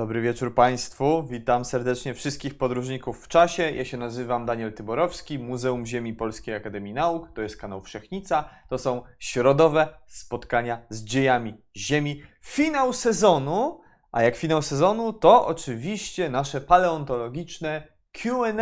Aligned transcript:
Dobry 0.00 0.20
wieczór 0.20 0.54
Państwu. 0.54 1.22
Witam 1.22 1.64
serdecznie 1.64 2.14
wszystkich 2.14 2.58
podróżników 2.58 3.24
w 3.24 3.28
czasie. 3.28 3.70
Ja 3.70 3.84
się 3.84 3.96
nazywam 3.96 4.46
Daniel 4.46 4.72
Tyborowski, 4.72 5.38
Muzeum 5.38 5.86
Ziemi 5.86 6.14
Polskiej 6.14 6.54
Akademii 6.54 6.94
Nauk. 6.94 7.32
To 7.34 7.42
jest 7.42 7.56
kanał 7.56 7.80
Wszechnica. 7.80 8.50
To 8.68 8.78
są 8.78 9.02
środowe 9.18 9.88
spotkania 10.06 10.82
z 10.88 11.04
dziejami 11.04 11.54
Ziemi. 11.76 12.22
Finał 12.40 12.92
sezonu, 12.92 13.80
a 14.12 14.22
jak 14.22 14.36
finał 14.36 14.62
sezonu, 14.62 15.12
to 15.12 15.46
oczywiście 15.46 16.30
nasze 16.30 16.60
paleontologiczne 16.60 17.82
QA, 18.12 18.52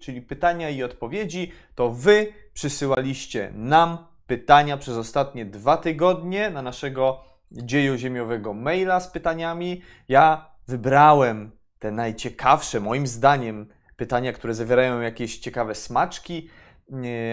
czyli 0.00 0.22
pytania 0.22 0.70
i 0.70 0.82
odpowiedzi. 0.82 1.52
To 1.74 1.90
Wy 1.90 2.32
przysyłaliście 2.52 3.52
nam 3.54 4.06
pytania 4.26 4.76
przez 4.76 4.96
ostatnie 4.96 5.46
dwa 5.46 5.76
tygodnie 5.76 6.50
na 6.50 6.62
naszego 6.62 7.24
dzieju 7.52 7.96
ziemiowego 7.96 8.54
maila 8.54 9.00
z 9.00 9.10
pytaniami. 9.10 9.82
Ja 10.08 10.57
wybrałem 10.68 11.50
te 11.78 11.90
najciekawsze, 11.90 12.80
moim 12.80 13.06
zdaniem, 13.06 13.66
pytania, 13.96 14.32
które 14.32 14.54
zawierają 14.54 15.00
jakieś 15.00 15.38
ciekawe 15.38 15.74
smaczki, 15.74 16.48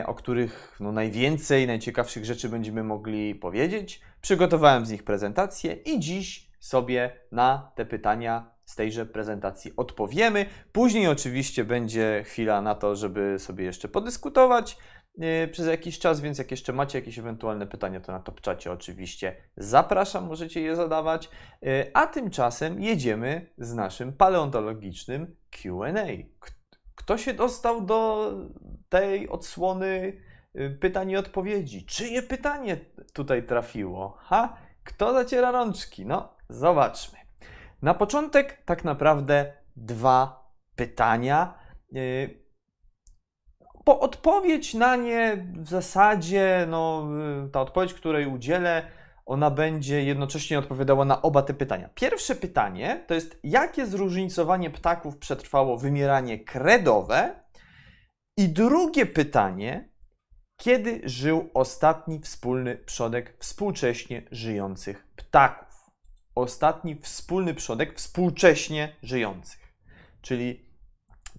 o 0.06 0.14
których 0.14 0.78
no, 0.80 0.92
najwięcej, 0.92 1.68
najciekawszych 1.68 2.26
rzeczy 2.26 2.50
będziemy 2.50 2.84
mogli 2.84 3.36
powiedzieć. 3.36 4.02
Przygotowałem 4.22 4.86
z 4.86 4.92
nich 4.92 5.04
prezentację 5.04 5.74
i 5.74 6.00
dziś 6.00 6.52
sobie 6.60 7.20
na 7.32 7.72
te 7.76 7.86
pytania 7.86 8.52
z 8.66 8.76
tejże 8.76 9.06
prezentacji 9.06 9.74
odpowiemy. 9.78 10.46
Później 10.72 11.08
oczywiście 11.08 11.64
będzie 11.64 12.24
chwila 12.26 12.62
na 12.62 12.76
to, 12.76 12.96
żeby 12.96 13.40
sobie 13.40 13.66
jeszcze 13.66 13.88
podyskutować 13.88 14.78
przez 15.52 15.68
jakiś 15.68 16.00
czas, 16.00 16.22
więc 16.22 16.38
jak 16.38 16.52
jeszcze 16.52 16.74
macie 16.74 17.00
jakieś 17.00 17.20
ewentualne 17.20 17.68
pytania, 17.68 18.00
to 18.00 18.12
na 18.12 18.20
top 18.20 18.42
czacie 18.42 18.72
oczywiście 18.72 19.36
zapraszam, 19.58 20.28
możecie 20.28 20.62
je 20.62 20.76
zadawać. 20.76 21.30
Yy, 21.62 21.92
a 21.94 22.08
tymczasem 22.08 22.82
jedziemy 22.82 23.50
z 23.58 23.74
naszym 23.74 24.14
paleontologicznym 24.14 25.36
Q&A. 25.52 26.06
Kto 26.96 27.18
się 27.18 27.34
dostał 27.34 27.82
do 27.82 28.32
tej 28.90 29.30
odsłony 29.30 30.22
yy, 30.54 30.70
pytań 30.70 31.12
i 31.12 31.18
odpowiedzi? 31.18 31.86
Czyje 31.86 32.22
pytanie 32.22 32.78
tutaj 33.14 33.44
trafiło? 33.44 34.18
Ha? 34.22 34.58
Kto 34.84 35.14
zaciera 35.14 35.52
rączki? 35.52 36.06
No, 36.06 36.36
zobaczmy. 36.50 37.18
Na 37.82 37.94
początek 37.94 38.64
tak 38.66 38.84
naprawdę 38.84 39.54
dwa 39.76 40.50
pytania. 40.76 41.54
Po 43.86 44.00
odpowiedź 44.00 44.74
na 44.74 44.96
nie 44.96 45.46
w 45.54 45.70
zasadzie, 45.70 46.66
no, 46.70 47.08
ta 47.52 47.62
odpowiedź, 47.62 47.94
której 47.94 48.28
udzielę, 48.28 48.88
ona 49.26 49.52
będzie 49.52 50.04
jednocześnie 50.04 50.60
odpowiadała 50.60 51.06
na 51.06 51.22
oba 51.22 51.42
te 51.42 51.54
pytania. 51.54 51.90
Pierwsze 51.96 52.36
pytanie 52.36 53.04
to 53.08 53.14
jest, 53.14 53.40
jakie 53.44 53.86
zróżnicowanie 53.86 54.70
ptaków 54.70 55.18
przetrwało 55.18 55.78
wymieranie 55.78 56.40
kredowe? 56.40 57.46
I 58.38 58.50
drugie 58.50 59.06
pytanie, 59.06 59.90
kiedy 60.58 61.02
żył 61.04 61.50
ostatni 61.54 62.20
wspólny 62.20 62.78
przodek 62.78 63.38
współcześnie 63.40 64.22
żyjących 64.32 65.08
ptaków? 65.16 65.76
Ostatni 66.36 66.96
wspólny 66.96 67.54
przodek 67.54 67.98
współcześnie 67.98 68.96
żyjących. 69.04 69.74
Czyli 70.22 70.70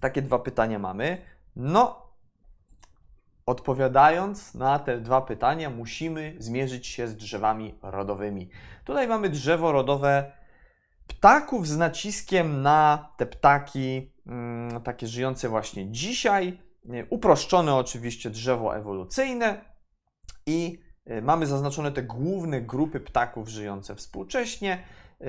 takie 0.01 0.21
dwa 0.21 0.39
pytania 0.39 0.79
mamy. 0.79 1.21
No, 1.55 2.06
Odpowiadając 3.47 4.53
na 4.53 4.79
te 4.79 4.97
dwa 4.97 5.21
pytania, 5.21 5.69
musimy 5.69 6.35
zmierzyć 6.39 6.87
się 6.87 7.07
z 7.07 7.15
drzewami 7.15 7.75
rodowymi. 7.81 8.49
Tutaj 8.83 9.07
mamy 9.07 9.29
drzewo 9.29 9.71
rodowe 9.71 10.31
ptaków 11.07 11.67
z 11.67 11.77
naciskiem 11.77 12.61
na 12.61 13.09
te 13.17 13.25
ptaki, 13.25 14.11
mm, 14.25 14.81
takie 14.81 15.07
żyjące 15.07 15.49
właśnie 15.49 15.91
dzisiaj. 15.91 16.61
Uproszczone 17.09 17.75
oczywiście 17.75 18.29
drzewo 18.29 18.75
ewolucyjne 18.75 19.61
i 20.45 20.79
y, 21.11 21.21
mamy 21.21 21.45
zaznaczone 21.45 21.91
te 21.91 22.03
główne 22.03 22.61
grupy 22.61 22.99
ptaków 22.99 23.47
żyjące 23.47 23.95
współcześnie 23.95 24.83
y, 25.21 25.25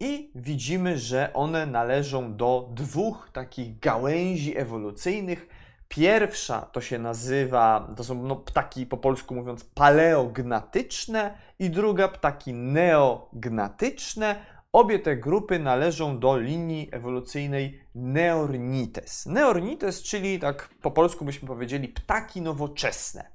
i 0.00 0.30
widzimy, 0.34 0.98
że 0.98 1.32
one 1.34 1.66
należą 1.66 2.36
do 2.36 2.68
dwóch 2.74 3.30
takich 3.32 3.78
gałęzi 3.78 4.58
ewolucyjnych 4.58 5.61
Pierwsza 5.94 6.60
to 6.60 6.80
się 6.80 6.98
nazywa, 6.98 7.88
to 7.96 8.04
są 8.04 8.22
no, 8.22 8.36
ptaki 8.36 8.86
po 8.86 8.96
polsku 8.96 9.34
mówiąc 9.34 9.64
paleognatyczne 9.64 11.34
i 11.58 11.70
druga 11.70 12.08
ptaki 12.08 12.54
neognatyczne. 12.54 14.36
Obie 14.72 14.98
te 14.98 15.16
grupy 15.16 15.58
należą 15.58 16.18
do 16.18 16.38
linii 16.38 16.88
ewolucyjnej 16.92 17.80
Neornites. 17.94 19.26
Neornites, 19.26 20.02
czyli 20.02 20.38
tak 20.38 20.68
po 20.82 20.90
polsku 20.90 21.24
byśmy 21.24 21.48
powiedzieli 21.48 21.88
ptaki 21.88 22.40
nowoczesne. 22.40 23.30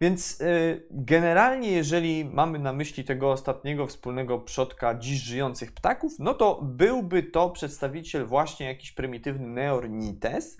Więc 0.00 0.40
yy, 0.40 0.86
generalnie, 0.90 1.70
jeżeli 1.72 2.24
mamy 2.24 2.58
na 2.58 2.72
myśli 2.72 3.04
tego 3.04 3.30
ostatniego 3.30 3.86
wspólnego 3.86 4.38
przodka 4.38 4.94
dziś 4.94 5.20
żyjących 5.20 5.72
ptaków, 5.72 6.12
no 6.18 6.34
to 6.34 6.60
byłby 6.62 7.22
to 7.22 7.50
przedstawiciel 7.50 8.26
właśnie 8.26 8.66
jakiś 8.66 8.92
prymitywny 8.92 9.46
Neornites. 9.46 10.56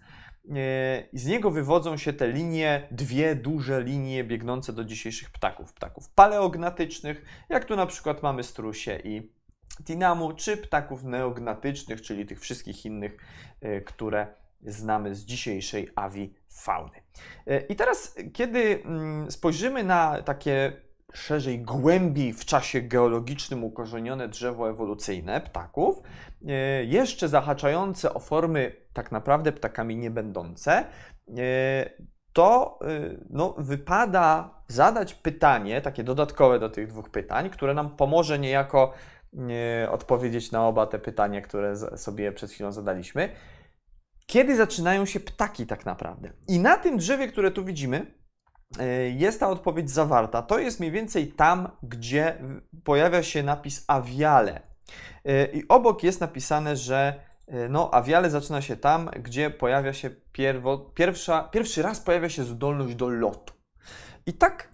E, 0.50 1.08
z 1.12 1.26
niego 1.26 1.50
wywodzą 1.50 1.96
się 1.96 2.12
te 2.12 2.28
linie, 2.28 2.88
dwie 2.90 3.34
duże 3.34 3.82
linie 3.82 4.24
biegnące 4.24 4.72
do 4.72 4.84
dzisiejszych 4.84 5.30
ptaków. 5.30 5.72
Ptaków 5.72 6.08
paleognatycznych, 6.08 7.24
jak 7.48 7.64
tu 7.64 7.76
na 7.76 7.86
przykład 7.86 8.22
mamy 8.22 8.42
strusie 8.42 9.00
i 9.04 9.32
tinamu, 9.84 10.32
czy 10.32 10.56
ptaków 10.56 11.04
neognatycznych, 11.04 12.02
czyli 12.02 12.26
tych 12.26 12.40
wszystkich 12.40 12.84
innych, 12.84 13.16
e, 13.60 13.80
które 13.80 14.26
znamy 14.66 15.14
z 15.14 15.24
dzisiejszej 15.24 15.88
awi 15.94 16.34
fauny. 16.48 17.02
E, 17.46 17.60
I 17.60 17.76
teraz, 17.76 18.14
kiedy 18.32 18.82
mm, 18.84 19.30
spojrzymy 19.30 19.84
na 19.84 20.22
takie 20.22 20.72
szerzej, 21.12 21.60
głębiej 21.60 22.32
w 22.32 22.44
czasie 22.44 22.82
geologicznym 22.82 23.64
ukorzenione 23.64 24.28
drzewo 24.28 24.70
ewolucyjne 24.70 25.40
ptaków, 25.40 26.02
jeszcze 26.84 27.28
zahaczające 27.28 28.14
o 28.14 28.20
formy 28.20 28.81
tak 28.92 29.12
naprawdę 29.12 29.52
ptakami 29.52 29.96
nie 29.96 30.10
będące, 30.10 30.72
e, 30.72 31.90
to 32.32 32.78
e, 32.82 32.86
no, 33.30 33.54
wypada 33.58 34.54
zadać 34.68 35.14
pytanie, 35.14 35.80
takie 35.80 36.04
dodatkowe 36.04 36.58
do 36.58 36.68
tych 36.68 36.86
dwóch 36.86 37.10
pytań, 37.10 37.50
które 37.50 37.74
nam 37.74 37.96
pomoże 37.96 38.38
niejako 38.38 38.92
odpowiedzieć 39.90 40.52
na 40.52 40.66
oba 40.66 40.86
te 40.86 40.98
pytania, 40.98 41.40
które 41.40 41.76
sobie 41.76 42.32
przed 42.32 42.50
chwilą 42.50 42.72
zadaliśmy. 42.72 43.28
Kiedy 44.26 44.56
zaczynają 44.56 45.06
się 45.06 45.20
ptaki 45.20 45.66
tak 45.66 45.86
naprawdę? 45.86 46.32
I 46.48 46.58
na 46.58 46.76
tym 46.76 46.96
drzewie, 46.96 47.28
które 47.28 47.50
tu 47.50 47.64
widzimy, 47.64 48.06
E, 48.78 49.10
jest 49.10 49.40
ta 49.40 49.48
odpowiedź 49.48 49.90
zawarta. 49.90 50.42
To 50.42 50.58
jest 50.58 50.80
mniej 50.80 50.92
więcej 50.92 51.26
tam, 51.26 51.68
gdzie 51.82 52.38
pojawia 52.84 53.22
się 53.22 53.42
napis 53.42 53.84
awiale. 53.88 54.60
E, 55.24 55.46
I 55.46 55.68
obok 55.68 56.02
jest 56.02 56.20
napisane, 56.20 56.76
że 56.76 57.14
e, 57.46 57.68
no, 57.68 57.94
awiale 57.94 58.30
zaczyna 58.30 58.62
się 58.62 58.76
tam, 58.76 59.10
gdzie 59.22 59.50
pojawia 59.50 59.92
się 59.92 60.10
pierwo, 60.32 60.78
pierwsza, 60.78 61.42
pierwszy 61.42 61.82
raz 61.82 62.00
pojawia 62.00 62.28
się 62.28 62.44
zdolność 62.44 62.94
do 62.94 63.08
lotu. 63.08 63.54
I 64.26 64.32
tak 64.32 64.72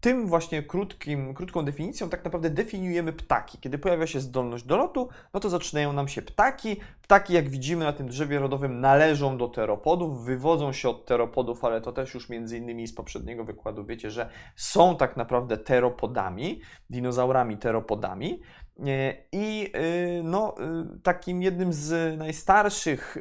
tym 0.00 0.26
właśnie 0.26 0.62
krótkim, 0.62 1.34
krótką 1.34 1.64
definicją 1.64 2.08
tak 2.08 2.24
naprawdę 2.24 2.50
definiujemy 2.50 3.12
ptaki. 3.12 3.58
Kiedy 3.58 3.78
pojawia 3.78 4.06
się 4.06 4.20
zdolność 4.20 4.64
do 4.64 4.76
lotu, 4.76 5.08
no 5.34 5.40
to 5.40 5.50
zaczynają 5.50 5.92
nam 5.92 6.08
się 6.08 6.22
ptaki. 6.22 6.76
Ptaki, 7.02 7.32
jak 7.32 7.48
widzimy 7.48 7.84
na 7.84 7.92
tym 7.92 8.08
drzewie 8.08 8.38
rodowym, 8.38 8.80
należą 8.80 9.38
do 9.38 9.48
teropodów, 9.48 10.24
wywodzą 10.24 10.72
się 10.72 10.88
od 10.88 11.06
teropodów, 11.06 11.64
ale 11.64 11.80
to 11.80 11.92
też 11.92 12.14
już 12.14 12.28
między 12.28 12.58
innymi 12.58 12.86
z 12.86 12.94
poprzedniego 12.94 13.44
wykładu 13.44 13.84
wiecie, 13.84 14.10
że 14.10 14.30
są 14.56 14.96
tak 14.96 15.16
naprawdę 15.16 15.58
teropodami, 15.58 16.60
dinozaurami 16.90 17.58
teropodami. 17.58 18.40
E, 18.86 19.14
I 19.32 19.72
y, 19.76 20.22
no, 20.24 20.54
y, 20.96 21.00
takim 21.02 21.42
jednym 21.42 21.72
z 21.72 22.18
najstarszych, 22.18 23.16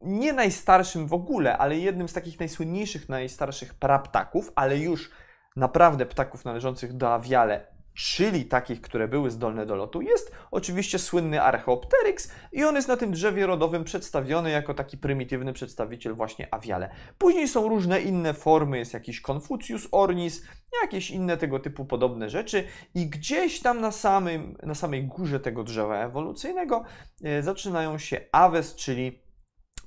nie 0.00 0.32
najstarszym 0.32 1.06
w 1.06 1.12
ogóle, 1.12 1.58
ale 1.58 1.78
jednym 1.78 2.08
z 2.08 2.12
takich 2.12 2.38
najsłynniejszych, 2.40 3.08
najstarszych 3.08 3.74
praptaków, 3.74 4.52
ale 4.54 4.78
już 4.78 5.10
naprawdę 5.56 6.06
ptaków 6.06 6.44
należących 6.44 6.92
do 6.92 7.14
awiale, 7.14 7.66
czyli 7.94 8.44
takich, 8.44 8.80
które 8.80 9.08
były 9.08 9.30
zdolne 9.30 9.66
do 9.66 9.76
lotu, 9.76 10.02
jest 10.02 10.32
oczywiście 10.50 10.98
słynny 10.98 11.42
Archaeopteryx 11.42 12.32
i 12.52 12.64
on 12.64 12.74
jest 12.74 12.88
na 12.88 12.96
tym 12.96 13.12
drzewie 13.12 13.46
rodowym 13.46 13.84
przedstawiony 13.84 14.50
jako 14.50 14.74
taki 14.74 14.98
prymitywny 14.98 15.52
przedstawiciel 15.52 16.14
właśnie 16.14 16.54
awiale. 16.54 16.90
Później 17.18 17.48
są 17.48 17.68
różne 17.68 18.00
inne 18.00 18.34
formy, 18.34 18.78
jest 18.78 18.94
jakiś 18.94 19.20
Confucius 19.20 19.88
ornis, 19.92 20.42
jakieś 20.82 21.10
inne 21.10 21.36
tego 21.36 21.58
typu 21.58 21.84
podobne 21.84 22.30
rzeczy. 22.30 22.64
I 22.94 23.06
gdzieś 23.06 23.60
tam 23.60 23.80
na, 23.80 23.92
samym, 23.92 24.56
na 24.62 24.74
samej 24.74 25.04
górze 25.04 25.40
tego 25.40 25.64
drzewa 25.64 26.04
ewolucyjnego 26.04 26.84
e, 27.24 27.42
zaczynają 27.42 27.98
się 27.98 28.20
aves, 28.32 28.74
czyli 28.74 29.22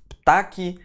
ptaki. 0.10 0.80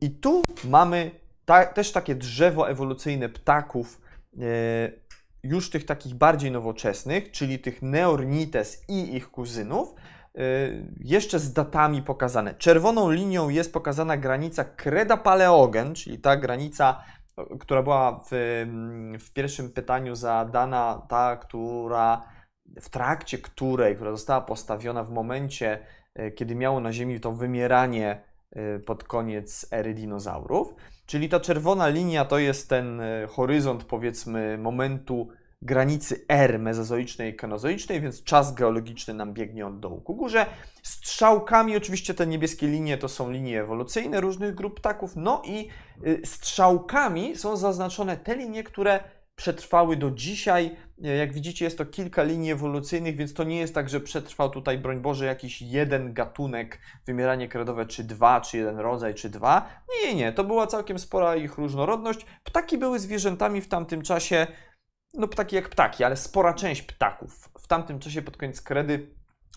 I 0.00 0.10
tu 0.10 0.42
mamy 0.64 1.10
ta, 1.44 1.66
też 1.66 1.92
takie 1.92 2.14
drzewo 2.14 2.70
ewolucyjne 2.70 3.28
ptaków, 3.28 4.00
e, 4.38 5.05
już 5.48 5.70
tych 5.70 5.86
takich 5.86 6.14
bardziej 6.14 6.50
nowoczesnych, 6.50 7.30
czyli 7.30 7.58
tych 7.58 7.82
Neornites 7.82 8.84
i 8.88 9.16
ich 9.16 9.30
kuzynów, 9.30 9.94
y, 10.38 10.92
jeszcze 11.00 11.38
z 11.38 11.52
datami 11.52 12.02
pokazane. 12.02 12.54
Czerwoną 12.54 13.10
linią 13.10 13.48
jest 13.48 13.72
pokazana 13.72 14.16
granica 14.16 14.64
Kreda-Paleogen, 14.64 15.92
czyli 15.94 16.18
ta 16.18 16.36
granica, 16.36 17.04
która 17.60 17.82
była 17.82 18.20
w, 18.30 18.66
w 19.20 19.32
pierwszym 19.32 19.72
pytaniu 19.72 20.14
zadana, 20.14 21.02
ta, 21.08 21.36
która 21.36 22.22
w 22.80 22.88
trakcie 22.88 23.38
której, 23.38 23.94
która 23.94 24.10
została 24.10 24.40
postawiona 24.40 25.04
w 25.04 25.10
momencie, 25.10 25.78
y, 26.18 26.30
kiedy 26.30 26.54
miało 26.54 26.80
na 26.80 26.92
Ziemi 26.92 27.20
to 27.20 27.32
wymieranie 27.32 28.20
pod 28.86 29.04
koniec 29.04 29.66
ery 29.70 29.94
dinozaurów. 29.94 30.74
Czyli 31.06 31.28
ta 31.28 31.40
czerwona 31.40 31.88
linia 31.88 32.24
to 32.24 32.38
jest 32.38 32.68
ten 32.68 33.00
horyzont, 33.28 33.84
powiedzmy, 33.84 34.58
momentu 34.58 35.28
granicy 35.62 36.24
R 36.28 36.58
mezozoicznej 36.58 37.32
i 37.32 37.36
kenozoicznej, 37.36 38.00
więc 38.00 38.24
czas 38.24 38.54
geologiczny 38.54 39.14
nam 39.14 39.34
biegnie 39.34 39.66
od 39.66 39.80
dołu 39.80 40.00
ku 40.00 40.14
górze. 40.14 40.46
Strzałkami 40.82 41.76
oczywiście 41.76 42.14
te 42.14 42.26
niebieskie 42.26 42.66
linie 42.66 42.98
to 42.98 43.08
są 43.08 43.30
linie 43.30 43.60
ewolucyjne 43.60 44.20
różnych 44.20 44.54
grup 44.54 44.80
ptaków, 44.80 45.16
no 45.16 45.42
i 45.44 45.68
y, 46.06 46.20
strzałkami 46.24 47.36
są 47.36 47.56
zaznaczone 47.56 48.16
te 48.16 48.36
linie, 48.36 48.64
które 48.64 49.00
przetrwały 49.36 49.96
do 49.96 50.10
dzisiaj. 50.10 50.76
Jak 50.98 51.32
widzicie, 51.32 51.64
jest 51.64 51.78
to 51.78 51.86
kilka 51.86 52.22
linii 52.22 52.52
ewolucyjnych, 52.52 53.16
więc 53.16 53.34
to 53.34 53.44
nie 53.44 53.58
jest 53.58 53.74
tak, 53.74 53.88
że 53.88 54.00
przetrwał 54.00 54.50
tutaj, 54.50 54.78
broń 54.78 55.00
Boże, 55.00 55.26
jakiś 55.26 55.62
jeden 55.62 56.14
gatunek, 56.14 56.80
wymieranie 57.06 57.48
kredowe, 57.48 57.86
czy 57.86 58.04
dwa, 58.04 58.40
czy 58.40 58.56
jeden 58.56 58.78
rodzaj, 58.78 59.14
czy 59.14 59.30
dwa. 59.30 59.68
Nie, 60.04 60.14
nie, 60.14 60.32
to 60.32 60.44
była 60.44 60.66
całkiem 60.66 60.98
spora 60.98 61.36
ich 61.36 61.58
różnorodność. 61.58 62.26
Ptaki 62.44 62.78
były 62.78 62.98
zwierzętami 62.98 63.60
w 63.60 63.68
tamtym 63.68 64.02
czasie 64.02 64.46
no 65.14 65.28
ptaki 65.28 65.56
jak 65.56 65.68
ptaki, 65.68 66.04
ale 66.04 66.16
spora 66.16 66.54
część 66.54 66.82
ptaków 66.82 67.50
w 67.60 67.66
tamtym 67.66 67.98
czasie 67.98 68.22
pod 68.22 68.36
koniec 68.36 68.62
kredy 68.62 69.10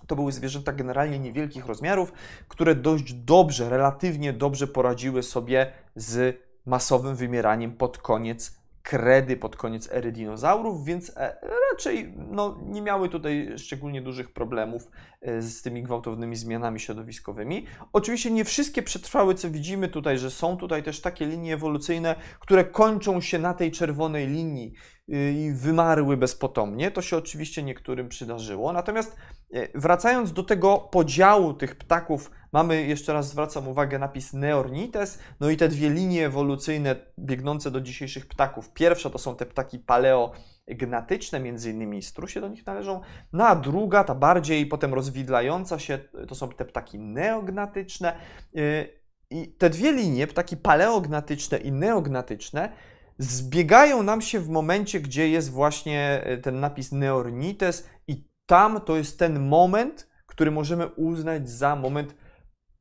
to 0.08 0.16
były 0.16 0.32
zwierzęta 0.32 0.74
generalnie 0.74 1.20
niewielkich 1.20 1.66
rozmiarów, 1.66 2.14
które 2.48 2.75
dość 2.75 3.14
dobrze, 3.14 3.70
relatywnie 3.70 4.34
dobrze 4.34 4.68
poradziły 4.68 5.24
sobie 5.24 5.72
z 5.96 6.42
masowym 6.66 7.16
wymieraniem 7.16 7.78
pod 7.78 7.98
koniec 7.98 8.59
kredy 8.84 9.38
pod 9.38 9.56
koniec 9.56 9.92
ery 9.92 10.12
dinozaurów, 10.12 10.86
więc 10.86 11.18
e, 11.18 11.38
raczej 11.72 12.14
no, 12.31 12.58
nie 12.66 12.81
miały 12.81 13.10
tutaj 13.10 13.54
szczególnie 13.58 14.02
dużych 14.02 14.34
problemów 14.34 14.92
e, 15.22 15.42
z 15.42 15.62
tymi 15.62 15.84
gwałtownymi 15.84 16.36
zmianami 16.36 16.80
środowiskowymi. 16.80 17.66
Oczywiście 17.94 18.31
nie 18.31 18.46
wszystkie 18.46 18.84
przetrwały, 18.84 19.36
co 19.36 19.50
widzimy 19.50 19.88
tutaj, 19.88 20.18
że 20.18 20.31
są 20.31 20.58
tutaj 20.58 20.84
też 20.84 21.02
takie 21.02 21.26
linie 21.26 21.54
ewolucyjne, 21.54 22.16
które 22.40 22.64
kończą 22.66 23.22
się 23.22 23.40
na 23.40 23.54
tej 23.54 23.72
czerwonej 23.72 24.28
linii 24.28 24.74
i 25.12 25.52
wymarły 25.56 26.18
bezpotomnie. 26.18 26.92
To 26.92 27.02
się 27.02 27.18
oczywiście 27.18 27.64
niektórym 27.64 28.10
przydarzyło. 28.10 28.74
Natomiast 28.74 29.16
e, 29.54 29.80
wracając 29.80 30.34
do 30.34 30.44
tego 30.44 30.78
podziału 30.78 31.54
tych 31.54 31.76
ptaków 31.76 32.32
Mamy, 32.52 32.88
jeszcze 32.88 33.14
raz 33.14 33.30
zwracam 33.30 33.68
uwagę, 33.68 34.00
napis 34.00 34.34
Neornites, 34.34 35.20
no 35.40 35.50
i 35.50 35.58
te 35.58 35.68
dwie 35.68 35.90
linie 35.90 36.26
ewolucyjne 36.26 36.96
biegnące 37.20 37.72
do 37.72 37.82
dzisiejszych 37.82 38.28
ptaków. 38.28 38.74
Pierwsza 38.74 39.10
to 39.10 39.18
są 39.18 39.36
te 39.36 39.46
ptaki 39.46 39.80
paleognatyczne, 39.80 41.40
między 41.40 41.72
innymi 41.72 42.02
strusie 42.02 42.42
do 42.42 42.48
nich 42.48 42.66
należą, 42.66 43.02
no 43.34 43.48
a 43.48 43.56
druga, 43.56 44.04
ta 44.04 44.16
bardziej 44.16 44.66
potem 44.66 44.94
rozwidlająca 44.94 45.80
się, 45.80 46.00
to 46.28 46.36
są 46.36 46.50
te 46.50 46.66
ptaki 46.66 47.00
neognatyczne. 47.00 48.16
Y, 48.58 49.00
I 49.30 49.48
te 49.48 49.70
dwie 49.70 49.92
linie, 49.92 50.28
ptaki 50.28 50.58
paleognatyczne 50.58 51.58
i 51.58 51.72
neognatyczne, 51.72 52.72
zbiegają 53.19 54.04
nam 54.04 54.21
się 54.21 54.39
w 54.39 54.50
momencie, 54.50 55.00
gdzie 55.00 55.30
jest 55.30 55.51
właśnie 55.51 56.24
y, 56.27 56.38
ten 56.38 56.60
napis 56.60 56.92
Neornites 56.92 57.88
i 58.07 58.24
tam 58.45 58.81
to 58.81 58.98
jest 58.98 59.19
ten 59.19 59.48
moment, 59.48 60.10
który 60.25 60.51
możemy 60.51 60.88
uznać 60.88 61.50
za 61.50 61.75
moment 61.75 62.16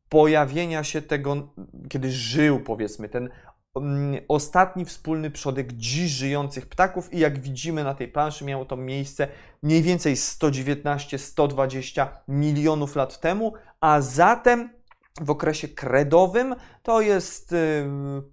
pojawienia 0.08 0.85
się 0.85 1.02
tego, 1.02 1.49
kiedy 1.88 2.11
żył, 2.12 2.61
powiedzmy, 2.61 3.08
ten 3.08 3.29
mm, 3.76 4.20
ostatni 4.29 4.85
wspólny 4.85 5.31
przodek 5.31 5.73
dziś 5.73 6.11
żyjących 6.11 6.67
ptaków 6.67 7.12
i 7.12 7.19
jak 7.19 7.38
widzimy 7.38 7.84
na 7.84 7.94
tej 7.94 8.08
planszy 8.08 8.44
miało 8.44 8.64
to 8.64 8.76
miejsce 8.76 9.29
mniej 9.62 9.82
więcej 9.82 10.17
119-120 10.17 12.06
milionów 12.29 12.96
lat 12.96 13.20
temu, 13.20 13.52
a 13.81 14.00
zatem 14.00 14.70
w 15.20 15.31
okresie 15.31 15.69
kredowym 15.69 16.55
to 16.82 17.00
jest 17.00 17.55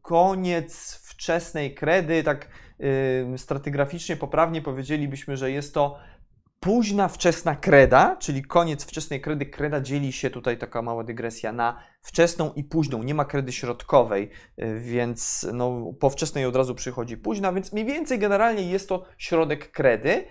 koniec 0.02 1.00
wczesnej 1.16 1.76
kredy, 1.76 2.24
tak 2.24 2.48
stratygraficznie 3.38 4.16
poprawnie 4.16 4.62
powiedzielibyśmy, 4.62 5.38
że 5.38 5.52
jest 5.52 5.74
to 5.74 6.00
późna 6.60 7.08
wczesna 7.08 7.56
kreda, 7.56 8.16
czyli 8.20 8.44
koniec 8.44 8.86
wczesnej 8.86 9.22
kredy. 9.22 9.46
Kreda 9.46 9.82
dzieli 9.82 10.12
się, 10.12 10.30
tutaj 10.30 10.58
taka 10.58 10.82
mała 10.82 11.04
dygresja, 11.04 11.52
na 11.52 11.80
wczesną 12.02 12.54
i 12.54 12.64
późną. 12.64 13.04
Nie 13.04 13.14
ma 13.14 13.26
kredy 13.26 13.52
środkowej, 13.52 14.30
y, 14.62 14.80
więc 14.80 15.48
no, 15.54 15.94
po 16.00 16.10
wczesnej 16.10 16.46
od 16.46 16.56
razu 16.56 16.76
przychodzi 16.76 17.18
późna, 17.18 17.54
więc 17.54 17.74
mniej 17.74 17.86
więcej 17.86 18.20
generalnie 18.20 18.64
jest 18.64 18.90
to 18.90 19.06
środek 19.18 19.72
kredy. 19.72 20.26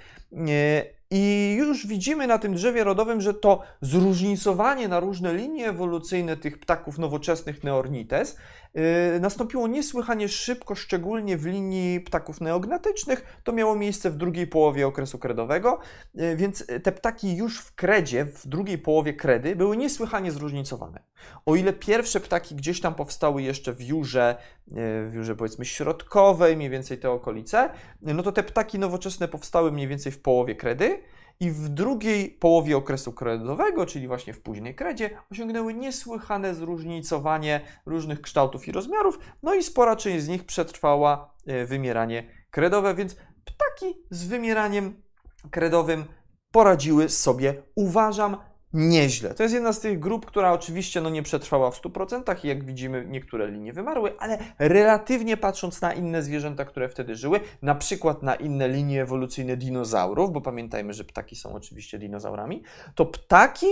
Y, 1.14 1.54
I 1.54 1.54
już 1.58 1.86
widzimy 1.86 2.26
na 2.26 2.38
tym 2.38 2.54
drzewie 2.54 2.84
rodowym, 2.84 3.20
że 3.20 3.34
to 3.34 3.62
zróżnicowanie 3.80 4.88
na 4.88 5.00
różne 5.00 5.34
linie 5.34 5.68
ewolucyjne 5.68 6.36
tych 6.36 6.58
ptaków 6.58 6.98
nowoczesnych 6.98 7.64
Neornites 7.64 8.36
yy, 8.74 8.82
nastąpiło 9.20 9.68
niesłychanie 9.68 10.28
szybko, 10.28 10.74
szczególnie 10.74 11.36
w 11.36 11.46
linii 11.46 12.00
ptaków 12.00 12.40
neognatycznych. 12.40 13.40
To 13.44 13.52
miało 13.52 13.74
miejsce 13.74 14.10
w 14.10 14.16
drugiej 14.16 14.46
połowie 14.46 14.86
okresu 14.86 15.18
kredowego, 15.18 15.78
yy, 16.14 16.36
więc 16.36 16.66
te 16.82 16.92
ptaki 16.92 17.36
już 17.36 17.60
w 17.60 17.74
kredzie, 17.74 18.24
w 18.24 18.46
drugiej 18.46 18.78
połowie 18.78 19.14
kredy, 19.14 19.56
były 19.56 19.76
niesłychanie 19.76 20.32
zróżnicowane. 20.32 21.02
O 21.46 21.56
ile 21.56 21.72
pierwsze 21.72 22.20
ptaki 22.20 22.54
gdzieś 22.54 22.80
tam 22.80 22.94
powstały 22.94 23.42
jeszcze 23.42 23.72
w 23.72 23.82
jurze, 23.82 24.36
yy, 24.66 24.74
w 25.08 25.14
jurze 25.14 25.36
powiedzmy 25.36 25.64
środkowej, 25.64 26.56
mniej 26.56 26.70
więcej 26.70 26.98
te 26.98 27.10
okolice, 27.10 27.70
no 28.02 28.22
to 28.22 28.32
te 28.32 28.42
ptaki 28.42 28.78
nowoczesne 28.78 29.28
powstały 29.28 29.72
mniej 29.72 29.88
więcej 29.88 30.12
w 30.12 30.22
połowie 30.22 30.54
kredy 30.54 31.03
i 31.40 31.50
w 31.50 31.68
drugiej 31.68 32.30
połowie 32.30 32.76
okresu 32.76 33.12
kredowego, 33.12 33.86
czyli 33.86 34.08
właśnie 34.08 34.32
w 34.32 34.40
późnej 34.40 34.74
kredzie, 34.74 35.10
osiągnęły 35.32 35.74
niesłychane 35.74 36.54
zróżnicowanie 36.54 37.60
różnych 37.86 38.20
kształtów 38.20 38.68
i 38.68 38.72
rozmiarów, 38.72 39.18
no 39.42 39.54
i 39.54 39.62
spora 39.62 39.96
część 39.96 40.24
z 40.24 40.28
nich 40.28 40.44
przetrwała 40.44 41.34
e, 41.46 41.64
wymieranie 41.66 42.24
kredowe, 42.50 42.94
więc 42.94 43.16
ptaki 43.44 43.94
z 44.10 44.26
wymieraniem 44.26 45.02
kredowym 45.50 46.04
poradziły 46.50 47.08
sobie, 47.08 47.62
uważam, 47.74 48.36
nieźle. 48.74 49.34
To 49.34 49.42
jest 49.42 49.54
jedna 49.54 49.72
z 49.72 49.80
tych 49.80 49.98
grup, 49.98 50.26
która 50.26 50.52
oczywiście 50.52 51.00
no, 51.00 51.10
nie 51.10 51.22
przetrwała 51.22 51.70
w 51.70 51.82
100% 51.82 52.44
i 52.44 52.48
jak 52.48 52.64
widzimy 52.64 53.04
niektóre 53.08 53.50
linie 53.50 53.72
wymarły, 53.72 54.18
ale 54.18 54.38
relatywnie 54.58 55.36
patrząc 55.36 55.80
na 55.80 55.92
inne 55.92 56.22
zwierzęta, 56.22 56.64
które 56.64 56.88
wtedy 56.88 57.16
żyły, 57.16 57.40
na 57.62 57.74
przykład 57.74 58.22
na 58.22 58.34
inne 58.34 58.68
linie 58.68 59.02
ewolucyjne 59.02 59.56
dinozaurów, 59.56 60.32
bo 60.32 60.40
pamiętajmy, 60.40 60.92
że 60.92 61.04
ptaki 61.04 61.36
są 61.36 61.54
oczywiście 61.54 61.98
dinozaurami, 61.98 62.62
to 62.94 63.06
ptaki 63.06 63.66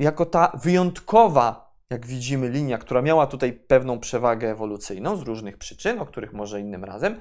jako 0.00 0.26
ta 0.26 0.58
wyjątkowa 0.62 1.74
jak 1.90 2.06
widzimy, 2.06 2.48
linia, 2.48 2.78
która 2.78 3.02
miała 3.02 3.26
tutaj 3.26 3.52
pewną 3.52 4.00
przewagę 4.00 4.50
ewolucyjną 4.50 5.16
z 5.16 5.22
różnych 5.22 5.58
przyczyn, 5.58 5.98
o 5.98 6.06
których 6.06 6.32
może 6.32 6.60
innym 6.60 6.84
razem, 6.84 7.20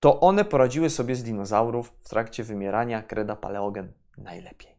to 0.00 0.20
one 0.20 0.44
poradziły 0.44 0.90
sobie 0.90 1.16
z 1.16 1.22
dinozaurów 1.22 1.92
w 2.02 2.08
trakcie 2.08 2.44
wymierania 2.44 3.02
kreda 3.02 3.36
paleogen 3.36 3.92
najlepiej. 4.18 4.77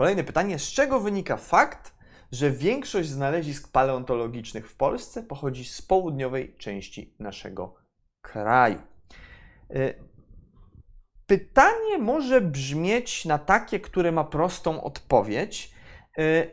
Kolejne 0.00 0.24
pytanie: 0.24 0.58
z 0.58 0.72
czego 0.72 1.00
wynika 1.00 1.36
fakt, 1.36 1.94
że 2.32 2.50
większość 2.50 3.08
znalezisk 3.08 3.72
paleontologicznych 3.72 4.70
w 4.70 4.76
Polsce 4.76 5.22
pochodzi 5.22 5.64
z 5.64 5.82
południowej 5.82 6.54
części 6.58 7.14
naszego 7.18 7.74
kraju? 8.22 8.78
Y, 9.76 9.94
pytanie 11.26 11.98
może 11.98 12.40
brzmieć 12.40 13.24
na 13.24 13.38
takie, 13.38 13.80
które 13.80 14.12
ma 14.12 14.24
prostą 14.24 14.84
odpowiedź. 14.84 15.74
Y, 16.18 16.50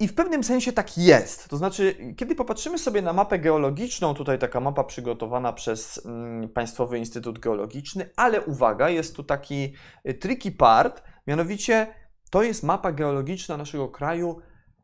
I 0.00 0.08
w 0.08 0.14
pewnym 0.14 0.44
sensie 0.44 0.72
tak 0.72 0.98
jest. 0.98 1.48
To 1.48 1.56
znaczy, 1.56 2.14
kiedy 2.16 2.34
popatrzymy 2.34 2.78
sobie 2.78 3.02
na 3.02 3.12
mapę 3.12 3.38
geologiczną, 3.38 4.14
tutaj 4.14 4.38
taka 4.38 4.60
mapa 4.60 4.84
przygotowana 4.84 5.52
przez 5.52 6.06
mm, 6.06 6.48
Państwowy 6.48 6.98
Instytut 6.98 7.38
Geologiczny, 7.38 8.10
ale 8.16 8.42
uwaga, 8.42 8.88
jest 8.88 9.16
tu 9.16 9.24
taki 9.24 9.74
y, 10.08 10.14
tricky 10.14 10.52
part, 10.52 11.02
mianowicie 11.26 12.05
to 12.30 12.42
jest 12.42 12.62
mapa 12.62 12.92
geologiczna 12.92 13.56
naszego 13.56 13.88
kraju 13.88 14.40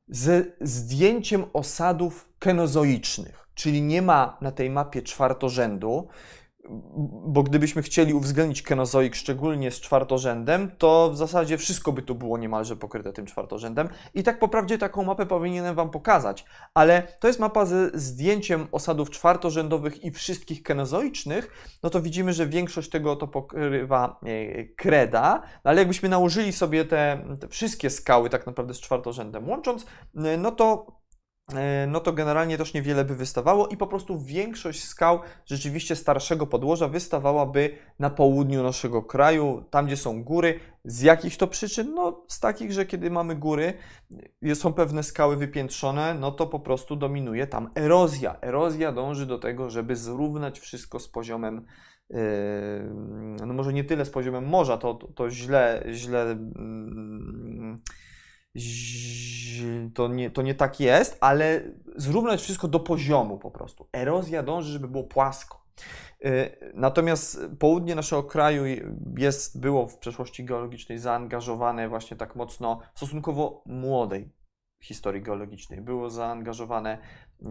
z 0.09 0.55
zdjęciem 0.61 1.45
osadów 1.53 2.29
kenozoicznych, 2.39 3.49
czyli 3.55 3.83
nie 3.83 4.03
ma 4.03 4.39
na 4.41 4.53
tej 4.53 4.71
mapie 4.71 5.03
czwartorzędu. 5.03 6.09
Bo 7.26 7.43
gdybyśmy 7.43 7.83
chcieli 7.83 8.14
uwzględnić 8.14 8.62
kenozoik 8.62 9.14
szczególnie 9.14 9.71
z 9.71 9.81
czwartorzędem, 9.81 10.71
to 10.79 11.11
w 11.11 11.17
zasadzie 11.17 11.59
wszystko 11.59 11.93
by 11.93 12.02
tu 12.02 12.14
było 12.14 12.38
niemalże 12.38 12.76
pokryte 12.76 13.12
tym 13.12 13.26
czwartorzędem. 13.26 13.88
I 14.14 14.23
tak 14.23 14.38
po 14.38 14.49
prawdzie 14.49 14.79
taką 14.79 15.05
mapę 15.05 15.26
powinienem 15.26 15.75
Wam 15.75 15.91
pokazać, 15.91 16.45
ale 16.75 17.02
to 17.21 17.26
jest 17.26 17.41
mapa 17.41 17.67
ze 17.67 17.91
zdjęciem 17.95 18.67
osadów 18.73 19.11
czwartorzędowych 19.11 20.05
i 20.05 20.11
wszystkich 20.11 20.62
kenozoicznych, 20.62 21.76
no 21.83 21.91
to 21.91 22.02
widzimy, 22.02 22.33
że 22.33 22.47
większość 22.47 22.91
tego 22.91 23.17
to 23.17 23.29
pokrywa 23.29 24.21
e, 24.23 24.64
kreda, 24.64 25.43
no 25.64 25.71
ale 25.71 25.81
jakbyśmy 25.81 26.09
nałożyli 26.09 26.52
sobie 26.52 26.85
te, 26.85 27.25
te 27.41 27.49
wszystkie 27.49 27.91
skały 27.91 28.31
tak 28.31 28.47
naprawdę 28.47 28.75
z 28.75 28.81
czwartorzędem 28.81 29.49
łącząc, 29.49 29.87
e, 30.17 30.37
no 30.37 30.52
to 30.52 31.01
no 31.88 32.00
to 32.00 32.12
generalnie 32.12 32.59
też 32.59 32.75
niewiele 32.75 33.04
by 33.04 33.16
wystawało 33.16 33.68
i 33.68 33.76
po 33.76 33.87
prostu 33.87 34.21
większość 34.21 34.85
skał 34.85 35.21
rzeczywiście 35.47 35.97
starszego 35.97 36.47
podłoża 36.47 36.88
wystawałaby 36.88 37.71
na 37.99 38.11
południu 38.11 38.62
naszego 38.62 39.02
kraju, 39.02 39.64
tam 39.71 39.87
gdzie 39.87 39.97
są 39.97 40.25
góry. 40.25 40.61
Z 40.85 41.02
jakich 41.02 41.37
to 41.37 41.47
przyczyn? 41.47 41.94
No 41.94 42.25
z 42.28 42.40
takich, 42.40 42.73
że 42.73 42.87
kiedy 42.87 43.11
mamy 43.11 43.37
góry, 43.37 43.75
są 44.54 44.73
pewne 44.73 45.02
skały 45.02 45.37
wypiętrzone, 45.37 46.14
no 46.14 46.32
to 46.32 46.47
po 46.47 46.61
prostu 46.61 46.97
dominuje 46.97 47.47
tam 47.47 47.71
erozja. 47.75 48.37
Erozja 48.40 48.92
dąży 48.92 49.26
do 49.26 49.38
tego, 49.38 49.71
żeby 49.71 49.97
zrównać 49.97 50.61
wszystko 50.61 50.99
z 50.99 51.09
poziomem 51.09 51.66
yy, 52.11 52.18
no 53.47 53.54
może 53.54 53.73
nie 53.73 53.85
tyle 53.85 54.04
z 54.04 54.11
poziomem 54.11 54.47
morza, 54.47 54.76
to, 54.76 54.94
to, 54.94 55.06
to 55.06 55.30
źle, 55.30 55.85
źle 55.92 56.23
mm, 56.23 57.82
to 59.94 60.09
nie, 60.09 60.30
to 60.30 60.42
nie 60.42 60.54
tak 60.54 60.80
jest, 60.80 61.18
ale 61.21 61.61
zrównać 61.97 62.40
wszystko 62.40 62.68
do 62.68 62.80
poziomu 62.80 63.38
po 63.38 63.50
prostu. 63.50 63.88
Erozja 63.92 64.42
dąży, 64.42 64.73
żeby 64.73 64.88
było 64.88 65.04
płasko. 65.04 65.62
Y, 66.25 66.73
natomiast 66.75 67.40
południe 67.59 67.94
naszego 67.94 68.23
kraju 68.23 68.64
jest, 69.18 69.61
było 69.61 69.87
w 69.87 69.99
przeszłości 69.99 70.44
geologicznej 70.44 70.99
zaangażowane 70.99 71.88
właśnie 71.88 72.16
tak 72.16 72.37
mocno 72.37 72.80
stosunkowo 72.94 73.62
młodej 73.66 74.32
historii 74.82 75.23
geologicznej. 75.23 75.80
Było 75.80 76.11
zaangażowane 76.11 76.99
y, 76.99 77.47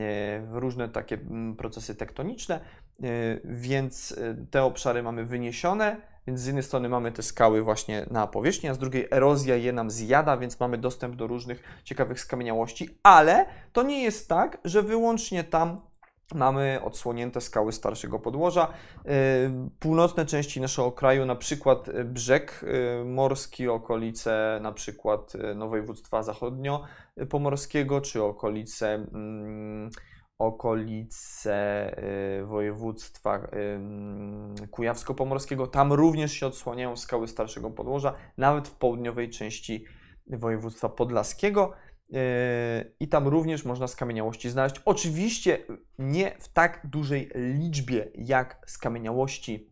w 0.47 0.51
różne 0.51 0.89
takie 0.89 1.15
mm, 1.15 1.55
procesy 1.55 1.95
tektoniczne, 1.95 2.59
y, 3.03 3.41
więc 3.45 4.19
te 4.51 4.63
obszary 4.63 5.03
mamy 5.03 5.25
wyniesione 5.25 6.10
więc 6.27 6.39
z 6.39 6.45
jednej 6.45 6.63
strony 6.63 6.89
mamy 6.89 7.11
te 7.11 7.23
skały 7.23 7.61
właśnie 7.61 8.05
na 8.11 8.27
powierzchni, 8.27 8.69
a 8.69 8.73
z 8.73 8.77
drugiej 8.77 9.07
erozja 9.11 9.55
je 9.55 9.73
nam 9.73 9.91
zjada, 9.91 10.37
więc 10.37 10.59
mamy 10.59 10.77
dostęp 10.77 11.15
do 11.15 11.27
różnych 11.27 11.63
ciekawych 11.83 12.19
skamieniałości, 12.19 12.89
ale 13.03 13.45
to 13.73 13.83
nie 13.83 14.03
jest 14.03 14.29
tak, 14.29 14.57
że 14.65 14.83
wyłącznie 14.83 15.43
tam 15.43 15.81
mamy 16.35 16.79
odsłonięte 16.83 17.41
skały 17.41 17.71
starszego 17.71 18.19
podłoża. 18.19 18.67
Y, 18.67 19.09
północne 19.79 20.25
części 20.25 20.61
naszego 20.61 20.91
kraju, 20.91 21.25
na 21.25 21.35
przykład 21.35 21.89
brzeg 22.05 22.65
y, 23.01 23.05
morski, 23.05 23.67
okolice 23.67 24.59
na 24.61 24.71
przykład 24.71 25.33
no, 25.55 25.69
województwa 25.69 26.21
zachodnio-pomorskiego, 26.21 28.01
czy 28.01 28.23
okolice 28.23 28.93
mm, 28.93 29.89
okolice 30.41 31.91
y, 32.41 32.45
województwa 32.45 33.47
kujawsko-pomorskiego. 34.71 35.67
Tam 35.67 35.93
również 35.93 36.31
się 36.31 36.47
odsłaniają 36.47 36.97
skały 36.97 37.27
starszego 37.27 37.71
podłoża, 37.71 38.13
nawet 38.37 38.67
w 38.67 38.75
południowej 38.75 39.29
części 39.29 39.85
województwa 40.27 40.89
podlaskiego. 40.89 41.73
Y, 42.09 42.15
I 42.99 43.07
tam 43.07 43.27
również 43.27 43.65
można 43.65 43.87
skamieniałości 43.87 44.49
znaleźć. 44.49 44.75
Oczywiście 44.85 45.57
nie 45.99 46.31
w 46.39 46.53
tak 46.53 46.81
dużej 46.83 47.31
liczbie 47.35 48.11
jak 48.15 48.61
skamieniałości 48.67 49.70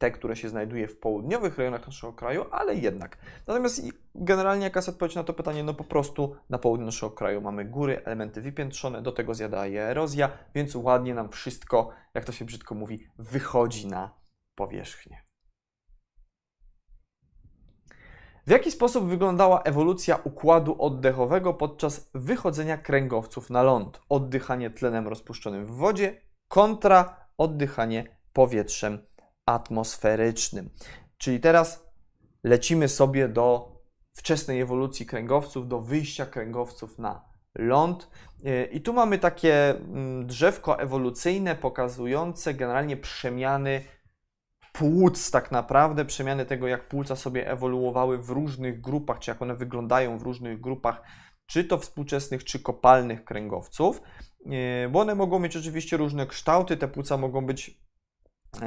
te, 0.00 0.10
które 0.10 0.36
się 0.36 0.48
znajduje 0.48 0.88
w 0.88 0.98
południowych 0.98 1.58
rejonach 1.58 1.86
naszego 1.86 2.12
kraju, 2.12 2.44
ale 2.50 2.74
jednak. 2.74 3.18
Natomiast 3.46 3.82
generalnie 4.14 4.64
jaka 4.64 4.78
jest 4.78 4.88
odpowiedź 4.88 5.14
na 5.14 5.24
to 5.24 5.34
pytanie? 5.34 5.64
No 5.64 5.74
po 5.74 5.84
prostu 5.84 6.36
na 6.50 6.58
południu 6.58 6.86
naszego 6.86 7.10
kraju 7.10 7.40
mamy 7.40 7.64
góry, 7.64 8.02
elementy 8.04 8.40
wypiętrzone, 8.40 9.02
do 9.02 9.12
tego 9.12 9.34
zjada 9.34 9.66
je 9.66 9.82
erozja, 9.82 10.30
więc 10.54 10.74
ładnie 10.74 11.14
nam 11.14 11.28
wszystko, 11.28 11.90
jak 12.14 12.24
to 12.24 12.32
się 12.32 12.44
brzydko 12.44 12.74
mówi, 12.74 13.06
wychodzi 13.18 13.86
na 13.86 14.10
powierzchnię. 14.54 15.22
W 18.46 18.50
jaki 18.50 18.70
sposób 18.70 19.08
wyglądała 19.08 19.62
ewolucja 19.62 20.16
układu 20.24 20.82
oddechowego 20.82 21.54
podczas 21.54 22.10
wychodzenia 22.14 22.78
kręgowców 22.78 23.50
na 23.50 23.62
ląd? 23.62 24.00
Oddychanie 24.08 24.70
tlenem 24.70 25.08
rozpuszczonym 25.08 25.66
w 25.66 25.70
wodzie 25.70 26.20
kontra 26.48 27.16
oddychanie 27.38 28.20
powietrzem 28.32 29.06
atmosferycznym. 29.46 30.70
Czyli 31.18 31.40
teraz 31.40 31.90
lecimy 32.44 32.88
sobie 32.88 33.28
do 33.28 33.76
wczesnej 34.12 34.60
ewolucji 34.60 35.06
kręgowców, 35.06 35.68
do 35.68 35.80
wyjścia 35.80 36.26
kręgowców 36.26 36.98
na 36.98 37.24
ląd. 37.54 38.10
I 38.72 38.80
tu 38.80 38.92
mamy 38.92 39.18
takie 39.18 39.70
mm, 39.70 40.26
drzewko 40.26 40.78
ewolucyjne 40.78 41.54
pokazujące 41.54 42.54
generalnie 42.54 42.96
przemiany 42.96 43.84
płuc, 44.72 45.30
tak 45.30 45.52
naprawdę, 45.52 46.04
przemiany 46.04 46.46
tego, 46.46 46.66
jak 46.66 46.88
płuca 46.88 47.16
sobie 47.16 47.50
ewoluowały 47.50 48.18
w 48.18 48.30
różnych 48.30 48.80
grupach, 48.80 49.18
czy 49.18 49.30
jak 49.30 49.42
one 49.42 49.54
wyglądają 49.54 50.18
w 50.18 50.22
różnych 50.22 50.60
grupach, 50.60 51.02
czy 51.46 51.64
to 51.64 51.78
współczesnych, 51.78 52.44
czy 52.44 52.60
kopalnych 52.60 53.24
kręgowców, 53.24 54.02
bo 54.90 55.00
one 55.00 55.14
mogą 55.14 55.38
mieć 55.38 55.56
oczywiście 55.56 55.96
różne 55.96 56.26
kształty, 56.26 56.76
te 56.76 56.88
płuca 56.88 57.16
mogą 57.16 57.46
być 57.46 57.80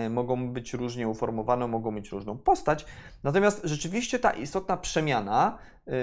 mogą 0.09 0.49
być 0.49 0.73
różnie 0.73 1.07
uformowane, 1.07 1.67
mogą 1.67 1.91
mieć 1.91 2.11
różną 2.11 2.37
postać. 2.37 2.85
Natomiast 3.23 3.61
rzeczywiście 3.63 4.19
ta 4.19 4.31
istotna 4.31 4.77
przemiana, 4.77 5.57
yy, 5.87 5.93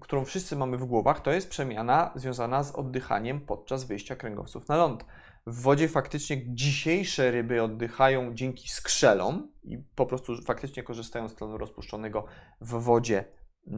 którą 0.00 0.24
wszyscy 0.24 0.56
mamy 0.56 0.76
w 0.76 0.84
głowach, 0.84 1.20
to 1.20 1.32
jest 1.32 1.50
przemiana 1.50 2.12
związana 2.14 2.62
z 2.62 2.74
oddychaniem 2.74 3.40
podczas 3.40 3.84
wyjścia 3.84 4.16
kręgowców 4.16 4.68
na 4.68 4.76
ląd. 4.76 5.04
W 5.46 5.62
wodzie 5.62 5.88
faktycznie 5.88 6.42
dzisiejsze 6.46 7.30
ryby 7.30 7.62
oddychają 7.62 8.34
dzięki 8.34 8.68
skrzelom 8.68 9.48
i 9.64 9.78
po 9.78 10.06
prostu 10.06 10.42
faktycznie 10.42 10.82
korzystają 10.82 11.28
z 11.28 11.34
tlenu 11.34 11.58
rozpuszczonego 11.58 12.24
w 12.60 12.82
wodzie, 12.82 13.24
yy, 13.66 13.76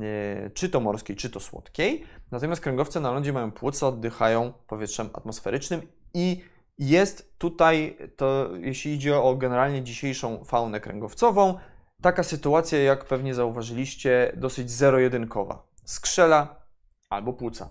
czy 0.54 0.68
to 0.68 0.80
morskiej, 0.80 1.16
czy 1.16 1.30
to 1.30 1.40
słodkiej. 1.40 2.04
Natomiast 2.32 2.62
kręgowce 2.62 3.00
na 3.00 3.12
lądzie 3.12 3.32
mają 3.32 3.52
płuca, 3.52 3.88
oddychają 3.88 4.52
powietrzem 4.66 5.10
atmosferycznym 5.12 5.82
i 6.14 6.44
jest 6.78 7.38
tutaj, 7.38 7.98
to 8.16 8.50
jeśli 8.60 8.92
idzie 8.92 9.18
o 9.18 9.36
generalnie 9.36 9.82
dzisiejszą 9.82 10.44
faunę 10.44 10.80
kręgowcową, 10.80 11.58
taka 12.02 12.22
sytuacja, 12.22 12.82
jak 12.82 13.04
pewnie 13.04 13.34
zauważyliście, 13.34 14.32
dosyć 14.36 14.70
zero-jedynkowa. 14.70 15.66
Skrzela 15.84 16.66
albo 17.10 17.32
płuca. 17.32 17.68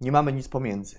Nie 0.00 0.12
mamy 0.12 0.32
nic 0.32 0.48
pomiędzy. 0.48 0.98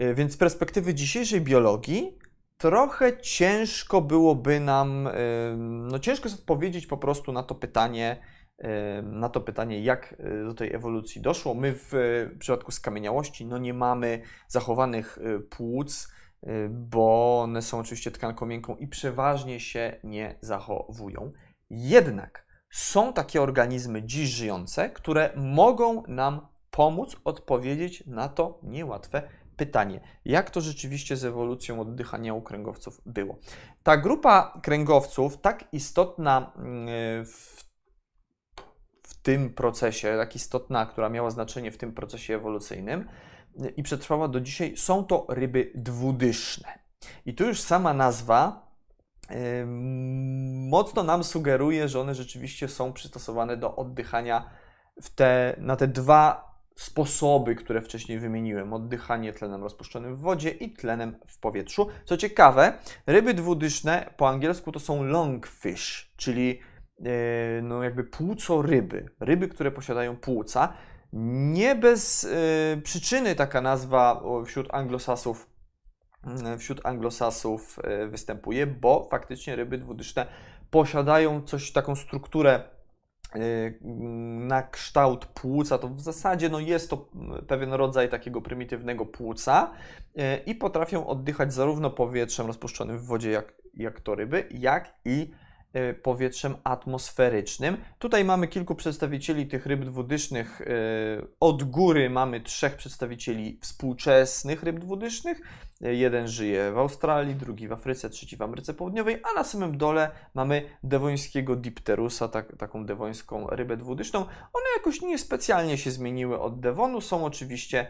Y, 0.00 0.14
więc 0.14 0.32
z 0.32 0.36
perspektywy 0.36 0.94
dzisiejszej 0.94 1.40
biologii 1.40 2.18
trochę 2.58 3.20
ciężko 3.20 4.00
byłoby 4.00 4.60
nam, 4.60 5.08
no 5.88 5.98
ciężko 5.98 6.28
jest 6.28 6.40
odpowiedzieć 6.40 6.86
po 6.86 6.96
prostu 6.96 7.32
na 7.32 7.42
to 7.42 7.54
pytanie, 7.54 8.16
na 9.02 9.28
to 9.28 9.40
pytanie, 9.40 9.80
jak 9.80 10.14
e, 10.18 10.44
do 10.44 10.54
tej 10.54 10.74
ewolucji 10.74 11.20
doszło. 11.20 11.54
My 11.54 11.74
w 11.74 11.92
przypadku 12.38 12.72
skamieniałości 12.72 13.46
no 13.46 13.58
nie 13.58 13.74
mamy 13.74 14.22
zachowanych 14.48 15.18
e, 15.18 15.38
płuc, 15.38 16.12
e, 16.42 16.68
bo 16.68 17.40
one 17.42 17.62
są 17.62 17.78
oczywiście 17.78 18.10
tkanką 18.10 18.46
miękką 18.46 18.76
i 18.76 18.88
przeważnie 18.88 19.60
się 19.60 20.00
nie 20.04 20.38
zachowują. 20.40 21.32
Jednak 21.70 22.46
są 22.70 23.12
takie 23.12 23.42
organizmy 23.42 24.02
dziś 24.02 24.28
żyjące, 24.28 24.90
które 24.90 25.30
mogą 25.36 26.02
nam 26.08 26.46
pomóc 26.70 27.16
odpowiedzieć 27.24 28.06
na 28.06 28.28
to 28.28 28.60
niełatwe 28.62 29.22
pytanie, 29.56 30.00
jak 30.24 30.50
to 30.50 30.60
rzeczywiście 30.60 31.16
z 31.16 31.24
ewolucją 31.24 31.80
oddychania 31.80 32.34
u 32.34 32.42
kręgowców 32.42 33.00
było. 33.06 33.38
Ta 33.82 33.96
grupa 33.96 34.60
kręgowców, 34.62 35.40
tak 35.40 35.64
istotna 35.72 36.52
mm, 36.56 37.26
w 37.26 37.65
tym 39.26 39.50
procesie, 39.50 40.16
tak 40.16 40.36
istotna, 40.36 40.86
która 40.86 41.08
miała 41.08 41.30
znaczenie 41.30 41.72
w 41.72 41.76
tym 41.76 41.92
procesie 41.92 42.34
ewolucyjnym 42.34 43.08
i 43.76 43.82
przetrwała 43.82 44.28
do 44.28 44.40
dzisiaj, 44.40 44.76
są 44.76 45.04
to 45.04 45.26
ryby 45.28 45.72
dwudyszne. 45.74 46.68
I 47.26 47.34
tu 47.34 47.46
już 47.46 47.60
sama 47.60 47.94
nazwa 47.94 48.70
yy, 49.30 49.36
mocno 50.68 51.02
nam 51.02 51.24
sugeruje, 51.24 51.88
że 51.88 52.00
one 52.00 52.14
rzeczywiście 52.14 52.68
są 52.68 52.92
przystosowane 52.92 53.56
do 53.56 53.76
oddychania 53.76 54.50
te, 55.14 55.56
na 55.58 55.76
te 55.76 55.88
dwa 55.88 56.54
sposoby, 56.76 57.54
które 57.54 57.82
wcześniej 57.82 58.18
wymieniłem: 58.18 58.72
oddychanie 58.72 59.32
tlenem 59.32 59.62
rozpuszczonym 59.62 60.16
w 60.16 60.20
wodzie 60.20 60.50
i 60.50 60.72
tlenem 60.72 61.18
w 61.28 61.38
powietrzu. 61.38 61.88
Co 62.04 62.16
ciekawe, 62.16 62.78
ryby 63.06 63.34
dwudyszne 63.34 64.10
po 64.16 64.28
angielsku 64.28 64.72
to 64.72 64.80
są 64.80 65.04
longfish, 65.04 66.12
czyli 66.16 66.60
no 67.62 67.82
jakby 67.82 68.04
płuco 68.04 68.62
ryby, 68.62 69.08
ryby, 69.20 69.48
które 69.48 69.70
posiadają 69.70 70.16
płuca. 70.16 70.72
Nie 71.12 71.74
bez 71.74 72.24
e, 72.24 72.76
przyczyny 72.82 73.34
taka 73.34 73.60
nazwa 73.60 74.22
wśród 74.46 74.74
anglosasów 74.74 75.50
mm, 76.24 76.58
wśród 76.58 76.86
anglosasów 76.86 77.78
e, 77.84 78.06
występuje, 78.06 78.66
bo 78.66 79.08
faktycznie 79.10 79.56
ryby 79.56 79.78
dwudyszne 79.78 80.26
posiadają 80.70 81.42
coś, 81.42 81.72
taką 81.72 81.96
strukturę 81.96 82.62
e, 83.34 83.40
na 84.46 84.62
kształt 84.62 85.26
płuca, 85.26 85.78
to 85.78 85.88
w 85.88 86.00
zasadzie 86.00 86.48
no 86.48 86.60
jest 86.60 86.90
to 86.90 87.08
pewien 87.46 87.72
rodzaj 87.72 88.08
takiego 88.08 88.42
prymitywnego 88.42 89.06
płuca 89.06 89.72
e, 90.16 90.36
i 90.36 90.54
potrafią 90.54 91.06
oddychać 91.06 91.54
zarówno 91.54 91.90
powietrzem 91.90 92.46
rozpuszczonym 92.46 92.98
w 92.98 93.06
wodzie, 93.06 93.30
jak, 93.30 93.54
jak 93.74 94.00
to 94.00 94.14
ryby, 94.14 94.48
jak 94.50 94.94
i 95.04 95.30
E, 95.30 95.45
powietrzem 96.02 96.56
atmosferycznym. 96.64 97.76
Tutaj 97.98 98.24
mamy 98.24 98.48
kilku 98.48 98.74
przedstawicieli 98.74 99.46
tych 99.46 99.66
ryb 99.66 99.84
dwudysznych. 99.84 100.60
E, 100.60 100.66
od 101.40 101.62
góry 101.62 102.10
mamy 102.10 102.40
trzech 102.40 102.76
przedstawicieli 102.76 103.58
współczesnych 103.62 104.62
ryb 104.62 104.78
dwudysznych. 104.78 105.40
E, 105.82 105.94
jeden 105.94 106.28
żyje 106.28 106.72
w 106.72 106.78
Australii, 106.78 107.34
drugi 107.34 107.68
w 107.68 107.72
Afryce, 107.72 108.10
trzeci 108.10 108.36
w 108.36 108.42
Ameryce 108.42 108.74
Południowej, 108.74 109.20
a 109.30 109.34
na 109.34 109.44
samym 109.44 109.78
dole 109.78 110.10
mamy 110.34 110.62
dewońskiego 110.82 111.56
dipterusa, 111.56 112.28
tak, 112.28 112.56
taką 112.56 112.86
dewońską 112.86 113.46
rybę 113.46 113.76
dwudyszną. 113.76 114.20
One 114.52 114.66
jakoś 114.76 115.02
niespecjalnie 115.02 115.78
się 115.78 115.90
zmieniły 115.90 116.40
od 116.40 116.60
dewonu. 116.60 117.00
Są 117.00 117.24
oczywiście 117.24 117.86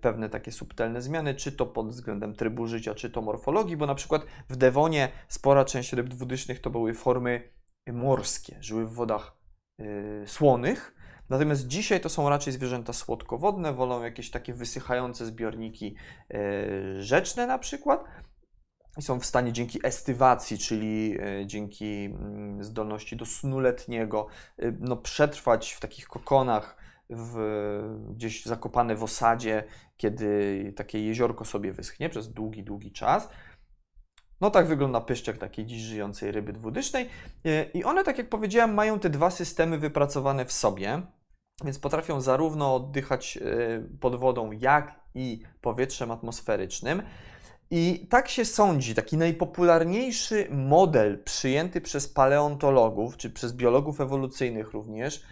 pewne 0.00 0.28
takie 0.28 0.52
subtelne 0.52 1.02
zmiany, 1.02 1.34
czy 1.34 1.52
to 1.52 1.66
pod 1.66 1.88
względem 1.88 2.34
trybu 2.34 2.66
życia, 2.66 2.94
czy 2.94 3.10
to 3.10 3.22
morfologii, 3.22 3.76
bo 3.76 3.86
na 3.86 3.94
przykład 3.94 4.22
w 4.48 4.56
dewonie 4.56 5.08
spora 5.28 5.64
część 5.64 5.92
ryb 5.92 6.08
dwudysznych 6.08 6.60
to 6.60 6.70
były 6.70 6.94
formy 6.94 7.50
morskie, 7.92 8.56
żyły 8.60 8.86
w 8.86 8.92
wodach 8.92 9.36
yy, 9.78 10.24
słonych. 10.26 10.93
Natomiast 11.30 11.66
dzisiaj 11.66 12.00
to 12.00 12.08
są 12.08 12.28
raczej 12.28 12.52
zwierzęta 12.52 12.92
słodkowodne, 12.92 13.72
wolą 13.72 14.02
jakieś 14.02 14.30
takie 14.30 14.54
wysychające 14.54 15.26
zbiorniki 15.26 15.94
yy, 16.30 17.02
rzeczne 17.02 17.46
na 17.46 17.58
przykład. 17.58 18.04
I 18.98 19.02
są 19.02 19.20
w 19.20 19.26
stanie 19.26 19.52
dzięki 19.52 19.86
estywacji, 19.86 20.58
czyli 20.58 21.10
yy, 21.10 21.46
dzięki 21.46 22.04
mm, 22.04 22.64
zdolności 22.64 23.16
do 23.16 23.26
snu 23.26 23.60
letniego, 23.60 24.26
y, 24.62 24.76
no, 24.80 24.96
przetrwać 24.96 25.72
w 25.72 25.80
takich 25.80 26.06
kokonach 26.06 26.76
w, 27.10 27.36
gdzieś 28.10 28.44
zakopane 28.44 28.96
w 28.96 29.02
osadzie, 29.02 29.64
kiedy 29.96 30.72
takie 30.76 31.06
jeziorko 31.06 31.44
sobie 31.44 31.72
wyschnie 31.72 32.08
przez 32.08 32.32
długi, 32.32 32.62
długi 32.62 32.92
czas. 32.92 33.28
No 34.40 34.50
tak 34.50 34.66
wygląda 34.66 35.00
pyszczek 35.00 35.38
takiej 35.38 35.66
dziś 35.66 35.82
żyjącej 35.82 36.32
ryby 36.32 36.52
dwudysznej. 36.52 37.08
I 37.74 37.84
one, 37.84 38.04
tak 38.04 38.18
jak 38.18 38.28
powiedziałem, 38.28 38.74
mają 38.74 38.98
te 38.98 39.10
dwa 39.10 39.30
systemy 39.30 39.78
wypracowane 39.78 40.44
w 40.44 40.52
sobie, 40.52 41.02
więc 41.64 41.78
potrafią 41.78 42.20
zarówno 42.20 42.74
oddychać 42.74 43.36
e, 43.36 43.40
pod 44.00 44.16
wodą, 44.16 44.52
jak 44.52 45.00
i 45.14 45.42
powietrzem 45.60 46.10
atmosferycznym. 46.10 47.02
I 47.70 48.06
tak 48.10 48.28
się 48.28 48.44
sądzi, 48.44 48.94
taki 48.94 49.16
najpopularniejszy 49.16 50.48
model 50.50 51.22
przyjęty 51.24 51.80
przez 51.80 52.08
paleontologów, 52.08 53.16
czy 53.16 53.30
przez 53.30 53.52
biologów 53.52 54.00
ewolucyjnych 54.00 54.72
również, 54.72 55.22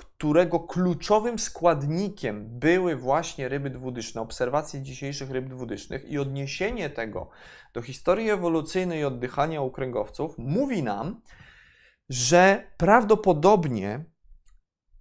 którego 0.00 0.60
kluczowym 0.60 1.38
składnikiem 1.38 2.58
były 2.58 2.96
właśnie 2.96 3.48
ryby 3.48 3.70
dwudyszne, 3.70 4.20
obserwacje 4.20 4.82
dzisiejszych 4.82 5.30
ryb 5.30 5.48
dwudysznych 5.48 6.04
i 6.04 6.18
odniesienie 6.18 6.90
tego 6.90 7.30
do 7.74 7.82
historii 7.82 8.30
ewolucyjnej 8.30 9.04
oddychania 9.04 9.62
u 9.62 9.70
kręgowców, 9.70 10.38
mówi 10.38 10.82
nam, 10.82 11.20
że 12.08 12.64
prawdopodobnie 12.76 14.04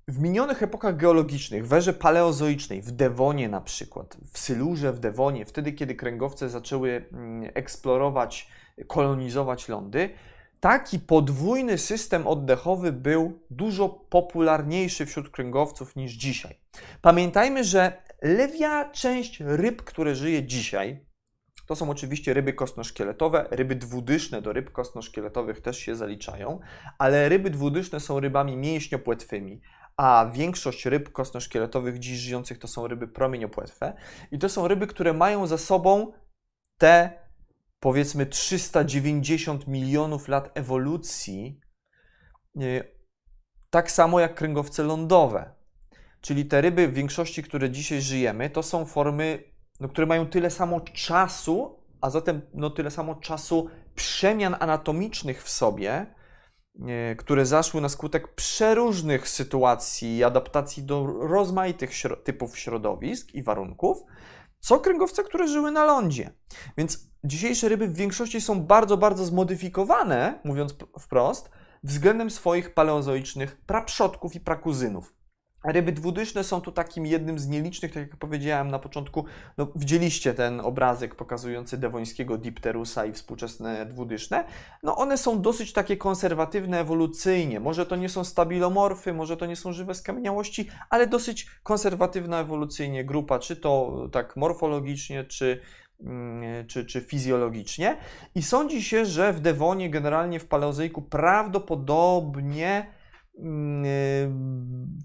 w 0.08 0.20
minionych 0.20 0.63
epokach 0.63 0.98
geologicznych, 0.98 1.68
w 1.68 1.74
erze 1.74 1.94
paleozoicznej, 1.94 2.81
w 2.81 2.92
Dewonie 2.92 3.50
na 3.50 3.62
przykład, 3.62 4.18
w 4.33 4.40
Sylurze, 4.40 4.94
w 4.94 5.00
Dewonie, 5.00 5.46
wtedy 5.46 5.74
kiedy 5.74 5.96
kręgowce 5.96 6.50
zaczęły 6.50 7.05
mm, 7.12 7.51
eksplorować, 7.53 8.50
kolonizować 8.88 9.70
lądy, 9.70 10.09
taki 10.59 11.00
podwójny 11.00 11.77
system 11.77 12.27
oddechowy 12.27 12.91
był 12.91 13.39
dużo 13.50 13.89
popularniejszy 13.89 15.05
wśród 15.05 15.29
kręgowców 15.29 15.95
niż 15.95 16.11
dzisiaj. 16.11 16.59
Pamiętajmy, 17.01 17.63
że 17.63 18.03
lewia 18.22 18.89
część 18.89 19.39
ryb, 19.39 19.83
które 19.83 20.15
żyje 20.15 20.43
dzisiaj, 20.43 21.05
to 21.67 21.75
są 21.75 21.89
oczywiście 21.89 22.33
ryby 22.33 22.53
kostnoszkieletowe, 22.53 23.48
ryby 23.51 23.75
dwudyszne 23.75 24.41
do 24.41 24.53
ryb 24.53 24.72
kostnoszkieletowych 24.72 25.61
też 25.61 25.79
się 25.79 25.95
zaliczają, 25.95 26.59
ale 26.98 27.29
ryby 27.29 27.50
dwudyszne 27.50 28.00
są 28.00 28.19
rybami 28.19 28.57
mięśniopłetwymi, 28.57 29.61
a 29.98 30.29
większość 30.33 30.85
ryb 30.85 31.11
kostnoszkieletowych 31.11 32.00
dziś 32.00 32.19
żyjących 32.19 32.59
to 32.59 32.67
są 32.67 32.87
ryby 32.87 33.07
promieniopłetwe 33.07 33.93
i 34.31 34.39
to 34.39 34.50
są 34.50 34.67
ryby, 34.67 34.87
które 34.87 35.13
mają 35.13 35.48
za 35.48 35.57
sobą 35.57 36.11
te 36.77 37.28
powiedzmy 37.79 38.25
390 38.25 39.68
milionów 39.68 40.27
lat 40.27 40.51
ewolucji, 40.53 41.59
tak 43.70 43.92
samo 43.92 44.20
jak 44.20 44.35
kręgowce 44.35 44.83
lądowe. 44.83 45.53
Czyli 46.22 46.46
te 46.46 46.61
ryby, 46.61 46.87
w 46.87 46.94
większości, 46.94 47.44
które 47.44 47.70
dzisiaj 47.70 48.01
żyjemy, 48.01 48.50
to 48.50 48.63
są 48.63 48.85
formy, 48.85 49.44
no, 49.79 49.89
które 49.89 50.07
mają 50.07 50.27
tyle 50.27 50.50
samo 50.50 50.81
czasu, 50.81 51.79
a 52.01 52.09
zatem 52.09 52.42
no, 52.53 52.70
tyle 52.70 52.92
samo 52.92 53.15
czasu 53.15 53.70
przemian 53.96 54.55
anatomicznych 54.59 55.44
w 55.44 55.50
sobie, 55.50 56.05
które 57.18 57.46
zaszły 57.46 57.81
na 57.81 57.89
skutek 57.89 58.35
przeróżnych 58.35 59.29
sytuacji 59.29 60.18
i 60.18 60.24
adaptacji 60.24 60.83
do 60.83 61.05
rozmaitych 61.05 61.92
typów 62.24 62.57
środowisk 62.57 63.33
i 63.33 63.44
warunków, 63.44 63.98
co 64.59 64.79
kręgowce, 64.79 65.24
które 65.24 65.48
żyły 65.48 65.72
na 65.72 65.85
lądzie. 65.85 66.31
Więc 66.77 67.09
dzisiejsze 67.24 67.69
ryby 67.69 67.87
w 67.87 67.95
większości 67.95 68.41
są 68.41 68.61
bardzo, 68.61 68.98
bardzo 68.98 69.25
zmodyfikowane, 69.25 70.39
mówiąc 70.43 70.75
wprost, 71.00 71.50
względem 71.83 72.29
swoich 72.29 72.74
paleozoicznych 72.74 73.61
praprzodków 73.61 74.35
i 74.35 74.39
prakuzynów. 74.39 75.19
Ryby 75.63 75.91
dwudyszne 75.91 76.43
są 76.43 76.61
tu 76.61 76.72
takim 76.72 77.05
jednym 77.05 77.39
z 77.39 77.48
nielicznych, 77.48 77.93
tak 77.93 78.01
jak 78.03 78.15
powiedziałem 78.15 78.72
na 78.72 78.79
początku, 78.79 79.25
no, 79.57 79.67
widzieliście 79.75 80.33
ten 80.33 80.59
obrazek 80.59 81.15
pokazujący 81.15 81.77
dewońskiego 81.77 82.37
dipterusa 82.37 83.05
i 83.05 83.13
współczesne 83.13 83.85
dwudyszne. 83.85 84.43
No 84.83 84.98
one 84.98 85.17
są 85.17 85.41
dosyć 85.41 85.74
takie 85.74 85.98
konserwatywne 85.98 86.79
ewolucyjnie. 86.79 87.59
Może 87.59 87.85
to 87.85 87.95
nie 87.95 88.09
są 88.09 88.24
stabilomorfy, 88.24 89.13
może 89.13 89.37
to 89.37 89.45
nie 89.45 89.55
są 89.55 89.74
żywe 89.74 89.95
skamieniałości, 89.95 90.69
ale 90.89 91.07
dosyć 91.07 91.48
konserwatywna 91.63 92.39
ewolucyjnie 92.39 93.05
grupa, 93.05 93.39
czy 93.39 93.55
to 93.55 94.07
tak 94.11 94.35
morfologicznie, 94.35 95.24
czy 95.24 95.61
Mm, 96.01 96.67
czy, 96.67 96.85
czy 96.85 97.01
fizjologicznie. 97.01 97.98
I 98.35 98.43
sądzi 98.43 98.83
się, 98.83 99.05
że 99.05 99.33
w 99.33 99.39
Dewonie, 99.39 99.89
generalnie 99.89 100.39
w 100.39 100.45
Paleozoiku, 100.45 101.01
prawdopodobnie 101.01 102.85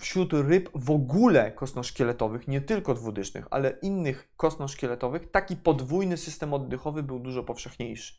wśród 0.00 0.32
ryb 0.32 0.70
w 0.74 0.90
ogóle 0.90 1.52
kostnoszkieletowych, 1.52 2.48
nie 2.48 2.60
tylko 2.60 2.94
dwudysznych, 2.94 3.46
ale 3.50 3.70
innych 3.82 4.28
kostnoszkieletowych, 4.36 5.30
taki 5.30 5.56
podwójny 5.56 6.16
system 6.16 6.54
oddechowy 6.54 7.02
był 7.02 7.18
dużo 7.18 7.44
powszechniejszy. 7.44 8.14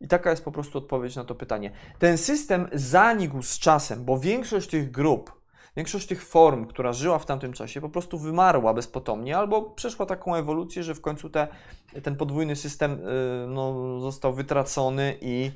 I 0.00 0.08
taka 0.08 0.30
jest 0.30 0.44
po 0.44 0.52
prostu 0.52 0.78
odpowiedź 0.78 1.16
na 1.16 1.24
to 1.24 1.34
pytanie. 1.34 1.70
Ten 1.98 2.18
system 2.18 2.68
zanikł 2.72 3.42
z 3.42 3.58
czasem, 3.58 4.04
bo 4.04 4.18
większość 4.18 4.68
tych 4.68 4.90
grup 4.90 5.36
Większość 5.76 6.06
tych 6.06 6.26
form, 6.26 6.66
która 6.66 6.92
żyła 6.92 7.18
w 7.18 7.26
tamtym 7.26 7.52
czasie, 7.52 7.80
po 7.80 7.88
prostu 7.88 8.18
wymarła 8.18 8.74
bezpotomnie 8.74 9.36
albo 9.36 9.62
przeszła 9.62 10.06
taką 10.06 10.34
ewolucję, 10.34 10.82
że 10.82 10.94
w 10.94 11.00
końcu 11.00 11.30
te, 11.30 11.48
ten 12.02 12.16
podwójny 12.16 12.56
system 12.56 12.92
y, 12.92 13.46
no, 13.48 14.00
został 14.00 14.34
wytracony 14.34 15.18
i 15.20 15.50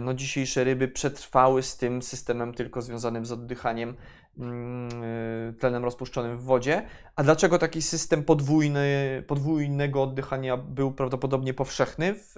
no, 0.00 0.14
dzisiejsze 0.14 0.64
ryby 0.64 0.88
przetrwały 0.88 1.62
z 1.62 1.76
tym 1.76 2.02
systemem 2.02 2.54
tylko 2.54 2.82
związanym 2.82 3.26
z 3.26 3.32
oddychaniem 3.32 3.96
mm, 4.38 5.04
y, 5.50 5.54
tlenem 5.58 5.84
rozpuszczonym 5.84 6.38
w 6.38 6.42
wodzie. 6.42 6.86
A 7.16 7.22
dlaczego 7.22 7.58
taki 7.58 7.82
system 7.82 8.24
podwójny, 8.24 9.22
podwójnego 9.26 10.02
oddychania 10.02 10.56
był 10.56 10.92
prawdopodobnie 10.92 11.54
powszechny 11.54 12.14
w 12.14 12.34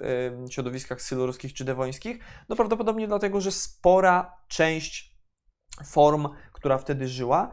środowiskach 0.49 1.01
sylurskich 1.01 1.53
czy 1.53 1.65
dewońskich? 1.65 2.19
No 2.49 2.55
prawdopodobnie 2.55 3.07
dlatego, 3.07 3.41
że 3.41 3.51
spora 3.51 4.37
część 4.47 5.11
form 5.85 6.27
która 6.61 6.77
wtedy 6.77 7.07
żyła, 7.07 7.51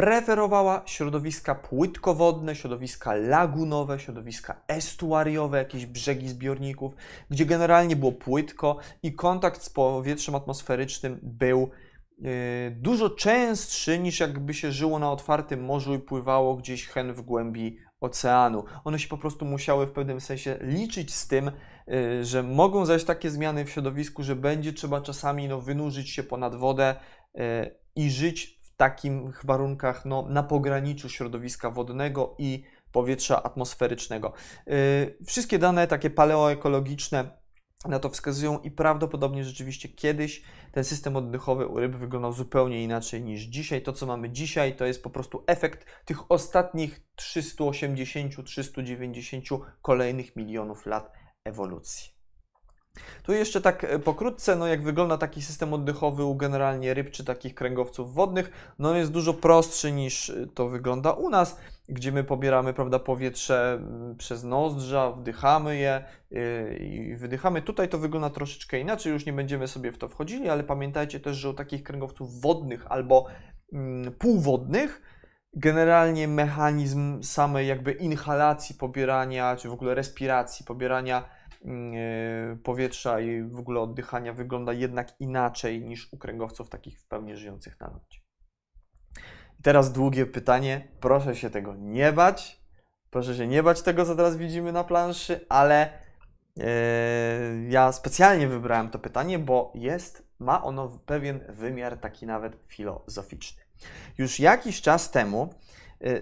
preferowała 0.00 0.82
środowiska 0.86 1.54
płytkowodne, 1.54 2.56
środowiska 2.56 3.14
lagunowe, 3.14 4.00
środowiska 4.00 4.60
estuariowe, 4.68 5.58
jakieś 5.58 5.86
brzegi 5.86 6.28
zbiorników, 6.28 6.94
gdzie 7.30 7.46
generalnie 7.46 7.96
było 7.96 8.12
płytko 8.12 8.76
i 9.02 9.14
kontakt 9.14 9.62
z 9.62 9.70
powietrzem 9.70 10.34
atmosferycznym 10.34 11.18
był 11.22 11.70
yy, 12.18 12.30
dużo 12.70 13.10
częstszy 13.10 13.98
niż 13.98 14.20
jakby 14.20 14.54
się 14.54 14.72
żyło 14.72 14.98
na 14.98 15.12
otwartym 15.12 15.64
morzu 15.64 15.94
i 15.94 15.98
pływało 15.98 16.56
gdzieś 16.56 16.86
hen 16.86 17.14
w 17.14 17.20
głębi 17.22 17.78
oceanu. 18.00 18.64
One 18.84 18.98
się 18.98 19.08
po 19.08 19.18
prostu 19.18 19.44
musiały 19.44 19.86
w 19.86 19.92
pewnym 19.92 20.20
sensie 20.20 20.58
liczyć 20.60 21.14
z 21.14 21.28
tym, 21.28 21.50
yy, 21.86 22.24
że 22.24 22.42
mogą 22.42 22.86
zajść 22.86 23.04
takie 23.04 23.30
zmiany 23.30 23.64
w 23.64 23.70
środowisku, 23.70 24.22
że 24.22 24.36
będzie 24.36 24.72
trzeba 24.72 25.00
czasami 25.00 25.48
no, 25.48 25.60
wynurzyć 25.60 26.10
się 26.10 26.22
ponad 26.22 26.54
wodę, 26.54 26.96
yy, 27.34 27.80
i 27.96 28.10
żyć 28.10 28.59
takich 28.80 29.44
warunkach 29.44 30.04
no, 30.04 30.26
na 30.28 30.42
pograniczu 30.42 31.08
środowiska 31.08 31.70
wodnego 31.70 32.34
i 32.38 32.64
powietrza 32.92 33.42
atmosferycznego. 33.42 34.32
Wszystkie 35.26 35.58
dane 35.58 35.86
takie 35.86 36.10
paleoekologiczne 36.10 37.40
na 37.84 37.98
to 37.98 38.10
wskazują 38.10 38.58
i 38.58 38.70
prawdopodobnie 38.70 39.44
rzeczywiście 39.44 39.88
kiedyś 39.88 40.42
ten 40.72 40.84
system 40.84 41.16
oddechowy 41.16 41.66
u 41.66 41.80
ryb 41.80 41.96
wyglądał 41.96 42.32
zupełnie 42.32 42.84
inaczej 42.84 43.22
niż 43.22 43.42
dzisiaj. 43.42 43.82
To, 43.82 43.92
co 43.92 44.06
mamy 44.06 44.30
dzisiaj, 44.30 44.76
to 44.76 44.86
jest 44.86 45.02
po 45.02 45.10
prostu 45.10 45.44
efekt 45.46 45.86
tych 46.04 46.32
ostatnich 46.32 47.00
380-390 47.16 49.60
kolejnych 49.82 50.36
milionów 50.36 50.86
lat 50.86 51.12
ewolucji. 51.44 52.19
Tu 53.22 53.32
jeszcze 53.32 53.60
tak 53.60 53.84
e, 53.84 53.98
pokrótce, 53.98 54.56
no 54.56 54.66
jak 54.66 54.82
wygląda 54.82 55.18
taki 55.18 55.42
system 55.42 55.74
oddechowy 55.74 56.24
u 56.24 56.34
generalnie 56.34 56.94
ryb 56.94 57.10
czy 57.10 57.24
takich 57.24 57.54
kręgowców 57.54 58.14
wodnych, 58.14 58.74
no 58.78 58.94
jest 58.94 59.12
dużo 59.12 59.34
prostszy 59.34 59.92
niż 59.92 60.30
e, 60.30 60.46
to 60.54 60.68
wygląda 60.68 61.12
u 61.12 61.30
nas, 61.30 61.60
gdzie 61.88 62.12
my 62.12 62.24
pobieramy 62.24 62.74
prawda, 62.74 62.98
powietrze 62.98 63.72
mm, 63.72 64.16
przez 64.16 64.44
nozdrza, 64.44 65.12
wdychamy 65.12 65.76
je 65.76 66.04
e, 66.32 66.76
i 66.76 67.16
wydychamy. 67.16 67.62
Tutaj 67.62 67.88
to 67.88 67.98
wygląda 67.98 68.30
troszeczkę 68.30 68.80
inaczej, 68.80 69.12
już 69.12 69.26
nie 69.26 69.32
będziemy 69.32 69.68
sobie 69.68 69.92
w 69.92 69.98
to 69.98 70.08
wchodzili, 70.08 70.48
ale 70.48 70.64
pamiętajcie 70.64 71.20
też, 71.20 71.36
że 71.36 71.50
u 71.50 71.54
takich 71.54 71.82
kręgowców 71.82 72.40
wodnych 72.40 72.86
albo 72.88 73.26
mm, 73.72 74.12
półwodnych 74.12 75.02
generalnie 75.54 76.28
mechanizm 76.28 77.22
samej 77.22 77.68
jakby 77.68 77.92
inhalacji 77.92 78.74
pobierania, 78.74 79.56
czy 79.56 79.68
w 79.68 79.72
ogóle 79.72 79.94
respiracji 79.94 80.64
pobierania 80.66 81.39
powietrza 82.62 83.20
i 83.20 83.42
w 83.42 83.58
ogóle 83.58 83.80
oddychania 83.80 84.32
wygląda 84.32 84.72
jednak 84.72 85.20
inaczej 85.20 85.84
niż 85.84 86.12
u 86.12 86.18
kręgowców 86.18 86.68
takich 86.68 87.00
w 87.00 87.06
pełni 87.06 87.36
żyjących 87.36 87.80
na 87.80 87.86
lądzie. 87.86 88.20
I 89.60 89.62
teraz 89.62 89.92
długie 89.92 90.26
pytanie. 90.26 90.88
Proszę 91.00 91.36
się 91.36 91.50
tego 91.50 91.74
nie 91.74 92.12
bać. 92.12 92.60
Proszę 93.10 93.36
się 93.36 93.46
nie 93.46 93.62
bać 93.62 93.82
tego, 93.82 94.04
co 94.04 94.16
teraz 94.16 94.36
widzimy 94.36 94.72
na 94.72 94.84
planszy, 94.84 95.46
ale 95.48 95.92
yy, 96.56 96.64
ja 97.68 97.92
specjalnie 97.92 98.48
wybrałem 98.48 98.90
to 98.90 98.98
pytanie, 98.98 99.38
bo 99.38 99.72
jest, 99.74 100.28
ma 100.38 100.62
ono 100.62 100.88
pewien 101.06 101.40
wymiar 101.48 101.98
taki 101.98 102.26
nawet 102.26 102.56
filozoficzny. 102.66 103.62
Już 104.18 104.40
jakiś 104.40 104.80
czas 104.80 105.10
temu 105.10 105.54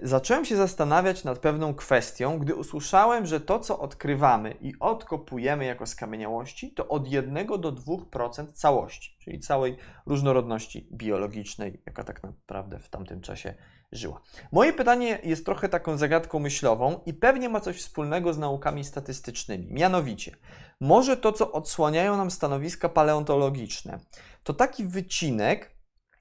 zacząłem 0.03 0.45
się 0.45 0.57
zastanawiać 0.57 1.25
nad 1.25 1.38
pewną 1.38 1.75
kwestią, 1.75 2.38
gdy 2.38 2.55
usłyszałem, 2.55 3.27
że 3.27 3.41
to, 3.41 3.59
co 3.59 3.79
odkrywamy 3.79 4.55
i 4.61 4.73
odkopujemy 4.81 5.64
jako 5.64 5.87
skamieniałości, 5.87 6.73
to 6.73 6.88
od 6.88 7.09
1 7.09 7.47
do 7.47 7.73
2% 7.73 8.53
całości, 8.53 9.17
czyli 9.19 9.41
całej 9.41 9.77
różnorodności 10.07 10.88
biologicznej, 10.93 11.83
jaka 11.87 12.05
tak 12.05 12.23
naprawdę 12.23 12.79
w 12.79 12.88
tamtym 12.88 13.21
czasie 13.21 13.55
żyła. 13.93 14.21
Moje 14.53 14.73
pytanie 14.73 15.19
jest 15.25 15.45
trochę 15.45 15.69
taką 15.69 15.97
zagadką 15.97 16.38
myślową 16.38 17.01
i 17.07 17.14
pewnie 17.14 17.49
ma 17.49 17.61
coś 17.61 17.77
wspólnego 17.77 18.33
z 18.33 18.38
naukami 18.38 18.85
statystycznymi. 18.85 19.67
Mianowicie, 19.71 20.37
może 20.81 21.17
to, 21.17 21.33
co 21.33 21.53
odsłaniają 21.53 22.17
nam 22.17 22.31
stanowiska 22.31 22.88
paleontologiczne, 22.88 23.99
to 24.43 24.55
taki 24.55 24.85
wycinek, 24.85 25.78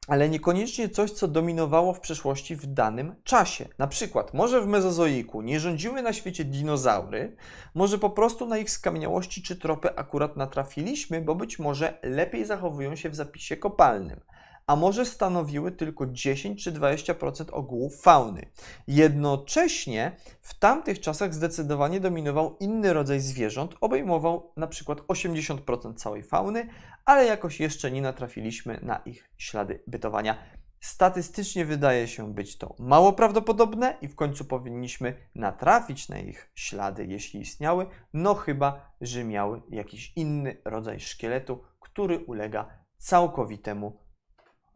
ale 0.07 0.29
niekoniecznie 0.29 0.89
coś, 0.89 1.11
co 1.11 1.27
dominowało 1.27 1.93
w 1.93 1.99
przeszłości 1.99 2.55
w 2.55 2.65
danym 2.65 3.15
czasie. 3.23 3.67
Na 3.77 3.87
przykład, 3.87 4.33
może 4.33 4.61
w 4.61 4.67
Mezozoiku 4.67 5.41
nie 5.41 5.59
rządziły 5.59 6.01
na 6.01 6.13
świecie 6.13 6.45
dinozaury, 6.45 7.35
może 7.75 7.97
po 7.97 8.09
prostu 8.09 8.45
na 8.45 8.57
ich 8.57 8.71
skamieniałości 8.71 9.41
czy 9.41 9.55
tropy 9.55 9.95
akurat 9.95 10.37
natrafiliśmy, 10.37 11.21
bo 11.21 11.35
być 11.35 11.59
może 11.59 11.99
lepiej 12.03 12.45
zachowują 12.45 12.95
się 12.95 13.09
w 13.09 13.15
zapisie 13.15 13.57
kopalnym 13.57 14.19
a 14.67 14.75
może 14.75 15.05
stanowiły 15.05 15.71
tylko 15.71 16.05
10 16.05 16.63
czy 16.63 16.71
20% 16.71 17.45
ogółu 17.51 17.89
fauny. 17.89 18.45
Jednocześnie 18.87 20.15
w 20.41 20.59
tamtych 20.59 20.99
czasach 20.99 21.33
zdecydowanie 21.33 21.99
dominował 21.99 22.57
inny 22.59 22.93
rodzaj 22.93 23.19
zwierząt, 23.19 23.75
obejmował 23.81 24.51
na 24.57 24.67
przykład 24.67 24.99
80% 24.99 25.95
całej 25.95 26.23
fauny, 26.23 26.69
ale 27.05 27.25
jakoś 27.25 27.59
jeszcze 27.59 27.91
nie 27.91 28.01
natrafiliśmy 28.01 28.79
na 28.81 28.97
ich 28.97 29.29
ślady 29.37 29.83
bytowania. 29.87 30.37
Statystycznie 30.79 31.65
wydaje 31.65 32.07
się 32.07 32.33
być 32.33 32.57
to 32.57 32.75
mało 32.79 33.13
prawdopodobne 33.13 33.97
i 34.01 34.07
w 34.07 34.15
końcu 34.15 34.45
powinniśmy 34.45 35.13
natrafić 35.35 36.09
na 36.09 36.19
ich 36.19 36.51
ślady, 36.55 37.05
jeśli 37.05 37.41
istniały, 37.41 37.85
no 38.13 38.33
chyba, 38.33 38.91
że 39.01 39.23
miały 39.23 39.61
jakiś 39.69 40.13
inny 40.15 40.57
rodzaj 40.65 40.99
szkieletu, 40.99 41.63
który 41.79 42.19
ulega 42.19 42.69
całkowitemu 42.97 44.06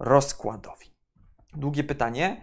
rozkładowi. 0.02 0.92
Długie 1.54 1.84
pytanie. 1.84 2.42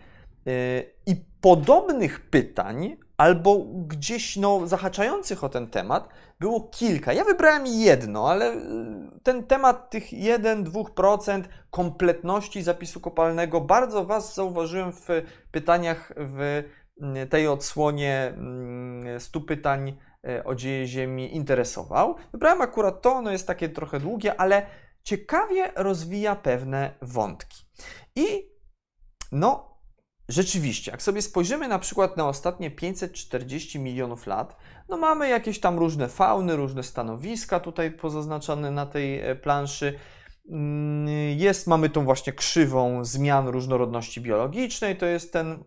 Y, 0.49 0.93
I 1.07 1.25
podobnych 1.41 2.31
pytań, 2.31 2.97
albo 3.17 3.59
gdzieś 3.87 4.37
no, 4.37 4.67
zahaczających 4.67 5.45
o 5.45 5.49
ten 5.49 5.67
temat, 5.67 6.09
było 6.41 6.61
kilka. 6.61 7.13
Ja 7.13 7.25
wybrałem 7.25 7.67
jedno, 7.67 8.31
ale 8.31 8.55
y, 8.55 8.59
ten 9.23 9.47
temat 9.47 9.91
tych 9.91 10.13
1-2% 10.13 11.43
kompletności 11.71 12.63
zapisu 12.63 13.01
kopalnego 13.01 13.61
bardzo 13.61 14.05
Was 14.05 14.35
zauważyłem 14.35 14.93
w 14.93 15.09
pytaniach 15.51 16.13
w 16.17 16.41
y, 17.23 17.27
tej 17.27 17.49
odsłonie 17.49 18.35
100 19.19 19.41
pytań 19.41 19.99
o 20.45 20.55
dzieje 20.55 20.87
Ziemi 20.87 21.37
interesował. 21.37 22.15
Wybrałem 22.33 22.63
akurat 22.63 23.03
to, 23.03 23.13
ono 23.13 23.31
jest 23.31 23.47
takie 23.47 23.69
trochę 23.69 24.01
długie, 24.01 24.41
ale 24.41 24.67
ciekawie 25.09 25.73
rozwija 25.77 26.37
pewne 26.37 26.95
wątki. 27.03 27.65
I 28.17 28.27
no, 29.33 29.79
rzeczywiście, 30.29 30.91
jak 30.91 31.03
sobie 31.03 31.23
spojrzymy 31.23 31.69
na 31.69 31.79
przykład 31.79 32.17
na 32.17 32.29
ostatnie 32.29 32.71
540 32.71 33.79
milionów 33.79 34.27
lat, 34.27 34.57
no 34.89 34.97
mamy 34.97 35.29
jakieś 35.29 35.61
tam 35.61 35.79
różne 35.79 36.09
fauny, 36.09 36.57
różne 36.57 36.83
stanowiska 36.83 37.61
tutaj 37.61 37.91
pozaznaczone 37.91 38.71
na 38.71 38.87
tej 38.87 39.21
e, 39.21 39.37
planszy. 39.37 39.99
Mm, 40.51 41.09
jest, 41.39 41.67
mamy 41.67 41.91
tą 41.91 42.05
właśnie 42.05 42.33
krzywą 42.33 43.05
zmian 43.05 43.49
różnorodności 43.49 44.21
biologicznej, 44.21 44.97
to 44.97 45.07
jest 45.07 45.33
ten 45.33 45.65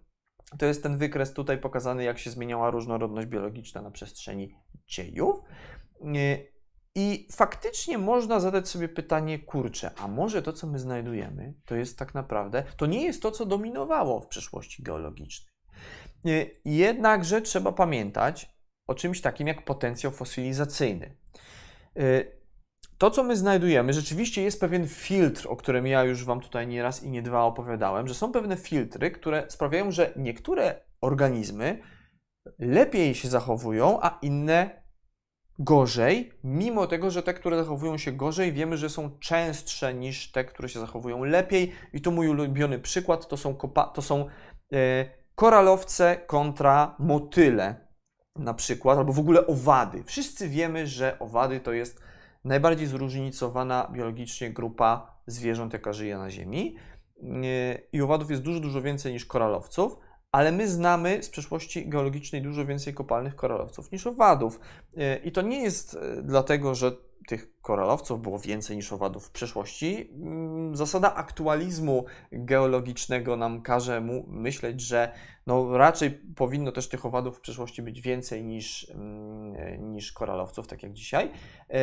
to 0.60 0.66
jest 0.66 0.84
ten 0.84 0.98
wykres 0.98 1.34
tutaj 1.34 1.58
pokazany, 1.58 2.04
jak 2.04 2.20
się 2.20 2.30
zmieniała 2.30 2.70
różnorodność 2.70 3.28
biologiczna 3.28 3.82
na 3.82 3.92
przestrzeni 3.92 4.56
dziejów. 4.88 5.36
I 6.96 7.28
faktycznie 7.32 7.98
można 7.98 8.40
zadać 8.40 8.70
sobie 8.70 8.90
pytanie, 8.90 9.40
kurczę, 9.40 9.92
a 9.98 10.08
może 10.08 10.42
to, 10.42 10.54
co 10.54 10.68
my 10.68 10.80
znajdujemy, 10.80 11.54
to 11.66 11.76
jest 11.76 12.00
tak 12.00 12.14
naprawdę, 12.14 12.64
to 12.78 12.86
nie 12.86 13.04
jest 13.04 13.22
to, 13.22 13.32
co 13.32 13.46
dominowało 13.46 14.22
w 14.22 14.28
przeszłości 14.28 14.84
geologicznej. 14.84 15.52
Jednakże 16.66 17.42
trzeba 17.42 17.72
pamiętać 17.72 18.50
o 18.88 18.96
czymś 18.96 19.22
takim 19.22 19.48
jak 19.48 19.66
potencjał 19.66 20.12
fosylizacyjny. 20.12 21.18
Y, 22.00 22.42
to, 22.98 23.12
co 23.12 23.24
my 23.24 23.38
znajdujemy, 23.38 23.94
rzeczywiście 23.94 24.42
jest 24.42 24.60
pewien 24.60 24.88
filtr, 24.88 25.48
o 25.50 25.56
którym 25.56 25.88
ja 25.88 26.04
już 26.04 26.26
Wam 26.26 26.42
tutaj 26.42 26.68
nie 26.68 26.84
raz 26.84 27.04
i 27.04 27.10
nie 27.10 27.22
dwa 27.22 27.44
opowiadałem, 27.44 28.08
że 28.08 28.14
są 28.14 28.32
pewne 28.32 28.58
filtry, 28.58 29.12
które 29.12 29.46
sprawiają, 29.50 29.92
że 29.92 30.14
niektóre 30.16 30.82
organizmy 31.02 31.82
lepiej 32.60 33.16
się 33.16 33.28
zachowują, 33.28 34.00
a 34.02 34.20
inne 34.22 34.81
gorzej, 35.60 36.32
mimo 36.44 36.88
tego, 36.88 37.12
że 37.12 37.24
te, 37.24 37.34
które 37.34 37.58
zachowują 37.58 37.98
się 37.98 38.12
gorzej, 38.12 38.54
wiemy, 38.54 38.78
że 38.78 38.90
są 38.90 39.20
częstsze 39.20 39.94
niż 39.94 40.32
te, 40.32 40.46
które 40.46 40.70
się 40.70 40.80
zachowują 40.80 41.24
lepiej. 41.24 41.72
I 41.94 42.02
to 42.02 42.12
mój 42.12 42.28
ulubiony 42.28 42.80
przykład 42.80 43.28
to 43.28 43.38
są, 43.38 43.56
to 43.94 44.02
są 44.02 44.26
e, 44.74 45.06
koralowce 45.36 46.18
kontra 46.28 46.96
motyle, 47.00 47.88
na 48.36 48.54
przykład, 48.54 48.98
albo 48.98 49.14
w 49.14 49.20
ogóle 49.20 49.48
owady. 49.48 50.04
Wszyscy 50.04 50.50
wiemy, 50.50 50.88
że 50.88 51.20
owady 51.20 51.60
to 51.60 51.74
jest 51.74 52.02
najbardziej 52.44 52.88
zróżnicowana 52.88 53.90
biologicznie 53.94 54.50
grupa 54.50 55.22
zwierząt, 55.28 55.74
jaka 55.74 55.94
żyje 55.94 56.18
na 56.18 56.30
Ziemi. 56.30 56.76
E, 57.24 57.78
I 57.94 58.02
owadów 58.02 58.32
jest 58.32 58.42
dużo, 58.42 58.60
dużo 58.60 58.82
więcej 58.82 59.14
niż 59.14 59.26
koralowców 59.26 59.98
ale 60.32 60.52
my 60.52 60.68
znamy 60.68 61.24
z 61.24 61.30
przeszłości 61.30 61.90
geologicznej 61.90 62.42
dużo 62.42 62.66
więcej 62.66 62.94
kopalnych 62.94 63.36
koralowców 63.36 63.92
niż 63.92 64.08
owadów. 64.08 64.60
E, 64.98 65.18
I 65.18 65.32
to 65.32 65.42
nie 65.42 65.64
jest 65.64 65.96
e, 65.96 66.22
dlatego, 66.24 66.76
że 66.76 66.92
tych 67.28 67.62
koralowców 67.62 68.22
było 68.22 68.40
więcej 68.40 68.76
niż 68.76 68.94
owadów 68.94 69.26
w 69.26 69.32
przeszłości. 69.32 70.10
Mm, 70.14 70.76
zasada 70.76 71.16
aktualizmu 71.16 72.06
geologicznego 72.32 73.36
nam 73.36 73.62
każe 73.62 74.02
mu 74.02 74.26
myśleć, 74.28 74.82
że 74.82 75.12
no 75.48 75.78
raczej 75.78 76.12
powinno 76.36 76.72
też 76.72 76.90
tych 76.90 77.06
owadów 77.06 77.38
w 77.38 77.42
przeszłości 77.42 77.82
być 77.82 78.02
więcej 78.02 78.44
niż, 78.44 78.90
mm, 78.90 79.56
e, 79.56 79.78
niż 79.78 80.12
koralowców, 80.12 80.68
tak 80.68 80.84
jak 80.84 80.94
dzisiaj. 80.94 81.32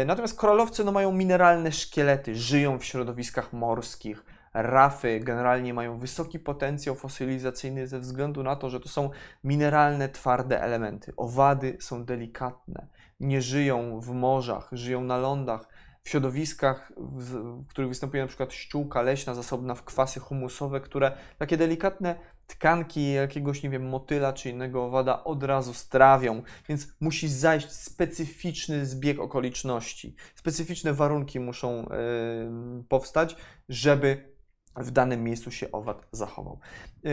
Natomiast 0.06 0.38
koralowcy 0.38 0.84
no, 0.84 0.92
mają 0.92 1.12
mineralne 1.12 1.72
szkielety, 1.72 2.34
żyją 2.34 2.78
w 2.78 2.84
środowiskach 2.84 3.52
morskich, 3.52 4.24
rafy 4.62 5.20
generalnie 5.20 5.74
mają 5.74 5.98
wysoki 5.98 6.38
potencjał 6.38 6.94
fosylizacyjny 6.94 7.86
ze 7.86 8.00
względu 8.00 8.42
na 8.42 8.56
to, 8.56 8.70
że 8.70 8.80
to 8.80 8.88
są 8.88 9.10
mineralne, 9.44 10.08
twarde 10.08 10.62
elementy. 10.62 11.12
Owady 11.16 11.76
są 11.80 12.04
delikatne, 12.04 12.86
nie 13.20 13.42
żyją 13.42 14.00
w 14.00 14.10
morzach, 14.10 14.68
żyją 14.72 15.04
na 15.04 15.18
lądach, 15.18 15.68
w 16.02 16.10
środowiskach, 16.10 16.92
w, 16.96 17.66
których 17.66 17.88
występuje 17.88 18.22
na 18.22 18.28
przykład 18.28 18.52
ściółka 18.52 19.02
leśna 19.02 19.34
zasobna 19.34 19.74
w 19.74 19.84
kwasy 19.84 20.20
humusowe, 20.20 20.80
które 20.80 21.12
takie 21.38 21.56
delikatne 21.56 22.14
tkanki 22.46 23.12
jakiegoś, 23.12 23.62
nie 23.62 23.70
wiem, 23.70 23.88
motyla 23.88 24.32
czy 24.32 24.50
innego 24.50 24.84
owada 24.84 25.24
od 25.24 25.42
razu 25.42 25.74
strawią, 25.74 26.42
więc 26.68 26.88
musi 27.00 27.28
zajść 27.28 27.70
specyficzny 27.72 28.86
zbieg 28.86 29.20
okoliczności. 29.20 30.14
Specyficzne 30.34 30.94
warunki 30.94 31.40
muszą 31.40 31.82
yy, 31.82 32.84
powstać, 32.88 33.36
żeby 33.68 34.37
w 34.78 34.90
danym 34.90 35.24
miejscu 35.24 35.50
się 35.50 35.72
owad 35.72 36.06
zachował. 36.12 36.58
Yy, 37.04 37.10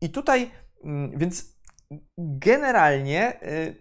I 0.00 0.10
tutaj, 0.10 0.50
yy, 0.84 1.10
więc 1.16 1.60
generalnie 2.18 3.42
y, 3.42 3.76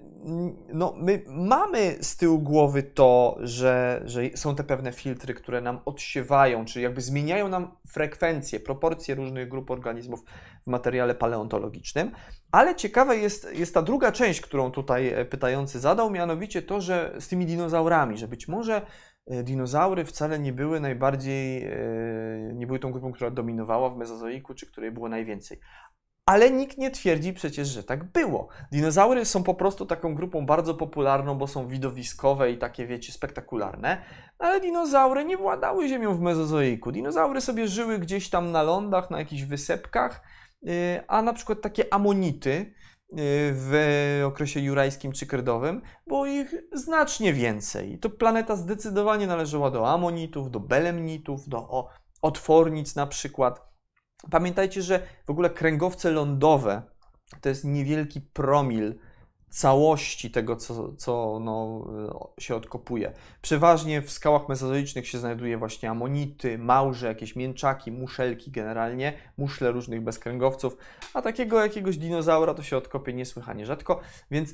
no, 0.73 0.93
my 0.97 1.23
mamy 1.27 1.97
z 2.01 2.17
tyłu 2.17 2.39
głowy 2.39 2.83
to, 2.83 3.37
że, 3.39 4.01
że 4.05 4.21
są 4.35 4.55
te 4.55 4.63
pewne 4.63 4.91
filtry, 4.91 5.33
które 5.33 5.61
nam 5.61 5.79
odsiewają, 5.85 6.65
czyli 6.65 6.83
jakby 6.83 7.01
zmieniają 7.01 7.47
nam 7.47 7.71
frekwencje, 7.87 8.59
proporcje 8.59 9.15
różnych 9.15 9.49
grup 9.49 9.71
organizmów 9.71 10.23
w 10.63 10.67
materiale 10.67 11.15
paleontologicznym, 11.15 12.11
ale 12.51 12.75
ciekawa 12.75 13.13
jest, 13.13 13.53
jest 13.53 13.73
ta 13.73 13.81
druga 13.81 14.11
część, 14.11 14.41
którą 14.41 14.71
tutaj 14.71 15.07
e, 15.07 15.25
pytający 15.25 15.79
zadał, 15.79 16.11
mianowicie 16.11 16.61
to, 16.61 16.81
że 16.81 17.15
z 17.19 17.27
tymi 17.27 17.45
dinozaurami, 17.45 18.17
że 18.17 18.27
być 18.27 18.47
może 18.47 18.81
dinozaury 19.43 20.05
wcale 20.05 20.39
nie 20.39 20.53
były 20.53 20.79
najbardziej, 20.79 21.63
e, 21.63 21.73
nie 22.53 22.67
były 22.67 22.79
tą 22.79 22.91
grupą, 22.91 23.11
która 23.11 23.31
dominowała 23.31 23.89
w 23.89 23.97
mezozoiku, 23.97 24.53
czy 24.53 24.67
której 24.67 24.91
było 24.91 25.09
najwięcej. 25.09 25.59
Ale 26.25 26.51
nikt 26.51 26.77
nie 26.77 26.91
twierdzi 26.91 27.33
przecież, 27.33 27.67
że 27.67 27.83
tak 27.83 28.03
było. 28.03 28.47
Dinozaury 28.71 29.25
są 29.25 29.43
po 29.43 29.53
prostu 29.53 29.85
taką 29.85 30.15
grupą 30.15 30.45
bardzo 30.45 30.73
popularną, 30.73 31.37
bo 31.37 31.47
są 31.47 31.67
widowiskowe 31.67 32.51
i 32.51 32.57
takie, 32.57 32.87
wiecie, 32.87 33.11
spektakularne. 33.11 34.01
Ale 34.39 34.61
dinozaury 34.61 35.25
nie 35.25 35.37
władały 35.37 35.87
ziemią 35.87 36.15
w 36.15 36.21
mezozoiku. 36.21 36.91
Dinozaury 36.91 37.41
sobie 37.41 37.67
żyły 37.67 37.99
gdzieś 37.99 38.29
tam 38.29 38.51
na 38.51 38.63
lądach, 38.63 39.11
na 39.11 39.19
jakichś 39.19 39.43
wysepkach, 39.43 40.21
y, 40.67 41.03
a 41.07 41.21
na 41.21 41.33
przykład 41.33 41.61
takie 41.61 41.93
amonity 41.93 42.73
w 43.11 44.21
okresie 44.25 44.59
jurajskim 44.59 45.11
czy 45.11 45.27
kredowym 45.27 45.81
było 46.07 46.25
ich 46.25 46.55
znacznie 46.73 47.33
więcej. 47.33 47.99
To 47.99 48.09
planeta 48.09 48.55
zdecydowanie 48.55 49.27
należała 49.27 49.71
do 49.71 49.89
amonitów, 49.89 50.51
do 50.51 50.59
belemnitów, 50.59 51.49
do 51.49 51.87
otwornic 52.21 52.95
na 52.95 53.07
przykład. 53.07 53.69
Pamiętajcie, 54.31 54.81
że 54.81 55.07
w 55.25 55.29
ogóle 55.29 55.49
kręgowce 55.49 56.11
lądowe 56.11 56.81
to 57.41 57.49
jest 57.49 57.65
niewielki 57.65 58.21
promil 58.21 58.99
całości 59.49 60.31
tego, 60.31 60.55
co, 60.55 60.93
co 60.93 61.39
no, 61.41 61.87
się 62.39 62.55
odkopuje. 62.55 63.13
Przeważnie 63.41 64.01
w 64.01 64.11
skałach 64.11 64.49
mezozoicznych 64.49 65.07
się 65.07 65.17
znajduje 65.17 65.57
właśnie 65.57 65.89
amonity, 65.89 66.57
małże, 66.57 67.07
jakieś 67.07 67.35
mięczaki, 67.35 67.91
muszelki 67.91 68.51
generalnie, 68.51 69.13
muszle 69.37 69.71
różnych 69.71 70.01
bezkręgowców, 70.01 70.77
a 71.13 71.21
takiego 71.21 71.61
jakiegoś 71.61 71.97
dinozaura 71.97 72.53
to 72.53 72.63
się 72.63 72.77
odkopie 72.77 73.13
niesłychanie 73.13 73.65
rzadko, 73.65 73.99
więc 74.31 74.53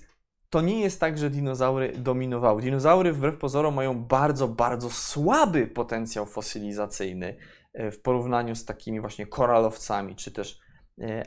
to 0.50 0.62
nie 0.62 0.82
jest 0.82 1.00
tak, 1.00 1.18
że 1.18 1.30
dinozaury 1.30 1.94
dominowały. 1.98 2.62
Dinozaury 2.62 3.14
wbrew 3.14 3.38
pozorom 3.38 3.76
mają 3.76 4.04
bardzo, 4.04 4.48
bardzo 4.48 4.90
słaby 4.90 5.68
potencjał 5.68 6.26
fosylizacyjny 6.26 7.38
E, 7.76 7.92
w 7.92 8.02
porównaniu 8.02 8.56
z 8.56 8.66
takimi 8.66 9.00
właśnie 9.00 9.28
koralowcami 9.28 10.16
czy 10.16 10.32
też 10.32 10.60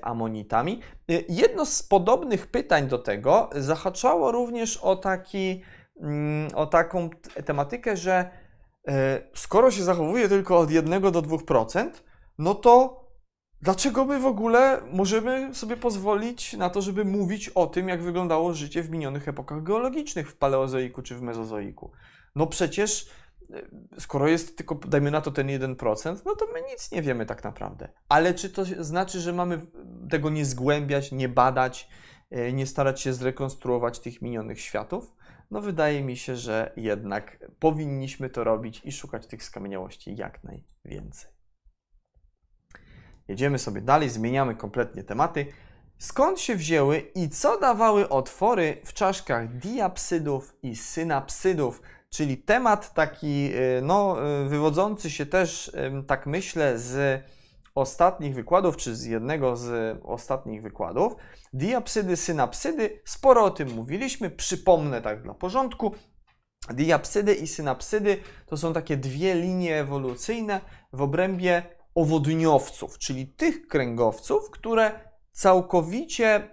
amonitami. 0.02 0.80
E, 1.10 1.12
jedno 1.28 1.66
z 1.66 1.82
podobnych 1.82 2.46
pytań 2.46 2.88
do 2.88 2.98
tego 2.98 3.50
zahaczało 3.52 4.32
również 4.32 4.76
o, 4.76 4.96
taki, 4.96 5.62
mm, 6.00 6.48
o 6.54 6.66
taką 6.66 7.10
tematykę, 7.44 7.96
że 7.96 8.30
skoro 9.34 9.70
się 9.70 9.82
zachowuje 9.82 10.28
tylko 10.28 10.58
od 10.58 10.70
1 10.70 11.02
do 11.02 11.22
2%, 11.22 11.90
no 12.38 12.54
to 12.54 13.04
dlaczego 13.62 14.04
my 14.04 14.20
w 14.20 14.26
ogóle 14.26 14.80
możemy 14.92 15.54
sobie 15.54 15.76
pozwolić 15.76 16.52
na 16.52 16.70
to, 16.70 16.82
żeby 16.82 17.04
mówić 17.04 17.48
o 17.48 17.66
tym, 17.66 17.88
jak 17.88 18.02
wyglądało 18.02 18.54
życie 18.54 18.82
w 18.82 18.90
minionych 18.90 19.28
epokach 19.28 19.62
geologicznych 19.62 20.30
w 20.30 20.36
paleozoiku 20.36 21.02
czy 21.02 21.14
w 21.14 21.22
mezozoiku? 21.22 21.90
No 22.34 22.46
przecież 22.46 23.10
skoro 23.98 24.28
jest 24.28 24.56
tylko, 24.56 24.74
dajmy 24.74 25.10
na 25.10 25.20
to 25.20 25.30
ten 25.30 25.46
1%, 25.46 26.16
no 26.26 26.36
to 26.36 26.46
my 26.46 26.62
nic 26.62 26.92
nie 26.92 27.02
wiemy 27.02 27.26
tak 27.26 27.44
naprawdę. 27.44 27.88
Ale 28.08 28.34
czy 28.34 28.50
to 28.50 28.64
znaczy, 28.64 29.20
że 29.20 29.32
mamy 29.32 29.60
tego 30.10 30.30
nie 30.30 30.44
zgłębiać, 30.44 31.12
nie 31.12 31.28
badać, 31.28 31.88
e, 32.30 32.52
nie 32.52 32.66
starać 32.66 33.00
się 33.00 33.12
zrekonstruować 33.12 33.98
tych 33.98 34.22
minionych 34.22 34.60
światów? 34.60 35.14
No 35.50 35.60
wydaje 35.60 36.02
mi 36.02 36.16
się, 36.16 36.36
że 36.36 36.72
jednak 36.76 37.50
powinniśmy 37.58 38.30
to 38.30 38.44
robić 38.44 38.80
i 38.84 38.92
szukać 38.92 39.26
tych 39.26 39.44
skamieniałości 39.44 40.16
jak 40.16 40.40
najwięcej. 40.44 41.30
Jedziemy 43.28 43.58
sobie 43.58 43.80
dalej, 43.80 44.10
zmieniamy 44.10 44.54
kompletnie 44.54 45.04
tematy. 45.04 45.46
Skąd 45.98 46.40
się 46.40 46.56
wzięły 46.56 46.98
i 46.98 47.28
co 47.28 47.60
dawały 47.60 48.08
otwory 48.08 48.80
w 48.84 48.92
czaszkach 48.92 49.58
diapsydów 49.58 50.56
i 50.62 50.76
synapsydów? 50.76 51.82
Czyli 52.10 52.38
temat 52.38 52.94
taki, 52.94 53.50
y, 53.54 53.82
no, 53.82 54.16
y, 54.44 54.48
wywodzący 54.48 55.10
się 55.10 55.26
też, 55.26 55.72
tak 56.06 56.26
myślę, 56.26 56.78
z 56.78 57.22
ostatnich 57.74 58.34
wykładów, 58.34 58.76
czy 58.76 58.96
z 58.96 59.04
jednego 59.04 59.56
z 59.56 59.98
ostatnich 60.04 60.62
wykładów. 60.62 61.16
Diapsydy, 61.52 62.16
synapsydy, 62.16 63.00
sporo 63.04 63.44
o 63.44 63.50
tym 63.50 63.74
mówiliśmy, 63.74 64.30
przypomnę 64.30 65.02
tak 65.02 65.22
dla 65.22 65.34
porządku. 65.34 65.94
Diapsydy 66.70 67.34
i 67.34 67.46
synapsydy 67.46 68.22
to 68.46 68.56
są 68.56 68.72
takie 68.72 68.96
dwie 68.96 69.34
linie 69.34 69.80
ewolucyjne 69.80 70.60
w 70.92 71.02
obrębie 71.02 71.62
owodniowców, 71.94 72.98
czyli 72.98 73.26
tych 73.26 73.66
kręgowców, 73.66 74.50
które 74.50 74.90
całkowicie 75.32 76.36
y, 76.36 76.50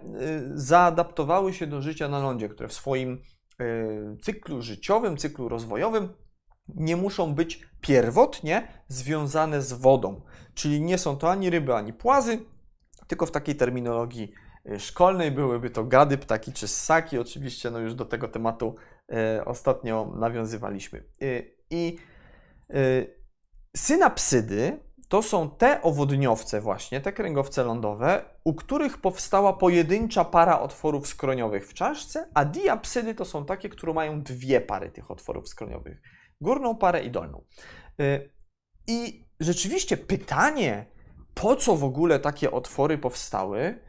zaadaptowały 0.54 1.52
się 1.52 1.66
do 1.66 1.82
życia 1.82 2.08
na 2.08 2.18
lądzie, 2.18 2.48
które 2.48 2.68
w 2.68 2.72
swoim 2.72 3.22
cyklu 4.22 4.62
życiowym, 4.62 5.16
cyklu 5.16 5.48
rozwojowym 5.48 6.08
nie 6.68 6.96
muszą 6.96 7.34
być 7.34 7.60
pierwotnie 7.80 8.68
związane 8.88 9.62
z 9.62 9.72
wodą. 9.72 10.20
Czyli 10.54 10.80
nie 10.80 10.98
są 10.98 11.16
to 11.16 11.30
ani 11.30 11.50
ryby, 11.50 11.74
ani 11.74 11.92
płazy, 11.92 12.38
tylko 13.06 13.26
w 13.26 13.30
takiej 13.30 13.56
terminologii 13.56 14.32
y, 14.70 14.80
szkolnej 14.80 15.30
byłyby 15.30 15.70
to 15.70 15.84
gady, 15.84 16.18
ptaki 16.18 16.52
czy 16.52 16.68
ssaki. 16.68 17.18
Oczywiście 17.18 17.70
no 17.70 17.78
już 17.78 17.94
do 17.94 18.04
tego 18.04 18.28
tematu 18.28 18.74
y, 19.38 19.44
ostatnio 19.44 20.12
nawiązywaliśmy. 20.16 21.04
I 21.70 21.96
synapsydy 23.76 24.78
to 25.08 25.22
są 25.22 25.50
te 25.50 25.82
owodniowce 25.82 26.60
właśnie, 26.60 27.00
te 27.00 27.12
kręgowce 27.12 27.64
lądowe, 27.64 28.24
u 28.44 28.54
których 28.54 28.98
powstała 28.98 29.52
pojedyncza 29.52 30.24
para 30.24 30.60
otworów 30.60 31.06
skroniowych 31.06 31.68
w 31.68 31.74
czaszce, 31.74 32.28
a 32.34 32.44
diapsydy 32.44 33.14
to 33.14 33.24
są 33.24 33.44
takie, 33.44 33.68
które 33.68 33.92
mają 33.92 34.22
dwie 34.22 34.60
pary 34.60 34.90
tych 34.90 35.10
otworów 35.10 35.48
skroniowych. 35.48 36.02
Górną 36.40 36.76
parę 36.76 37.04
i 37.04 37.10
dolną. 37.10 37.44
Y, 38.00 38.30
I 38.86 39.24
rzeczywiście 39.40 39.96
pytanie, 39.96 40.86
po 41.34 41.56
co 41.56 41.76
w 41.76 41.84
ogóle 41.84 42.20
takie 42.20 42.50
otwory 42.50 42.98
powstały, 42.98 43.80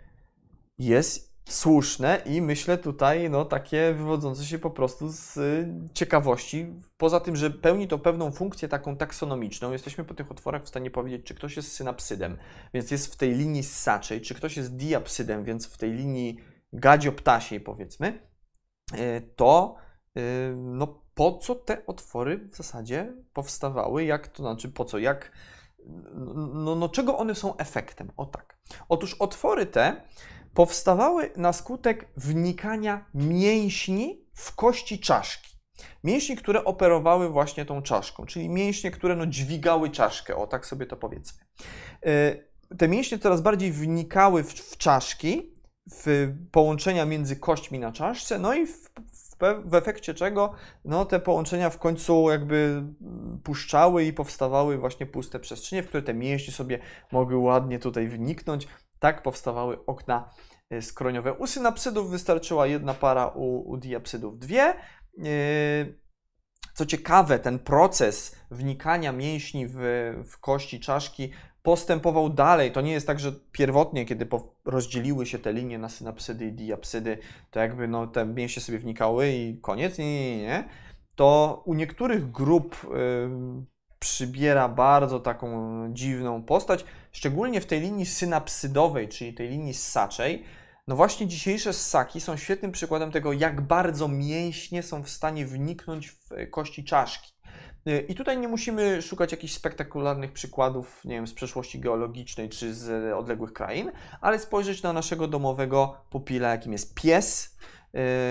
jest 0.78 1.27
słuszne 1.48 2.22
i 2.26 2.42
myślę 2.42 2.78
tutaj 2.78 3.30
no, 3.30 3.46
takie 3.46 3.94
wywodzące 3.94 4.46
się 4.46 4.60
po 4.60 4.70
prostu 4.70 5.10
z 5.10 5.38
y, 5.38 5.68
ciekawości. 5.94 6.74
Poza 6.98 7.20
tym, 7.20 7.36
że 7.36 7.52
pełni 7.52 7.88
to 7.88 8.00
pewną 8.00 8.32
funkcję 8.32 8.68
taką 8.68 8.98
taksonomiczną, 8.98 9.72
jesteśmy 9.72 10.04
po 10.04 10.14
tych 10.14 10.32
otworach 10.32 10.64
w 10.64 10.68
stanie 10.68 10.92
powiedzieć, 10.92 11.26
czy 11.26 11.36
ktoś 11.36 11.56
jest 11.58 11.72
synapsydem, 11.72 12.38
więc 12.74 12.92
jest 12.92 13.14
w 13.14 13.18
tej 13.18 13.36
linii 13.36 13.64
ssaczej, 13.64 14.22
czy 14.22 14.36
ktoś 14.36 14.58
jest 14.58 14.76
diapsydem, 14.76 15.44
więc 15.44 15.68
w 15.68 15.78
tej 15.78 15.92
linii 15.92 16.38
gadzioptasiej 16.74 17.60
powiedzmy, 17.60 18.30
y, 18.94 19.34
to 19.36 19.76
y, 20.18 20.54
no, 20.58 21.04
po 21.14 21.38
co 21.38 21.56
te 21.56 21.86
otwory 21.86 22.50
w 22.52 22.56
zasadzie 22.56 23.14
powstawały, 23.34 24.04
jak 24.04 24.28
to 24.28 24.44
znaczy 24.44 24.70
po 24.70 24.86
co, 24.86 24.98
jak 24.98 25.32
no, 26.54 26.76
no 26.76 26.90
czego 26.90 27.18
one 27.18 27.36
są 27.36 27.58
efektem? 27.58 28.12
O 28.18 28.26
tak. 28.26 28.58
Otóż 28.90 29.14
otwory 29.14 29.66
te 29.66 30.02
powstawały 30.58 31.32
na 31.36 31.54
skutek 31.54 32.08
wnikania 32.17 33.06
mięśni 33.13 34.26
w 34.34 34.56
kości 34.56 35.00
czaszki. 35.00 35.58
Mięśni, 36.04 36.38
które 36.38 36.63
operowały 36.63 37.30
właśnie 37.30 37.65
tą 37.65 37.82
czaszką, 37.82 38.26
czyli 38.26 38.50
mięśnie, 38.50 38.91
które 38.91 39.15
no, 39.15 39.26
dźwigały 39.26 39.89
czaszkę, 39.89 40.36
o 40.36 40.48
tak 40.48 40.65
sobie 40.65 40.86
to 40.86 40.98
powiedzmy. 40.98 41.46
E, 42.06 42.36
te 42.78 42.88
mięśnie 42.88 43.20
coraz 43.20 43.41
bardziej 43.41 43.72
wnikały 43.72 44.43
w, 44.43 44.54
w 44.54 44.78
czaszki, 44.78 45.54
w 45.91 46.34
połączenia 46.52 47.06
między 47.06 47.36
kośćmi 47.36 47.80
na 47.80 47.91
czaszce, 47.91 48.39
no 48.39 48.54
i 48.54 48.67
w, 48.67 48.89
w, 49.65 49.74
efekcie 49.74 50.13
czego 50.13 50.54
no, 50.86 51.06
te 51.06 51.20
połączenia 51.20 51.70
w 51.70 51.78
końcu 51.78 52.30
jakby 52.30 52.84
puszczały 53.43 54.04
i 54.04 54.13
powstawały 54.13 54.78
właśnie 54.78 55.06
puste 55.06 55.39
przestrzenie, 55.39 55.84
w 55.84 55.88
które 55.88 56.04
te 56.04 56.13
mięśnie 56.13 56.54
sobie 56.54 56.80
mogły 57.12 57.38
ładnie 57.38 57.80
tutaj 57.80 58.08
wniknąć. 58.08 58.67
Tak 59.00 59.24
powstawały 59.24 59.86
okna 59.86 60.30
e, 60.70 60.82
skroniowe. 60.82 61.34
U 61.34 61.48
synapsydów 61.48 62.12
wystarczyła 62.12 62.68
jedna 62.68 62.94
para, 62.94 63.28
u, 63.28 63.70
u 63.70 63.78
diapsydów 63.78 64.40
dwie. 64.40 64.64
E, 64.64 64.76
Co 66.74 66.86
ciekawe, 66.86 67.40
ten 67.40 67.60
proces 67.60 68.36
wnikania 68.52 69.12
mięśni 69.12 69.68
w, 69.68 69.78
w 70.32 70.40
kości 70.40 70.80
czaszki 70.80 71.32
postępował 71.64 72.30
dalej. 72.30 72.72
To 72.72 72.82
nie 72.82 72.92
jest 72.92 73.08
tak, 73.08 73.20
że 73.20 73.32
pierwotnie, 73.52 74.06
kiedy 74.06 74.28
rozdzieliły 74.66 75.26
się 75.26 75.40
te 75.40 75.54
linie 75.54 75.78
na 75.78 75.90
synapsydy 75.90 76.46
i 76.46 76.52
diapsydy, 76.52 77.18
to 77.52 77.60
jakby 77.60 77.88
no, 77.88 78.08
te 78.08 78.26
mięśnie 78.26 78.62
sobie 78.62 78.80
wnikały 78.80 79.30
i 79.30 79.62
koniec. 79.62 79.98
Nie, 79.98 80.06
nie, 80.06 80.38
nie. 80.38 80.44
nie. 80.44 80.70
To 81.16 81.62
u 81.66 81.74
niektórych 81.74 82.32
grup 82.32 82.76
y, 82.84 82.88
przybiera 84.00 84.70
bardzo 84.70 85.20
taką 85.20 85.50
dziwną 85.94 86.44
postać, 86.44 86.86
szczególnie 87.18 87.62
w 87.62 87.66
tej 87.66 87.82
linii 87.82 88.06
synapsydowej, 88.06 89.10
czyli 89.10 89.34
tej 89.34 89.50
linii 89.50 89.74
ssaczej. 89.74 90.44
No 90.88 90.96
właśnie 90.96 91.28
dzisiejsze 91.28 91.74
ssaki 91.74 92.22
są 92.22 92.38
świetnym 92.38 92.72
przykładem 92.72 93.12
tego, 93.12 93.34
jak 93.34 93.62
bardzo 93.62 94.08
mięśnie 94.08 94.84
są 94.84 95.04
w 95.04 95.10
stanie 95.10 95.46
wniknąć 95.46 96.10
w 96.10 96.30
kości 96.52 96.84
czaszki. 96.84 97.34
I 98.08 98.16
tutaj 98.16 98.38
nie 98.38 98.48
musimy 98.48 99.02
szukać 99.02 99.32
jakichś 99.32 99.54
spektakularnych 99.54 100.32
przykładów, 100.32 101.06
nie 101.06 101.16
wiem, 101.16 101.28
z 101.28 101.34
przeszłości 101.34 101.80
geologicznej 101.80 102.50
czy 102.50 102.74
z 102.74 103.14
odległych 103.14 103.54
krain, 103.54 103.92
ale 104.22 104.40
spojrzeć 104.40 104.84
na 104.84 104.94
naszego 104.94 105.28
domowego 105.28 105.98
pupila, 106.10 106.50
jakim 106.50 106.72
jest 106.72 106.94
pies, 106.94 107.58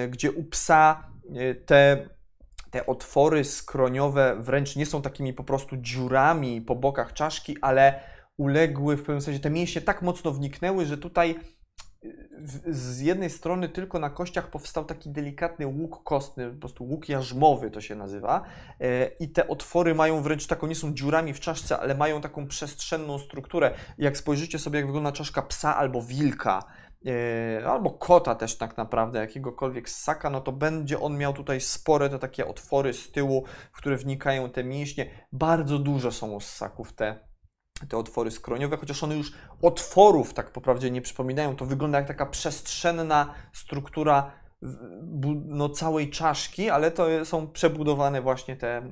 gdzie 0.08 0.32
u 0.32 0.44
psa 0.44 1.10
te, 1.66 2.08
te 2.70 2.86
otwory 2.86 3.44
skroniowe 3.44 4.36
wręcz 4.40 4.76
nie 4.76 4.86
są 4.86 5.02
takimi 5.02 5.32
po 5.32 5.44
prostu 5.44 5.76
dziurami 5.76 6.60
po 6.60 6.74
bokach 6.74 7.12
czaszki, 7.12 7.56
ale 7.60 8.15
uległy 8.36 8.96
w 8.96 9.00
pewnym 9.00 9.20
sensie, 9.20 9.40
te 9.40 9.50
mięśnie 9.50 9.80
tak 9.80 10.02
mocno 10.02 10.30
wniknęły, 10.32 10.86
że 10.86 10.98
tutaj 10.98 11.34
z 12.66 13.00
jednej 13.00 13.30
strony 13.30 13.68
tylko 13.68 13.98
na 13.98 14.10
kościach 14.10 14.50
powstał 14.50 14.84
taki 14.84 15.10
delikatny 15.10 15.66
łuk 15.66 16.02
kostny, 16.04 16.50
po 16.50 16.60
prostu 16.60 16.84
łuk 16.84 17.08
jarzmowy 17.08 17.70
to 17.70 17.80
się 17.80 17.94
nazywa 17.94 18.42
e, 18.80 19.06
i 19.06 19.28
te 19.28 19.48
otwory 19.48 19.94
mają 19.94 20.22
wręcz 20.22 20.46
taką, 20.46 20.66
nie 20.66 20.74
są 20.74 20.94
dziurami 20.94 21.32
w 21.32 21.40
czaszce, 21.40 21.78
ale 21.78 21.94
mają 21.94 22.20
taką 22.20 22.46
przestrzenną 22.46 23.18
strukturę. 23.18 23.74
Jak 23.98 24.16
spojrzycie 24.16 24.58
sobie, 24.58 24.78
jak 24.78 24.86
wygląda 24.86 25.12
czaszka 25.12 25.42
psa 25.42 25.76
albo 25.76 26.02
wilka, 26.02 26.64
e, 27.06 27.66
albo 27.66 27.90
kota 27.90 28.34
też 28.34 28.58
tak 28.58 28.76
naprawdę, 28.76 29.18
jakiegokolwiek 29.18 29.88
ssaka, 29.88 30.30
no 30.30 30.40
to 30.40 30.52
będzie 30.52 31.00
on 31.00 31.18
miał 31.18 31.32
tutaj 31.32 31.60
spore 31.60 32.10
te 32.10 32.18
takie 32.18 32.46
otwory 32.46 32.92
z 32.92 33.12
tyłu, 33.12 33.44
w 33.72 33.76
które 33.76 33.96
wnikają 33.96 34.50
te 34.50 34.64
mięśnie. 34.64 35.10
Bardzo 35.32 35.78
dużo 35.78 36.12
są 36.12 36.32
u 36.32 36.40
ssaków 36.40 36.92
te 36.92 37.35
te 37.88 37.96
otwory 37.96 38.30
skroniowe, 38.30 38.76
chociaż 38.76 39.02
one 39.02 39.16
już 39.16 39.32
otworów 39.62 40.34
tak 40.34 40.50
poprawdzie 40.50 40.90
nie 40.90 41.02
przypominają. 41.02 41.56
To 41.56 41.66
wygląda 41.66 41.98
jak 41.98 42.08
taka 42.08 42.26
przestrzenna 42.26 43.34
struktura 43.52 44.30
no, 45.44 45.68
całej 45.68 46.10
czaszki, 46.10 46.70
ale 46.70 46.90
to 46.90 47.24
są 47.24 47.48
przebudowane 47.48 48.22
właśnie 48.22 48.56
te, 48.56 48.90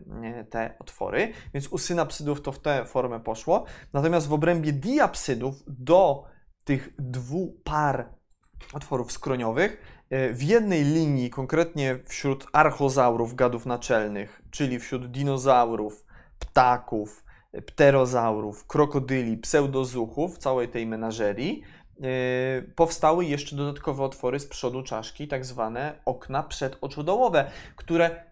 te 0.50 0.74
otwory, 0.78 1.32
więc 1.54 1.68
u 1.68 1.78
synapsydów 1.78 2.42
to 2.42 2.52
w 2.52 2.58
tę 2.58 2.84
formę 2.84 3.20
poszło. 3.20 3.64
Natomiast 3.92 4.28
w 4.28 4.32
obrębie 4.32 4.72
diapsydów 4.72 5.54
do 5.66 6.24
tych 6.64 6.94
dwóch 6.98 7.50
par 7.64 8.08
otworów 8.72 9.12
skroniowych 9.12 10.02
e, 10.10 10.32
w 10.32 10.42
jednej 10.42 10.84
linii, 10.84 11.30
konkretnie 11.30 11.98
wśród 12.06 12.46
archozaurów, 12.52 13.34
gadów 13.34 13.66
naczelnych, 13.66 14.42
czyli 14.50 14.78
wśród 14.78 15.10
dinozaurów, 15.10 16.04
ptaków, 16.38 17.24
pterozaurów, 17.62 18.66
krokodyli, 18.66 19.36
pseudozuchów, 19.36 20.38
całej 20.38 20.68
tej 20.68 20.86
menażerii, 20.86 21.62
yy, 22.00 22.72
powstały 22.76 23.24
jeszcze 23.24 23.56
dodatkowe 23.56 24.02
otwory 24.04 24.40
z 24.40 24.46
przodu 24.46 24.82
czaszki, 24.82 25.28
tak 25.28 25.44
zwane 25.44 26.00
okna 26.04 26.42
przedoczodołowe, 26.42 27.50
które 27.76 28.24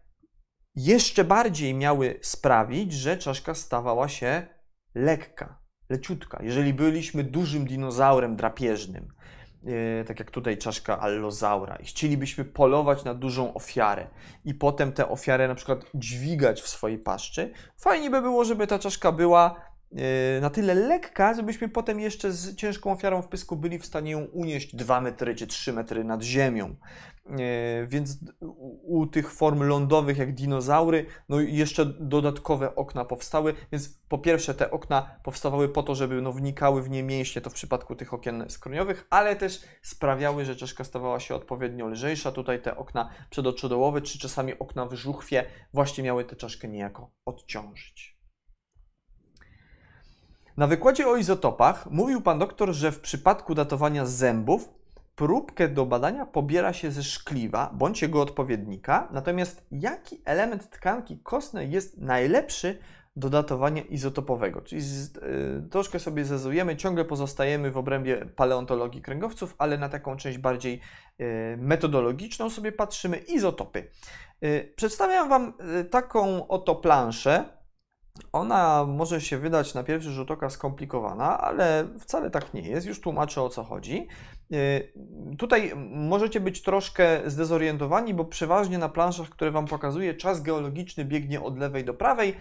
jeszcze 0.76 1.24
bardziej 1.24 1.74
miały 1.74 2.18
sprawić, 2.22 2.92
że 2.92 3.16
czaszka 3.16 3.54
stawała 3.54 4.08
się 4.08 4.46
lekka, 4.94 5.62
leciutka. 5.88 6.42
Jeżeli 6.42 6.74
byliśmy 6.74 7.24
dużym 7.24 7.66
dinozaurem 7.66 8.37
drapieżnym, 8.37 9.08
tak 10.07 10.18
jak 10.18 10.31
tutaj 10.31 10.59
czaszka 10.59 11.01
allozaura. 11.01 11.77
I 11.77 11.85
chcielibyśmy 11.85 12.44
polować 12.44 13.05
na 13.05 13.14
dużą 13.14 13.55
ofiarę. 13.55 14.07
I 14.44 14.55
potem 14.55 14.92
tę 14.92 15.09
ofiarę 15.09 15.48
na 15.48 15.55
przykład 15.55 15.85
dźwigać 15.94 16.62
w 16.62 16.68
swojej 16.68 16.98
paszczy, 16.98 17.53
fajnie 17.77 18.11
by 18.11 18.22
było, 18.22 18.44
żeby 18.44 18.66
ta 18.66 18.79
czaszka 18.79 19.12
była 19.12 19.55
e, 19.57 19.71
na 20.40 20.50
tyle 20.50 20.74
lekka, 20.74 21.35
żebyśmy 21.35 21.68
potem 21.68 22.00
jeszcze 22.00 22.33
z 22.33 22.57
ciężką 22.57 22.92
ofiarą 22.92 23.22
w 23.22 23.28
pysku 23.28 23.57
byli 23.57 23.78
w 23.78 23.87
stanie 23.87 24.11
ją 24.11 24.24
unieść 24.24 24.76
2 24.76 25.00
metry 25.00 25.35
czy 25.35 25.46
3 25.46 25.72
metry 25.72 26.05
nad 26.05 26.22
ziemią. 26.22 26.76
E, 27.26 27.87
więc 27.87 28.18
u 28.83 29.07
tych 29.07 29.33
form 29.33 29.62
lądowych, 29.62 30.18
jak 30.18 30.35
dinozaury, 30.35 31.07
no 31.28 31.40
jeszcze 31.40 31.87
dodatkowe 31.87 32.74
okna 32.74 33.05
powstały. 33.05 33.55
Więc 33.72 33.88
po 34.09 34.18
pierwsze, 34.18 34.55
te 34.55 34.70
okna 34.70 35.16
powstawały 35.24 35.68
po 35.68 35.83
to, 35.83 35.94
żeby 35.94 36.22
no, 36.22 36.33
wnikały 36.33 36.83
w 36.83 36.90
nie 36.90 37.02
mięśnie, 37.02 37.42
to 37.42 37.50
w 37.50 37.55
przypadku 37.55 37.96
tych 37.96 38.14
okien 38.14 38.44
skroniowych, 38.48 39.07
ale 39.11 39.37
też 39.37 39.62
sprawiały, 39.83 40.44
że 40.44 40.57
czaszka 40.57 40.85
stawała 40.85 41.20
się 41.20 41.35
odpowiednio 41.35 41.87
lżejsza. 41.87 42.33
Tutaj 42.33 42.62
te 42.62 42.76
okna 42.76 43.11
przedoczodołowe, 43.31 44.02
czy 44.02 44.18
czasami 44.18 44.59
okna 44.59 44.87
w 44.87 44.94
żuchwie, 44.94 45.44
właśnie 45.72 46.05
miały 46.05 46.24
tę 46.24 46.37
czaszkę 46.37 46.68
niejako 46.68 47.11
odciążyć. 47.24 48.21
Na 50.56 50.66
wykładzie 50.66 51.08
o 51.08 51.16
izotopach 51.16 51.90
mówił 51.90 52.20
pan 52.20 52.38
doktor, 52.38 52.72
że 52.72 52.92
w 52.92 53.00
przypadku 53.00 53.54
datowania 53.54 54.06
zębów 54.06 54.68
próbkę 55.14 55.68
do 55.68 55.86
badania 55.86 56.26
pobiera 56.26 56.72
się 56.72 56.90
ze 56.90 57.02
szkliwa 57.02 57.70
bądź 57.74 58.02
jego 58.02 58.22
odpowiednika, 58.22 59.08
natomiast 59.12 59.66
jaki 59.70 60.22
element 60.24 60.70
tkanki 60.70 61.18
kostnej 61.18 61.70
jest 61.70 61.98
najlepszy 61.98 62.78
do 63.16 63.30
datowania 63.30 63.82
izotopowego? 63.82 64.60
Czyli 64.60 64.80
z, 64.80 65.16
y, 65.16 65.68
troszkę 65.70 65.98
sobie 65.98 66.24
zezujemy, 66.24 66.76
ciągle 66.76 67.04
pozostajemy 67.04 67.70
w 67.70 67.78
obrębie 67.78 68.26
paleontologii 68.36 69.02
kręgowców, 69.02 69.54
ale 69.58 69.78
na 69.78 69.88
taką 69.88 70.16
część 70.16 70.38
bardziej 70.38 70.80
y, 71.20 71.56
metodologiczną 71.60 72.50
sobie 72.50 72.72
patrzymy 72.72 73.16
izotopy. 73.16 73.88
Y, 74.44 74.72
przedstawiam 74.76 75.28
Wam 75.28 75.52
taką 75.90 76.48
oto 76.48 76.74
planszę, 76.74 77.44
ona 78.33 78.85
może 78.85 79.20
się 79.20 79.38
wydać 79.38 79.75
na 79.75 79.83
pierwszy 79.83 80.11
rzut 80.11 80.31
oka 80.31 80.51
skomplikowana, 80.51 81.38
ale 81.38 81.88
wcale 81.98 82.31
tak 82.31 82.55
nie 82.55 82.61
jest. 82.61 82.87
Już 82.87 83.01
tłumaczę 83.01 83.42
o 83.42 83.48
co 83.48 83.64
chodzi. 83.64 84.09
Y, 84.53 84.92
tutaj 85.38 85.72
możecie 85.90 86.40
być 86.40 86.62
troszkę 86.62 87.31
zdezorientowani, 87.31 88.14
bo 88.14 88.25
przeważnie 88.25 88.79
na 88.79 88.88
planszach, 88.88 89.29
które 89.29 89.51
Wam 89.51 89.66
pokazuję, 89.66 90.14
czas 90.14 90.42
geologiczny 90.42 91.05
biegnie 91.05 91.40
od 91.40 91.59
lewej 91.59 91.85
do 91.85 91.94
prawej. 91.94 92.37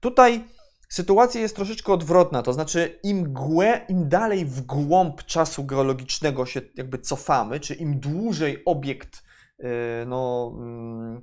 Tutaj 0.00 0.44
sytuacja 0.88 1.40
jest 1.40 1.56
troszeczkę 1.56 1.92
odwrotna, 1.92 2.42
to 2.42 2.52
znaczy 2.52 2.98
im, 3.02 3.32
głę, 3.32 3.80
im 3.88 4.08
dalej 4.08 4.44
w 4.44 4.60
głąb 4.60 5.24
czasu 5.24 5.64
geologicznego 5.64 6.46
się 6.46 6.60
jakby 6.76 6.98
cofamy, 6.98 7.60
czy 7.60 7.74
im 7.74 8.00
dłużej 8.00 8.62
obiekt 8.64 9.22
y, 9.60 9.64
no, 10.06 10.52
mm, 10.58 11.22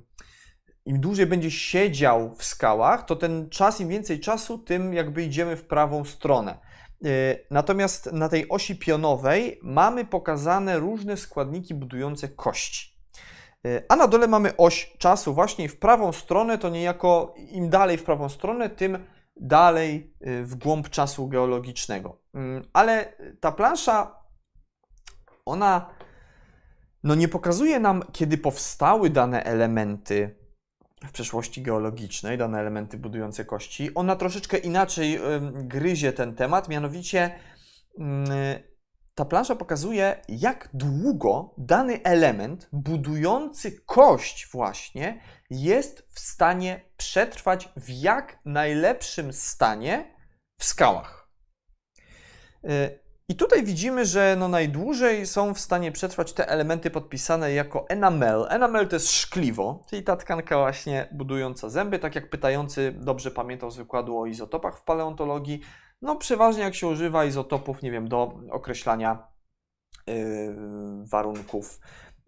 im 0.90 1.00
dłużej 1.00 1.26
będzie 1.26 1.50
siedział 1.50 2.34
w 2.34 2.44
skałach, 2.44 3.04
to 3.06 3.16
ten 3.16 3.50
czas, 3.50 3.80
im 3.80 3.88
więcej 3.88 4.20
czasu, 4.20 4.58
tym 4.58 4.94
jakby 4.94 5.22
idziemy 5.22 5.56
w 5.56 5.64
prawą 5.64 6.04
stronę. 6.04 6.58
Y, 7.06 7.46
natomiast 7.50 8.12
na 8.12 8.28
tej 8.28 8.48
osi 8.48 8.76
pionowej 8.76 9.60
mamy 9.62 10.04
pokazane 10.04 10.78
różne 10.78 11.16
składniki 11.16 11.74
budujące 11.74 12.28
kości. 12.28 12.96
Y, 13.66 13.84
a 13.88 13.96
na 13.96 14.08
dole 14.08 14.28
mamy 14.28 14.56
oś 14.56 14.96
czasu 14.98 15.34
właśnie 15.34 15.68
w 15.68 15.78
prawą 15.78 16.12
stronę, 16.12 16.58
to 16.58 16.68
niejako 16.68 17.34
im 17.36 17.68
dalej 17.70 17.98
w 17.98 18.04
prawą 18.04 18.28
stronę, 18.28 18.70
tym 18.70 18.98
dalej 19.36 20.14
y, 20.26 20.44
w 20.44 20.54
głąb 20.54 20.88
czasu 20.88 21.28
geologicznego. 21.28 22.20
Ale 22.72 23.12
ta 23.40 23.52
plansza, 23.52 24.20
ona 25.46 25.90
no 27.02 27.14
nie 27.14 27.28
pokazuje 27.28 27.80
nam, 27.80 28.02
kiedy 28.12 28.38
powstały 28.38 29.10
dane 29.10 29.44
elementy 29.44 30.39
w 31.06 31.12
przeszłości 31.12 31.62
geologicznej, 31.62 32.38
dane 32.38 32.60
elementy 32.60 32.98
budujące 32.98 33.44
kości. 33.44 33.94
Ona 33.94 34.16
troszeczkę 34.16 34.58
inaczej 34.58 35.20
gryzie 35.52 36.12
ten 36.12 36.34
temat, 36.34 36.68
mianowicie 36.68 37.30
mm, 37.98 38.26
ta 39.14 39.24
plansza 39.24 39.56
pokazuje, 39.56 40.22
jak 40.28 40.68
długo 40.74 41.54
dany 41.58 42.02
element 42.02 42.68
budujący 42.72 43.80
kość 43.86 44.48
właśnie 44.52 45.20
jest 45.50 46.06
w 46.10 46.20
stanie 46.20 46.80
przetrwać 46.96 47.68
w 47.76 47.88
jak 47.88 48.38
najlepszym 48.44 49.32
stanie 49.32 50.14
w 50.58 50.64
skałach. 50.64 51.30
I 53.30 53.34
tutaj 53.34 53.64
widzimy, 53.64 54.06
że 54.06 54.36
no 54.38 54.48
najdłużej 54.48 55.26
są 55.26 55.54
w 55.54 55.60
stanie 55.60 55.92
przetrwać 55.92 56.32
te 56.32 56.48
elementy 56.48 56.90
podpisane 56.90 57.52
jako 57.52 57.88
enamel. 57.88 58.46
Enamel 58.48 58.88
to 58.88 58.96
jest 58.96 59.12
szkliwo, 59.12 59.82
czyli 59.90 60.02
ta 60.02 60.16
tkanka 60.16 60.58
właśnie 60.58 61.08
budująca 61.12 61.68
zęby, 61.68 61.98
tak 61.98 62.14
jak 62.14 62.30
pytający 62.30 62.94
dobrze 62.96 63.30
pamiętał 63.30 63.70
z 63.70 63.76
wykładu 63.76 64.18
o 64.18 64.26
izotopach 64.26 64.78
w 64.78 64.82
paleontologii. 64.82 65.60
No 66.02 66.16
przeważnie 66.16 66.62
jak 66.62 66.74
się 66.74 66.86
używa 66.86 67.24
izotopów, 67.24 67.82
nie 67.82 67.90
wiem, 67.90 68.08
do 68.08 68.40
określania 68.50 69.28
yy, 70.06 70.14
warunków, 71.04 71.80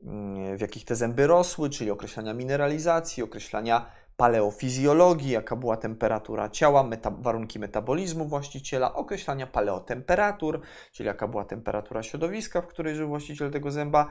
yy, 0.03 0.57
w 0.57 0.61
jakich 0.61 0.85
te 0.85 0.97
zęby 0.97 1.27
rosły, 1.27 1.71
czyli 1.71 1.91
określania 1.91 2.35
mineralizacji, 2.35 3.23
określania 3.23 3.87
paleofizjologii, 4.17 5.31
jaka 5.31 5.57
była 5.57 5.77
temperatura 5.77 6.49
ciała, 6.49 6.83
meta 6.83 7.11
warunki 7.11 7.59
metabolizmu 7.59 8.25
właściciela, 8.25 8.95
określania 8.95 9.47
paleotemperatur, 9.47 10.61
czyli 10.93 11.07
jaka 11.07 11.29
była 11.29 11.45
temperatura 11.45 12.03
środowiska, 12.03 12.63
w 12.63 12.67
której 12.67 12.95
żył 12.95 13.09
właściciel 13.09 13.51
tego 13.51 13.71
zęba, 13.71 14.09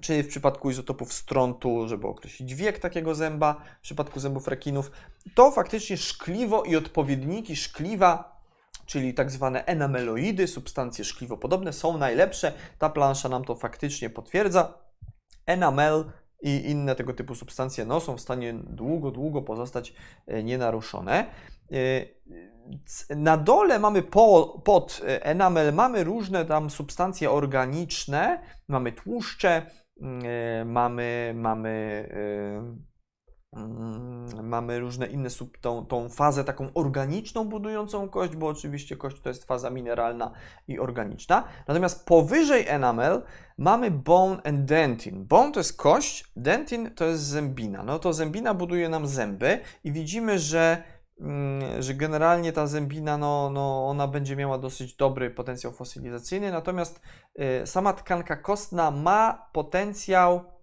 czyli 0.00 0.22
w 0.22 0.28
przypadku 0.28 0.70
izotopów 0.70 1.12
strontu, 1.12 1.88
żeby 1.88 2.06
określić 2.06 2.54
wiek 2.54 2.78
takiego 2.78 3.14
zęba, 3.14 3.60
w 3.78 3.82
przypadku 3.82 4.20
zębów 4.20 4.48
rekinów, 4.48 4.90
to 5.34 5.50
faktycznie 5.50 5.96
szkliwo 5.96 6.62
i 6.62 6.76
odpowiedniki 6.76 7.56
szkliwa, 7.56 8.40
czyli 8.86 9.14
tak 9.14 9.30
zwane 9.30 9.64
enameloidy, 9.64 10.46
substancje 10.46 11.04
szkliwopodobne, 11.04 11.72
są 11.72 11.98
najlepsze. 11.98 12.52
Ta 12.78 12.90
plansza 12.90 13.28
nam 13.28 13.44
to 13.44 13.54
faktycznie 13.54 14.10
potwierdza. 14.10 14.78
Enamel 15.46 16.04
i 16.44 16.70
inne 16.70 16.94
tego 16.94 17.14
typu 17.14 17.34
substancje 17.34 17.84
no, 17.84 18.00
są 18.00 18.16
w 18.16 18.20
stanie 18.20 18.54
długo, 18.54 19.10
długo 19.10 19.42
pozostać 19.42 19.94
e, 20.26 20.42
nienaruszone. 20.42 21.26
E, 21.72 23.16
na 23.16 23.36
dole 23.36 23.78
mamy 23.78 24.02
po, 24.02 24.60
pod 24.64 25.00
enamel, 25.04 25.74
mamy 25.74 26.04
różne 26.04 26.44
tam 26.44 26.70
substancje 26.70 27.30
organiczne, 27.30 28.42
mamy 28.68 28.92
tłuszcze, 28.92 29.66
mm, 30.00 30.72
mamy, 30.72 31.32
mamy 31.36 32.08
mamy 34.42 34.80
różne 34.80 35.06
inne, 35.06 35.30
sub, 35.30 35.58
tą, 35.58 35.86
tą 35.86 36.08
fazę 36.08 36.44
taką 36.44 36.68
organiczną 36.74 37.44
budującą 37.44 38.08
kość, 38.08 38.36
bo 38.36 38.48
oczywiście 38.48 38.96
kość 38.96 39.20
to 39.20 39.28
jest 39.28 39.44
faza 39.44 39.70
mineralna 39.70 40.30
i 40.68 40.78
organiczna. 40.78 41.44
Natomiast 41.68 42.06
powyżej 42.06 42.68
enamel 42.68 43.22
mamy 43.58 43.90
bone 43.90 44.42
and 44.44 44.64
dentin. 44.64 45.24
Bone 45.24 45.52
to 45.52 45.60
jest 45.60 45.76
kość, 45.76 46.32
dentin 46.36 46.90
to 46.90 47.04
jest 47.04 47.22
zębina. 47.22 47.82
No 47.82 47.98
to 47.98 48.12
zębina 48.12 48.54
buduje 48.54 48.88
nam 48.88 49.06
zęby 49.06 49.60
i 49.84 49.92
widzimy, 49.92 50.38
że 50.38 50.82
mm, 51.20 51.82
że 51.82 51.94
generalnie 51.94 52.52
ta 52.52 52.66
zębina, 52.66 53.18
no, 53.18 53.50
no, 53.50 53.88
ona 53.88 54.08
będzie 54.08 54.36
miała 54.36 54.58
dosyć 54.58 54.96
dobry 54.96 55.30
potencjał 55.30 55.72
fosylizacyjny, 55.72 56.52
natomiast 56.52 57.00
y, 57.62 57.66
sama 57.66 57.92
tkanka 57.92 58.36
kostna 58.36 58.90
ma 58.90 59.48
potencjał 59.52 60.53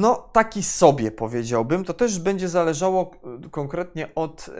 no, 0.00 0.28
taki 0.32 0.62
sobie 0.62 1.10
powiedziałbym. 1.10 1.84
To 1.84 1.94
też 1.94 2.18
będzie 2.18 2.48
zależało 2.48 3.10
e, 3.44 3.48
konkretnie 3.50 4.14
od, 4.14 4.50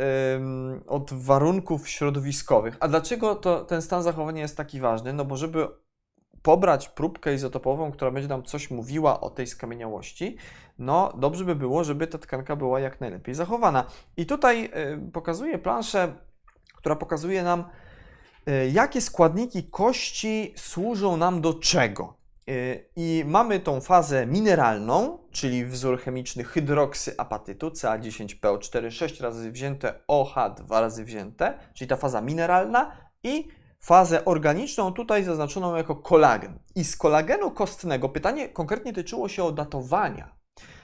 od 0.87 1.13
warunków 1.13 1.89
środowiskowych. 1.89 2.77
A 2.81 2.89
dlaczego 2.89 3.35
to, 3.35 3.65
ten 3.65 3.83
stan 3.83 4.03
zachowania 4.03 4.43
jest 4.43 4.57
taki 4.57 4.81
ważny? 4.81 5.13
No 5.13 5.25
bo 5.25 5.37
żeby 5.37 5.69
pobrać 6.43 6.89
próbkę 6.89 7.35
izotopową, 7.35 7.93
która 7.93 8.11
będzie 8.11 8.29
nam 8.29 8.43
coś 8.43 8.71
mówiła 8.71 9.21
o 9.21 9.31
tej 9.31 9.47
skamieniałości, 9.47 10.37
no 10.79 11.13
dobrze 11.19 11.45
by 11.45 11.55
było, 11.55 11.85
żeby 11.85 12.07
ta 12.07 12.19
tkanka 12.19 12.57
była 12.57 12.81
jak 12.81 13.01
najlepiej 13.01 13.35
zachowana. 13.35 13.85
I 14.17 14.27
tutaj 14.27 14.65
y, 14.65 15.13
pokazuję 15.13 15.59
planszę, 15.59 16.15
która 16.77 16.97
pokazuje 16.97 17.43
nam, 17.43 17.65
y, 18.49 18.71
jakie 18.71 19.01
składniki 19.01 19.65
kości 19.65 20.55
służą 20.57 21.17
nam 21.17 21.41
do 21.41 21.55
czego. 21.55 22.15
Y, 22.51 22.91
I 22.97 23.25
mamy 23.27 23.61
tą 23.61 23.81
fazę 23.81 24.27
mineralną, 24.27 25.19
czyli 25.31 25.65
wzór 25.65 26.01
chemiczny 26.01 26.45
hydroksyapatytu 26.45 27.69
Ca10PO4 27.69 28.91
6 28.91 29.21
razy 29.21 29.53
wzięte, 29.53 29.95
OH 30.09 30.35
2 30.57 30.81
razy 30.81 31.05
wzięte, 31.05 31.59
czyli 31.75 31.89
ta 31.89 31.97
faza 31.97 32.21
mineralna 32.21 32.93
i 33.23 33.49
fazę 33.81 34.25
organiczną, 34.25 34.93
tutaj 34.93 35.25
zaznaczoną 35.25 35.77
jako 35.77 35.97
kolagen. 35.97 36.59
I 36.75 36.85
z 36.85 36.97
kolagenu 36.97 37.51
kostnego 37.51 38.09
pytanie 38.09 38.49
konkretnie 38.49 38.93
tyczyło 38.93 39.29
się 39.29 39.45
o 39.45 39.53
datowania. 39.53 40.37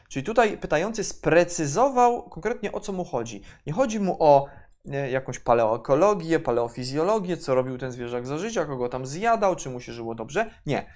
Czyli 0.09 0.25
tutaj 0.25 0.59
pytający 0.59 1.05
sprecyzował 1.05 2.23
konkretnie 2.23 2.73
o 2.73 2.81
co 2.81 2.93
mu 2.93 3.05
chodzi. 3.05 3.43
Nie 3.67 3.73
chodzi 3.73 4.01
mu 4.01 4.17
o 4.21 4.47
e, 4.91 5.11
jakąś 5.11 5.39
paleoekologię, 5.39 6.41
paleofizjologię, 6.41 7.37
co 7.37 7.55
robił 7.55 7.79
ten 7.79 7.93
zwierzak 7.93 8.27
za 8.27 8.39
życia, 8.39 8.65
kogo 8.65 8.89
tam 8.89 9.07
zjadał, 9.07 9.57
czy 9.57 9.71
mu 9.71 9.81
się 9.81 9.93
żyło 9.93 10.15
dobrze. 10.15 10.51
Nie. 10.67 10.87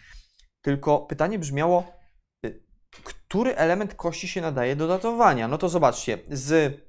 Tylko 0.67 1.01
pytanie 1.01 1.39
brzmiało, 1.39 1.85
y, 2.47 2.62
który 3.05 3.57
element 3.57 3.95
kości 3.95 4.29
się 4.29 4.41
nadaje 4.41 4.77
do 4.77 4.89
datowania? 4.89 5.49
No 5.49 5.59
to 5.59 5.69
zobaczcie, 5.69 6.19
z 6.31 6.81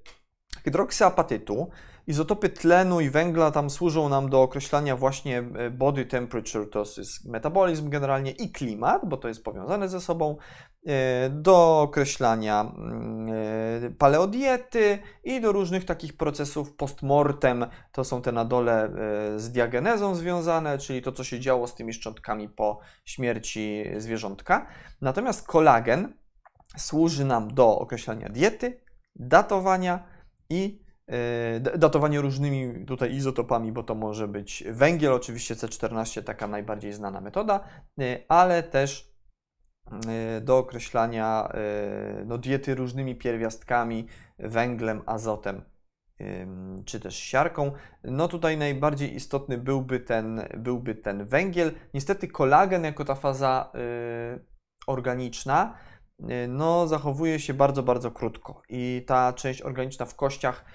hydroksyapatytu 0.63 1.69
izotopy 2.07 2.49
tlenu 2.49 3.01
i 3.01 3.09
węgla 3.09 3.51
tam 3.51 3.69
służą 3.69 4.09
nam 4.09 4.29
do 4.29 4.41
określania 4.41 4.95
właśnie 4.95 5.39
e, 5.39 5.69
body 5.69 6.05
temperature, 6.05 6.69
to 6.69 6.79
jest 6.79 7.25
metabolizm 7.25 7.89
generalnie 7.89 8.31
i 8.31 8.51
klimat, 8.51 9.01
bo 9.05 9.17
to 9.17 9.27
jest 9.27 9.43
powiązane 9.43 9.89
ze 9.89 10.01
sobą, 10.01 10.37
e, 10.87 11.29
do 11.29 11.81
określania 11.81 12.61
mm, 12.61 13.16
paleodiety 13.91 14.99
i 15.23 15.41
do 15.41 15.51
różnych 15.51 15.85
takich 15.85 16.17
procesów 16.17 16.73
postmortem, 16.73 17.65
to 17.91 18.03
są 18.03 18.21
te 18.21 18.31
na 18.31 18.45
dole 18.45 18.89
z 19.37 19.51
diagenezą 19.51 20.15
związane, 20.15 20.77
czyli 20.77 21.01
to, 21.01 21.11
co 21.11 21.23
się 21.23 21.39
działo 21.39 21.67
z 21.67 21.75
tymi 21.75 21.93
szczątkami 21.93 22.49
po 22.49 22.79
śmierci 23.05 23.83
zwierzątka. 23.97 24.67
Natomiast 25.01 25.47
kolagen 25.47 26.13
służy 26.77 27.25
nam 27.25 27.53
do 27.53 27.79
określania 27.79 28.29
diety, 28.29 28.81
datowania 29.15 30.03
i 30.49 30.87
E, 31.11 31.59
datowanie 31.59 32.21
różnymi 32.21 32.85
tutaj 32.85 33.13
izotopami, 33.13 33.71
bo 33.71 33.83
to 33.83 33.95
może 33.95 34.27
być 34.27 34.63
węgiel, 34.71 35.13
oczywiście 35.13 35.55
C14, 35.55 36.23
taka 36.23 36.47
najbardziej 36.47 36.93
znana 36.93 37.21
metoda, 37.21 37.59
e, 37.99 38.19
ale 38.27 38.63
też 38.63 39.01
e, 39.01 39.06
do 40.41 40.57
określania 40.57 41.51
no, 42.25 42.37
diety 42.37 42.75
różnymi 42.75 43.15
pierwiastkami, 43.15 44.07
węglem, 44.39 45.01
azotem 45.05 45.61
czy 46.85 46.99
też 46.99 47.15
siarką. 47.15 47.71
No 48.03 48.27
tutaj 48.27 48.57
najbardziej 48.57 49.15
istotny 49.15 49.57
byłby 49.57 49.99
ten, 49.99 50.41
byłby 50.57 50.95
ten 50.95 51.25
węgiel. 51.25 51.71
Niestety 51.93 52.27
kolagen 52.27 52.83
jako 52.83 53.05
ta 53.05 53.15
faza 53.15 53.71
organiczna 54.87 55.77
no, 56.47 56.87
zachowuje 56.87 57.39
się 57.39 57.53
bardzo, 57.53 57.83
bardzo 57.83 58.11
krótko 58.11 58.61
i 58.69 59.03
ta 59.07 59.33
część 59.33 59.61
organiczna 59.61 60.05
w 60.05 60.15
kościach 60.15 60.65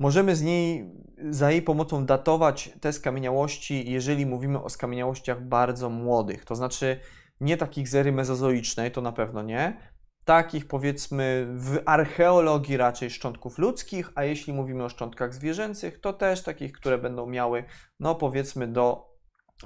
Możemy 0.00 0.36
z 0.36 0.42
niej, 0.42 0.90
za 1.30 1.50
jej 1.50 1.62
pomocą 1.62 2.06
datować 2.06 2.70
te 2.80 2.92
skamieniałości, 2.92 3.90
jeżeli 3.90 4.26
mówimy 4.26 4.62
o 4.62 4.70
skamieniałościach 4.70 5.42
bardzo 5.42 5.90
młodych, 5.90 6.44
to 6.44 6.54
znaczy 6.54 7.00
nie 7.44 7.56
takich 7.56 7.88
z 7.88 7.94
ery 7.94 8.12
mezozoicznej, 8.12 8.90
to 8.90 9.00
na 9.00 9.12
pewno 9.12 9.42
nie, 9.42 9.76
takich 10.24 10.68
powiedzmy 10.68 11.46
w 11.56 11.78
archeologii 11.86 12.76
raczej 12.76 13.10
szczątków 13.10 13.58
ludzkich, 13.58 14.12
a 14.14 14.24
jeśli 14.24 14.52
mówimy 14.52 14.84
o 14.84 14.88
szczątkach 14.88 15.34
zwierzęcych, 15.34 16.00
to 16.00 16.12
też 16.12 16.42
takich, 16.42 16.72
które 16.72 16.98
będą 16.98 17.26
miały, 17.26 17.64
no 18.00 18.14
powiedzmy 18.14 18.66
do 18.66 19.14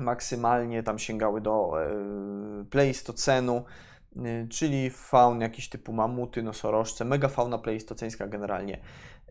maksymalnie 0.00 0.82
tam 0.82 0.98
sięgały 0.98 1.40
do 1.40 1.82
e, 1.82 2.64
pleistocenu, 2.70 3.64
czyli 4.50 4.90
faun 4.90 5.40
jakiś 5.40 5.68
typu 5.68 5.92
mamuty, 5.92 6.42
nosorożce, 6.42 7.04
megafauna 7.04 7.58
pleistoceńska 7.58 8.26
generalnie. 8.26 8.80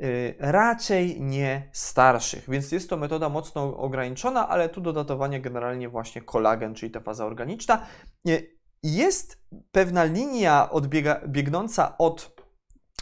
Y, 0.01 0.35
raczej 0.39 1.21
nie 1.21 1.69
starszych, 1.71 2.49
więc 2.49 2.71
jest 2.71 2.89
to 2.89 2.97
metoda 2.97 3.29
mocno 3.29 3.77
ograniczona, 3.77 4.49
ale 4.49 4.69
tu 4.69 4.81
do 4.81 4.93
datowania 4.93 5.39
generalnie 5.39 5.89
właśnie 5.89 6.21
kolagen, 6.21 6.75
czyli 6.75 6.91
ta 6.91 6.99
faza 6.99 7.25
organiczna. 7.25 7.85
Y, 8.27 8.57
jest 8.83 9.47
pewna 9.71 10.03
linia 10.03 10.69
odbiega, 10.69 11.21
biegnąca 11.27 11.97
od 11.97 12.37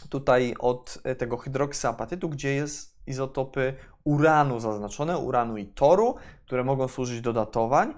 tutaj 0.08 0.54
od 0.58 0.98
tego 1.18 1.36
hydroksyapatytu, 1.36 2.28
gdzie 2.28 2.54
jest 2.54 2.96
izotopy 3.06 3.74
uranu 4.04 4.60
zaznaczone, 4.60 5.18
uranu 5.18 5.56
i 5.56 5.66
toru, 5.66 6.14
które 6.46 6.64
mogą 6.64 6.88
służyć 6.88 7.20
do 7.20 7.32
datowań. 7.32 7.94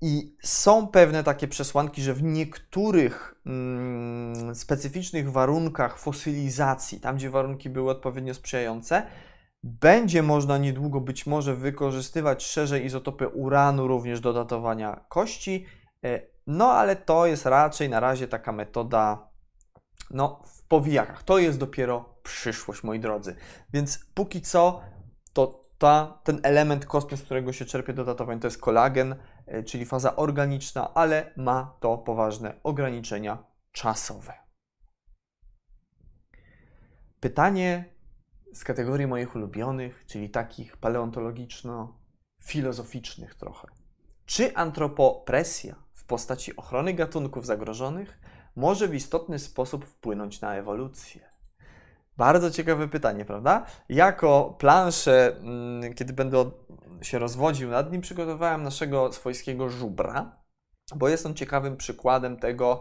I 0.00 0.36
są 0.42 0.88
pewne 0.88 1.24
takie 1.24 1.48
przesłanki, 1.48 2.02
że 2.02 2.14
w 2.14 2.22
niektórych 2.22 3.34
mm, 3.46 4.54
specyficznych 4.54 5.32
warunkach 5.32 5.98
fosylizacji, 5.98 7.00
tam 7.00 7.16
gdzie 7.16 7.30
warunki 7.30 7.70
były 7.70 7.90
odpowiednio 7.90 8.34
sprzyjające, 8.34 9.02
będzie 9.62 10.22
można 10.22 10.58
niedługo 10.58 11.00
być 11.00 11.26
może 11.26 11.54
wykorzystywać 11.54 12.46
szerzej 12.46 12.84
izotopy 12.84 13.28
uranu 13.28 13.88
również 13.88 14.20
do 14.20 14.32
datowania 14.32 15.04
kości. 15.08 15.66
E, 16.04 16.20
no 16.46 16.72
ale 16.72 16.96
to 16.96 17.26
jest 17.26 17.46
raczej 17.46 17.88
na 17.88 18.00
razie 18.00 18.28
taka 18.28 18.52
metoda 18.52 19.28
no, 20.10 20.42
w 20.46 20.62
powijakach. 20.62 21.22
To 21.22 21.38
jest 21.38 21.58
dopiero 21.58 22.18
przyszłość, 22.22 22.82
moi 22.82 23.00
drodzy. 23.00 23.36
Więc 23.72 24.06
póki 24.14 24.40
co 24.40 24.80
to 25.32 25.68
ta, 25.78 26.20
ten 26.24 26.40
element 26.42 26.86
kostny, 26.86 27.16
z 27.16 27.22
którego 27.22 27.52
się 27.52 27.64
czerpie 27.64 27.92
do 27.92 28.04
datowań, 28.04 28.40
to 28.40 28.46
jest 28.46 28.60
kolagen, 28.60 29.16
czyli 29.66 29.84
faza 29.84 30.16
organiczna, 30.16 30.94
ale 30.94 31.32
ma 31.36 31.76
to 31.80 31.98
poważne 31.98 32.54
ograniczenia 32.62 33.44
czasowe. 33.72 34.32
Pytanie 37.20 37.84
z 38.52 38.64
kategorii 38.64 39.06
moich 39.06 39.36
ulubionych, 39.36 40.04
czyli 40.06 40.30
takich 40.30 40.76
paleontologiczno-filozoficznych 40.76 43.34
trochę. 43.34 43.68
Czy 44.26 44.56
antropopresja 44.56 45.74
w 45.94 46.04
postaci 46.04 46.56
ochrony 46.56 46.94
gatunków 46.94 47.46
zagrożonych 47.46 48.18
może 48.56 48.88
w 48.88 48.94
istotny 48.94 49.38
sposób 49.38 49.84
wpłynąć 49.84 50.40
na 50.40 50.54
ewolucję? 50.54 51.20
Bardzo 52.16 52.50
ciekawe 52.50 52.88
pytanie, 52.88 53.24
prawda? 53.24 53.66
Jako 53.88 54.56
planszę, 54.58 55.36
mm, 55.36 55.94
kiedy 55.94 56.12
będę 56.12 56.50
się 57.02 57.18
rozwodził 57.18 57.70
nad 57.70 57.92
nim, 57.92 58.00
przygotowałem 58.00 58.62
naszego 58.62 59.12
swojskiego 59.12 59.68
żubra, 59.68 60.36
bo 60.96 61.08
jest 61.08 61.26
on 61.26 61.34
ciekawym 61.34 61.76
przykładem 61.76 62.36
tego, 62.36 62.80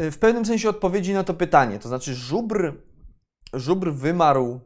y, 0.00 0.10
w 0.10 0.18
pewnym 0.18 0.44
sensie 0.44 0.68
odpowiedzi 0.68 1.14
na 1.14 1.24
to 1.24 1.34
pytanie. 1.34 1.78
To 1.78 1.88
znaczy, 1.88 2.14
żubr, 2.14 2.72
żubr 3.52 3.92
wymarł, 3.92 4.60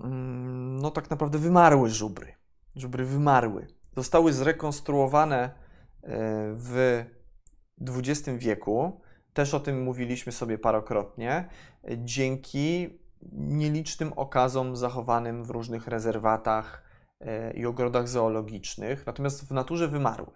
mm, 0.00 0.76
no 0.76 0.90
tak 0.90 1.10
naprawdę 1.10 1.38
wymarły 1.38 1.90
żubry. 1.90 2.34
Żubry 2.76 3.04
wymarły. 3.04 3.66
Zostały 3.96 4.32
zrekonstruowane 4.32 5.46
y, 5.48 6.08
w 6.54 7.04
XX 7.80 8.38
wieku. 8.38 9.00
Też 9.32 9.54
o 9.54 9.60
tym 9.60 9.82
mówiliśmy 9.82 10.32
sobie 10.32 10.58
parokrotnie. 10.58 11.48
Dzięki 11.98 12.98
nielicznym 13.32 14.12
okazom 14.12 14.76
zachowanym 14.76 15.44
w 15.44 15.50
różnych 15.50 15.86
rezerwatach 15.86 16.87
i 17.54 17.66
ogrodach 17.66 18.08
zoologicznych, 18.08 19.06
natomiast 19.06 19.48
w 19.48 19.50
naturze 19.50 19.88
wymarły. 19.88 20.32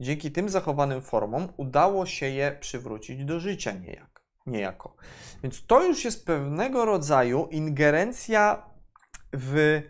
Dzięki 0.00 0.32
tym 0.32 0.48
zachowanym 0.48 1.02
formom 1.02 1.48
udało 1.56 2.06
się 2.06 2.26
je 2.26 2.56
przywrócić 2.60 3.24
do 3.24 3.40
życia 3.40 3.72
niejak, 3.72 4.22
niejako. 4.46 4.96
Więc 5.42 5.66
to 5.66 5.86
już 5.86 6.04
jest 6.04 6.26
pewnego 6.26 6.84
rodzaju 6.84 7.48
ingerencja 7.50 8.70
w 9.32 9.82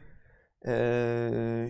e, 0.64 0.70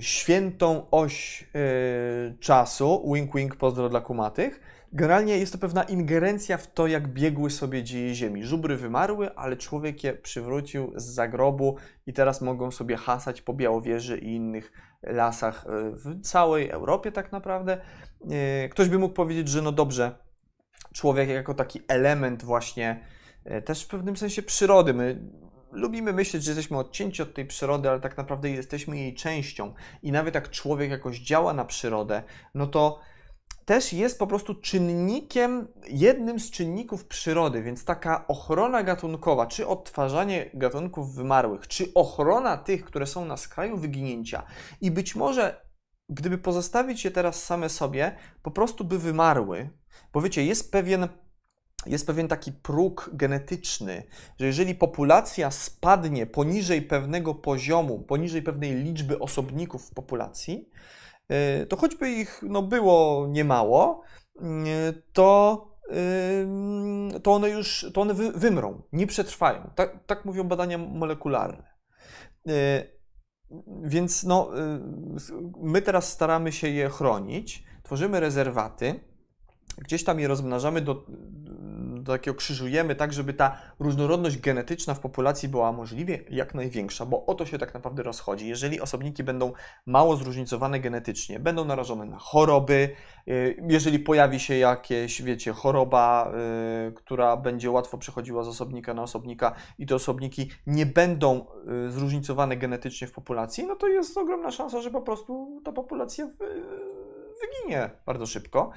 świętą 0.01 0.91
oś 0.91 1.43
e, 1.55 2.39
czasu. 2.39 3.13
Wink, 3.15 3.37
wink, 3.37 3.57
pozdro 3.57 3.89
dla 3.89 4.01
kumatych. 4.01 4.61
Generalnie 4.93 5.39
jest 5.39 5.53
to 5.53 5.59
pewna 5.59 5.83
ingerencja 5.83 6.57
w 6.57 6.67
to, 6.67 6.87
jak 6.87 7.09
biegły 7.09 7.51
sobie 7.51 7.83
dzieje 7.83 8.15
Ziemi. 8.15 8.45
Żubry 8.45 8.77
wymarły, 8.77 9.35
ale 9.35 9.57
człowiek 9.57 10.05
je 10.05 10.13
przywrócił 10.13 10.93
z 10.97 11.05
zagrobu 11.05 11.77
i 12.07 12.13
teraz 12.13 12.41
mogą 12.41 12.71
sobie 12.71 12.97
hasać 12.97 13.43
po 13.43 13.55
Białowieży 13.55 14.19
i 14.19 14.35
innych 14.35 14.73
lasach 15.03 15.67
e, 15.67 15.91
w 15.91 16.21
całej 16.21 16.71
Europie 16.71 17.13
tak 17.13 17.33
naprawdę. 17.33 17.81
E, 18.31 18.69
ktoś 18.69 18.89
by 18.89 18.99
mógł 18.99 19.15
powiedzieć, 19.15 19.49
że 19.49 19.63
no 19.63 19.73
dobrze, 19.73 20.19
człowiek 20.93 21.29
jako 21.29 21.55
taki 21.55 21.81
element 21.89 22.45
właśnie 22.45 23.05
e, 23.45 23.63
też 23.63 23.85
w 23.85 23.89
pewnym 23.89 24.17
sensie 24.17 24.43
przyrody. 24.43 24.95
My 24.95 25.31
lubimy 25.73 26.13
myśleć, 26.13 26.45
że 26.45 26.51
jesteśmy 26.51 26.79
odcięci 26.79 27.23
od 27.23 27.35
tej 27.35 27.47
przyrody, 27.47 27.91
ale 27.91 28.01
tak 28.01 28.17
naprawdę 28.17 28.51
jesteśmy 28.51 28.99
jej 28.99 29.15
częścią. 29.15 29.75
I 30.03 30.13
nawet 30.13 30.35
jak 30.35 30.51
człowiek 30.51 30.91
jakoś 30.91 31.19
działa 31.19 31.53
na 31.55 31.65
przyrodę, 31.65 32.23
no 32.55 32.67
to 32.67 33.01
też 33.71 33.93
jest 33.93 34.19
po 34.19 34.27
prostu 34.27 34.55
czynnikiem, 34.55 35.69
jednym 35.89 36.41
z 36.41 36.51
czynników 36.51 37.05
przyrody, 37.05 37.63
więc 37.63 37.85
taka 37.85 38.27
ochrona 38.29 38.83
gatunkowa, 38.83 39.47
czy 39.47 39.67
odtwarzanie 39.67 40.51
gatunków 40.55 41.15
wymarłych, 41.15 41.69
czy 41.69 41.95
ochrona 41.95 42.57
tych, 42.57 42.85
które 42.85 43.07
są 43.07 43.25
na 43.25 43.37
skraju 43.37 43.77
wyginięcia. 43.77 44.43
I 44.81 44.91
być 44.91 45.15
może 45.15 45.67
gdyby 46.09 46.39
pozostawić 46.39 47.05
je 47.05 47.11
teraz 47.11 47.45
same 47.45 47.69
sobie, 47.69 48.17
po 48.43 48.51
prostu 48.51 48.85
by 48.85 48.99
wymarły, 48.99 49.71
bo 50.13 50.21
wiecie, 50.21 50.45
jest 50.45 50.73
pewien 50.73 51.09
jest 51.87 52.07
pewien 52.07 52.29
taki 52.29 52.53
próg 52.53 53.11
genetyczny, 53.13 54.03
że 54.41 54.47
jeżeli 54.47 54.75
populacja 54.75 55.51
spadnie 55.51 56.27
poniżej 56.27 56.83
pewnego 56.83 57.35
poziomu, 57.35 57.99
poniżej 57.99 58.43
pewnej 58.43 58.75
liczby 58.75 59.19
osobników 59.19 59.87
w 59.87 59.95
populacji, 59.95 60.71
to 61.69 61.77
choćby 61.77 62.11
ich 62.11 62.41
no, 62.43 62.63
było 62.63 63.27
niemało, 63.29 64.03
e, 64.37 64.43
to, 65.13 65.67
to 67.23 67.33
one 67.33 67.51
już 67.51 67.87
to 67.95 68.01
one 68.01 68.15
wymrą, 68.15 68.83
nie 68.93 69.07
przetrwają. 69.07 69.71
Tak, 69.75 70.07
tak 70.07 70.25
mówią 70.25 70.45
badania 70.45 70.79
molekularne. 70.79 71.71
E, 72.49 72.85
więc 73.83 74.25
no, 74.25 74.51
my 75.63 75.83
teraz 75.83 76.13
staramy 76.13 76.53
się 76.53 76.69
je 76.69 76.89
chronić, 76.89 77.65
tworzymy 77.83 78.21
rezerwaty, 78.21 79.01
gdzieś 79.79 80.05
tam 80.05 80.21
je 80.21 80.29
rozmnażamy 80.29 80.81
do, 80.81 81.07
do 82.03 82.13
takiego 82.13 82.35
krzyżujemy, 82.35 82.95
tak 82.95 83.13
żeby 83.13 83.35
ta 83.35 83.57
różnorodność 83.79 84.39
genetyczna 84.39 84.95
w 84.95 85.01
populacji 85.01 85.49
była 85.49 85.73
możliwie 85.73 86.25
jak 86.31 86.55
największa, 86.55 87.07
bo 87.07 87.27
o 87.27 87.35
to 87.35 87.47
się 87.47 87.59
tak 87.59 87.75
naprawdę 87.75 88.03
rozchodzi. 88.03 88.49
Jeżeli 88.49 88.81
osobniki 88.81 89.25
będą 89.25 89.53
mało 89.87 90.17
zróżnicowane 90.17 90.81
genetycznie, 90.81 91.41
będą 91.41 91.65
narażone 91.65 92.05
na 92.05 92.19
choroby, 92.19 92.91
y, 93.29 93.63
jeżeli 93.69 93.99
pojawi 93.99 94.41
się 94.41 94.55
jakieś, 94.55 95.23
wiecie, 95.23 95.53
choroba, 95.53 96.33
y, 96.89 96.93
która 96.93 97.37
będzie 97.37 97.71
łatwo 97.71 97.99
przechodziła 97.99 98.45
z 98.45 98.49
osobnika 98.49 98.95
na 98.95 99.03
osobnika 99.03 99.55
i 99.79 99.87
te 99.87 99.95
osobniki 99.95 100.51
nie 100.67 100.87
będą 100.87 101.47
y, 101.87 101.91
zróżnicowane 101.91 102.57
genetycznie 102.57 103.07
w 103.07 103.13
populacji, 103.13 103.67
no 103.67 103.77
to 103.77 103.89
jest 103.89 104.19
ogromna 104.19 104.51
szansa, 104.51 104.81
że 104.81 104.91
po 104.91 105.03
prostu 105.03 105.61
ta 105.65 105.73
populacja 105.73 106.29
wyginie 107.41 107.91
bardzo 108.07 108.27
szybko. 108.27 108.71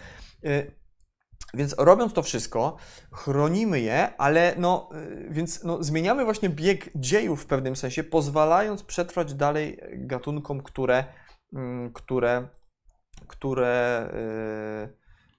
Więc 1.54 1.76
robiąc 1.78 2.14
to 2.14 2.24
wszystko, 2.24 2.78
chronimy 3.12 3.80
je, 3.80 4.18
ale 4.18 4.56
no, 4.58 4.90
y, 4.96 5.28
więc 5.30 5.64
no, 5.64 5.84
zmieniamy 5.84 6.26
właśnie 6.26 6.50
bieg 6.50 6.90
dziejów 6.96 7.44
w 7.44 7.46
pewnym 7.46 7.76
sensie, 7.76 8.04
pozwalając 8.04 8.84
przetrwać 8.84 9.34
dalej 9.34 9.80
gatunkom, 9.94 10.64
które, 10.64 11.06
mm, 11.54 11.94
które, 11.94 12.48
które 13.28 14.10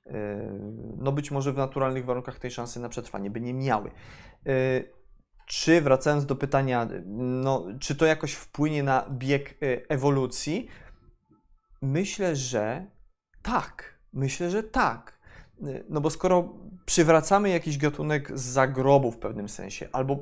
yy, 0.06 0.14
yy, 0.14 0.60
no 0.96 1.12
być 1.12 1.30
może 1.30 1.52
w 1.52 1.56
naturalnych 1.56 2.04
warunkach 2.04 2.38
tej 2.38 2.50
szansy 2.50 2.80
na 2.80 2.88
przetrwanie 2.88 3.30
by 3.30 3.40
nie 3.40 3.54
miały. 3.54 3.90
Czy, 5.46 5.80
wracając 5.80 6.26
do 6.26 6.36
pytania, 6.36 6.88
no, 7.16 7.66
czy 7.80 7.96
to 7.96 8.06
jakoś 8.06 8.32
wpłynie 8.32 8.82
na 8.82 9.06
bieg 9.10 9.62
y, 9.62 9.86
ewolucji? 9.88 10.68
Myślę, 11.82 12.36
że 12.36 12.86
tak. 13.42 13.98
Myślę, 14.12 14.50
że 14.50 14.62
tak 14.62 15.13
no 15.88 16.00
bo 16.00 16.10
skoro 16.10 16.54
przywracamy 16.84 17.50
jakiś 17.50 17.78
gatunek 17.78 18.38
z 18.38 18.42
zagrobu 18.42 19.12
w 19.12 19.18
pewnym 19.18 19.48
sensie, 19.48 19.88
albo 19.92 20.18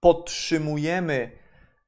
podtrzymujemy 0.00 1.30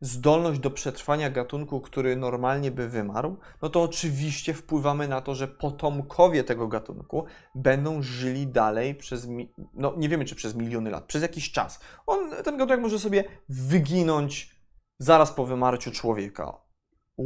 zdolność 0.01 0.61
do 0.61 0.71
przetrwania 0.71 1.31
gatunku, 1.31 1.81
który 1.81 2.17
normalnie 2.17 2.71
by 2.71 2.89
wymarł, 2.89 3.37
no 3.63 3.69
to 3.69 3.83
oczywiście 3.83 4.55
wpływamy 4.55 5.09
na 5.09 5.21
to, 5.21 5.35
że 5.35 5.49
potomkowie 5.49 6.45
tego 6.45 6.69
gatunku 6.69 7.25
będą 7.55 8.03
żyli 8.03 8.47
dalej 8.47 8.95
przez, 8.95 9.29
no 9.75 9.95
nie 9.97 10.09
wiemy 10.09 10.25
czy 10.25 10.35
przez 10.35 10.55
miliony 10.55 10.91
lat, 10.91 11.05
przez 11.05 11.23
jakiś 11.23 11.53
czas. 11.53 11.81
On, 12.07 12.31
ten 12.45 12.57
gatunek 12.57 12.81
może 12.81 12.99
sobie 12.99 13.25
wyginąć 13.49 14.61
zaraz 14.99 15.33
po 15.33 15.47
wymarciu 15.47 15.91
człowieka. 15.91 16.61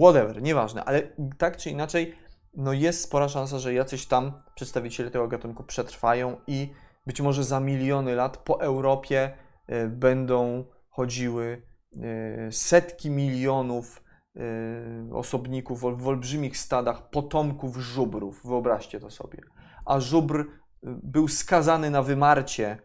Whatever, 0.00 0.42
nieważne, 0.42 0.84
ale 0.84 1.02
tak 1.38 1.56
czy 1.56 1.70
inaczej 1.70 2.14
no 2.56 2.72
jest 2.72 3.00
spora 3.00 3.28
szansa, 3.28 3.58
że 3.58 3.74
jacyś 3.74 4.06
tam 4.06 4.32
przedstawiciele 4.54 5.10
tego 5.10 5.28
gatunku 5.28 5.64
przetrwają 5.64 6.36
i 6.46 6.72
być 7.06 7.20
może 7.20 7.44
za 7.44 7.60
miliony 7.60 8.14
lat 8.14 8.36
po 8.36 8.60
Europie 8.60 9.36
e, 9.66 9.88
będą 9.88 10.64
chodziły 10.90 11.62
e, 11.96 12.52
setki 12.52 13.10
milionów 13.10 14.04
e, 14.36 14.40
osobników 15.14 15.80
w 15.80 16.08
olbrzymich 16.08 16.56
stadach, 16.56 17.10
potomków 17.10 17.76
żubrów. 17.76 18.40
Wyobraźcie 18.44 19.00
to 19.00 19.10
sobie. 19.10 19.38
A 19.86 20.00
żubr 20.00 20.46
był 20.82 21.28
skazany 21.28 21.90
na 21.90 22.02
wymarcie 22.02 22.78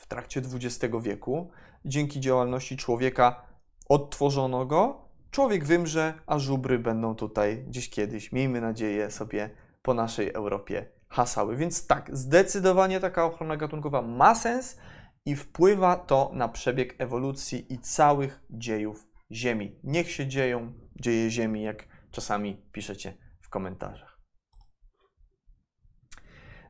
w 0.00 0.06
trakcie 0.06 0.40
XX 0.40 0.94
wieku. 1.02 1.50
Dzięki 1.84 2.20
działalności 2.20 2.76
człowieka 2.76 3.46
odtworzono 3.88 4.66
go 4.66 5.01
człowiek 5.32 5.64
wymrze, 5.64 6.14
a 6.26 6.38
żubry 6.38 6.78
będą 6.78 7.14
tutaj 7.14 7.64
gdzieś 7.68 7.90
kiedyś, 7.90 8.32
miejmy 8.32 8.60
nadzieję, 8.60 9.10
sobie 9.10 9.50
po 9.82 9.94
naszej 9.94 10.32
Europie 10.32 10.86
hasały. 11.08 11.56
Więc 11.56 11.86
tak, 11.86 12.16
zdecydowanie 12.16 13.00
taka 13.00 13.24
ochrona 13.24 13.56
gatunkowa 13.56 14.02
ma 14.02 14.34
sens 14.34 14.78
i 15.26 15.36
wpływa 15.36 15.96
to 15.96 16.30
na 16.34 16.48
przebieg 16.48 16.94
ewolucji 16.98 17.72
i 17.72 17.78
całych 17.78 18.40
dziejów 18.50 19.06
Ziemi. 19.32 19.80
Niech 19.84 20.10
się 20.10 20.26
dzieją 20.26 20.72
dzieje 20.96 21.30
Ziemi, 21.30 21.62
jak 21.62 21.88
czasami 22.10 22.66
piszecie 22.72 23.16
w 23.40 23.48
komentarzach. 23.48 24.18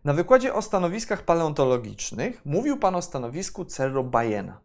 Na 0.05 0.13
wykładzie 0.13 0.55
o 0.55 0.63
stanowiskach 0.63 1.23
paleontologicznych 1.23 2.47
mówił 2.47 2.79
Pan 2.79 2.95
o 2.95 3.03
stanowisku 3.03 3.65
Cerro 3.65 4.05
Bajena. 4.05 4.61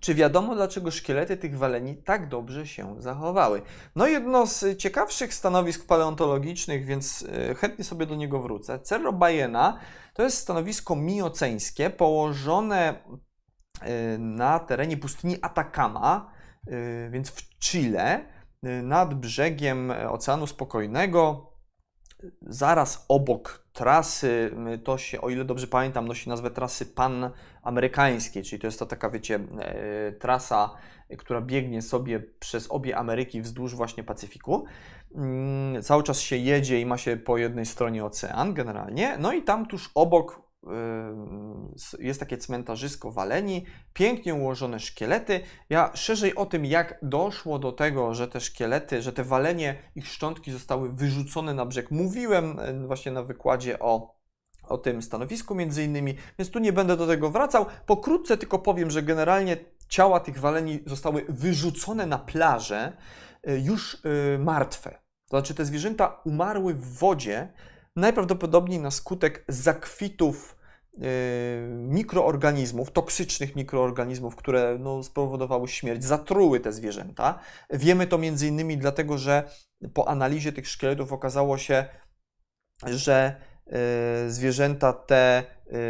Czy 0.00 0.14
wiadomo, 0.14 0.54
dlaczego 0.54 0.90
szkielety 0.90 1.36
tych 1.36 1.58
waleni 1.58 1.96
tak 1.96 2.28
dobrze 2.28 2.66
się 2.66 2.96
zachowały? 2.98 3.62
No 3.96 4.06
jedno 4.06 4.46
z 4.46 4.78
ciekawszych 4.78 5.34
stanowisk 5.34 5.86
paleontologicznych, 5.86 6.84
więc 6.84 7.26
e, 7.50 7.54
chętnie 7.54 7.84
sobie 7.84 8.06
do 8.06 8.14
niego 8.14 8.42
wrócę. 8.42 8.78
Cerro 8.80 9.12
Bajena 9.12 9.78
to 10.14 10.22
jest 10.22 10.38
stanowisko 10.38 10.96
mioceńskie 10.96 11.90
położone 11.90 12.94
e, 13.80 14.18
na 14.18 14.58
terenie 14.58 14.96
pustyni 14.96 15.36
Atacama, 15.42 16.32
e, 16.66 17.10
więc 17.10 17.30
w 17.30 17.58
Chile, 17.58 18.34
nad 18.82 19.14
brzegiem 19.14 19.92
Oceanu 20.08 20.46
Spokojnego, 20.46 21.53
zaraz 22.42 23.04
obok 23.08 23.64
trasy, 23.72 24.50
to 24.84 24.98
się, 24.98 25.20
o 25.20 25.30
ile 25.30 25.44
dobrze 25.44 25.66
pamiętam, 25.66 26.08
nosi 26.08 26.28
nazwę 26.28 26.50
trasy 26.50 26.86
panamerykańskiej, 26.86 28.42
czyli 28.42 28.60
to 28.60 28.66
jest 28.66 28.78
to 28.78 28.86
taka, 28.86 29.10
wiecie, 29.10 29.40
e, 29.60 30.12
trasa, 30.12 30.70
która 31.18 31.40
biegnie 31.40 31.82
sobie 31.82 32.20
przez 32.20 32.70
obie 32.70 32.96
Ameryki 32.96 33.42
wzdłuż 33.42 33.74
właśnie 33.74 34.04
Pacyfiku. 34.04 34.64
Mm, 35.14 35.82
cały 35.82 36.02
czas 36.02 36.20
się 36.20 36.36
jedzie 36.36 36.80
i 36.80 36.86
ma 36.86 36.98
się 36.98 37.16
po 37.16 37.38
jednej 37.38 37.66
stronie 37.66 38.04
ocean 38.04 38.54
generalnie. 38.54 39.16
No 39.18 39.32
i 39.32 39.42
tam 39.42 39.66
tuż 39.66 39.90
obok 39.94 40.43
jest 41.98 42.20
takie 42.20 42.38
cmentarzysko 42.38 43.12
Waleni, 43.12 43.66
pięknie 43.92 44.34
ułożone 44.34 44.80
szkielety. 44.80 45.40
Ja 45.70 45.90
szerzej 45.94 46.34
o 46.34 46.46
tym, 46.46 46.64
jak 46.64 46.98
doszło 47.02 47.58
do 47.58 47.72
tego, 47.72 48.14
że 48.14 48.28
te 48.28 48.40
szkielety, 48.40 49.02
że 49.02 49.12
te 49.12 49.24
walenie, 49.24 49.76
ich 49.94 50.08
szczątki 50.08 50.52
zostały 50.52 50.92
wyrzucone 50.92 51.54
na 51.54 51.66
brzeg, 51.66 51.90
mówiłem 51.90 52.58
właśnie 52.86 53.12
na 53.12 53.22
wykładzie 53.22 53.78
o, 53.78 54.14
o 54.68 54.78
tym 54.78 55.02
stanowisku 55.02 55.54
między 55.54 55.84
innymi, 55.84 56.14
więc 56.38 56.50
tu 56.50 56.58
nie 56.58 56.72
będę 56.72 56.96
do 56.96 57.06
tego 57.06 57.30
wracał. 57.30 57.66
Pokrótce 57.86 58.36
tylko 58.36 58.58
powiem, 58.58 58.90
że 58.90 59.02
generalnie 59.02 59.56
ciała 59.88 60.20
tych 60.20 60.38
waleni 60.38 60.80
zostały 60.86 61.24
wyrzucone 61.28 62.06
na 62.06 62.18
plażę 62.18 62.92
y, 63.48 63.60
już 63.60 63.94
y, 63.94 64.38
martwe. 64.38 64.90
To 65.30 65.36
znaczy 65.36 65.54
te 65.54 65.64
zwierzęta 65.64 66.20
umarły 66.24 66.74
w 66.74 66.98
wodzie, 66.98 67.52
najprawdopodobniej 67.96 68.78
na 68.78 68.90
skutek 68.90 69.44
zakwitów 69.48 70.53
mikroorganizmów, 71.70 72.90
toksycznych 72.90 73.56
mikroorganizmów, 73.56 74.36
które 74.36 74.76
no, 74.80 75.02
spowodowały 75.02 75.68
śmierć, 75.68 76.04
zatruły 76.04 76.60
te 76.60 76.72
zwierzęta. 76.72 77.38
Wiemy 77.70 78.06
to 78.06 78.18
między 78.18 78.46
innymi 78.46 78.78
dlatego, 78.78 79.18
że 79.18 79.50
po 79.94 80.08
analizie 80.08 80.52
tych 80.52 80.68
szkieletów 80.68 81.12
okazało 81.12 81.58
się, 81.58 81.84
że 82.86 83.40
yy, 83.66 84.30
zwierzęta 84.30 84.92
te 84.92 85.44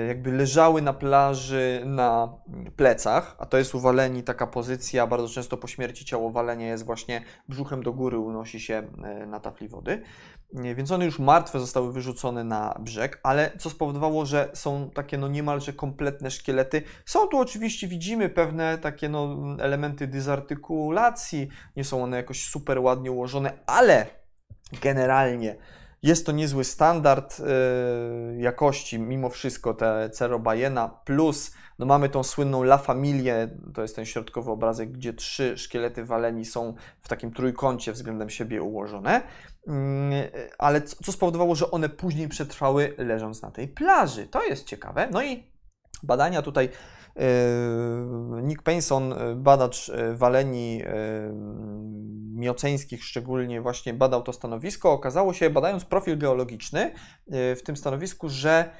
jakby 0.09 0.33
leżały 0.33 0.83
na 0.83 0.93
plaży 0.93 1.83
na 1.87 2.35
plecach, 2.77 3.37
a 3.39 3.47
to 3.47 3.59
jest 3.59 3.75
uwaleni 3.75 4.23
taka 4.23 4.47
pozycja, 4.47 5.07
bardzo 5.07 5.29
często 5.29 5.57
po 5.57 5.67
śmierci 5.67 6.05
ciało 6.05 6.31
walenia 6.31 6.67
jest 6.67 6.85
właśnie 6.85 7.23
brzuchem 7.49 7.83
do 7.83 7.93
góry, 7.93 8.19
unosi 8.19 8.61
się 8.61 8.83
na 9.27 9.41
tafli 9.41 9.69
wody. 9.69 10.03
Więc 10.77 10.91
one 10.91 11.05
już 11.05 11.19
martwe 11.19 11.61
zostały 11.61 11.93
wyrzucone 11.93 12.45
na 12.45 12.77
brzeg, 12.81 13.21
ale 13.23 13.51
co 13.59 13.71
spowodowało, 13.71 14.27
że 14.27 14.51
są 14.55 14.91
takie 14.91 15.19
no 15.19 15.29
niemalże 15.29 15.73
kompletne 15.73 16.31
szkielety. 16.31 16.83
Są 17.07 17.27
tu 17.27 17.39
oczywiście, 17.39 17.89
widzimy 17.89 18.29
pewne 18.29 18.79
takie 18.79 19.09
no 19.09 19.37
elementy 19.61 20.07
dysartykulacji, 20.07 21.49
nie 21.77 21.85
są 21.85 22.03
one 22.03 22.17
jakoś 22.17 22.45
super 22.45 22.79
ładnie 22.79 23.13
ułożone, 23.13 23.53
ale 23.67 24.07
generalnie 24.83 25.57
jest 26.05 26.27
to 26.27 26.33
niezły 26.33 26.65
standard 26.65 27.39
yy, 27.39 27.47
jakości, 28.43 28.99
mimo 28.99 29.31
wszystko 29.31 29.75
te 29.75 30.11
Cero 30.11 30.39
Bajena, 30.39 30.89
plus 30.89 31.55
no 31.79 31.87
mamy 31.87 32.09
tą 32.09 32.23
słynną 32.23 32.63
La 32.63 32.79
Familię, 32.79 33.49
to 33.75 33.83
jest 33.83 33.97
ten 33.97 34.05
środkowy 34.05 34.51
obrazek, 34.51 34.93
gdzie 34.93 35.13
trzy 35.13 35.59
szkielety 35.59 36.05
waleni 36.05 36.45
są 36.45 36.75
w 37.01 37.09
takim 37.09 37.33
trójkącie 37.33 37.93
względem 37.93 38.31
siebie 38.31 38.63
ułożone. 38.63 39.23
Mm, 39.67 40.13
ale 40.59 40.83
co 40.83 41.13
spowodowało, 41.13 41.55
że 41.55 41.71
one 41.71 41.89
później 41.89 42.29
przetrwały 42.29 42.95
leżąc 42.99 43.43
na 43.43 43.51
tej 43.51 43.69
plaży. 43.69 44.27
To 44.27 44.43
jest 44.43 44.67
ciekawe. 44.67 45.09
No 45.13 45.23
i 45.23 45.45
badania 46.03 46.43
tutaj 46.43 46.65
e, 46.65 46.94
Nick 48.43 48.63
Payson, 48.63 49.13
e, 49.13 49.35
badacz 49.35 49.89
e, 49.89 50.15
waleni 50.15 50.83
mioceńskich, 52.35 53.05
szczególnie 53.05 53.61
właśnie 53.61 53.95
badał 53.95 54.23
to 54.23 54.33
stanowisko. 54.33 54.93
Okazało 54.93 55.33
się, 55.33 55.51
badając 55.51 55.85
profil 55.85 56.19
geologiczny 56.19 56.95
w 57.27 57.61
tym 57.65 57.77
stanowisku, 57.77 58.29
że 58.29 58.71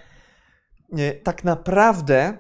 tak 1.23 1.45
naprawdę 1.45 2.39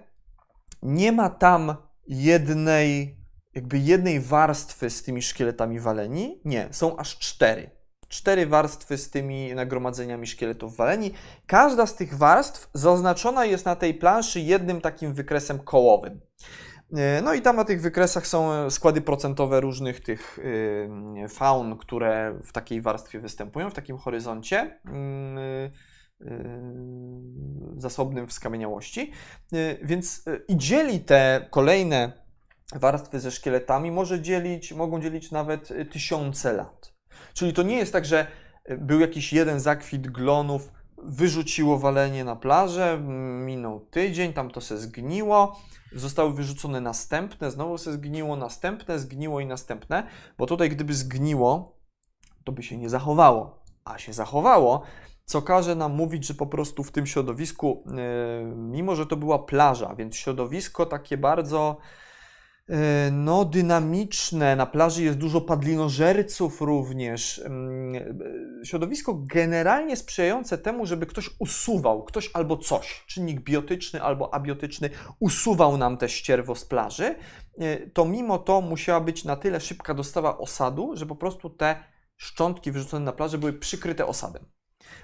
nie 0.82 1.12
ma 1.12 1.30
tam 1.30 1.76
jednej, 2.08 3.18
jakby 3.54 3.78
jednej 3.78 4.20
warstwy 4.20 4.90
z 4.90 5.02
tymi 5.02 5.22
szkieletami 5.22 5.80
waleni. 5.80 6.40
Nie, 6.44 6.68
są 6.70 6.96
aż 6.96 7.18
cztery 7.18 7.70
cztery 8.14 8.46
warstwy 8.46 8.98
z 8.98 9.10
tymi 9.10 9.54
nagromadzeniami 9.54 10.26
szkieletów 10.26 10.76
waleni. 10.76 11.12
Każda 11.46 11.86
z 11.86 11.96
tych 11.96 12.18
warstw 12.18 12.70
zaznaczona 12.74 13.44
jest 13.44 13.64
na 13.64 13.76
tej 13.76 13.94
planszy 13.94 14.40
jednym 14.40 14.80
takim 14.80 15.14
wykresem 15.14 15.58
kołowym. 15.58 16.20
E, 16.96 17.22
no 17.22 17.34
i 17.34 17.42
tam 17.42 17.56
na 17.56 17.64
tych 17.64 17.80
wykresach 17.80 18.26
są 18.26 18.70
składy 18.70 19.00
procentowe 19.00 19.60
różnych 19.60 20.00
tych 20.00 20.38
y, 20.38 21.28
faun, 21.28 21.78
które 21.78 22.38
w 22.44 22.52
takiej 22.52 22.80
warstwie 22.80 23.20
występują, 23.20 23.70
w 23.70 23.74
takim 23.74 23.98
horyzoncie 23.98 24.62
y, 24.62 25.70
y, 26.20 26.30
zasobnym 27.76 28.26
w 28.26 28.32
skamieniałości. 28.32 29.12
Więc 29.82 30.24
i 30.48 30.56
dzieli 30.56 31.00
te 31.00 31.46
kolejne 31.50 32.12
warstwy 32.74 33.20
ze 33.20 33.30
szkieletami, 33.30 33.90
może 33.90 34.20
dzielić, 34.20 34.72
mogą 34.72 35.00
dzielić 35.00 35.30
nawet 35.30 35.72
tysiące 35.92 36.52
lat. 36.52 36.93
Czyli 37.34 37.52
to 37.52 37.62
nie 37.62 37.76
jest 37.76 37.92
tak, 37.92 38.04
że 38.04 38.26
e, 38.64 38.76
był 38.76 39.00
jakiś 39.00 39.32
jeden 39.32 39.60
zakwit 39.60 40.08
glonów, 40.10 40.72
wyrzuciło 40.98 41.78
walenie 41.78 42.24
na 42.24 42.36
plażę, 42.36 42.98
minął 43.44 43.80
tydzień, 43.80 44.32
tam 44.32 44.50
to 44.50 44.60
se 44.60 44.78
zgniło, 44.78 45.60
zostały 45.92 46.34
wyrzucone 46.34 46.80
następne, 46.80 47.50
znowu 47.50 47.78
se 47.78 47.92
zgniło, 47.92 48.36
następne, 48.36 48.98
zgniło 48.98 49.40
i 49.40 49.46
następne, 49.46 50.06
bo 50.38 50.46
tutaj 50.46 50.70
gdyby 50.70 50.94
zgniło, 50.94 51.78
to 52.44 52.52
by 52.52 52.62
się 52.62 52.76
nie 52.76 52.88
zachowało, 52.88 53.62
a 53.84 53.98
się 53.98 54.12
zachowało, 54.12 54.82
co 55.24 55.42
każe 55.42 55.74
nam 55.74 55.92
mówić, 55.92 56.26
że 56.26 56.34
po 56.34 56.46
prostu 56.46 56.84
w 56.84 56.92
tym 56.92 57.06
środowisku, 57.06 57.84
yy, 57.86 58.56
mimo 58.56 58.96
że 58.96 59.06
to 59.06 59.16
była 59.16 59.38
plaża, 59.38 59.94
więc 59.94 60.16
środowisko 60.16 60.86
takie 60.86 61.16
bardzo 61.16 61.76
E, 61.76 62.13
no, 63.12 63.44
dynamiczne. 63.44 64.56
Na 64.56 64.66
plaży 64.66 65.04
jest 65.04 65.18
dużo 65.18 65.40
padlinożerców 65.40 66.60
również. 66.60 67.38
Mm, 67.44 67.94
e, 68.62 68.66
środowisko 68.66 69.14
generalnie 69.14 69.96
sprzyjające 69.96 70.58
temu, 70.58 70.86
żeby 70.86 71.06
ktoś 71.06 71.30
usuwał, 71.38 72.04
ktoś 72.04 72.30
albo 72.34 72.56
coś, 72.56 73.04
czynnik 73.06 73.40
biotyczny 73.40 74.02
albo 74.02 74.34
abiotyczny, 74.34 74.90
usuwał 75.20 75.76
nam 75.76 75.96
te 75.96 76.08
ścierwo 76.08 76.54
z 76.54 76.64
plaży, 76.64 77.14
e, 77.58 77.76
to 77.90 78.04
mimo 78.04 78.38
to 78.38 78.60
musiała 78.60 79.00
być 79.00 79.24
na 79.24 79.36
tyle 79.36 79.60
szybka 79.60 79.94
dostawa 79.94 80.38
osadu, 80.38 80.90
że 80.96 81.06
po 81.06 81.16
prostu 81.16 81.50
te 81.50 81.76
szczątki 82.16 82.72
wyrzucone 82.72 83.04
na 83.04 83.12
plażę 83.12 83.38
były 83.38 83.52
przykryte 83.52 84.06
osadem. 84.06 84.44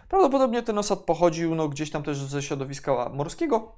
Prawdopodobnie 0.08 0.62
ten 0.62 0.78
osad 0.78 0.98
pochodził 0.98 1.54
no, 1.54 1.68
gdzieś 1.68 1.90
tam 1.90 2.02
też 2.02 2.18
ze 2.18 2.42
środowiska 2.42 3.08
morskiego, 3.08 3.76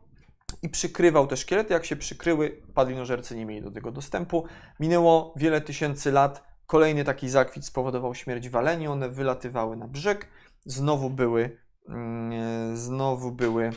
i 0.62 0.68
przykrywał 0.68 1.26
te 1.26 1.36
szkielety. 1.36 1.72
Jak 1.72 1.84
się 1.84 1.96
przykryły, 1.96 2.62
padlinożercy 2.74 3.36
nie 3.36 3.46
mieli 3.46 3.62
do 3.62 3.70
tego 3.70 3.92
dostępu. 3.92 4.44
Minęło 4.80 5.34
wiele 5.36 5.60
tysięcy 5.60 6.12
lat. 6.12 6.44
Kolejny 6.66 7.04
taki 7.04 7.28
zakwit 7.28 7.66
spowodował 7.66 8.14
śmierć 8.14 8.48
waleni. 8.48 8.88
One 8.88 9.08
wylatywały 9.08 9.76
na 9.76 9.88
brzeg. 9.88 10.28
Znowu 10.64 11.10
były, 11.10 11.58
yy, 11.88 12.76
znowu 12.76 13.32
były 13.32 13.70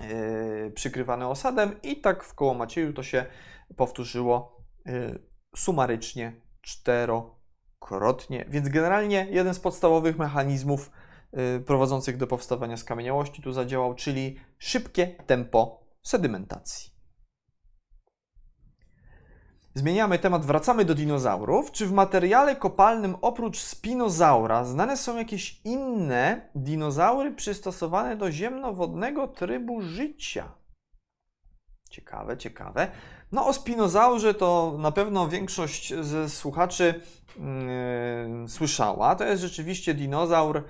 yy, 0.00 0.70
przykrywane 0.70 1.28
osadem 1.28 1.82
i 1.82 2.00
tak 2.00 2.24
w 2.24 2.34
koło 2.34 2.54
Macieju 2.54 2.92
to 2.92 3.02
się 3.02 3.26
powtórzyło 3.76 4.64
yy, 4.86 5.22
sumarycznie 5.56 6.32
czterokrotnie. 6.60 8.44
Więc 8.48 8.68
generalnie 8.68 9.26
jeden 9.30 9.54
z 9.54 9.60
podstawowych 9.60 10.18
mechanizmów 10.18 10.90
prowadzących 11.66 12.16
do 12.16 12.26
powstawania 12.26 12.76
skamieniałości 12.76 13.42
tu 13.42 13.52
zadziałał, 13.52 13.94
czyli 13.94 14.40
szybkie 14.58 15.06
tempo 15.06 15.80
sedymentacji. 16.02 16.98
Zmieniamy 19.74 20.18
temat, 20.18 20.44
wracamy 20.44 20.84
do 20.84 20.94
dinozaurów. 20.94 21.72
Czy 21.72 21.86
w 21.86 21.92
materiale 21.92 22.56
kopalnym 22.56 23.16
oprócz 23.20 23.58
spinozaura 23.58 24.64
znane 24.64 24.96
są 24.96 25.16
jakieś 25.16 25.60
inne 25.64 26.50
dinozaury 26.54 27.32
przystosowane 27.32 28.16
do 28.16 28.32
ziemnowodnego 28.32 29.28
trybu 29.28 29.80
życia? 29.80 30.52
Ciekawe, 31.90 32.36
ciekawe. 32.36 32.88
No 33.32 33.46
o 33.46 33.52
spinozaurze 33.52 34.34
to 34.34 34.76
na 34.78 34.92
pewno 34.92 35.28
większość 35.28 35.94
ze 35.94 36.28
słuchaczy 36.28 37.00
yy, 38.42 38.48
słyszała. 38.48 39.14
To 39.14 39.24
jest 39.24 39.42
rzeczywiście 39.42 39.94
dinozaur, 39.94 40.64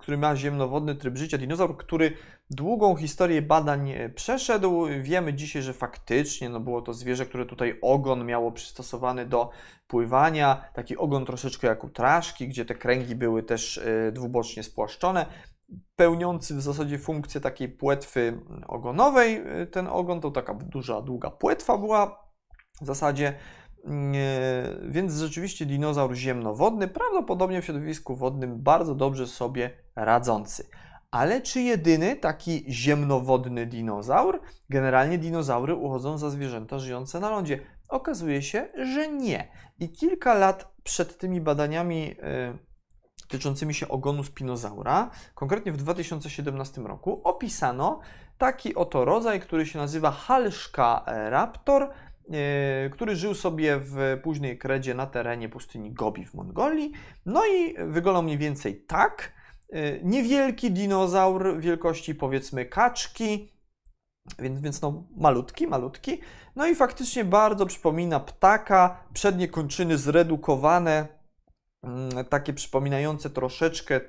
który 0.00 0.16
ma 0.18 0.36
ziemnowodny 0.36 0.94
tryb 0.94 1.16
życia, 1.16 1.38
dinozaur, 1.38 1.76
który 1.76 2.12
długą 2.50 2.96
historię 2.96 3.42
badań 3.42 3.92
przeszedł. 4.14 4.86
Wiemy 5.02 5.34
dzisiaj, 5.34 5.62
że 5.62 5.72
faktycznie 5.72 6.48
no 6.48 6.60
było 6.60 6.82
to 6.82 6.94
zwierzę, 6.94 7.26
które 7.26 7.46
tutaj 7.46 7.78
ogon 7.82 8.26
miało 8.26 8.52
przystosowany 8.52 9.26
do 9.26 9.50
pływania, 9.86 10.64
taki 10.74 10.96
ogon 10.96 11.26
troszeczkę 11.26 11.66
jak 11.66 11.84
u 11.84 11.88
traszki, 11.88 12.48
gdzie 12.48 12.64
te 12.64 12.74
kręgi 12.74 13.14
były 13.14 13.42
też 13.42 13.80
yy, 14.04 14.12
dwubocznie 14.12 14.62
spłaszczone, 14.62 15.26
pełniący 15.96 16.54
w 16.54 16.60
zasadzie 16.60 16.98
funkcję 16.98 17.40
takiej 17.40 17.68
płetwy 17.68 18.40
ogonowej. 18.66 19.42
Ten 19.70 19.86
ogon 19.86 20.20
to 20.20 20.30
taka 20.30 20.54
duża, 20.54 21.02
długa 21.02 21.30
płetwa 21.30 21.78
była 21.78 22.26
w 22.80 22.86
zasadzie 22.86 23.34
więc 24.88 25.14
rzeczywiście 25.14 25.66
dinozaur 25.66 26.14
ziemnowodny, 26.14 26.88
prawdopodobnie 26.88 27.62
w 27.62 27.64
środowisku 27.64 28.16
wodnym 28.16 28.62
bardzo 28.62 28.94
dobrze 28.94 29.26
sobie 29.26 29.70
radzący. 29.96 30.68
Ale 31.10 31.40
czy 31.40 31.60
jedyny 31.60 32.16
taki 32.16 32.64
ziemnowodny 32.68 33.66
dinozaur? 33.66 34.40
Generalnie 34.70 35.18
dinozaury 35.18 35.74
uchodzą 35.74 36.18
za 36.18 36.30
zwierzęta 36.30 36.78
żyjące 36.78 37.20
na 37.20 37.30
lądzie. 37.30 37.58
Okazuje 37.88 38.42
się, 38.42 38.68
że 38.94 39.08
nie. 39.08 39.48
I 39.78 39.92
kilka 39.92 40.34
lat 40.34 40.74
przed 40.82 41.18
tymi 41.18 41.40
badaniami 41.40 42.14
dotyczącymi 43.26 43.74
się 43.74 43.88
ogonu 43.88 44.24
spinozaura, 44.24 45.10
konkretnie 45.34 45.72
w 45.72 45.76
2017 45.76 46.80
roku, 46.80 47.20
opisano 47.24 48.00
taki 48.38 48.74
oto 48.74 49.04
rodzaj, 49.04 49.40
który 49.40 49.66
się 49.66 49.78
nazywa 49.78 50.10
Halszka 50.10 51.04
raptor, 51.06 51.82
e, 51.82 51.88
który 52.92 53.16
żył 53.16 53.34
sobie 53.34 53.78
w 53.80 54.20
późnej 54.22 54.58
kredzie 54.58 54.94
na 54.94 55.06
terenie 55.06 55.48
pustyni 55.48 55.92
Gobi 55.92 56.26
w 56.26 56.34
Mongolii. 56.34 56.92
No 57.26 57.46
i 57.46 57.74
wyglądał 57.88 58.22
mniej 58.22 58.38
więcej 58.38 58.84
tak. 58.86 59.32
E, 59.72 60.00
niewielki 60.02 60.70
dinozaur 60.70 61.60
wielkości 61.60 62.14
powiedzmy 62.14 62.66
kaczki, 62.66 63.52
więc, 64.38 64.60
więc 64.60 64.82
no 64.82 65.04
malutki, 65.16 65.66
malutki. 65.66 66.20
No 66.56 66.66
i 66.66 66.74
faktycznie 66.74 67.24
bardzo 67.24 67.66
przypomina 67.66 68.20
ptaka, 68.20 69.04
przednie 69.12 69.48
kończyny 69.48 69.98
zredukowane, 69.98 71.16
Mm, 71.86 72.24
takie 72.24 72.52
przypominające 72.52 73.30
troszeczkę, 73.30 74.00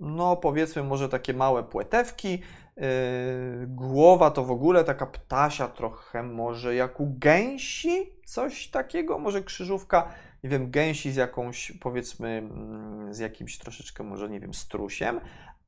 no 0.00 0.36
powiedzmy 0.36 0.82
może 0.82 1.08
takie 1.08 1.34
małe 1.34 1.62
płetewki. 1.62 2.42
Yy, 2.76 3.66
głowa 3.66 4.30
to 4.30 4.44
w 4.44 4.50
ogóle 4.50 4.84
taka 4.84 5.06
ptasia 5.06 5.68
trochę 5.68 6.22
może 6.22 6.74
jak 6.74 7.00
u 7.00 7.14
gęsi, 7.18 8.12
coś 8.24 8.68
takiego, 8.68 9.18
może 9.18 9.42
krzyżówka, 9.42 10.08
nie 10.44 10.50
wiem, 10.50 10.70
gęsi 10.70 11.12
z 11.12 11.16
jakąś 11.16 11.72
powiedzmy, 11.72 12.28
mm, 12.28 13.14
z 13.14 13.18
jakimś 13.18 13.58
troszeczkę 13.58 14.04
może, 14.04 14.28
nie 14.28 14.40
wiem, 14.40 14.54
strusiem, 14.54 15.20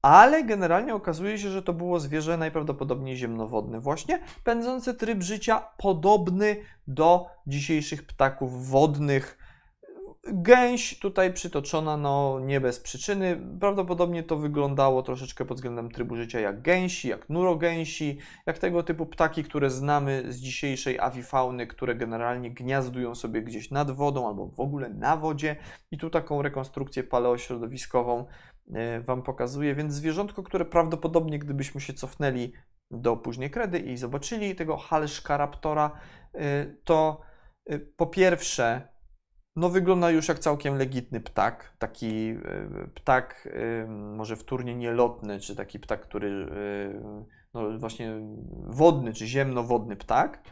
ale 0.03 0.45
generalnie 0.45 0.95
okazuje 0.95 1.39
się, 1.39 1.51
że 1.51 1.63
to 1.63 1.73
było 1.73 2.01
zwierzę 2.01 2.37
najprawdopodobniej 2.37 3.17
ziemnowodne. 3.17 3.81
Właśnie, 3.81 4.21
pędzące 4.45 4.95
tryb 4.95 5.23
życia 5.23 5.63
podobny 5.79 6.57
do 6.87 7.27
dzisiejszych 7.47 8.07
ptaków 8.07 8.69
wodnych, 8.69 9.39
Gęś 10.33 10.99
tutaj 10.99 11.33
przytoczona, 11.33 11.97
no 11.97 12.41
nie 12.41 12.61
bez 12.61 12.81
przyczyny. 12.81 13.41
Prawdopodobnie 13.61 14.23
to 14.23 14.37
wyglądało 14.37 15.03
troszeczkę 15.03 15.45
pod 15.45 15.57
względem 15.57 15.91
trybu 15.91 16.17
życia 16.17 16.41
jak 16.41 16.63
gęsi, 16.63 17.09
jak 17.09 17.29
nurogęsi, 17.29 18.19
jak 18.47 18.59
tego 18.59 18.83
typu 18.83 19.07
ptaki, 19.07 19.45
które 19.45 19.71
znamy 19.71 20.25
z 20.29 20.37
dzisiejszej 20.37 20.99
awifauny, 20.99 21.67
które 21.67 21.95
generalnie 21.95 22.51
gniazdują 22.51 23.15
sobie 23.15 23.43
gdzieś 23.43 23.71
nad 23.71 23.91
wodą 23.91 24.29
albo 24.29 24.47
w 24.47 24.61
ogóle 24.61 24.89
na 24.89 25.17
wodzie. 25.17 25.57
I 25.91 25.99
tu 25.99 26.11
taką 26.11 26.43
rekonstrukcję 26.43 27.05
paleośrodowiskową 27.05 28.27
e, 28.75 29.01
Wam 29.01 29.23
pokazuję. 29.23 29.75
Więc 29.75 29.95
zwierzątko, 29.95 30.43
które 30.43 30.65
prawdopodobnie, 30.65 31.39
gdybyśmy 31.39 31.81
się 31.81 31.93
cofnęli 31.93 32.53
do 32.91 33.17
później 33.17 33.51
kredy 33.51 33.79
i 33.79 33.97
zobaczyli 33.97 34.55
tego 34.55 34.77
halszka 34.77 35.37
raptora, 35.37 35.91
e, 36.35 36.67
to 36.85 37.21
e, 37.67 37.79
po 37.79 38.07
pierwsze 38.07 38.96
no 39.57 39.69
wygląda 39.69 40.11
już 40.11 40.29
jak 40.29 40.39
całkiem 40.39 40.77
legitny 40.77 41.21
ptak. 41.21 41.73
Taki 41.79 42.29
e, 42.29 42.39
ptak 42.95 43.49
e, 43.53 43.87
może 43.89 44.37
wtórnie 44.37 44.75
nielotny, 44.75 45.41
czy 45.41 45.57
taki 45.57 45.79
ptak, 45.79 46.01
który 46.01 46.29
e, 46.31 47.27
no 47.55 47.79
właśnie 47.79 48.21
wodny, 48.67 49.13
czy 49.13 49.27
ziemnowodny 49.27 49.97
ptak, 49.97 50.43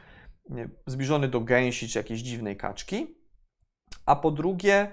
zbliżony 0.87 1.29
do 1.29 1.41
gęsi, 1.41 1.89
czy 1.89 1.99
jakiejś 1.99 2.21
dziwnej 2.21 2.57
kaczki. 2.57 3.17
A 4.07 4.17
po 4.17 4.31
drugie, 4.31 4.89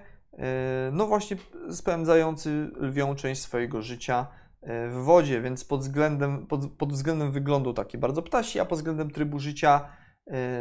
no 0.92 1.08
właśnie 1.08 1.38
spędzający 1.72 2.72
lwią 2.76 3.16
część 3.16 3.42
swojego 3.42 3.82
życia 3.82 4.28
w 4.90 5.02
wodzie, 5.04 5.42
więc 5.42 5.66
pod 5.66 5.82
względem, 5.82 6.48
pod, 6.48 6.72
pod 6.72 6.94
względem 6.94 7.32
wyglądu 7.32 7.74
taki 7.74 7.98
bardzo 7.98 8.22
ptasi, 8.22 8.60
a 8.60 8.66
pod 8.66 8.80
względem 8.80 9.12
trybu 9.12 9.40
życia 9.40 9.90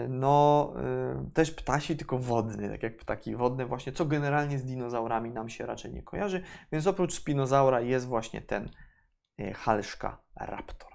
no 0.09 0.73
y, 1.29 1.31
też 1.31 1.51
ptasi, 1.51 1.97
tylko 1.97 2.19
wodny, 2.19 2.69
tak 2.69 2.83
jak 2.83 2.97
ptaki 2.97 3.37
wodne 3.37 3.67
właśnie, 3.67 3.93
co 3.93 4.05
generalnie 4.05 4.59
z 4.59 4.65
dinozaurami 4.65 5.31
nam 5.31 5.49
się 5.49 5.67
raczej 5.67 5.93
nie 5.93 6.03
kojarzy, 6.03 6.43
więc 6.73 6.87
oprócz 6.87 7.15
spinozaura 7.15 7.81
jest 7.81 8.07
właśnie 8.07 8.41
ten 8.41 8.71
y, 9.41 9.53
halszka 9.53 10.23
raptor. 10.37 10.91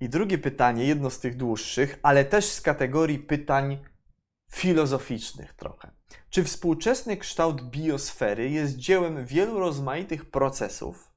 I 0.00 0.08
drugie 0.08 0.38
pytanie, 0.38 0.84
jedno 0.84 1.10
z 1.10 1.20
tych 1.20 1.36
dłuższych, 1.36 1.98
ale 2.02 2.24
też 2.24 2.44
z 2.44 2.60
kategorii 2.60 3.18
pytań 3.18 3.84
filozoficznych 4.52 5.54
trochę. 5.54 5.90
Czy 6.30 6.44
współczesny 6.44 7.16
kształt 7.16 7.62
biosfery 7.62 8.50
jest 8.50 8.76
dziełem 8.76 9.26
wielu 9.26 9.58
rozmaitych 9.58 10.30
procesów, 10.30 11.11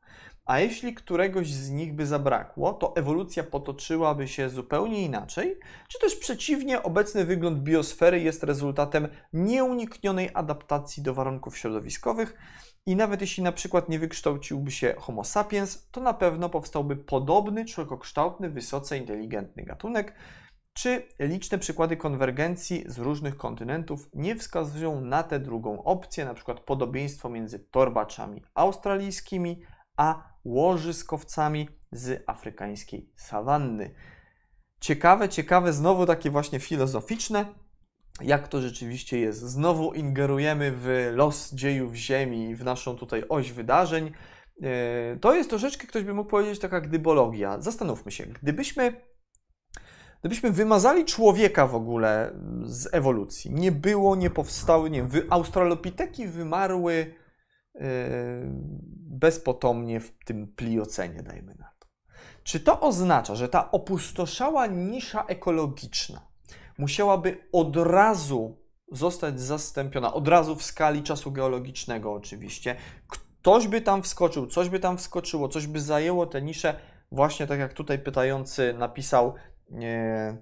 a 0.46 0.60
jeśli 0.60 0.94
któregoś 0.94 1.52
z 1.54 1.72
nich 1.72 1.94
by 1.94 2.06
zabrakło, 2.06 2.74
to 2.74 2.96
ewolucja 2.96 3.44
potoczyłaby 3.44 4.28
się 4.28 4.50
zupełnie 4.50 5.02
inaczej, 5.02 5.60
czy 5.88 6.00
też 6.00 6.16
przeciwnie, 6.16 6.84
obecny 6.84 7.26
wygląd 7.26 7.60
biosfery 7.60 8.20
jest 8.20 8.44
rezultatem 8.44 9.08
nieuniknionej 9.34 10.30
adaptacji 10.34 11.04
do 11.04 11.14
warunków 11.14 11.58
środowiskowych 11.58 12.38
i 12.86 12.96
nawet 12.96 13.22
jeśli 13.22 13.44
na 13.44 13.52
przykład 13.52 13.90
nie 13.90 14.00
wykształciłby 14.00 14.72
się 14.72 14.96
Homo 14.98 15.24
sapiens, 15.24 15.88
to 15.92 16.02
na 16.02 16.14
pewno 16.14 16.50
powstałby 16.50 16.96
podobny, 16.96 17.66
człowiekokształtny, 17.66 18.50
wysoce 18.50 18.98
inteligentny 18.98 19.64
gatunek, 19.64 20.14
czy 20.74 21.04
liczne 21.20 21.58
przykłady 21.58 21.98
konwergencji 21.98 22.84
z 22.88 22.98
różnych 22.98 23.38
kontynentów 23.38 24.10
nie 24.14 24.36
wskazują 24.36 25.02
na 25.02 25.24
tę 25.24 25.40
drugą 25.40 25.84
opcję, 25.84 26.26
na 26.26 26.34
przykład 26.34 26.60
podobieństwo 26.60 27.30
między 27.30 27.60
torbaczami 27.60 28.44
australijskimi 28.54 29.62
a 29.98 30.35
łożyskowcami 30.46 31.70
z 31.92 32.24
afrykańskiej 32.28 33.12
sawanny. 33.16 33.96
Ciekawe, 34.80 35.30
ciekawe, 35.30 35.74
znowu 35.74 36.06
takie 36.06 36.30
właśnie 36.30 36.60
filozoficzne, 36.60 37.46
jak 38.22 38.48
to 38.48 38.62
rzeczywiście 38.62 39.20
jest. 39.20 39.40
Znowu 39.40 39.94
ingerujemy 39.94 40.72
w 40.72 41.12
los 41.16 41.54
dziejów 41.54 41.96
Ziemi, 41.96 42.56
w 42.56 42.64
naszą 42.64 42.96
tutaj 42.96 43.24
oś 43.30 43.52
wydarzeń. 43.52 44.12
E, 44.62 45.18
to 45.22 45.36
jest 45.36 45.50
troszeczkę, 45.50 45.88
ktoś 45.88 46.04
by 46.04 46.14
mógł 46.14 46.30
powiedzieć, 46.30 46.60
taka 46.60 46.82
gdybologia. 46.82 47.62
Zastanówmy 47.62 48.12
się, 48.12 48.26
gdybyśmy, 48.26 49.02
gdybyśmy 50.20 50.52
wymazali 50.52 51.06
człowieka 51.06 51.68
w 51.68 51.76
ogóle 51.76 52.40
z 52.64 52.94
ewolucji, 52.94 53.52
nie 53.52 53.72
było, 53.72 54.16
nie 54.16 54.30
powstały, 54.30 54.90
nie 54.90 55.04
wiem, 55.04 55.28
australopiteki 55.30 56.28
wymarły 56.28 57.16
bezpotomnie 59.00 60.00
w 60.00 60.12
tym 60.26 60.48
pliocenie, 60.48 61.24
dajmy 61.24 61.56
na 61.56 61.72
to. 61.80 61.88
Czy 62.44 62.60
to 62.60 62.80
oznacza, 62.80 63.36
że 63.36 63.50
ta 63.50 63.72
opustoszała 63.72 64.68
nisza 64.68 65.24
ekologiczna 65.24 66.22
musiałaby 66.78 67.38
od 67.52 67.78
razu 67.78 68.58
zostać 68.92 69.42
zastąpiona, 69.42 70.14
od 70.14 70.28
razu 70.28 70.56
w 70.56 70.64
skali 70.64 71.04
czasu 71.04 71.32
geologicznego 71.32 72.14
oczywiście? 72.14 72.76
Ktoś 73.08 73.68
by 73.68 73.82
tam 73.82 74.04
wskoczył, 74.04 74.48
coś 74.48 74.70
by 74.70 74.80
tam 74.80 74.98
wskoczyło, 74.98 75.50
coś 75.50 75.68
by 75.68 75.82
zajęło 75.82 76.26
tę 76.26 76.42
niszę, 76.42 76.80
właśnie 77.12 77.48
tak 77.48 77.60
jak 77.60 77.74
tutaj 77.74 78.00
pytający 78.00 78.74
napisał, 78.74 79.34
e, 79.82 80.38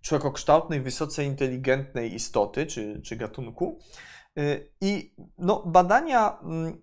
człowiekokształtnej, 0.00 0.80
wysoce 0.80 1.24
inteligentnej 1.24 2.14
istoty 2.14 2.66
czy, 2.66 3.00
czy 3.04 3.16
gatunku. 3.16 3.78
Y, 4.38 4.72
I 4.80 5.14
no, 5.38 5.62
badania 5.66 6.38
mm, 6.42 6.82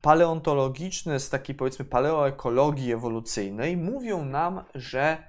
paleontologiczne 0.00 1.20
z 1.20 1.30
takiej 1.30 1.54
powiedzmy 1.54 1.84
paleoekologii 1.84 2.92
ewolucyjnej 2.92 3.76
mówią 3.76 4.24
nam, 4.24 4.64
że 4.74 5.22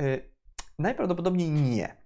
y, 0.00 0.32
najprawdopodobniej 0.78 1.50
nie. 1.50 1.98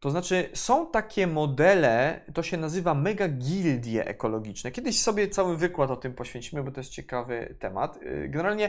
To 0.00 0.10
znaczy, 0.10 0.50
są 0.54 0.90
takie 0.90 1.26
modele, 1.26 2.24
to 2.34 2.42
się 2.42 2.56
nazywa 2.56 2.94
megagildie 2.94 4.06
ekologiczne. 4.06 4.70
Kiedyś 4.70 5.00
sobie 5.00 5.28
cały 5.28 5.56
wykład 5.56 5.90
o 5.90 5.96
tym 5.96 6.14
poświęcimy, 6.14 6.62
bo 6.62 6.70
to 6.70 6.80
jest 6.80 6.90
ciekawy 6.90 7.56
temat. 7.60 7.96
Y, 7.96 8.28
generalnie 8.28 8.68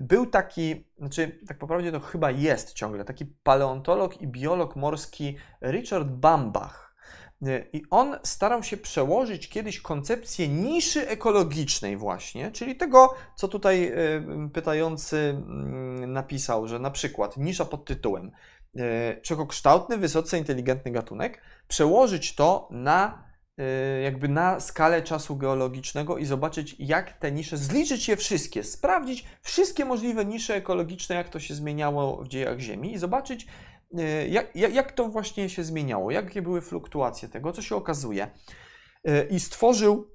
był 0.00 0.26
taki, 0.26 0.90
znaczy, 0.98 1.38
tak 1.48 1.60
naprawdę 1.60 1.92
to 1.92 2.00
chyba 2.00 2.30
jest 2.30 2.72
ciągle, 2.72 3.04
taki 3.04 3.26
paleontolog 3.26 4.20
i 4.20 4.26
biolog 4.26 4.76
morski 4.76 5.36
Richard 5.62 6.08
Bambach 6.08 6.81
i 7.72 7.82
on 7.90 8.16
starał 8.22 8.62
się 8.62 8.76
przełożyć 8.76 9.48
kiedyś 9.48 9.80
koncepcję 9.80 10.48
niszy 10.48 11.08
ekologicznej, 11.08 11.96
właśnie, 11.96 12.50
czyli 12.50 12.76
tego, 12.76 13.14
co 13.34 13.48
tutaj 13.48 13.86
e, 13.86 14.48
pytający 14.52 15.16
mm, 15.16 16.12
napisał, 16.12 16.68
że 16.68 16.78
na 16.78 16.90
przykład 16.90 17.36
nisza 17.36 17.64
pod 17.64 17.84
tytułem 17.84 18.32
czegokształtny, 19.22 19.98
wysoce 19.98 20.38
inteligentny 20.38 20.90
gatunek, 20.90 21.40
przełożyć 21.68 22.34
to 22.34 22.68
na 22.70 23.24
e, 23.58 24.00
jakby 24.00 24.28
na 24.28 24.60
skalę 24.60 25.02
czasu 25.02 25.36
geologicznego 25.36 26.18
i 26.18 26.24
zobaczyć, 26.24 26.76
jak 26.78 27.12
te 27.12 27.32
nisze, 27.32 27.56
zliczyć 27.56 28.08
je 28.08 28.16
wszystkie, 28.16 28.64
sprawdzić 28.64 29.24
wszystkie 29.42 29.84
możliwe 29.84 30.24
nisze 30.24 30.54
ekologiczne, 30.54 31.16
jak 31.16 31.28
to 31.28 31.40
się 31.40 31.54
zmieniało 31.54 32.16
w 32.16 32.28
dziejach 32.28 32.58
Ziemi 32.58 32.92
i 32.92 32.98
zobaczyć, 32.98 33.46
jak, 34.28 34.56
jak, 34.56 34.74
jak 34.74 34.92
to 34.92 35.08
właśnie 35.08 35.48
się 35.48 35.64
zmieniało, 35.64 36.10
jakie 36.10 36.42
były 36.42 36.60
fluktuacje 36.60 37.28
tego, 37.28 37.52
co 37.52 37.62
się 37.62 37.76
okazuje. 37.76 38.30
E, 39.04 39.24
I 39.24 39.40
stworzył 39.40 40.12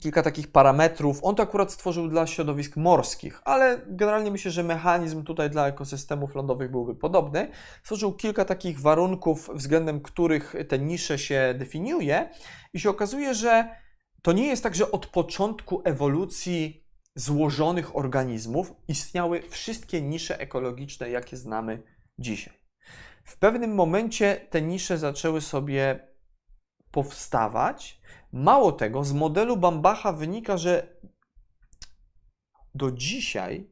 kilka 0.00 0.22
takich 0.22 0.52
parametrów. 0.52 1.18
On 1.22 1.34
to 1.34 1.42
akurat 1.42 1.72
stworzył 1.72 2.08
dla 2.08 2.26
środowisk 2.26 2.76
morskich, 2.76 3.40
ale 3.44 3.80
generalnie 3.86 4.30
myślę, 4.30 4.50
że 4.50 4.62
mechanizm 4.62 5.24
tutaj 5.24 5.50
dla 5.50 5.68
ekosystemów 5.68 6.34
lądowych 6.34 6.70
byłby 6.70 6.94
podobny. 6.94 7.48
Stworzył 7.82 8.12
kilka 8.12 8.44
takich 8.44 8.80
warunków, 8.80 9.50
względem 9.54 10.00
których 10.00 10.54
te 10.68 10.78
nisze 10.78 11.18
się 11.18 11.54
definiuje, 11.58 12.28
i 12.74 12.80
się 12.80 12.90
okazuje, 12.90 13.34
że 13.34 13.68
to 14.22 14.32
nie 14.32 14.46
jest 14.46 14.62
tak, 14.62 14.74
że 14.74 14.90
od 14.90 15.06
początku 15.06 15.82
ewolucji 15.84 16.86
złożonych 17.14 17.96
organizmów 17.96 18.72
istniały 18.88 19.42
wszystkie 19.48 20.02
nisze 20.02 20.40
ekologiczne, 20.40 21.10
jakie 21.10 21.36
znamy 21.36 21.82
dzisiaj. 22.18 22.61
W 23.24 23.36
pewnym 23.36 23.74
momencie 23.74 24.46
te 24.50 24.62
nisze 24.62 24.98
zaczęły 24.98 25.40
sobie 25.40 26.08
powstawać. 26.90 28.00
Mało 28.32 28.72
tego, 28.72 29.04
z 29.04 29.12
modelu 29.12 29.56
Bambacha 29.56 30.12
wynika, 30.12 30.56
że 30.56 30.96
do 32.74 32.90
dzisiaj 32.90 33.70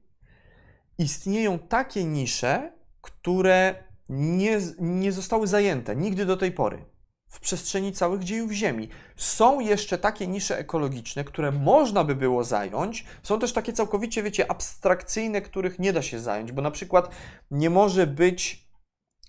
istnieją 0.99 1.59
takie 1.59 2.05
nisze, 2.05 2.73
które 3.01 3.85
nie, 4.09 4.59
nie 4.79 5.13
zostały 5.13 5.47
zajęte 5.47 5.97
nigdy 5.97 6.27
do 6.27 6.37
tej 6.37 6.53
pory 6.53 6.85
w 7.31 7.41
przestrzeni 7.41 7.93
całych 7.93 8.25
dziejów 8.25 8.53
Ziemi. 8.53 8.89
Są 9.17 9.61
jeszcze 9.61 9.99
takie 9.99 10.27
nisze 10.27 10.59
ekologiczne, 10.59 11.25
które 11.25 11.53
można 11.53 12.05
by 12.05 12.15
było 12.15 12.45
zająć. 12.45 13.05
Są 13.23 13.39
też 13.39 13.53
takie 13.53 13.73
całkowicie, 13.73 14.23
wiecie, 14.23 14.51
abstrakcyjne, 14.51 15.43
których 15.43 15.79
nie 15.79 15.93
da 15.93 16.03
się 16.03 16.21
zająć, 16.21 16.53
bo 16.53 16.63
na 16.63 16.71
przykład 16.71 17.11
nie 17.51 17.71
może 17.71 18.07
być, 18.07 18.70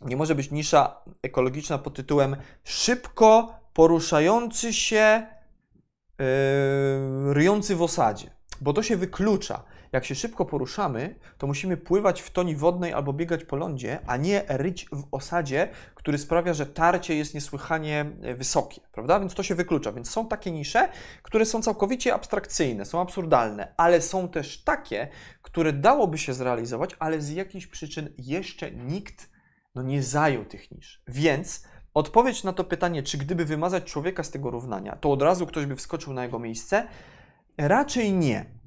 nie 0.06 0.18
może 0.18 0.36
być 0.36 0.52
nisza 0.52 1.02
ekologiczna 1.24 1.78
pod 1.78 1.94
tytułem 1.94 2.36
szybko 2.64 3.54
poruszający 3.74 4.74
się 4.74 5.28
yy, 6.20 7.34
ryjący 7.34 7.76
w 7.76 7.82
osadzie, 7.82 8.32
bo 8.62 8.74
to 8.74 8.84
się 8.84 8.98
wyklucza 8.98 9.64
jak 9.92 10.06
się 10.06 10.16
szybko 10.16 10.46
poruszamy, 10.46 11.16
to 11.38 11.48
musimy 11.48 11.78
pływać 11.78 12.22
w 12.22 12.30
toni 12.30 12.56
wodnej 12.56 12.94
albo 12.94 13.14
biegać 13.14 13.44
po 13.44 13.56
lądzie, 13.56 14.00
a 14.08 14.18
nie 14.18 14.44
ryć 14.48 14.86
w 14.92 15.04
osadzie, 15.12 15.70
który 15.96 16.18
sprawia, 16.18 16.54
że 16.54 16.66
tarcie 16.66 17.16
jest 17.16 17.34
niesłychanie 17.34 18.06
e, 18.22 18.36
wysokie, 18.36 18.82
prawda? 18.92 19.20
Więc 19.20 19.34
to 19.34 19.44
się 19.44 19.56
wyklucza. 19.56 19.92
Więc 19.92 20.10
są 20.10 20.28
takie 20.28 20.52
nisze, 20.52 20.90
które 21.24 21.46
są 21.46 21.62
całkowicie 21.62 22.14
abstrakcyjne, 22.14 22.86
są 22.86 23.02
absurdalne, 23.02 23.74
ale 23.78 24.02
są 24.02 24.30
też 24.30 24.64
takie, 24.64 25.08
które 25.42 25.74
dałoby 25.74 26.18
się 26.18 26.34
zrealizować, 26.34 26.96
ale 27.00 27.22
z 27.22 27.30
jakichś 27.30 27.68
przyczyn 27.68 28.10
jeszcze 28.18 28.72
nikt 28.72 29.31
no, 29.76 29.84
nie 29.84 30.04
zajął 30.04 30.46
tych 30.46 30.72
nisz. 30.72 31.02
Więc 31.08 31.64
odpowiedź 31.94 32.44
na 32.44 32.54
to 32.54 32.64
pytanie, 32.64 33.04
czy 33.04 33.18
gdyby 33.18 33.46
wymazać 33.46 33.84
człowieka 33.84 34.24
z 34.24 34.32
tego 34.32 34.52
równania, 34.52 34.96
to 34.96 35.12
od 35.12 35.22
razu 35.22 35.48
ktoś 35.48 35.66
by 35.66 35.76
wskoczył 35.76 36.14
na 36.14 36.24
jego 36.24 36.40
miejsce? 36.40 36.88
Raczej 37.58 38.14
nie. 38.14 38.62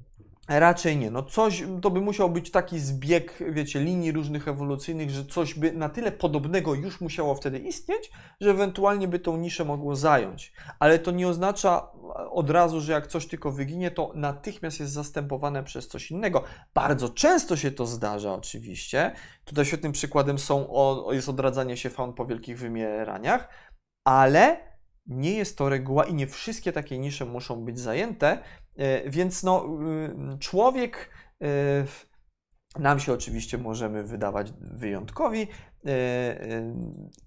Raczej 0.47 0.97
nie. 0.97 1.11
No 1.11 1.23
coś, 1.23 1.63
to 1.81 1.91
by 1.91 2.01
musiał 2.01 2.29
być 2.29 2.51
taki 2.51 2.79
zbieg, 2.79 3.43
wiecie, 3.49 3.79
linii 3.79 4.11
różnych 4.11 4.47
ewolucyjnych, 4.47 5.09
że 5.09 5.25
coś 5.25 5.53
by 5.53 5.71
na 5.71 5.89
tyle 5.89 6.11
podobnego 6.11 6.75
już 6.75 7.01
musiało 7.01 7.35
wtedy 7.35 7.59
istnieć, 7.59 8.11
że 8.41 8.51
ewentualnie 8.51 9.07
by 9.07 9.19
tą 9.19 9.37
niszę 9.37 9.65
mogło 9.65 9.95
zająć. 9.95 10.53
Ale 10.79 10.99
to 10.99 11.11
nie 11.11 11.27
oznacza 11.27 11.87
od 12.13 12.49
razu, 12.49 12.81
że 12.81 12.93
jak 12.93 13.07
coś 13.07 13.27
tylko 13.27 13.51
wyginie, 13.51 13.91
to 13.91 14.11
natychmiast 14.15 14.79
jest 14.79 14.91
zastępowane 14.91 15.63
przez 15.63 15.87
coś 15.87 16.11
innego. 16.11 16.43
Bardzo 16.73 17.09
często 17.09 17.57
się 17.57 17.71
to 17.71 17.85
zdarza 17.85 18.33
oczywiście. 18.33 19.11
Tutaj 19.45 19.65
świetnym 19.65 19.91
przykładem 19.91 20.39
są, 20.39 20.67
jest 21.11 21.29
odradzanie 21.29 21.77
się 21.77 21.89
faun 21.89 22.13
po 22.13 22.25
wielkich 22.25 22.59
wymieraniach, 22.59 23.49
ale 24.03 24.75
nie 25.07 25.33
jest 25.33 25.57
to 25.57 25.69
reguła 25.69 26.05
i 26.05 26.13
nie 26.13 26.27
wszystkie 26.27 26.71
takie 26.71 26.97
nisze 26.97 27.25
muszą 27.25 27.65
być 27.65 27.79
zajęte, 27.79 28.37
e, 28.75 29.09
więc 29.09 29.43
no, 29.43 29.65
y, 30.35 30.39
człowiek, 30.39 31.09
e, 31.41 31.85
nam 32.79 32.99
się 32.99 33.13
oczywiście 33.13 33.57
możemy 33.57 34.03
wydawać 34.03 34.53
wyjątkowi 34.61 35.47
e, 35.85 36.73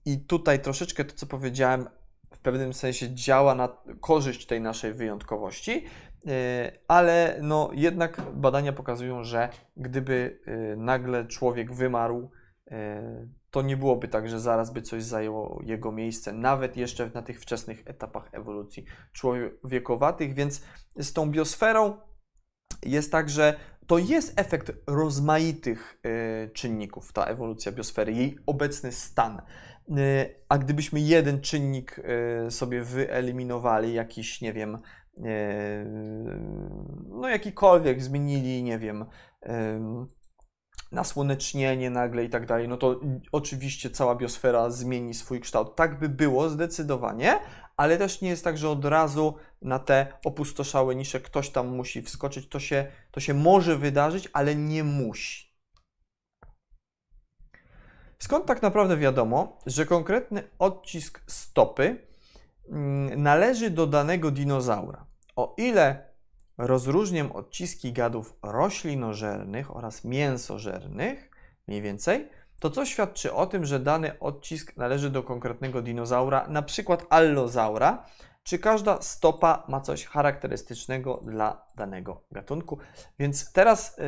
i 0.05 0.20
tutaj 0.20 0.62
troszeczkę 0.62 1.05
to, 1.05 1.14
co 1.14 1.26
powiedziałem, 1.26 1.89
w 2.31 2.39
pewnym 2.39 2.72
sensie 2.72 3.14
działa 3.14 3.55
na 3.55 3.68
korzyść 4.01 4.47
tej 4.47 4.61
naszej 4.61 4.93
wyjątkowości, 4.93 5.85
ale 6.89 7.39
no, 7.43 7.70
jednak 7.74 8.20
badania 8.35 8.72
pokazują, 8.72 9.24
że 9.24 9.49
gdyby 9.76 10.41
nagle 10.76 11.26
człowiek 11.26 11.74
wymarł, 11.74 12.31
to 13.51 13.62
nie 13.62 13.76
byłoby 13.76 14.09
tak, 14.09 14.29
że 14.29 14.41
zaraz 14.41 14.72
by 14.72 14.83
coś 14.83 15.03
zajęło 15.03 15.61
jego 15.64 15.93
miejsce, 15.93 16.33
nawet 16.33 16.76
jeszcze 16.76 17.11
na 17.14 17.22
tych 17.22 17.41
wczesnych 17.41 17.83
etapach 17.87 18.29
ewolucji 18.33 18.85
człowiekowatych, 19.12 20.35
więc 20.35 20.62
z 20.97 21.12
tą 21.12 21.31
biosferą 21.31 21.97
jest 22.83 23.12
tak, 23.12 23.31
że 23.31 23.55
to 23.87 23.99
jest 23.99 24.41
efekt 24.41 24.72
rozmaitych 24.87 26.01
y, 26.07 26.51
czynników, 26.51 27.12
ta 27.12 27.24
ewolucja 27.24 27.72
biosfery, 27.72 28.12
jej 28.12 28.39
obecny 28.47 28.93
stan. 28.93 29.43
Y, 29.91 30.34
a 30.49 30.59
gdybyśmy 30.59 31.01
jeden 31.01 31.41
czynnik 31.41 32.01
y, 32.47 32.51
sobie 32.51 32.82
wyeliminowali, 32.82 33.95
jakiś, 33.95 34.41
nie 34.41 34.53
wiem, 34.53 34.78
no 37.09 37.28
jakikolwiek, 37.28 38.03
zmienili, 38.03 38.62
nie 38.62 38.78
wiem, 38.78 39.05
nasłonecznienie 40.93 41.91
nagle 41.91 42.24
i 42.24 42.28
tak 42.28 42.47
dalej, 42.47 42.68
no 42.68 42.76
to 42.76 43.01
oczywiście 43.32 43.91
cała 43.91 44.14
biosfera 44.14 44.70
zmieni 44.70 45.14
swój 45.14 45.41
kształt. 45.41 45.76
Tak 45.76 45.99
by 45.99 46.09
było 46.09 46.49
zdecydowanie, 46.49 47.41
ale 47.76 47.99
też 47.99 48.20
nie 48.20 48.28
jest 48.28 48.45
tak, 48.45 48.59
że 48.59 48.70
od 48.70 48.84
razu 48.84 49.34
na 49.62 49.78
te 49.78 50.07
opustoszałe 50.24 50.95
nisze 50.95 51.20
ktoś 51.20 51.51
tam 51.51 51.68
musi 51.68 52.03
wskoczyć. 52.03 52.49
To 52.49 52.61
się, 52.61 52.86
to 53.11 53.20
się 53.20 53.34
może 53.34 53.76
wydarzyć, 53.76 54.28
ale 54.32 54.55
nie 54.55 54.84
musi. 54.84 55.47
Skąd 58.18 58.46
tak 58.46 58.62
naprawdę 58.62 58.96
wiadomo, 58.96 59.58
że 59.66 59.86
konkretny 59.86 60.42
odcisk 60.58 61.20
stopy 61.26 62.06
mm, 62.68 63.22
należy 63.22 63.70
do 63.70 63.86
danego 63.86 64.30
dinozaura? 64.30 65.06
O 65.36 65.54
ile 65.56 66.08
rozróżniam 66.58 67.32
odciski 67.32 67.92
gadów 67.92 68.36
roślinożernych 68.42 69.76
oraz 69.76 70.04
mięsożernych, 70.04 71.30
mniej 71.68 71.82
więcej, 71.82 72.28
to 72.60 72.70
co 72.70 72.86
świadczy 72.86 73.32
o 73.32 73.46
tym, 73.46 73.64
że 73.64 73.80
dany 73.80 74.18
odcisk 74.18 74.76
należy 74.76 75.10
do 75.10 75.22
konkretnego 75.22 75.82
dinozaura, 75.82 76.46
na 76.48 76.62
przykład 76.62 77.06
allozaura, 77.10 78.06
czy 78.49 78.59
każda 78.59 79.03
stopa 79.03 79.64
ma 79.68 79.80
coś 79.80 80.05
charakterystycznego 80.05 81.22
dla 81.24 81.66
danego 81.76 82.24
gatunku. 82.30 82.78
Więc 83.18 83.53
teraz 83.53 83.99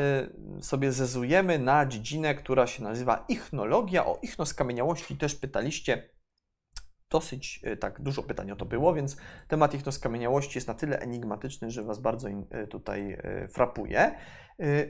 y, 0.60 0.62
sobie 0.62 0.92
zezujemy 0.92 1.58
na 1.58 1.86
dziedzinę, 1.86 2.34
która 2.34 2.66
się 2.66 2.82
nazywa 2.82 3.24
ichnologia. 3.28 4.06
O 4.06 4.18
ichnoskamieniałości 4.22 5.16
też 5.16 5.34
pytaliście 5.34 6.10
dosyć 7.10 7.60
e, 7.64 7.76
tak 7.76 8.00
dużo 8.00 8.22
pytań 8.22 8.50
o 8.50 8.56
to 8.56 8.64
było, 8.64 8.94
więc 8.94 9.16
temat 9.48 9.74
ich 9.74 9.82
skamieniałości 9.90 10.58
jest 10.58 10.68
na 10.68 10.74
tyle 10.74 10.98
enigmatyczny, 10.98 11.70
że 11.70 11.82
Was 11.82 11.98
bardzo 11.98 12.28
e, 12.28 12.66
tutaj 12.66 13.12
e, 13.12 13.48
frapuje. 13.48 14.14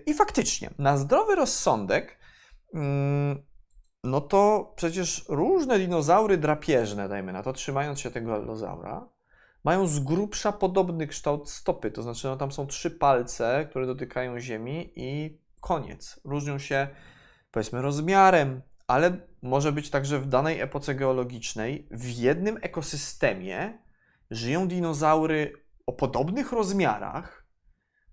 I 0.06 0.14
faktycznie, 0.14 0.70
na 0.78 0.96
zdrowy 0.96 1.34
rozsądek, 1.34 2.18
mm, 2.74 3.42
no 4.04 4.20
to 4.20 4.72
przecież 4.76 5.24
różne 5.28 5.78
dinozaury 5.78 6.38
drapieżne, 6.38 7.08
dajmy 7.08 7.32
na 7.32 7.42
to, 7.42 7.52
trzymając 7.52 8.00
się 8.00 8.10
tego 8.10 8.34
allozaura, 8.34 9.08
mają 9.64 9.86
z 9.86 10.00
grubsza 10.00 10.52
podobny 10.52 11.06
kształt 11.06 11.50
stopy, 11.50 11.90
to 11.90 12.02
znaczy 12.02 12.26
no, 12.26 12.36
tam 12.36 12.52
są 12.52 12.66
trzy 12.66 12.90
palce, 12.90 13.66
które 13.70 13.86
dotykają 13.86 14.40
ziemi 14.40 14.92
i 14.96 15.38
koniec. 15.60 16.20
Różnią 16.24 16.58
się 16.58 16.88
powiedzmy 17.50 17.82
rozmiarem, 17.82 18.62
ale 18.86 19.16
może 19.42 19.72
być 19.72 19.90
tak, 19.90 20.06
że 20.06 20.18
w 20.18 20.26
danej 20.26 20.60
epoce 20.60 20.94
geologicznej 20.94 21.88
w 21.90 22.08
jednym 22.08 22.58
ekosystemie 22.62 23.78
żyją 24.30 24.68
dinozaury 24.68 25.52
o 25.86 25.92
podobnych 25.92 26.52
rozmiarach, 26.52 27.46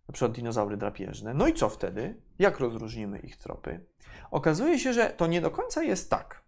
na 0.08 0.14
przykład 0.14 0.32
dinozaury 0.32 0.78
drapieżne. 0.78 1.34
No 1.34 1.48
i 1.48 1.54
co 1.54 1.70
wtedy? 1.70 2.22
Jak 2.40 2.60
rozróżnimy 2.60 3.20
ich 3.20 3.38
tropy? 3.38 3.86
Okazuje 4.32 4.80
się, 4.80 4.94
że 4.94 5.10
to 5.10 5.28
nie 5.28 5.42
do 5.42 5.52
końca 5.52 5.84
jest 5.84 6.10
tak. 6.10 6.47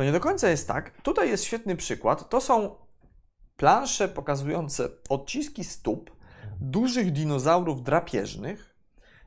To 0.00 0.04
nie 0.04 0.12
do 0.12 0.20
końca 0.20 0.50
jest 0.50 0.68
tak. 0.68 1.02
Tutaj 1.02 1.28
jest 1.28 1.44
świetny 1.44 1.76
przykład. 1.76 2.28
To 2.28 2.40
są 2.40 2.76
plansze 3.56 4.08
pokazujące 4.08 4.88
odciski 5.08 5.64
stóp 5.64 6.16
dużych 6.60 7.12
dinozaurów 7.12 7.82
drapieżnych, 7.82 8.76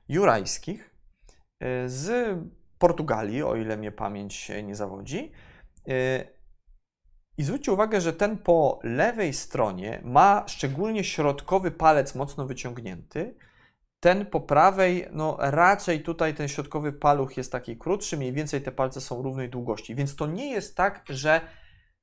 jurajskich, 0.09 0.95
e, 1.59 1.89
z 1.89 2.37
Portugalii, 2.77 3.43
o 3.43 3.55
ile 3.55 3.77
mnie 3.77 3.91
pamięć 3.91 4.51
nie 4.63 4.75
zawodzi. 4.75 5.31
Y, 5.87 6.27
I 7.37 7.43
zwróćcie 7.43 7.71
uwagę, 7.71 8.01
że 8.01 8.13
ten 8.13 8.37
po 8.37 8.79
lewej 8.83 9.33
stronie 9.33 10.01
ma 10.03 10.43
szczególnie 10.47 11.03
środkowy 11.03 11.71
palec 11.71 12.15
mocno 12.15 12.45
wyciągnięty. 12.45 13.35
Ten 14.03 14.25
po 14.25 14.41
prawej, 14.41 15.07
no 15.11 15.37
raczej 15.39 16.03
tutaj 16.03 16.33
ten 16.33 16.47
środkowy 16.47 16.93
paluch 16.93 17.37
jest 17.37 17.51
taki 17.51 17.77
krótszy, 17.77 18.17
mniej 18.17 18.33
więcej 18.33 18.61
te 18.61 18.71
palce 18.71 19.01
są 19.01 19.21
równej 19.21 19.49
długości, 19.49 19.95
więc 19.95 20.15
to 20.15 20.27
nie 20.27 20.51
jest 20.51 20.77
tak, 20.77 21.03
że 21.09 21.41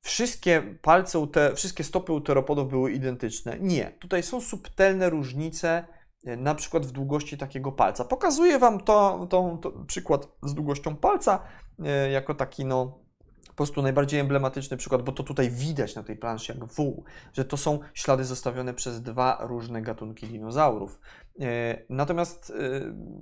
wszystkie 0.01 0.63
palce, 0.83 1.19
ute, 1.19 1.55
wszystkie 1.55 1.85
stopy 1.85 2.13
uteropodów 2.13 2.69
były 2.69 2.93
identyczne. 2.93 3.57
Nie, 3.61 3.91
tutaj 3.99 4.23
są 4.23 4.41
subtelne 4.41 5.11
różnice, 5.11 5.85
e, 6.25 6.37
na 6.37 6.55
przykład 6.55 6.87
w 6.87 6.91
długości 6.91 7.39
takiego 7.39 7.73
palca. 7.73 8.05
Pokazuję 8.05 8.59
Wam 8.59 8.81
to, 8.81 9.27
to, 9.31 9.59
to 9.63 9.71
przykład 9.71 10.29
z 10.43 10.55
długością 10.55 10.97
palca 10.97 11.43
e, 11.85 12.11
jako 12.11 12.35
taki 12.35 12.65
no, 12.65 12.99
po 13.47 13.55
prostu 13.55 13.83
najbardziej 13.83 14.21
emblematyczny 14.21 14.77
przykład, 14.77 15.03
bo 15.03 15.13
to 15.13 15.23
tutaj 15.23 15.51
widać 15.51 15.95
na 15.95 16.03
tej 16.03 16.17
planszy 16.17 16.53
jak 16.53 16.65
W, 16.65 17.05
że 17.33 17.45
to 17.45 17.57
są 17.57 17.79
ślady 17.95 18.25
zostawione 18.25 18.75
przez 18.75 19.03
dwa 19.03 19.39
różne 19.41 19.83
gatunki 19.83 20.27
dinozaurów. 20.27 21.01
E, 21.41 21.83
natomiast 21.89 22.53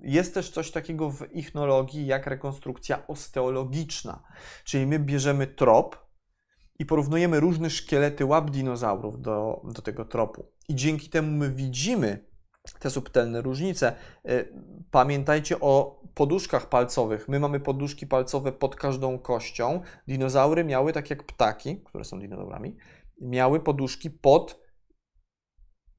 jest 0.03 0.35
też 0.35 0.51
coś 0.51 0.71
takiego 0.71 1.11
w 1.11 1.33
ichnologii 1.33 2.07
jak 2.07 2.27
rekonstrukcja 2.27 3.07
osteologiczna, 3.07 4.23
czyli 4.64 4.87
my 4.87 4.99
bierzemy 4.99 5.47
trop, 5.47 6.09
i 6.79 6.87
porównujemy 6.87 7.41
różne 7.41 7.71
szkielety 7.71 8.25
łap 8.25 8.51
dinozaurów 8.51 9.21
do, 9.21 9.62
do 9.75 9.83
tego 9.83 10.05
tropu. 10.05 10.53
I 10.69 10.75
dzięki 10.75 11.09
temu 11.09 11.31
my 11.31 11.51
widzimy 11.51 12.29
te 12.79 12.91
subtelne 12.91 13.43
różnice. 13.43 13.93
E, 14.25 14.45
pamiętajcie 14.91 15.61
o 15.61 16.03
poduszkach 16.14 16.69
palcowych. 16.69 17.29
My 17.29 17.41
mamy 17.41 17.61
poduszki 17.61 18.07
palcowe 18.07 18.53
pod 18.53 18.77
każdą 18.77 19.19
kością. 19.19 19.81
Dinozaury 20.09 20.64
miały, 20.64 20.93
tak 20.93 21.11
jak 21.11 21.25
ptaki, 21.25 21.83
które 21.83 22.05
są 22.05 22.21
dinozaurami, 22.21 22.77
miały 23.21 23.61
poduszki 23.61 24.11
pod 24.11 24.61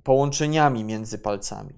połączeniami 0.04 0.84
między 0.84 1.20
palcami. 1.20 1.74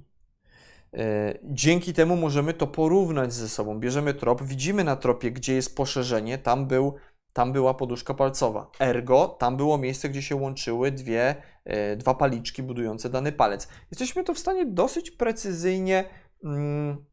E, 0.93 1.37
dzięki 1.43 1.93
temu 1.93 2.15
możemy 2.15 2.53
to 2.53 2.67
porównać 2.67 3.33
ze 3.33 3.49
sobą. 3.49 3.79
Bierzemy 3.79 4.13
trop, 4.13 4.43
widzimy 4.43 4.83
na 4.83 4.95
tropie, 4.95 5.31
gdzie 5.31 5.53
jest 5.53 5.75
poszerzenie, 5.75 6.37
tam 6.37 6.67
był 6.67 6.93
tam 7.33 7.53
była 7.53 7.73
poduszka 7.73 8.13
palcowa. 8.13 8.71
Ergo, 8.79 9.27
tam 9.27 9.57
było 9.57 9.77
miejsce, 9.77 10.09
gdzie 10.09 10.21
się 10.21 10.35
łączyły 10.35 10.91
dwie, 10.91 11.35
e, 11.65 11.95
dwa 11.95 12.13
paliczki 12.13 12.63
budujące 12.63 13.09
dany 13.09 13.31
palec. 13.31 13.67
Jesteśmy 13.91 14.23
to 14.23 14.33
w 14.33 14.39
stanie 14.39 14.65
dosyć 14.65 15.11
precyzyjnie. 15.11 16.03
Mm, 16.43 17.05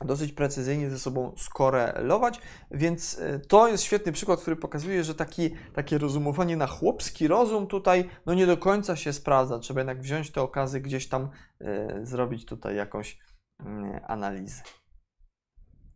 dosyć 0.00 0.32
precyzyjnie 0.32 0.90
ze 0.90 0.98
sobą 0.98 1.34
skorelować, 1.36 2.40
więc 2.70 3.18
e, 3.18 3.38
to 3.38 3.68
jest 3.68 3.84
świetny 3.84 4.12
przykład, 4.12 4.40
który 4.40 4.56
pokazuje, 4.56 5.04
że 5.04 5.14
taki, 5.14 5.50
takie 5.74 5.98
rozumowanie 5.98 6.56
na 6.56 6.66
chłopski 6.66 7.28
rozum 7.28 7.66
tutaj 7.66 8.08
no 8.26 8.34
nie 8.34 8.46
do 8.46 8.56
końca 8.56 8.96
się 8.96 9.12
sprawdza. 9.12 9.58
Trzeba 9.58 9.80
jednak 9.80 10.00
wziąć 10.00 10.30
te 10.30 10.42
okazy 10.42 10.80
gdzieś 10.80 11.08
tam, 11.08 11.30
e, 11.60 12.06
zrobić 12.06 12.44
tutaj 12.44 12.76
jakąś 12.76 13.18
mm, 13.60 14.00
analizę. 14.06 14.62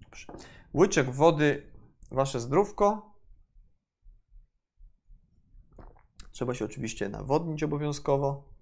Dobrze. 0.01 0.27
Łyczek 0.75 1.11
wody, 1.11 1.73
wasze 2.11 2.41
zdrówko. 2.41 3.15
Trzeba 6.31 6.55
się 6.55 6.65
oczywiście 6.65 7.09
nawodnić 7.09 7.63
obowiązkowo. 7.63 8.58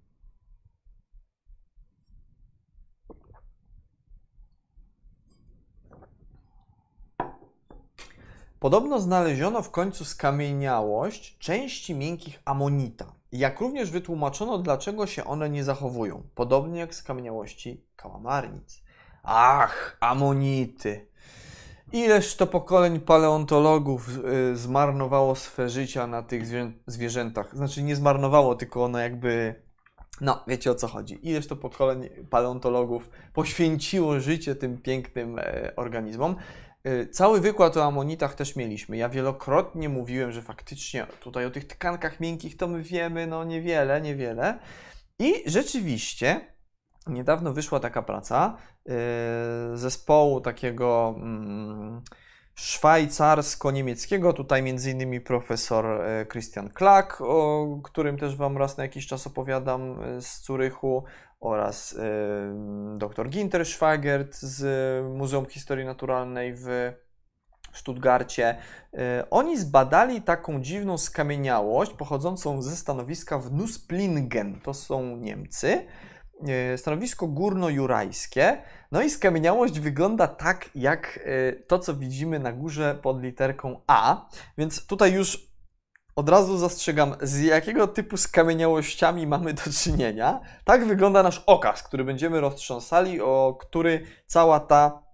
Podobno 8.61 9.01
znaleziono 9.01 9.63
w 9.63 9.71
końcu 9.71 10.05
skamieniałość 10.05 11.39
części 11.39 11.95
miękkich 11.95 12.43
amonita, 12.45 13.13
jak 13.33 13.61
również 13.61 13.91
wytłumaczono, 13.91 14.59
dlaczego 14.59 15.07
się 15.07 15.25
one 15.25 15.51
nie 15.51 15.65
zachowują, 15.65 16.23
podobnie 16.35 16.81
jak 16.81 16.95
skamieniałości 16.95 17.85
kałamarnic. 17.97 18.83
Ach, 19.23 19.97
amonity! 20.01 21.07
Ileż 21.93 22.37
to 22.37 22.47
pokoleń 22.47 23.01
paleontologów 23.01 24.09
y, 24.53 24.57
zmarnowało 24.57 25.35
swe 25.35 25.69
życia 25.69 26.07
na 26.07 26.23
tych 26.23 26.43
zwierzętach. 26.87 27.57
Znaczy 27.57 27.83
nie 27.83 27.97
zmarnowało, 27.97 28.55
tylko 28.55 28.85
ono 28.85 28.99
jakby. 28.99 29.55
No, 30.21 30.45
wiecie 30.47 30.71
o 30.71 30.75
co 30.75 30.89
chodzi. 30.89 31.29
Ileż 31.29 31.47
to 31.47 31.57
pokoleń 31.57 32.09
paleontologów 32.31 33.11
poświęciło 33.33 34.21
życie 34.21 34.55
tym 34.55 34.79
pięknym 34.79 35.39
e, 35.39 35.73
organizmom. 35.77 36.37
E, 36.87 37.07
cały 37.07 37.41
wykład 37.41 37.77
o 37.77 37.85
amonitach 37.85 38.35
też 38.35 38.57
mieliśmy. 38.57 38.97
Ja 38.97 39.09
wielokrotnie 39.09 39.89
mówiłem, 39.89 40.33
że 40.33 40.43
faktycznie 40.43 41.07
tutaj 41.21 41.47
o 41.47 41.51
tych 41.51 41.67
tkankach 41.67 42.21
miękkich 42.21 42.57
to 42.57 42.69
my 42.69 42.83
wiemy, 42.83 43.27
no 43.27 43.45
niewiele, 43.45 44.01
niewiele. 44.01 44.59
I 45.19 45.43
rzeczywiście 45.47 46.57
Niedawno 47.07 47.53
wyszła 47.53 47.81
taka 47.81 48.03
praca 48.03 48.57
yy, 48.87 48.95
zespołu 49.75 50.41
takiego 50.41 51.15
mm, 51.17 52.03
szwajcarsko-niemieckiego, 52.55 54.33
tutaj 54.33 54.63
między 54.63 54.91
innymi 54.91 55.21
profesor 55.21 55.85
yy, 55.85 56.27
Christian 56.27 56.71
Klack, 56.71 57.21
o 57.21 57.67
którym 57.85 58.19
też 58.19 58.37
Wam 58.37 58.59
raz 58.59 58.77
na 58.77 58.83
jakiś 58.83 59.07
czas 59.07 59.27
opowiadam 59.27 59.99
z 60.21 60.45
Zurychu 60.45 61.05
oraz 61.41 61.97
dr 62.97 63.29
Ginter 63.29 63.67
Schwagert 63.67 64.37
z 64.37 65.07
Muzeum 65.17 65.47
Historii 65.47 65.85
Naturalnej 65.85 66.55
w 66.55 66.67
Stuttgarcie. 67.73 68.57
Oni 69.31 69.59
zbadali 69.59 70.23
taką 70.23 70.61
dziwną 70.61 70.99
skamieniałość 70.99 71.93
pochodzącą 71.93 72.63
ze 72.63 72.77
stanowiska 72.77 73.39
w 73.39 73.53
Nusplingen. 73.53 74.61
To 74.61 74.75
są 74.75 75.17
Niemcy. 75.17 75.87
E, 76.49 76.79
stanowisko 76.79 77.27
górno-jurajskie. 77.27 78.63
No 78.93 79.03
i 79.03 79.11
skamieniałość 79.11 79.81
wygląda 79.81 80.27
tak, 80.29 80.71
jak 80.75 81.21
to, 81.67 81.79
co 81.79 81.95
widzimy 81.95 82.39
na 82.39 82.53
górze 82.53 82.99
pod 83.03 83.23
literką 83.23 83.81
A. 83.87 84.29
Więc 84.59 84.87
tutaj 84.87 85.13
już 85.13 85.56
od 86.17 86.29
razu 86.29 86.59
zastrzegam, 86.59 87.15
z 87.23 87.41
jakiego 87.41 87.89
typu 87.89 88.17
skamieniałościami 88.17 89.27
mamy 89.27 89.55
do 89.55 89.63
czynienia. 89.83 90.41
Tak 90.65 90.87
wygląda 90.87 91.23
nasz 91.23 91.43
okaz, 91.47 91.83
który 91.83 92.05
będziemy 92.05 92.41
roztrząsali, 92.41 93.21
o 93.21 93.59
który 93.61 94.07
cała 94.27 94.61
ta 94.61 95.07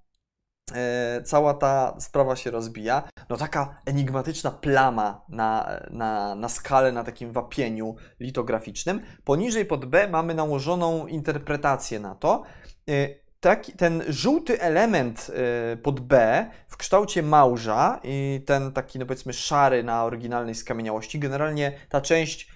E, 0.75 1.23
cała 1.23 1.55
ta 1.55 1.97
sprawa 2.01 2.37
się 2.37 2.51
rozbija. 2.51 3.03
No 3.29 3.37
taka 3.37 3.81
enigmatyczna 3.87 4.51
plama 4.51 5.25
na, 5.29 5.81
na, 5.91 6.35
na 6.35 6.49
skalę, 6.49 6.93
na 6.93 7.05
takim 7.05 7.33
wapieniu 7.33 7.97
litograficznym. 8.21 9.01
Poniżej 9.25 9.67
pod 9.67 9.85
B 9.85 10.09
mamy 10.09 10.35
nałożoną 10.35 11.07
interpretację 11.07 12.01
na 12.01 12.15
to. 12.15 12.43
E, 12.89 13.09
taki, 13.43 13.73
ten 13.73 14.03
żółty 14.09 14.61
element 14.61 15.31
e, 15.35 15.77
pod 15.77 16.01
B 16.01 16.47
w 16.69 16.77
kształcie 16.77 17.23
małża 17.23 18.01
i 18.05 18.43
ten 18.47 18.73
taki, 18.73 18.99
no 18.99 19.07
powiedzmy, 19.07 19.33
szary 19.33 19.83
na 19.83 20.05
oryginalnej 20.05 20.55
skamieniałości, 20.55 21.19
generalnie 21.19 21.73
ta 21.89 22.01
część 22.01 22.49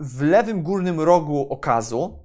w 0.00 0.22
lewym 0.22 0.62
górnym 0.62 1.00
rogu 1.00 1.46
okazu 1.50 2.18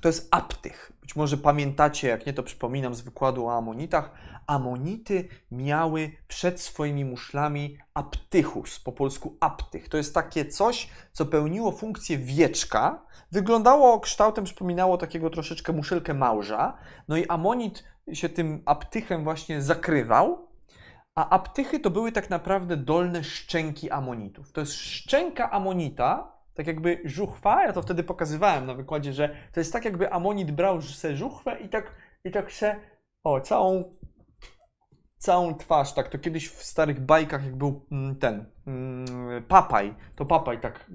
to 0.00 0.08
jest 0.08 0.28
aptych. 0.30 0.92
Być 1.08 1.16
może 1.16 1.36
pamiętacie, 1.36 2.08
jak 2.08 2.26
nie 2.26 2.32
to 2.32 2.42
przypominam 2.42 2.94
z 2.94 3.00
wykładu 3.00 3.46
o 3.46 3.56
amonitach. 3.56 4.10
Amonity 4.46 5.28
miały 5.50 6.12
przed 6.28 6.60
swoimi 6.60 7.04
muszlami 7.04 7.78
aptychus, 7.94 8.80
po 8.80 8.92
polsku 8.92 9.36
aptych. 9.40 9.88
To 9.88 9.96
jest 9.96 10.14
takie 10.14 10.44
coś, 10.44 10.88
co 11.12 11.26
pełniło 11.26 11.72
funkcję 11.72 12.18
wieczka. 12.18 13.06
Wyglądało 13.32 14.00
kształtem, 14.00 14.44
przypominało 14.44 14.98
takiego 14.98 15.30
troszeczkę 15.30 15.72
muszelkę 15.72 16.14
małża. 16.14 16.78
No 17.08 17.16
i 17.16 17.26
amonit 17.26 17.84
się 18.12 18.28
tym 18.28 18.62
aptychem 18.66 19.24
właśnie 19.24 19.62
zakrywał. 19.62 20.48
A 21.14 21.30
aptychy 21.30 21.80
to 21.80 21.90
były 21.90 22.12
tak 22.12 22.30
naprawdę 22.30 22.76
dolne 22.76 23.24
szczęki 23.24 23.90
amonitów. 23.90 24.52
To 24.52 24.60
jest 24.60 24.72
szczęka 24.72 25.50
amonita, 25.50 26.37
tak 26.58 26.66
jakby 26.66 27.00
żuchwa, 27.04 27.64
ja 27.64 27.72
to 27.72 27.82
wtedy 27.82 28.02
pokazywałem 28.02 28.66
na 28.66 28.74
wykładzie, 28.74 29.12
że 29.12 29.36
to 29.52 29.60
jest 29.60 29.72
tak 29.72 29.84
jakby 29.84 30.12
amonit 30.12 30.50
brał 30.50 30.82
se 30.82 31.16
żuchwę 31.16 31.60
i 31.60 31.68
tak, 31.68 31.94
i 32.24 32.30
tak 32.30 32.52
se, 32.52 32.76
o, 33.24 33.40
całą, 33.40 33.84
całą 35.18 35.54
twarz, 35.54 35.92
tak, 35.92 36.08
to 36.08 36.18
kiedyś 36.18 36.48
w 36.48 36.62
starych 36.62 37.00
bajkach, 37.00 37.44
jak 37.44 37.56
był 37.56 37.86
mm, 37.92 38.16
ten, 38.16 38.44
mm, 38.66 39.06
papaj, 39.48 39.94
to 40.16 40.26
papaj 40.26 40.60
tak, 40.60 40.86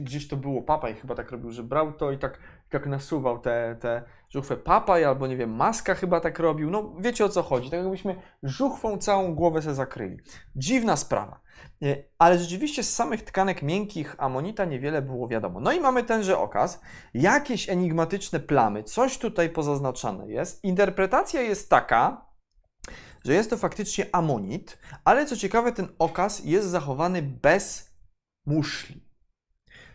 gdzieś 0.00 0.28
to 0.28 0.36
było, 0.36 0.62
papaj 0.62 0.94
chyba 0.94 1.14
tak 1.14 1.30
robił, 1.30 1.50
że 1.50 1.62
brał 1.62 1.92
to 1.92 2.12
i 2.12 2.18
tak, 2.18 2.38
tak 2.70 2.86
nasuwał 2.86 3.38
te, 3.38 3.76
te 3.80 4.02
żuchwę 4.30 4.56
papaj, 4.56 5.04
albo 5.04 5.26
nie 5.26 5.36
wiem, 5.36 5.56
maska 5.56 5.94
chyba 5.94 6.20
tak 6.20 6.38
robił, 6.38 6.70
no 6.70 6.92
wiecie 6.98 7.24
o 7.24 7.28
co 7.28 7.42
chodzi, 7.42 7.70
tak 7.70 7.80
jakbyśmy 7.80 8.16
żuchwą 8.42 8.98
całą 8.98 9.34
głowę 9.34 9.62
se 9.62 9.74
zakryli. 9.74 10.18
Dziwna 10.56 10.96
sprawa. 10.96 11.40
E, 11.82 11.96
ale 12.18 12.38
rzeczywiście 12.38 12.82
z 12.82 12.94
samych 12.94 13.22
tkanek 13.22 13.62
miękkich 13.62 14.14
amonita 14.18 14.64
niewiele 14.64 15.02
było 15.02 15.28
wiadomo. 15.28 15.60
No 15.60 15.72
i 15.72 15.80
mamy 15.80 16.04
tenże 16.04 16.38
okaz, 16.38 16.80
jakieś 17.14 17.68
enigmatyczne 17.68 18.40
plamy, 18.40 18.82
coś 18.82 19.18
tutaj 19.18 19.50
pozaznaczane 19.50 20.28
jest. 20.28 20.64
Interpretacja 20.64 21.40
jest 21.40 21.70
taka, 21.70 22.31
że 23.24 23.34
jest 23.34 23.50
to 23.50 23.56
faktycznie 23.56 24.06
amonit, 24.12 24.78
ale 25.04 25.26
co 25.26 25.36
ciekawe, 25.36 25.72
ten 25.72 25.88
okaz 25.98 26.44
jest 26.44 26.68
zachowany 26.68 27.22
bez 27.22 27.90
muszli. 28.46 29.02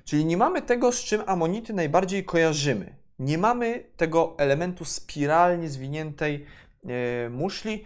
Czyli 0.06 0.26
nie 0.26 0.38
mamy 0.38 0.62
tego, 0.62 0.92
z 0.92 1.04
czym 1.04 1.22
amonity 1.26 1.74
najbardziej 1.74 2.26
kojarzymy. 2.26 2.96
Nie 3.20 3.38
mamy 3.38 3.84
tego 3.98 4.36
elementu 4.38 4.86
spiralnie 4.86 5.70
zwiniętej 5.70 6.46
e, 6.86 7.30
muszli. 7.30 7.84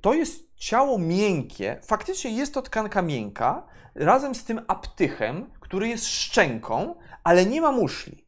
To 0.00 0.14
jest 0.14 0.54
ciało 0.56 0.98
miękkie, 0.98 1.80
faktycznie 1.82 2.30
jest 2.30 2.54
to 2.54 2.62
tkanka 2.62 3.02
miękka, 3.02 3.66
razem 3.94 4.34
z 4.34 4.44
tym 4.44 4.60
aptychem, 4.68 5.50
który 5.60 5.88
jest 5.88 6.06
szczęką, 6.06 6.94
ale 7.24 7.46
nie 7.46 7.60
ma 7.60 7.72
muszli. 7.72 8.26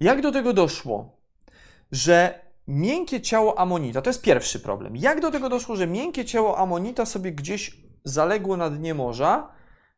Jak 0.00 0.20
do 0.20 0.32
tego 0.32 0.52
doszło? 0.52 1.20
Że 1.92 2.47
miękkie 2.68 3.20
ciało 3.20 3.58
amonita, 3.58 4.02
to 4.02 4.10
jest 4.10 4.22
pierwszy 4.22 4.60
problem. 4.60 4.96
Jak 4.96 5.20
do 5.20 5.30
tego 5.30 5.48
doszło, 5.48 5.76
że 5.76 5.86
miękkie 5.86 6.24
ciało 6.24 6.58
amonita 6.58 7.06
sobie 7.06 7.32
gdzieś 7.32 7.76
zaległo 8.04 8.56
na 8.56 8.70
dnie 8.70 8.94
morza 8.94 9.52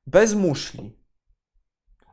bez 0.06 0.34
muszli? 0.34 1.00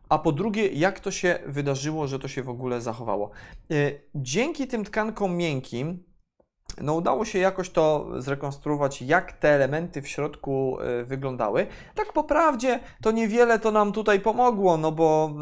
A 0.09 0.19
po 0.19 0.31
drugie, 0.31 0.67
jak 0.67 0.99
to 0.99 1.11
się 1.11 1.39
wydarzyło, 1.45 2.07
że 2.07 2.19
to 2.19 2.27
się 2.27 2.43
w 2.43 2.49
ogóle 2.49 2.81
zachowało? 2.81 3.31
E, 3.71 3.91
dzięki 4.15 4.67
tym 4.67 4.83
tkankom 4.83 5.37
miękkim, 5.37 6.03
no 6.81 6.93
udało 6.93 7.25
się 7.25 7.39
jakoś 7.39 7.69
to 7.69 8.07
zrekonstruować, 8.17 9.01
jak 9.01 9.31
te 9.31 9.49
elementy 9.49 10.01
w 10.01 10.07
środku 10.07 10.77
e, 10.81 11.03
wyglądały. 11.03 11.67
Tak 11.95 12.13
po 12.13 12.23
prawdzie 12.23 12.79
to 13.01 13.11
niewiele 13.11 13.59
to 13.59 13.71
nam 13.71 13.91
tutaj 13.91 14.19
pomogło, 14.19 14.77
no 14.77 14.91
bo, 14.91 15.33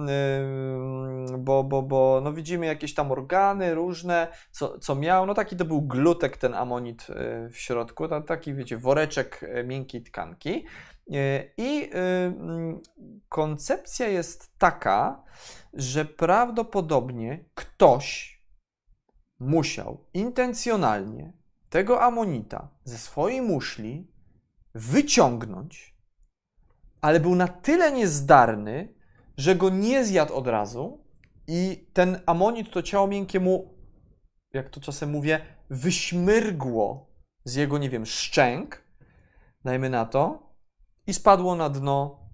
yy, 1.30 1.38
bo, 1.38 1.64
bo, 1.64 1.82
bo 1.82 2.22
no 2.24 2.34
widzimy 2.34 2.66
jakieś 2.66 2.94
tam 2.94 3.12
organy 3.12 3.76
różne, 3.76 4.28
co, 4.52 4.80
co 4.80 4.96
miał, 4.96 5.26
no 5.26 5.34
taki 5.34 5.56
to 5.56 5.66
był 5.66 5.82
glutek 5.82 6.38
ten 6.38 6.54
amonit 6.54 7.08
e, 7.10 7.50
w 7.50 7.58
środku, 7.58 8.08
taki 8.08 8.54
wiecie, 8.54 8.78
woreczek 8.78 9.42
miękkiej 9.66 10.04
tkanki. 10.04 10.66
I 11.58 11.90
mm, 11.94 12.82
koncepcja 13.30 14.08
jest 14.08 14.58
taka, 14.58 15.24
że 15.74 16.06
prawdopodobnie 16.06 17.46
ktoś 17.56 18.35
musiał 19.40 20.06
intencjonalnie 20.14 21.34
tego 21.70 22.02
amonita 22.02 22.70
ze 22.84 22.98
swojej 22.98 23.42
muszli 23.42 24.08
wyciągnąć, 24.74 25.96
ale 27.02 27.20
był 27.20 27.36
na 27.36 27.48
tyle 27.48 27.92
niezdarny, 27.92 28.94
że 29.38 29.56
go 29.56 29.70
nie 29.70 30.06
zjadł 30.06 30.34
od 30.34 30.48
razu 30.48 31.04
i 31.48 31.88
ten 31.94 32.20
amonit, 32.26 32.72
to 32.72 32.82
ciało 32.82 33.08
miękkie 33.08 33.40
mu, 33.40 33.74
jak 34.54 34.70
to 34.70 34.82
czasem 34.82 35.10
mówię, 35.10 35.42
wyśmyrgło 35.70 37.10
z 37.44 37.56
jego, 37.56 37.78
nie 37.78 37.90
wiem, 37.90 38.06
szczęk, 38.06 38.84
dajmy 39.64 39.90
na 39.90 40.06
to, 40.06 40.54
i 41.08 41.14
spadło 41.14 41.56
na 41.56 41.70
dno 41.70 42.25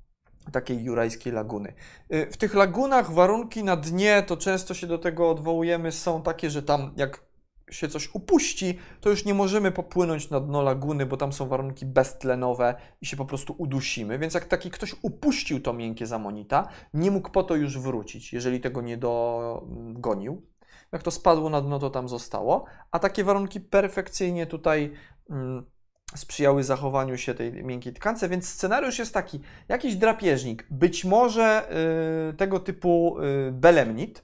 takiej 0.52 0.84
jurajskiej 0.84 1.34
laguny. 1.34 1.74
Y, 2.14 2.28
w 2.32 2.38
tych 2.38 2.54
lagunach 2.54 3.12
warunki 3.12 3.64
na 3.64 3.76
dnie, 3.76 4.24
to 4.28 4.38
często 4.38 4.74
się 4.74 4.88
do 4.88 4.98
tego 4.98 5.30
odwołujemy, 5.30 5.92
są 5.92 6.22
takie, 6.22 6.50
że 6.50 6.64
tam 6.64 6.94
jak 6.96 7.32
się 7.72 7.88
coś 7.88 8.10
upuści, 8.14 8.80
to 9.02 9.10
już 9.10 9.26
nie 9.26 9.34
możemy 9.34 9.72
popłynąć 9.72 10.30
na 10.30 10.40
dno 10.40 10.62
laguny, 10.62 11.06
bo 11.06 11.18
tam 11.18 11.34
są 11.34 11.48
warunki 11.48 11.86
beztlenowe 11.86 12.76
i 13.02 13.06
się 13.06 13.18
po 13.18 13.26
prostu 13.26 13.56
udusimy. 13.58 14.20
Więc 14.20 14.34
jak 14.34 14.46
taki 14.46 14.72
ktoś 14.72 14.96
upuścił 15.02 15.62
to 15.62 15.74
miękkie 15.74 16.08
zamonita, 16.08 16.68
nie 16.94 17.12
mógł 17.12 17.30
po 17.30 17.44
to 17.44 17.56
już 17.56 17.80
wrócić, 17.80 18.34
jeżeli 18.34 18.60
tego 18.60 18.82
nie 18.82 18.98
dogonił. 18.98 20.42
Jak 20.92 21.04
to 21.04 21.12
spadło 21.12 21.50
na 21.50 21.62
dno, 21.62 21.80
to 21.80 21.90
tam 21.90 22.10
zostało. 22.10 22.66
A 22.92 23.00
takie 23.00 23.24
warunki 23.24 23.62
perfekcyjnie 23.62 24.48
tutaj 24.48 24.94
mm, 25.30 25.66
sprzyjały 26.16 26.64
zachowaniu 26.64 27.18
się 27.18 27.34
tej 27.34 27.54
miękkiej 27.64 27.94
tkance, 27.94 28.30
więc 28.30 28.50
scenariusz 28.50 29.00
jest 29.00 29.14
taki, 29.14 29.40
jakiś 29.70 29.96
drapieżnik, 29.96 30.66
być 30.70 31.06
może 31.06 31.70
y, 32.30 32.34
tego 32.34 32.60
typu 32.60 33.18
y, 33.20 33.52
belemnit, 33.52 34.24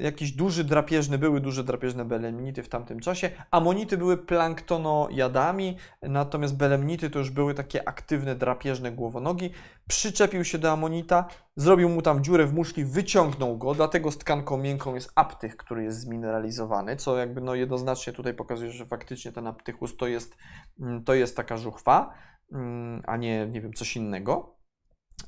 jakiś 0.00 0.32
duży 0.32 0.64
drapieżny, 0.64 1.18
były 1.18 1.40
duże 1.40 1.64
drapieżne 1.64 2.04
belemnity 2.04 2.62
w 2.62 2.68
tamtym 2.68 3.00
czasie, 3.00 3.30
amonity 3.50 3.96
były 3.96 4.16
planktonojadami, 4.16 5.76
natomiast 6.02 6.56
belemnity 6.56 7.10
to 7.10 7.18
już 7.18 7.30
były 7.30 7.54
takie 7.54 7.88
aktywne 7.88 8.34
drapieżne 8.34 8.92
głowonogi, 8.92 9.50
przyczepił 9.88 10.44
się 10.44 10.58
do 10.58 10.72
amonita, 10.72 11.28
zrobił 11.56 11.88
mu 11.88 12.02
tam 12.02 12.24
dziurę 12.24 12.46
w 12.46 12.54
muszli, 12.54 12.84
wyciągnął 12.84 13.58
go, 13.58 13.74
dlatego 13.74 14.10
z 14.10 14.18
tkanką 14.18 14.56
miękką 14.56 14.94
jest 14.94 15.12
aptych, 15.14 15.56
który 15.56 15.84
jest 15.84 16.00
zmineralizowany, 16.00 16.96
co 16.96 17.18
jakby 17.18 17.40
no 17.40 17.54
jednoznacznie 17.54 18.12
tutaj 18.12 18.34
pokazuje, 18.34 18.72
że 18.72 18.86
faktycznie 18.86 19.32
ten 19.32 19.46
aptychus 19.46 19.96
to 19.96 20.06
jest, 20.06 20.36
mm, 20.80 21.04
to 21.04 21.14
jest 21.14 21.36
taka 21.36 21.56
żuchwa, 21.56 22.14
mm, 22.52 23.02
a 23.06 23.16
nie, 23.16 23.46
nie 23.46 23.60
wiem, 23.60 23.72
coś 23.72 23.96
innego. 23.96 24.53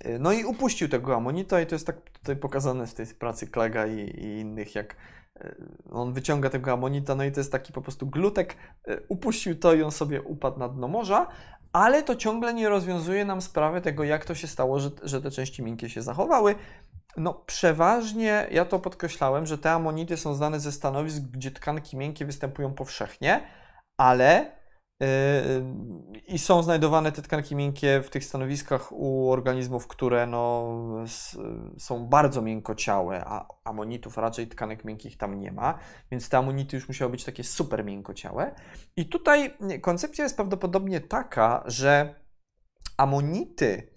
Y, 0.07 0.18
no 0.18 0.32
i 0.32 0.45
upuścił 0.45 0.89
tego 0.89 1.16
amonita 1.16 1.61
i 1.61 1.66
to 1.66 1.74
jest 1.74 1.87
tak 1.87 2.11
tutaj 2.11 2.37
pokazane 2.37 2.87
w 2.87 2.95
tej 2.95 3.07
pracy 3.07 3.47
Klega 3.47 3.87
i, 3.87 4.01
i 4.01 4.41
innych, 4.41 4.74
jak 4.74 4.97
y, 5.45 5.57
on 5.91 6.12
wyciąga 6.12 6.51
tego 6.51 6.72
amonita, 6.72 7.14
no 7.14 7.24
i 7.24 7.32
to 7.32 7.41
jest 7.41 7.53
taki 7.53 7.72
po 7.72 7.82
prostu 7.82 8.07
glutek, 8.07 8.57
y, 8.89 9.03
upuścił 9.09 9.59
to 9.59 9.74
i 9.74 9.82
on 9.82 9.93
sobie 9.93 10.22
upadł 10.22 10.59
na 10.59 10.68
dno 10.68 10.89
morza, 10.89 11.26
ale 11.72 12.03
to 12.03 12.16
ciągle 12.16 12.55
nie 12.55 12.68
rozwiązuje 12.68 13.24
nam 13.24 13.43
sprawy 13.43 13.80
tego, 13.80 14.05
jak 14.05 14.24
to 14.24 14.34
się 14.34 14.47
stało, 14.47 14.80
że, 14.80 14.91
że 15.03 15.22
te 15.22 15.30
części 15.30 15.62
miękkie 15.62 15.91
się 15.91 16.03
zachowały. 16.03 16.55
No, 17.16 17.34
przeważnie, 17.34 18.47
ja 18.51 18.64
to 18.64 18.78
podkreślałem, 18.78 19.47
że 19.47 19.59
te 19.59 19.70
amonity 19.70 20.16
są 20.16 20.34
znane 20.34 20.61
ze 20.61 20.72
stanowisk, 20.72 21.22
gdzie 21.22 21.51
tkanki 21.51 21.97
miękkie 21.97 22.24
występują 22.24 22.74
powszechnie, 22.74 23.47
ale 23.97 24.53
I 26.28 26.38
są 26.38 26.62
znajdowane 26.62 27.12
te 27.12 27.22
tkanki 27.22 27.57
miękkie 27.57 28.03
w 28.03 28.11
tych 28.11 28.24
stanowiskach 28.24 28.92
u 28.92 29.30
organizmów, 29.30 29.86
które 29.86 30.26
no, 30.26 30.74
są 31.78 32.07
bardzo 32.07 32.42
miękociałe, 32.42 33.24
a 33.26 33.47
amonitów 33.64 34.16
raczej 34.16 34.47
tkanek 34.47 34.84
miękkich 34.84 35.16
tam 35.16 35.40
nie 35.40 35.53
ma, 35.53 35.78
więc 36.11 36.28
te 36.28 36.38
amonity 36.38 36.76
już 36.76 36.88
musiały 36.88 37.11
być 37.11 37.24
takie 37.24 37.44
super 37.44 37.84
miękociałe. 37.84 38.55
I 38.97 39.07
tutaj 39.07 39.55
koncepcja 39.80 40.24
jest 40.24 40.36
prawdopodobnie 40.36 41.01
taka, 41.01 41.62
że 41.66 42.14
amonity, 42.97 43.90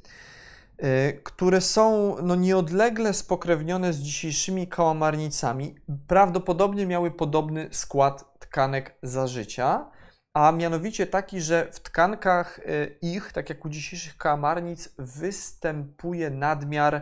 yy, 0.80 0.88
które 1.24 1.62
są 1.62 2.16
no, 2.24 2.36
nieodlegle 2.36 3.14
spokrewnione 3.14 3.94
z 3.94 4.00
dzisiejszymi 4.00 4.68
kałamarnicami, 4.68 5.76
prawdopodobnie 6.08 6.86
miały 6.86 7.12
podobny 7.12 7.68
skład 7.72 8.40
tkanek 8.40 8.98
za 9.04 9.28
życia 9.28 9.99
a 10.40 10.52
mianowicie 10.52 11.08
taki, 11.08 11.42
że 11.42 11.72
w 11.72 11.80
tkankach 11.80 12.60
y, 12.60 12.98
ich, 13.02 13.32
tak 13.32 13.50
jak 13.50 13.66
u 13.66 13.70
dzisiejszych 13.70 14.18
kałamarnic, 14.18 14.90
występuje 14.98 16.30
nadmiar 16.30 16.96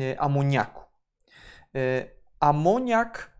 y, 0.00 0.20
amoniaku. 0.20 0.84
Y, 1.76 2.10
amoniak 2.40 3.32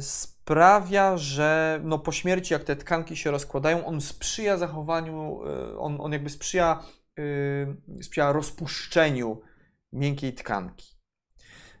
sprawia, 0.00 1.16
że 1.16 1.80
no 1.84 1.98
po 1.98 2.12
śmierci, 2.12 2.52
jak 2.52 2.64
te 2.64 2.76
tkanki 2.76 3.16
się 3.16 3.30
rozkładają, 3.30 3.86
on 3.86 4.00
sprzyja 4.00 4.56
zachowaniu, 4.56 5.40
on, 5.78 6.00
on 6.00 6.12
jakby 6.12 6.30
sprzyja, 6.30 6.82
sprzyja 8.02 8.32
rozpuszczeniu 8.32 9.40
miękkiej 9.92 10.34
tkanki. 10.34 10.95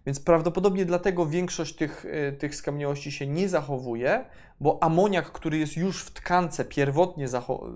Więc 0.06 0.20
prawdopodobnie 0.20 0.84
dlatego 0.84 1.26
większość 1.26 1.76
tych, 1.76 2.04
y, 2.04 2.36
tych 2.38 2.54
skamieniałości 2.54 3.12
się 3.12 3.26
nie 3.26 3.48
zachowuje, 3.48 4.24
bo 4.60 4.82
amoniak, 4.82 5.32
który 5.32 5.58
jest 5.58 5.76
już 5.76 6.04
w 6.04 6.10
tkance, 6.10 6.64
pierwotnie 6.64 7.26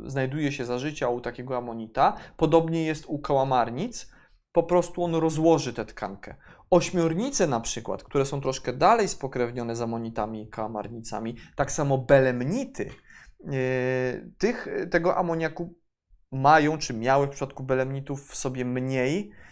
znajduje 0.06 0.52
się 0.52 0.64
za 0.64 0.78
życia 0.78 1.08
u 1.08 1.20
takiego 1.20 1.56
amonita, 1.56 2.16
podobnie 2.36 2.84
jest 2.84 3.04
u 3.06 3.18
kałamarnic, 3.18 4.10
po 4.52 4.62
prostu 4.62 5.04
on 5.04 5.14
rozłoży 5.14 5.72
tę 5.72 5.84
tkankę. 5.84 6.34
Ośmiornice 6.70 7.46
na 7.46 7.60
przykład, 7.60 8.04
które 8.04 8.26
są 8.26 8.40
troszkę 8.40 8.72
dalej 8.72 9.08
spokrewnione 9.08 9.76
z 9.76 9.80
amonitami 9.80 10.42
i 10.42 10.48
kałamarnicami, 10.48 11.36
tak 11.56 11.72
samo 11.72 11.98
belemnity, 11.98 12.90
yy, 13.40 13.52
tych, 14.38 14.68
tego 14.90 15.16
amoniaku 15.16 15.74
mają, 16.32 16.78
czy 16.78 16.94
miały 16.94 17.26
w 17.26 17.30
przypadku 17.30 17.62
belemnitów 17.62 18.28
w 18.28 18.36
sobie 18.36 18.64
mniej, 18.64 19.32
E, 19.32 19.49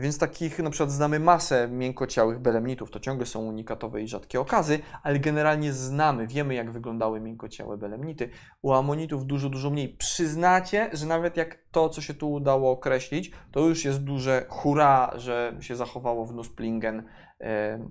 więc 0.00 0.18
takich 0.18 0.58
na 0.58 0.70
przykład 0.70 0.90
znamy 0.90 1.20
masę 1.20 1.68
miękociałych 1.68 2.38
belemnitów, 2.38 2.90
to 2.90 3.00
ciągle 3.00 3.26
są 3.26 3.40
unikatowe 3.40 4.02
i 4.02 4.08
rzadkie 4.08 4.40
okazy, 4.40 4.78
ale 5.02 5.18
generalnie 5.18 5.72
znamy, 5.72 6.26
wiemy 6.26 6.54
jak 6.54 6.70
wyglądały 6.70 7.20
miękociałe 7.20 7.78
belemnity. 7.78 8.30
U 8.62 8.72
amonitów 8.72 9.26
dużo, 9.26 9.48
dużo 9.48 9.70
mniej. 9.70 9.96
Przyznacie, 9.96 10.90
że 10.92 11.06
nawet 11.06 11.36
jak 11.36 11.58
to, 11.70 11.88
co 11.88 12.00
się 12.00 12.14
tu 12.14 12.32
udało 12.32 12.70
określić, 12.70 13.30
to 13.52 13.60
już 13.60 13.84
jest 13.84 14.04
duże 14.04 14.46
hura, 14.48 15.12
że 15.14 15.56
się 15.60 15.76
zachowało 15.76 16.26
w 16.26 16.34
Nusplingen 16.34 17.02
e, 17.40 17.88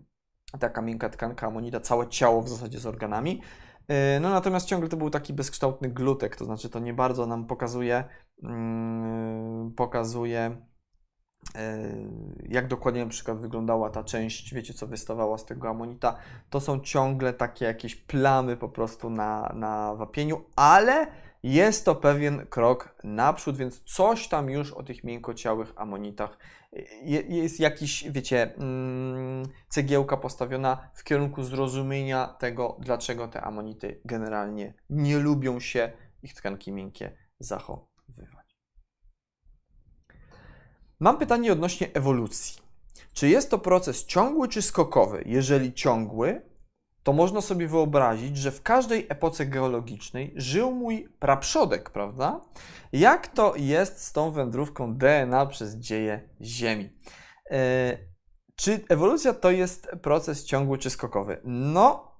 taka 0.60 0.82
miękka 0.82 1.10
tkanka 1.10 1.48
amonita, 1.48 1.80
całe 1.80 2.08
ciało 2.08 2.42
w 2.42 2.50
zasadzie 2.50 2.80
z 2.80 2.86
organami. 2.86 3.42
E, 3.88 4.20
no 4.20 4.30
natomiast 4.30 4.68
ciągle 4.68 4.90
to 4.90 4.98
był 4.98 5.10
taki 5.10 5.34
bezkształtny 5.34 5.90
glutek, 5.90 6.36
to 6.36 6.46
znaczy 6.46 6.70
to 6.70 6.80
nie 6.80 6.94
bardzo 6.94 7.26
nam 7.26 7.48
pokazuje, 7.48 8.04
mm, 8.44 9.74
pokazuje 9.78 10.69
E, 10.69 10.69
jak 12.50 12.68
dokładnie 12.68 13.04
na 13.04 13.10
przykład 13.10 13.40
wyglądała 13.40 13.90
ta 13.90 14.04
część, 14.04 14.54
wiecie, 14.54 14.74
co 14.74 14.88
wystawała 14.88 15.38
z 15.38 15.46
tego 15.46 15.70
amonita, 15.70 16.16
to 16.50 16.60
są 16.60 16.80
ciągle 16.80 17.34
takie 17.34 17.66
jakieś 17.66 17.96
plamy 17.96 18.58
po 18.58 18.70
prostu 18.70 19.10
na, 19.10 19.52
na 19.56 19.96
wapieniu, 19.96 20.42
ale 20.56 21.08
jest 21.44 21.86
to 21.86 21.96
pewien 21.96 22.46
krok 22.46 22.96
naprzód, 23.04 23.58
więc 23.58 23.84
coś 23.84 24.28
tam 24.28 24.50
już 24.50 24.74
o 24.74 24.84
tych 24.84 25.04
miękociałych 25.04 25.74
amonitach 25.76 26.38
jest 27.30 27.60
jakiś, 27.60 28.12
wiecie, 28.12 28.56
mm, 28.56 29.44
cegiełka 29.70 30.18
postawiona 30.18 30.90
w 30.94 31.04
kierunku 31.04 31.44
zrozumienia 31.44 32.28
tego, 32.28 32.78
dlaczego 32.80 33.28
te 33.28 33.42
amonity 33.42 34.02
generalnie 34.06 34.74
nie 34.90 35.18
lubią 35.18 35.60
się 35.60 35.92
ich 36.24 36.34
tkanki 36.34 36.72
miękkie 36.72 37.12
zachowywać. 37.40 38.39
Mam 41.00 41.18
pytanie 41.18 41.54
odnośnie 41.54 41.90
ewolucji. 41.94 42.62
Czy 43.14 43.30
jest 43.30 43.50
to 43.50 43.60
proces 43.60 44.06
ciągły 44.06 44.48
czy 44.48 44.62
skokowy? 44.62 45.24
Jeżeli 45.26 45.74
ciągły, 45.74 46.42
to 47.04 47.14
można 47.14 47.42
sobie 47.42 47.68
wyobrazić, 47.68 48.38
że 48.38 48.52
w 48.52 48.62
każdej 48.62 49.06
epoce 49.10 49.46
geologicznej 49.46 50.34
żył 50.36 50.72
mój 50.72 51.10
praprzodek, 51.20 51.90
prawda? 51.90 52.42
Jak 52.92 53.28
to 53.28 53.54
jest 53.56 54.04
z 54.04 54.14
tą 54.14 54.32
wędrówką 54.32 54.98
DNA 54.98 55.46
przez 55.46 55.76
dzieje 55.76 56.30
Ziemi? 56.42 56.90
E, 57.52 57.98
czy 58.56 58.86
ewolucja 58.90 59.34
to 59.34 59.52
jest 59.52 59.88
proces 60.02 60.46
ciągły 60.46 60.78
czy 60.78 60.90
skokowy? 60.90 61.42
No, 61.44 62.12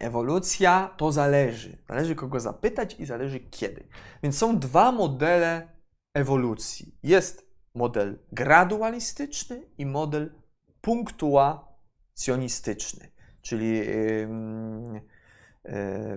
ewolucja 0.00 0.94
to 0.96 1.12
zależy. 1.12 1.78
Zależy 1.88 2.14
kogo 2.14 2.40
zapytać 2.40 2.96
i 2.98 3.06
zależy 3.06 3.40
kiedy. 3.40 3.88
Więc 4.22 4.38
są 4.38 4.58
dwa 4.58 4.92
modele 4.92 5.68
ewolucji. 6.14 6.98
Jest 7.02 7.43
model 7.74 8.18
gradualistyczny 8.32 9.62
i 9.78 9.86
model 9.86 10.34
punktuacjonistyczny, 10.80 13.08
czyli 13.42 13.78
yy, 13.78 15.00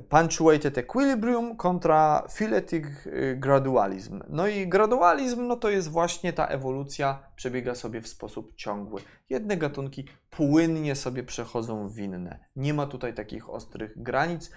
punctuated 0.10 0.78
equilibrium 0.78 1.56
kontra 1.56 2.28
phyletic 2.30 2.86
y, 3.06 3.36
gradualism. 3.40 4.24
No 4.30 4.48
i 4.48 4.68
gradualizm 4.68 5.48
no 5.48 5.56
to 5.56 5.70
jest 5.70 5.90
właśnie 5.90 6.34
ta 6.34 6.48
ewolucja 6.48 7.24
przebiega 7.36 7.76
sobie 7.76 8.02
w 8.02 8.08
sposób 8.08 8.56
ciągły. 8.56 9.02
Jedne 9.30 9.58
gatunki 9.58 10.06
płynnie 10.30 10.96
sobie 10.96 11.24
przechodzą 11.24 11.90
w 11.90 12.00
inne. 12.00 12.40
Nie 12.56 12.74
ma 12.74 12.88
tutaj 12.88 13.14
takich 13.14 13.50
ostrych 13.50 14.04
granic, 14.04 14.52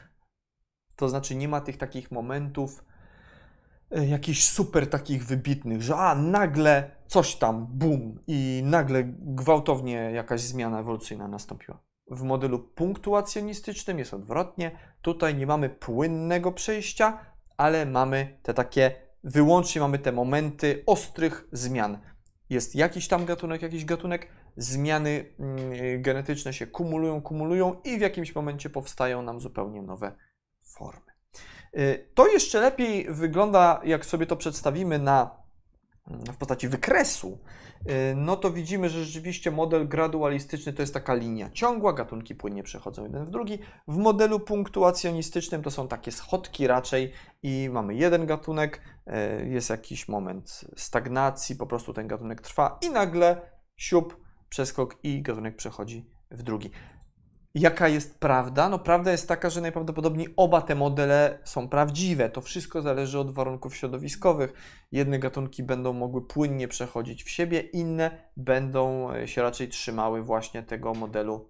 to 0.96 1.08
znaczy 1.08 1.34
nie 1.34 1.48
ma 1.48 1.60
tych 1.60 1.76
takich 1.76 2.10
momentów 2.10 2.84
jakichś 3.90 4.44
super 4.44 4.90
takich 4.90 5.26
wybitnych, 5.26 5.82
że 5.82 5.96
a 5.96 6.14
nagle 6.14 6.90
coś 7.06 7.36
tam, 7.36 7.66
bum 7.66 8.18
i 8.26 8.62
nagle 8.64 9.02
gwałtownie 9.18 9.92
jakaś 9.92 10.40
zmiana 10.40 10.80
ewolucyjna 10.80 11.28
nastąpiła. 11.28 11.82
W 12.10 12.22
modelu 12.22 12.58
punktuacjonistycznym 12.58 13.98
jest 13.98 14.14
odwrotnie. 14.14 14.70
Tutaj 15.02 15.34
nie 15.34 15.46
mamy 15.46 15.68
płynnego 15.68 16.52
przejścia, 16.52 17.18
ale 17.56 17.86
mamy 17.86 18.38
te 18.42 18.54
takie, 18.54 18.94
wyłącznie 19.24 19.80
mamy 19.80 19.98
te 19.98 20.12
momenty 20.12 20.82
ostrych 20.86 21.48
zmian. 21.52 21.98
Jest 22.50 22.74
jakiś 22.74 23.08
tam 23.08 23.24
gatunek, 23.24 23.62
jakiś 23.62 23.84
gatunek, 23.84 24.28
zmiany 24.56 25.24
mm, 25.38 26.02
genetyczne 26.02 26.52
się 26.52 26.66
kumulują, 26.66 27.22
kumulują 27.22 27.80
i 27.84 27.98
w 27.98 28.00
jakimś 28.00 28.34
momencie 28.34 28.70
powstają 28.70 29.22
nam 29.22 29.40
zupełnie 29.40 29.82
nowe 29.82 30.12
formy. 30.62 31.09
Y, 31.78 32.08
to 32.14 32.26
jeszcze 32.26 32.60
lepiej 32.60 33.06
wygląda, 33.10 33.80
jak 33.84 34.06
sobie 34.06 34.26
to 34.26 34.36
przedstawimy 34.36 34.98
na, 34.98 35.30
w 36.06 36.36
postaci 36.36 36.68
wykresu, 36.68 37.38
Y, 37.88 38.14
no 38.16 38.36
to 38.36 38.50
widzimy, 38.50 38.88
że 38.88 39.04
rzeczywiście 39.04 39.50
model 39.50 39.88
gradualistyczny 39.88 40.72
to 40.72 40.82
jest 40.82 40.94
taka 40.94 41.14
linia 41.14 41.50
ciągła, 41.50 41.92
gatunki 41.92 42.34
płynnie 42.34 42.62
przechodzą 42.62 43.02
jeden 43.02 43.24
w 43.24 43.30
drugi. 43.30 43.58
W 43.88 43.96
modelu 43.96 44.40
punktuacjonistycznym 44.40 45.62
to 45.62 45.70
są 45.70 45.88
takie 45.88 46.12
schodki 46.12 46.66
raczej 46.66 47.12
i 47.42 47.68
mamy 47.72 47.94
jeden 47.94 48.26
gatunek, 48.26 48.82
y, 49.06 49.48
jest 49.48 49.70
jakiś 49.70 50.08
moment 50.08 50.64
stagnacji, 50.76 51.56
po 51.56 51.66
prostu 51.66 51.92
ten 51.92 52.08
gatunek 52.08 52.40
trwa 52.40 52.78
i 52.82 52.90
nagle 52.90 53.40
siup, 53.76 54.16
przeskok 54.48 54.96
i 55.02 55.22
gatunek 55.22 55.56
przechodzi 55.56 56.10
w 56.30 56.42
drugi. 56.42 56.70
Jaka 57.54 57.88
jest 57.88 58.18
prawda? 58.18 58.68
No 58.68 58.78
prawda 58.78 59.12
jest 59.12 59.28
taka, 59.28 59.50
że 59.50 59.60
najprawdopodobniej 59.60 60.34
oba 60.36 60.62
te 60.62 60.74
modele 60.74 61.38
są 61.44 61.68
prawdziwe. 61.68 62.30
To 62.30 62.40
wszystko 62.40 62.82
zależy 62.82 63.18
od 63.18 63.30
warunków 63.30 63.76
środowiskowych. 63.76 64.52
Jedne 64.92 65.18
gatunki 65.18 65.62
będą 65.62 65.92
mogły 65.92 66.26
płynnie 66.26 66.68
przechodzić 66.68 67.24
w 67.24 67.30
siebie, 67.30 67.60
inne 67.60 68.30
będą 68.36 69.12
e, 69.12 69.28
się 69.28 69.42
raczej 69.42 69.68
trzymały 69.68 70.22
właśnie 70.22 70.62
tego 70.62 70.94
modelu 70.94 71.48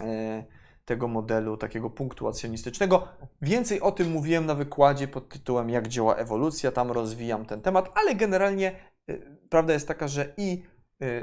e, 0.00 0.44
tego 0.84 1.08
modelu 1.08 1.56
takiego 1.56 1.90
punktuacjonistycznego. 1.90 3.08
Więcej 3.42 3.80
o 3.80 3.92
tym 3.92 4.10
mówiłem 4.10 4.46
na 4.46 4.54
wykładzie 4.54 5.08
pod 5.08 5.28
tytułem 5.28 5.70
Jak 5.70 5.88
działa 5.88 6.16
ewolucja, 6.16 6.72
tam 6.72 6.90
rozwijam 6.92 7.46
ten 7.46 7.60
temat, 7.60 7.92
ale 7.94 8.14
generalnie 8.14 8.76
e, 9.08 9.18
prawda 9.48 9.72
jest 9.72 9.88
taka, 9.88 10.08
że 10.08 10.34
i 10.36 10.62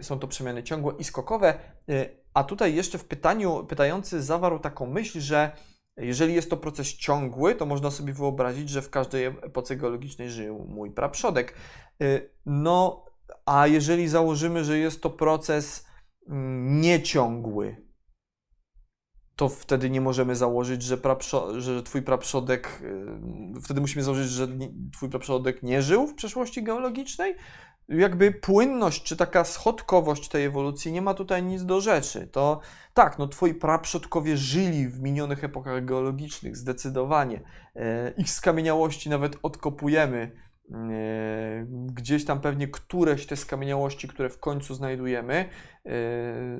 są 0.01 0.19
to 0.19 0.27
przemiany 0.27 0.63
ciągłe 0.63 0.93
i 0.99 1.03
skokowe, 1.03 1.59
a 2.33 2.43
tutaj 2.43 2.75
jeszcze 2.75 2.97
w 2.97 3.05
pytaniu 3.05 3.65
pytający 3.65 4.21
zawarł 4.21 4.59
taką 4.59 4.85
myśl, 4.85 5.19
że 5.19 5.51
jeżeli 5.97 6.33
jest 6.33 6.49
to 6.49 6.57
proces 6.57 6.87
ciągły, 6.87 7.55
to 7.55 7.65
można 7.65 7.91
sobie 7.91 8.13
wyobrazić, 8.13 8.69
że 8.69 8.81
w 8.81 8.89
każdej 8.89 9.25
epoce 9.25 9.75
geologicznej 9.75 10.29
żył 10.29 10.65
mój 10.69 10.91
praprzodek. 10.91 11.55
Y, 12.01 12.29
no, 12.45 13.05
a 13.45 13.67
jeżeli 13.67 14.07
założymy, 14.07 14.63
że 14.63 14.77
jest 14.77 15.01
to 15.01 15.09
proces 15.09 15.85
mm, 16.29 16.81
nieciągły, 16.81 17.83
to 19.35 19.49
wtedy 19.49 19.89
nie 19.89 20.01
możemy 20.01 20.35
założyć, 20.35 20.83
że, 20.83 20.97
że 21.57 21.83
twój 21.83 22.01
praprzodek, 22.01 22.81
y, 23.57 23.61
wtedy 23.61 23.81
musimy 23.81 24.03
założyć, 24.03 24.29
że 24.29 24.47
twój 24.93 25.09
praprzodek 25.09 25.63
nie 25.63 25.81
żył 25.81 26.07
w 26.07 26.15
przeszłości 26.15 26.63
geologicznej, 26.63 27.35
jakby 27.89 28.31
płynność 28.31 29.03
czy 29.03 29.17
taka 29.17 29.43
schodkowość 29.43 30.29
tej 30.29 30.45
ewolucji 30.45 30.91
nie 30.91 31.01
ma 31.01 31.13
tutaj 31.13 31.43
nic 31.43 31.65
do 31.65 31.81
rzeczy. 31.81 32.27
To 32.27 32.59
tak, 32.93 33.19
no 33.19 33.27
twoi 33.27 33.53
praprzodkowie 33.53 34.37
żyli 34.37 34.87
w 34.87 34.99
minionych 34.99 35.43
epokach 35.43 35.85
geologicznych, 35.85 36.57
zdecydowanie. 36.57 37.41
E, 37.75 38.13
ich 38.17 38.29
skamieniałości 38.29 39.09
nawet 39.09 39.37
odkopujemy. 39.43 40.31
E, 40.71 41.65
gdzieś 41.69 42.25
tam 42.25 42.41
pewnie 42.41 42.67
któreś 42.67 43.25
te 43.25 43.35
skamieniałości, 43.35 44.07
które 44.07 44.29
w 44.29 44.39
końcu 44.39 44.75
znajdujemy, 44.75 45.49
e, 45.85 45.91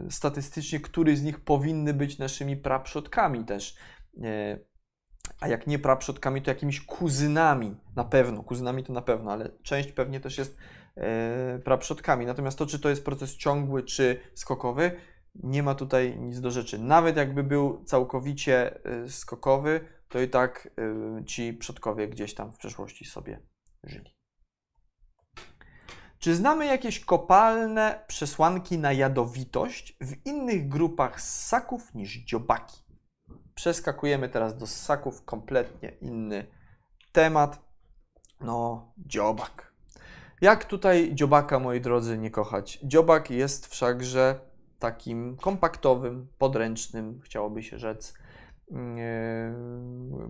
statystycznie 0.09 0.79
któryś 0.79 1.17
z 1.17 1.23
nich 1.23 1.39
powinny 1.39 1.93
być 1.93 2.17
naszymi 2.17 2.57
praprzodkami 2.57 3.45
też. 3.45 3.77
A 5.39 5.47
jak 5.47 5.67
nie 5.67 5.79
praprzodkami, 5.79 6.41
to 6.41 6.51
jakimiś 6.51 6.81
kuzynami 6.81 7.75
na 7.95 8.03
pewno. 8.03 8.43
Kuzynami 8.43 8.83
to 8.83 8.93
na 8.93 9.01
pewno, 9.01 9.31
ale 9.31 9.49
część 9.63 9.91
pewnie 9.91 10.19
też 10.19 10.37
jest 10.37 10.57
praprzodkami. 11.63 12.25
Natomiast 12.25 12.57
to, 12.57 12.65
czy 12.65 12.79
to 12.79 12.89
jest 12.89 13.05
proces 13.05 13.37
ciągły, 13.37 13.83
czy 13.83 14.19
skokowy, 14.33 14.91
nie 15.35 15.63
ma 15.63 15.75
tutaj 15.75 16.19
nic 16.19 16.41
do 16.41 16.51
rzeczy. 16.51 16.79
Nawet 16.79 17.17
jakby 17.17 17.43
był 17.43 17.83
całkowicie 17.83 18.85
e, 18.85 19.09
skokowy, 19.09 19.87
to 20.09 20.21
i 20.21 20.29
tak 20.29 20.69
e, 21.19 21.25
ci 21.25 21.53
przodkowie 21.53 22.07
gdzieś 22.07 22.33
tam 22.33 22.51
w 22.51 22.57
przeszłości 22.57 23.05
sobie 23.05 23.39
żyli. 23.83 24.15
Czy 26.19 26.35
znamy 26.35 26.65
jakieś 26.65 26.99
kopalne 26.99 28.03
przesłanki 28.07 28.77
na 28.77 28.93
jadowitość 28.93 29.97
w 30.01 30.25
innych 30.25 30.67
grupach 30.67 31.21
ssaków 31.21 31.93
niż 31.93 32.17
dziobaki? 32.17 32.83
Przeskakujemy 33.55 34.29
teraz 34.29 34.57
do 34.57 34.67
ssaków, 34.67 35.25
kompletnie 35.25 35.89
inny 36.01 36.47
temat. 37.11 37.61
No, 38.39 38.93
dziobak. 38.97 39.72
Jak 40.41 40.65
tutaj 40.65 41.11
dziobaka, 41.13 41.59
moi 41.59 41.81
drodzy, 41.81 42.17
nie 42.17 42.31
kochać? 42.31 42.79
Dziobak 42.83 43.29
jest 43.29 43.67
wszakże 43.67 44.39
takim 44.79 45.37
kompaktowym, 45.37 46.27
podręcznym, 46.37 47.19
chciałoby 47.23 47.63
się 47.63 47.77
rzec, 47.77 48.13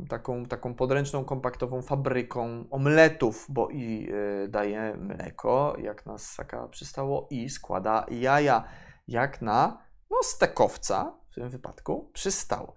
taką, 0.09 0.45
taką 0.45 0.73
podręczną, 0.73 1.25
kompaktową 1.25 1.81
fabryką 1.81 2.65
omletów, 2.69 3.45
bo 3.49 3.69
i 3.69 4.09
e, 4.43 4.47
daje 4.47 4.97
mleko, 4.97 5.75
jak 5.79 6.05
na 6.05 6.17
ssaka 6.17 6.67
przystało, 6.67 7.27
i 7.31 7.49
składa 7.49 8.05
jaja, 8.11 8.63
jak 9.07 9.41
na 9.41 9.77
no, 10.11 10.17
stekowca 10.23 11.17
w 11.31 11.35
tym 11.35 11.49
wypadku 11.49 12.09
przystało. 12.13 12.75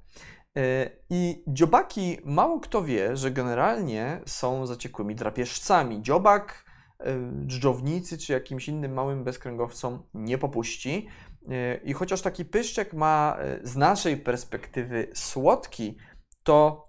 E, 0.57 0.91
I 1.11 1.45
dziobaki, 1.49 2.19
mało 2.25 2.61
kto 2.61 2.83
wie, 2.83 3.17
że 3.17 3.31
generalnie 3.31 4.21
są 4.27 4.67
zaciekłymi 4.67 5.15
drapieżcami. 5.15 6.03
Dziobak 6.03 6.66
dżdżownicy 7.47 8.19
czy 8.19 8.33
jakimś 8.33 8.69
innym 8.69 8.93
małym 8.93 9.25
bezkręgowcom 9.25 10.03
nie 10.15 10.39
popuści. 10.39 11.09
E, 11.49 11.77
I 11.77 11.93
chociaż 11.93 12.23
taki 12.23 12.45
pyszczek 12.45 12.93
ma 12.93 13.37
e, 13.39 13.67
z 13.67 13.77
naszej 13.77 14.17
perspektywy 14.17 15.09
słodki, 15.15 15.97
to, 16.43 16.87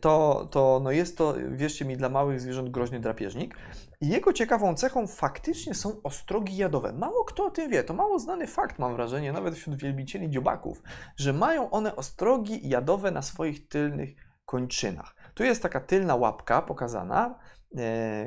to, 0.00 0.48
to 0.50 0.80
no 0.84 0.90
jest 0.90 1.18
to, 1.18 1.34
wierzcie 1.50 1.84
mi, 1.84 1.96
dla 1.96 2.08
małych 2.08 2.40
zwierząt 2.40 2.70
groźny 2.70 3.00
drapieżnik. 3.00 3.56
I 4.00 4.08
jego 4.08 4.32
ciekawą 4.32 4.74
cechą 4.74 5.06
faktycznie 5.06 5.74
są 5.74 6.02
ostrogi 6.02 6.56
jadowe. 6.56 6.92
Mało 6.92 7.24
kto 7.24 7.46
o 7.46 7.50
tym 7.50 7.70
wie, 7.70 7.84
to 7.84 7.94
mało 7.94 8.18
znany 8.18 8.46
fakt, 8.46 8.78
mam 8.78 8.94
wrażenie, 8.94 9.32
nawet 9.32 9.54
wśród 9.54 9.76
wielbicieli 9.76 10.30
dziobaków, 10.30 10.82
że 11.16 11.32
mają 11.32 11.70
one 11.70 11.96
ostrogi 11.96 12.68
jadowe 12.68 13.10
na 13.10 13.22
swoich 13.22 13.68
tylnych 13.68 14.10
kończynach. 14.44 15.14
Tu 15.34 15.44
jest 15.44 15.62
taka 15.62 15.80
tylna 15.80 16.14
łapka 16.14 16.62
pokazana, 16.62 17.38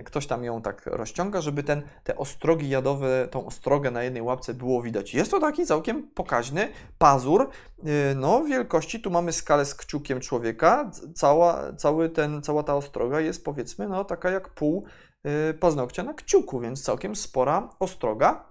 ktoś 0.06 0.28
tam 0.28 0.44
ją 0.44 0.61
tak 0.61 0.86
rozciąga, 0.86 1.41
żeby 1.41 1.64
ten, 1.64 1.82
te 2.03 2.18
ostrogi 2.18 2.70
jadowe, 2.70 3.28
tą 3.32 3.45
ostrogę 3.45 3.91
na 3.91 4.03
jednej 4.03 4.22
łapce 4.22 4.53
było 4.53 4.82
widać. 4.82 5.14
Jest 5.14 5.32
to 5.32 5.40
taki 5.40 5.66
całkiem 5.66 6.07
pokaźny 6.07 6.70
pazur, 6.98 7.49
e, 7.84 8.16
no 8.16 8.44
wielkości, 8.44 9.02
tu 9.02 9.11
mamy 9.11 9.34
skalę 9.34 9.66
z 9.66 9.76
kciukiem 9.76 10.20
człowieka, 10.20 10.91
cała, 11.16 11.74
cały 11.74 12.10
ten, 12.10 12.41
cała 12.41 12.64
ta 12.64 12.76
ostroga 12.76 13.20
jest 13.20 13.45
powiedzmy 13.45 13.88
no 13.88 14.06
taka 14.06 14.30
jak 14.30 14.49
pół 14.49 14.86
e, 15.24 15.53
paznokcia 15.53 16.03
na 16.03 16.14
kciuku, 16.14 16.60
więc 16.60 16.84
całkiem 16.84 17.16
spora 17.16 17.70
ostroga. 17.80 18.49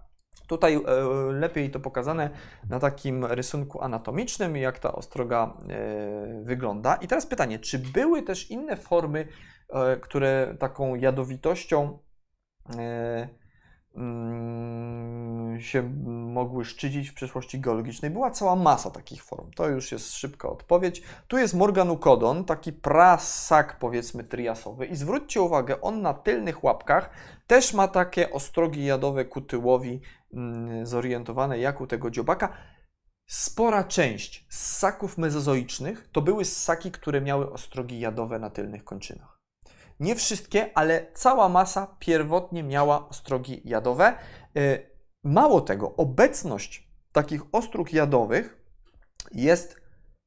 Tutaj 0.49 0.75
e, 0.75 0.81
lepiej 1.33 1.71
to 1.71 1.81
pokazane 1.81 2.31
na 2.69 2.81
takim 2.81 3.25
rysunku 3.25 3.83
anatomicznym, 3.83 4.57
jak 4.57 4.79
ta 4.79 4.93
ostroga 4.93 5.57
e, 5.69 6.43
wygląda. 6.45 6.95
I 6.97 7.09
teraz 7.09 7.27
pytanie, 7.27 7.59
czy 7.59 7.79
były 7.79 8.23
też 8.23 8.51
inne 8.51 8.77
formy, 8.77 9.29
e, 9.69 9.97
które 9.97 10.57
taką 10.59 10.95
jadowitością 10.95 11.99
się 15.59 15.83
mogły 16.09 16.65
szczycić 16.65 17.11
w 17.11 17.15
przeszłości 17.15 17.61
geologicznej. 17.61 18.11
Była 18.11 18.31
cała 18.31 18.57
masa 18.57 18.91
takich 18.91 19.25
form. 19.25 19.51
To 19.51 19.69
już 19.69 19.93
jest 19.93 20.13
szybka 20.13 20.49
odpowiedź. 20.49 21.03
Tu 21.29 21.39
jest 21.39 21.55
Morganucodon, 21.55 22.45
taki 22.45 22.73
prasak 22.73 23.79
powiedzmy 23.79 24.25
triasowy 24.25 24.87
i 24.87 24.97
zwróćcie 24.97 25.43
uwagę, 25.43 25.81
on 25.81 26.03
na 26.03 26.15
tylnych 26.15 26.65
łapkach 26.65 27.11
też 27.47 27.75
ma 27.75 27.89
takie 27.89 28.33
ostrogi 28.33 28.85
jadowe 28.85 29.25
ku 29.25 29.41
tyłowi 29.41 30.01
Mm, 30.33 30.87
zorientowane 30.87 31.59
jak 31.59 31.81
u 31.81 31.87
tego 31.87 32.11
dziobaka. 32.11 32.53
Spora 33.27 33.85
część 33.85 34.47
ssaków 34.49 35.19
mezozoicznych 35.19 36.09
to 36.13 36.21
były 36.23 36.45
ssaki, 36.45 36.91
które 36.91 37.21
miały 37.21 37.53
ostrogi 37.53 38.01
jadowe 38.01 38.39
na 38.39 38.51
tylnych 38.51 38.85
kończynach. 38.85 39.38
Nie 40.01 40.15
wszystkie, 40.15 40.71
ale 40.79 41.07
cała 41.15 41.49
masa 41.49 41.97
pierwotnie 41.99 42.63
miała 42.63 43.09
ostrogi 43.09 43.63
jadowe. 43.65 44.19
E, 44.57 44.79
mało 45.25 45.61
tego, 45.61 45.97
obecność 45.97 46.89
takich 47.13 47.43
ostróg 47.53 47.93
jadowych 47.93 48.59
jest 49.33 49.81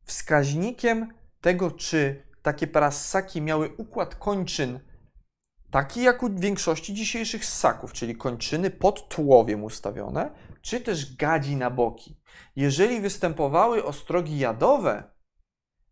wskaźnikiem 0.04 1.14
tego, 1.42 1.72
czy 1.72 2.24
takie 2.42 2.68
parassaki 2.68 3.42
miały 3.42 3.70
układ 3.78 4.16
kończyn 4.16 4.80
taki 5.72 6.04
jak 6.04 6.24
u 6.24 6.30
większości 6.30 6.94
dzisiejszych 6.94 7.46
ssaków, 7.46 7.94
czyli 7.94 8.16
kończyny 8.16 8.70
pod 8.70 9.10
tułowiem 9.10 9.64
ustawione, 9.64 10.32
czy 10.62 10.82
też 10.82 11.16
gadzi 11.16 11.56
na 11.56 11.70
boki. 11.70 12.18
Jeżeli 12.56 13.02
występowały 13.02 13.84
ostrogi 13.84 14.40
jadowe, 14.40 15.04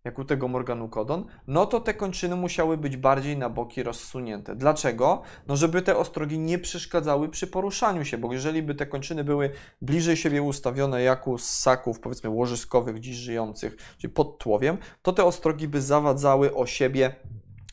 jak 0.10 0.20
u 0.20 0.26
tego 0.26 0.48
Morganucodon, 0.48 1.26
no 1.48 1.66
to 1.66 1.80
te 1.80 1.94
kończyny 1.94 2.36
musiały 2.36 2.78
być 2.78 2.98
bardziej 2.98 3.38
na 3.38 3.50
boki 3.50 3.84
rozsunięte. 3.84 4.56
Dlaczego? 4.56 5.22
No 5.48 5.56
żeby 5.56 5.82
te 5.82 5.98
ostrogi 5.98 6.40
nie 6.40 6.60
przeszkadzały 6.60 7.30
przy 7.30 7.48
poruszaniu 7.48 8.06
się, 8.06 8.18
bo 8.18 8.34
jeżeli 8.34 8.64
by 8.64 8.76
te 8.76 8.86
kończyny 8.86 9.24
były 9.24 9.52
bliżej 9.82 10.18
siebie 10.18 10.42
ustawione 10.42 11.02
jak 11.02 11.28
u 11.28 11.38
ssaków, 11.38 12.00
powiedzmy 12.00 12.30
łożyskowych, 12.30 13.00
dziś 13.00 13.16
żyjących, 13.16 13.78
czyli 13.98 14.14
pod 14.14 14.38
tułowiem, 14.38 14.78
to 15.02 15.14
te 15.14 15.24
ostrogi 15.24 15.68
by 15.68 15.82
zawadzały 15.82 16.56
o 16.56 16.66
siebie 16.66 17.16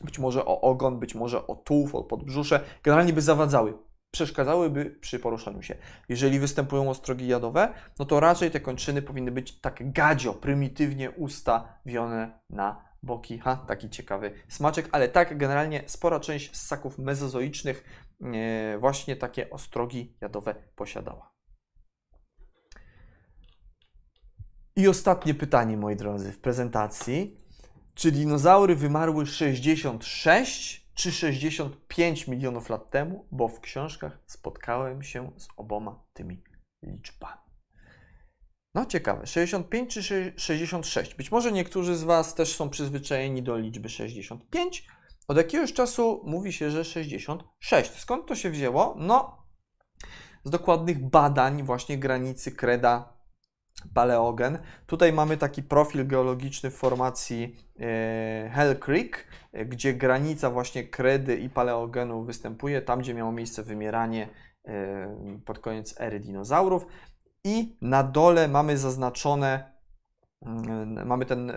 być 0.03 0.19
może 0.19 0.45
o 0.45 0.61
ogon, 0.61 0.99
być 0.99 1.15
może 1.15 1.47
o 1.47 1.55
tułów, 1.55 1.95
o 1.95 2.03
podbrzusze, 2.03 2.59
generalnie 2.83 3.13
by 3.13 3.21
zawadzały, 3.21 3.73
przeszkadzałyby 4.11 4.85
przy 4.85 5.19
poruszaniu 5.19 5.61
się. 5.61 5.75
Jeżeli 6.09 6.39
występują 6.39 6.89
ostrogi 6.89 7.27
jadowe, 7.27 7.73
no 7.99 8.05
to 8.05 8.19
raczej 8.19 8.51
te 8.51 8.59
kończyny 8.59 9.01
powinny 9.01 9.31
być 9.31 9.59
tak 9.59 9.91
gadzio, 9.91 10.33
prymitywnie 10.33 11.11
ustawione 11.11 12.39
na 12.49 12.87
boki. 13.03 13.39
Ha, 13.39 13.55
taki 13.67 13.89
ciekawy 13.89 14.31
smaczek, 14.47 14.89
ale 14.91 15.07
tak 15.07 15.37
generalnie 15.37 15.83
spora 15.85 16.19
część 16.19 16.55
ssaków 16.55 16.97
mezozoicznych 16.97 17.83
e, 18.21 18.77
właśnie 18.77 19.15
takie 19.15 19.49
ostrogi 19.49 20.17
jadowe 20.21 20.55
posiadała. 20.75 21.31
I 24.75 24.87
ostatnie 24.87 25.33
pytanie, 25.33 25.77
moi 25.77 25.95
drodzy, 25.95 26.31
w 26.31 26.39
prezentacji. 26.39 27.37
Czy 27.93 28.11
dinozaury 28.11 28.75
wymarły 28.75 29.25
66 29.25 30.86
czy 30.97 31.11
65 31.11 32.27
milionów 32.27 32.69
lat 32.69 32.89
temu? 32.89 33.27
Bo 33.31 33.47
w 33.47 33.59
książkach 33.59 34.19
spotkałem 34.27 35.03
się 35.03 35.31
z 35.37 35.47
oboma 35.57 36.03
tymi 36.13 36.43
liczbami. 36.83 37.41
No 38.75 38.85
ciekawe, 38.85 39.27
65 39.27 39.93
czy 39.93 40.33
66? 40.37 41.15
Być 41.15 41.31
może 41.31 41.51
niektórzy 41.51 41.95
z 41.95 42.03
Was 42.03 42.35
też 42.35 42.55
są 42.55 42.69
przyzwyczajeni 42.69 43.43
do 43.43 43.57
liczby 43.57 43.89
65. 43.89 44.87
Od 45.27 45.37
jakiegoś 45.37 45.73
czasu 45.73 46.21
mówi 46.25 46.53
się, 46.53 46.71
że 46.71 46.85
66. 46.85 47.91
Skąd 47.91 48.25
to 48.27 48.35
się 48.35 48.49
wzięło? 48.49 48.95
No, 48.99 49.47
z 50.43 50.49
dokładnych 50.49 51.09
badań 51.09 51.63
właśnie 51.63 51.97
granicy 51.97 52.51
kreda 52.51 53.16
paleogen. 53.93 54.57
Tutaj 54.85 55.13
mamy 55.13 55.37
taki 55.37 55.63
profil 55.63 56.07
geologiczny 56.07 56.71
w 56.71 56.75
formacji 56.75 57.55
e, 57.79 58.49
Hell 58.53 58.79
Creek, 58.79 59.27
e, 59.53 59.65
gdzie 59.65 59.93
granica 59.93 60.49
właśnie 60.49 60.83
kredy 60.83 61.37
i 61.37 61.49
paleogenu 61.49 62.23
występuje, 62.23 62.81
tam 62.81 62.99
gdzie 62.99 63.13
miało 63.13 63.31
miejsce 63.31 63.63
wymieranie 63.63 64.29
e, 64.65 65.39
pod 65.45 65.59
koniec 65.59 66.01
ery 66.01 66.19
dinozaurów. 66.19 66.85
I 67.43 67.77
na 67.81 68.03
dole 68.03 68.47
mamy 68.47 68.77
zaznaczone, 68.77 69.71
mm, 70.41 71.07
mamy 71.07 71.25
ten, 71.25 71.51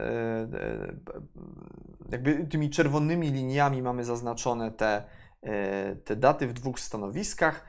jakby 2.11 2.47
tymi 2.47 2.71
czerwonymi 2.71 3.31
liniami 3.31 3.83
mamy 3.83 4.05
zaznaczone 4.05 4.71
te, 4.71 5.05
te 6.05 6.17
daty 6.17 6.47
w 6.47 6.53
dwóch 6.53 6.81
stanowiskach 6.81 7.65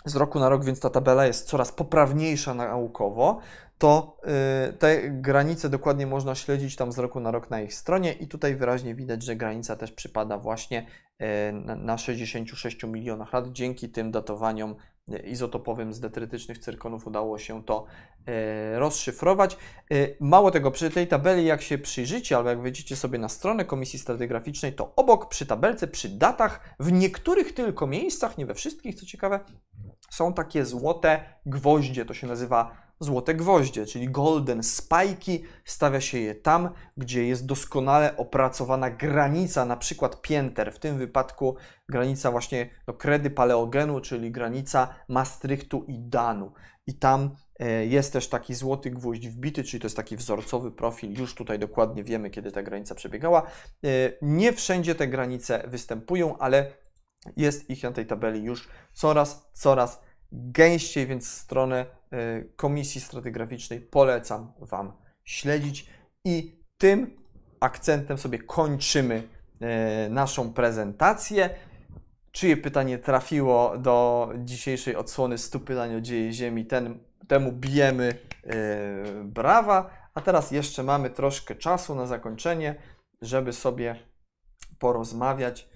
z 0.05 0.15
roku 0.15 0.39
na 0.39 0.49
rok, 0.49 0.65
więc 0.65 0.79
ta 0.79 0.89
tabela 0.89 1.25
jest 1.25 1.47
coraz 1.47 1.71
poprawniejsza 1.71 2.53
naukowo, 2.53 3.39
to 3.77 4.17
y, 4.69 4.73
te 4.73 5.09
granice 5.09 5.69
dokładnie 5.69 6.07
można 6.07 6.35
śledzić 6.35 6.75
tam 6.75 6.91
z 6.91 6.99
roku 6.99 7.19
na 7.19 7.31
rok 7.31 7.49
na 7.49 7.61
ich 7.61 7.73
stronie 7.73 8.13
i 8.13 8.27
tutaj 8.27 8.55
wyraźnie 8.55 8.95
widać, 8.95 9.23
że 9.23 9.35
granica 9.35 9.75
też 9.75 9.91
przypada 9.91 10.37
właśnie 10.37 10.85
y, 11.21 11.25
na 11.75 11.97
66 11.97 12.83
milionach 12.83 13.33
lat. 13.33 13.51
Dzięki 13.51 13.89
tym 13.89 14.11
datowaniom 14.11 14.75
izotopowym 15.17 15.93
z 15.93 15.99
detrytycznych 15.99 16.57
cyrkonów 16.57 17.07
udało 17.07 17.39
się 17.39 17.63
to 17.63 17.85
e, 18.25 18.79
rozszyfrować. 18.79 19.57
E, 19.91 19.95
mało 20.19 20.51
tego, 20.51 20.71
przy 20.71 20.89
tej 20.89 21.07
tabeli, 21.07 21.45
jak 21.45 21.61
się 21.61 21.77
przyjrzycie, 21.77 22.37
albo 22.37 22.49
jak 22.49 22.61
wejdziecie 22.61 22.95
sobie 22.95 23.19
na 23.19 23.29
stronę 23.29 23.65
Komisji 23.65 23.99
Stratygraficznej, 23.99 24.73
to 24.73 24.93
obok 24.95 25.29
przy 25.29 25.45
tabelce, 25.45 25.87
przy 25.87 26.09
datach, 26.09 26.75
w 26.79 26.91
niektórych 26.91 27.53
tylko 27.53 27.87
miejscach, 27.87 28.37
nie 28.37 28.45
we 28.45 28.53
wszystkich, 28.53 28.95
co 28.95 29.05
ciekawe, 29.05 29.39
są 30.11 30.33
takie 30.33 30.65
złote 30.65 31.19
gwoździe, 31.45 32.05
to 32.05 32.13
się 32.13 32.27
nazywa 32.27 32.89
złote 32.99 33.35
gwoździe, 33.35 33.85
czyli 33.85 34.09
golden 34.09 34.63
spajki. 34.63 35.43
Stawia 35.65 36.01
się 36.01 36.17
je 36.19 36.35
tam, 36.35 36.69
gdzie 36.97 37.27
jest 37.27 37.45
doskonale 37.45 38.17
opracowana 38.17 38.89
granica, 38.89 39.65
na 39.65 39.77
przykład 39.77 40.21
pięter, 40.21 40.73
w 40.73 40.79
tym 40.79 40.97
wypadku 40.97 41.55
granica 41.89 42.31
właśnie 42.31 42.69
kredy 42.97 43.29
paleogenu, 43.29 44.01
czyli 44.01 44.31
granica 44.31 44.95
Maastrichtu 45.07 45.85
i 45.87 45.99
Danu. 45.99 46.51
I 46.87 46.93
tam 46.93 47.35
e, 47.59 47.85
jest 47.85 48.13
też 48.13 48.29
taki 48.29 48.55
złoty 48.55 48.91
gwóźdź 48.91 49.27
wbity, 49.27 49.63
czyli 49.63 49.81
to 49.81 49.85
jest 49.85 49.97
taki 49.97 50.17
wzorcowy 50.17 50.71
profil. 50.71 51.19
Już 51.19 51.35
tutaj 51.35 51.59
dokładnie 51.59 52.03
wiemy, 52.03 52.29
kiedy 52.29 52.51
ta 52.51 52.63
granica 52.63 52.95
przebiegała. 52.95 53.41
E, 53.41 53.47
nie 54.21 54.53
wszędzie 54.53 54.95
te 54.95 55.07
granice 55.07 55.63
występują, 55.67 56.37
ale 56.37 56.71
jest 57.37 57.69
ich 57.69 57.83
na 57.83 57.91
tej 57.91 58.05
tabeli 58.05 58.43
już 58.43 58.69
coraz, 58.93 59.49
coraz 59.53 60.01
gęściej, 60.31 61.07
więc 61.07 61.31
stronę 61.31 61.85
y, 62.13 62.53
Komisji 62.55 63.01
Stratygraficznej 63.01 63.81
polecam 63.81 64.51
Wam 64.59 64.93
śledzić. 65.23 65.89
I 66.25 66.59
tym 66.77 67.17
akcentem 67.59 68.17
sobie 68.17 68.39
kończymy 68.39 69.23
y, 70.07 70.09
naszą 70.09 70.53
prezentację. 70.53 71.49
Czyje 72.31 72.57
pytanie 72.57 72.97
trafiło 72.97 73.77
do 73.77 74.29
dzisiejszej 74.37 74.95
odsłony 74.95 75.37
100 75.37 75.59
pytań 75.59 75.95
o 75.95 76.01
dzieje 76.01 76.33
Ziemi, 76.33 76.65
ten, 76.65 76.99
temu 77.27 77.51
bijemy 77.51 78.15
yy, 78.45 78.53
brawa. 79.23 79.89
A 80.13 80.21
teraz 80.21 80.51
jeszcze 80.51 80.83
mamy 80.83 81.09
troszkę 81.09 81.55
czasu 81.55 81.95
na 81.95 82.05
zakończenie, 82.05 82.75
żeby 83.21 83.53
sobie 83.53 83.95
porozmawiać. 84.79 85.69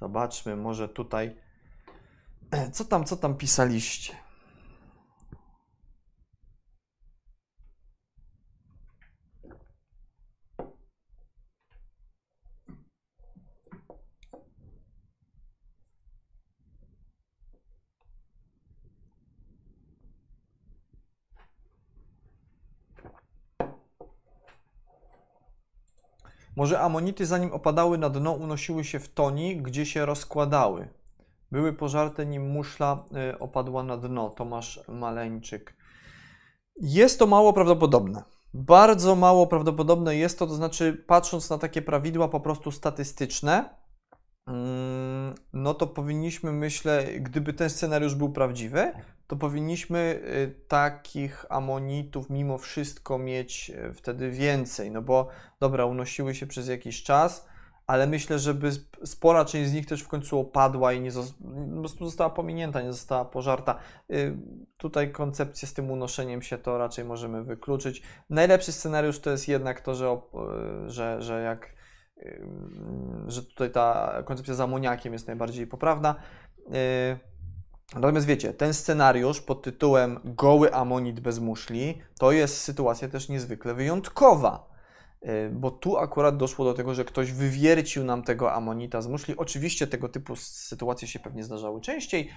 Zobaczmy, 0.00 0.56
może 0.56 0.88
tutaj 0.88 1.36
co 2.72 2.84
tam, 2.84 3.04
co 3.04 3.16
tam 3.16 3.34
pisaliście? 3.34 4.27
Może 26.58 26.80
amonity 26.80 27.26
zanim 27.26 27.52
opadały 27.52 27.98
na 27.98 28.10
dno 28.10 28.32
unosiły 28.32 28.84
się 28.84 28.98
w 28.98 29.08
toni, 29.08 29.56
gdzie 29.56 29.86
się 29.86 30.06
rozkładały. 30.06 30.88
Były 31.52 31.72
pożarte, 31.72 32.26
nim 32.26 32.50
muszla 32.50 33.04
y, 33.32 33.38
opadła 33.38 33.82
na 33.82 33.96
dno. 33.96 34.30
Tomasz 34.30 34.80
Maleńczyk. 34.88 35.76
Jest 36.76 37.18
to 37.18 37.26
mało 37.26 37.52
prawdopodobne. 37.52 38.22
Bardzo 38.54 39.16
mało 39.16 39.46
prawdopodobne 39.46 40.16
jest 40.16 40.38
to, 40.38 40.46
to 40.46 40.54
znaczy, 40.54 41.04
patrząc 41.06 41.50
na 41.50 41.58
takie 41.58 41.82
prawidła 41.82 42.28
po 42.28 42.40
prostu 42.40 42.70
statystyczne, 42.70 43.76
mm, 44.46 45.34
no 45.52 45.74
to 45.74 45.86
powinniśmy, 45.86 46.52
myślę, 46.52 47.04
gdyby 47.20 47.52
ten 47.52 47.70
scenariusz 47.70 48.14
był 48.14 48.32
prawdziwy, 48.32 48.92
to 49.28 49.36
powinniśmy 49.36 50.20
y, 50.24 50.54
takich 50.68 51.46
amonitów 51.48 52.30
mimo 52.30 52.58
wszystko 52.58 53.18
mieć 53.18 53.70
y, 53.70 53.92
wtedy 53.94 54.30
więcej. 54.30 54.90
No 54.90 55.02
bo 55.02 55.28
dobra, 55.60 55.84
unosiły 55.84 56.34
się 56.34 56.46
przez 56.46 56.68
jakiś 56.68 57.02
czas 57.02 57.48
ale 57.88 58.06
myślę, 58.06 58.38
żeby 58.38 58.70
spora 59.04 59.44
część 59.44 59.70
z 59.70 59.72
nich 59.72 59.86
też 59.86 60.02
w 60.02 60.08
końcu 60.08 60.38
opadła 60.38 60.92
i 60.92 61.00
nie 61.00 61.10
po 61.74 61.80
prostu 61.80 62.04
została 62.04 62.30
pominięta, 62.30 62.82
nie 62.82 62.92
została 62.92 63.24
pożarta. 63.24 63.78
Y, 64.10 64.36
tutaj 64.76 65.12
koncepcję 65.12 65.68
z 65.68 65.74
tym 65.74 65.90
unoszeniem 65.90 66.42
się 66.42 66.58
to 66.58 66.78
raczej 66.78 67.04
możemy 67.04 67.44
wykluczyć. 67.44 68.02
Najlepszy 68.30 68.72
scenariusz 68.72 69.20
to 69.20 69.30
jest 69.30 69.48
jednak 69.48 69.80
to, 69.80 69.94
że, 69.94 70.20
że, 70.86 71.22
że 71.22 71.42
jak 71.42 71.78
że 73.26 73.42
tutaj 73.42 73.70
ta 73.70 74.22
koncepcja 74.24 74.54
z 74.54 74.60
amoniakiem 74.60 75.12
jest 75.12 75.26
najbardziej 75.26 75.66
poprawna. 75.66 76.14
Natomiast 77.94 78.26
wiecie, 78.26 78.54
ten 78.54 78.74
scenariusz 78.74 79.40
pod 79.40 79.62
tytułem 79.62 80.20
Goły 80.24 80.74
amonit 80.74 81.20
bez 81.20 81.38
muszli 81.38 81.98
to 82.18 82.32
jest 82.32 82.60
sytuacja 82.60 83.08
też 83.08 83.28
niezwykle 83.28 83.74
wyjątkowa 83.74 84.68
Y, 85.26 85.50
bo 85.50 85.70
tu 85.70 85.98
akurat 85.98 86.36
doszło 86.36 86.64
do 86.64 86.74
tego, 86.74 86.94
że 86.94 87.04
ktoś 87.04 87.32
wywiercił 87.32 88.04
nam 88.04 88.22
tego 88.22 88.52
amonita 88.52 89.02
z 89.02 89.06
muszli. 89.06 89.36
Oczywiście 89.36 89.86
tego 89.86 90.08
typu 90.08 90.36
sytuacje 90.36 91.08
się 91.08 91.18
pewnie 91.18 91.44
zdarzały 91.44 91.80
częściej, 91.80 92.30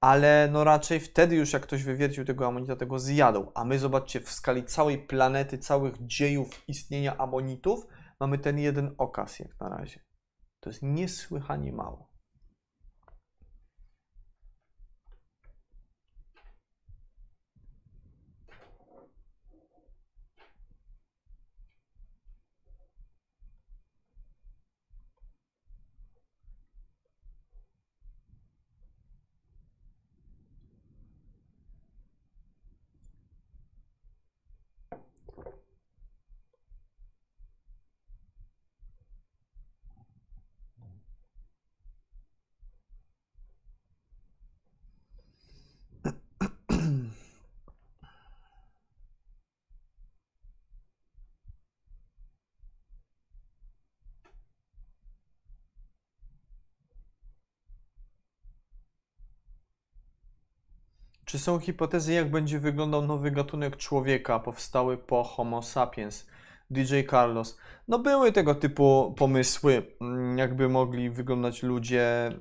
ale 0.00 0.48
no 0.52 0.64
raczej 0.64 1.00
wtedy 1.00 1.36
już 1.36 1.52
jak 1.52 1.62
ktoś 1.62 1.84
wywiercił 1.84 2.24
tego 2.24 2.46
amonita, 2.46 2.76
tego 2.76 2.98
zjadł. 2.98 3.52
A 3.54 3.64
my 3.64 3.78
zobaczcie, 3.78 4.20
w 4.20 4.30
skali 4.30 4.64
całej 4.64 4.98
planety, 4.98 5.58
całych 5.58 5.94
dziejów 6.06 6.68
istnienia 6.68 7.16
amonitów, 7.16 7.86
mamy 8.20 8.38
ten 8.38 8.58
jeden 8.58 8.94
okaz 8.98 9.38
jak 9.38 9.60
na 9.60 9.68
razie. 9.68 10.00
To 10.60 10.70
jest 10.70 10.82
niesłychanie 10.82 11.72
mało. 11.72 12.07
Czy 61.28 61.38
są 61.38 61.58
hipotezy, 61.58 62.12
jak 62.12 62.30
będzie 62.30 62.58
wyglądał 62.58 63.02
nowy 63.06 63.30
gatunek 63.30 63.76
człowieka 63.76 64.38
powstały 64.40 64.96
po 64.96 65.24
Homo 65.24 65.62
sapiens? 65.62 66.26
DJ 66.70 67.00
Carlos. 67.10 67.58
No 67.88 67.98
były 67.98 68.32
tego 68.32 68.54
typu 68.54 69.14
pomysły, 69.18 69.82
mm, 70.00 70.38
jakby 70.38 70.68
mogli 70.68 71.10
wyglądać 71.10 71.62
ludzie 71.62 72.32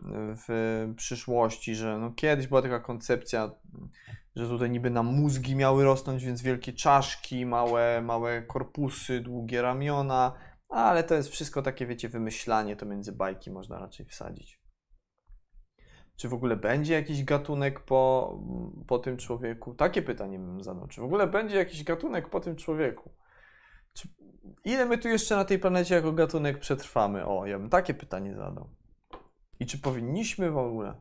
w 0.48 0.88
przyszłości, 0.98 1.76
że 1.76 1.98
no 1.98 2.12
kiedyś 2.12 2.48
była 2.48 2.62
taka 2.62 2.80
koncepcja, 2.80 3.52
że 4.36 4.48
tutaj 4.48 4.70
niby 4.70 4.90
nam 4.90 5.06
mózgi 5.06 5.56
miały 5.56 5.84
rosnąć, 5.84 6.26
więc 6.26 6.42
wielkie 6.42 6.74
czaszki, 6.74 7.46
małe, 7.46 8.02
małe 8.02 8.42
korpusy, 8.42 9.20
długie 9.20 9.62
ramiona, 9.62 10.34
ale 10.70 11.04
to 11.04 11.16
jest 11.16 11.30
wszystko 11.30 11.62
takie, 11.62 11.86
wiecie, 11.86 12.10
wymyślanie, 12.10 12.76
to 12.76 12.86
między 12.86 13.12
bajki 13.12 13.52
można 13.52 13.80
raczej 13.80 14.06
wsadzić. 14.06 14.67
Czy 16.18 16.30
w 16.30 16.34
ogóle 16.34 16.56
będzie 16.56 16.94
jakiś 16.94 17.24
gatunek 17.24 17.80
po, 17.80 18.34
po 18.88 19.00
tym 19.00 19.18
człowieku? 19.18 19.74
Takie 19.74 20.02
pytanie 20.02 20.40
bym 20.40 20.64
zadał. 20.64 20.88
Czy 20.88 21.02
w 21.02 21.04
ogóle 21.04 21.28
będzie 21.28 21.58
jakiś 21.58 21.84
gatunek 21.84 22.30
po 22.30 22.40
tym 22.40 22.56
człowieku? 22.56 23.10
Czy, 23.94 24.08
ile 24.66 24.86
my 24.86 24.98
tu 24.98 25.08
jeszcze 25.08 25.36
na 25.36 25.46
tej 25.46 25.60
planecie 25.60 25.96
jako 25.96 26.12
gatunek 26.12 26.60
przetrwamy? 26.60 27.26
O, 27.26 27.46
ja 27.46 27.60
bym 27.60 27.70
takie 27.70 27.94
pytanie 27.94 28.36
zadał. 28.36 28.70
I 29.60 29.66
czy 29.66 29.78
powinniśmy 29.78 30.52
w 30.52 30.58
ogóle? 30.58 30.96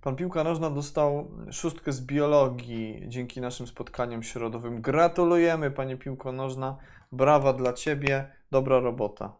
Pan 0.00 0.16
Piłka 0.16 0.44
Nożna 0.44 0.70
dostał 0.70 1.30
szóstkę 1.52 1.92
z 1.92 2.00
biologii 2.00 3.04
dzięki 3.08 3.40
naszym 3.40 3.66
spotkaniom 3.66 4.22
środowym. 4.22 4.82
Gratulujemy, 4.82 5.70
Panie 5.70 5.96
Piłko 5.96 6.32
Nożna. 6.32 6.76
Brawa 7.12 7.52
dla 7.52 7.72
Ciebie. 7.72 8.32
Dobra 8.50 8.80
robota. 8.80 9.36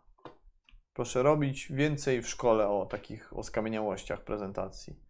Proszę 0.94 1.22
robić 1.22 1.72
więcej 1.72 2.22
w 2.22 2.28
szkole 2.28 2.68
o 2.68 2.86
takich 2.86 3.36
o 3.36 3.42
skamieniałościach 3.42 4.24
prezentacji. 4.24 5.00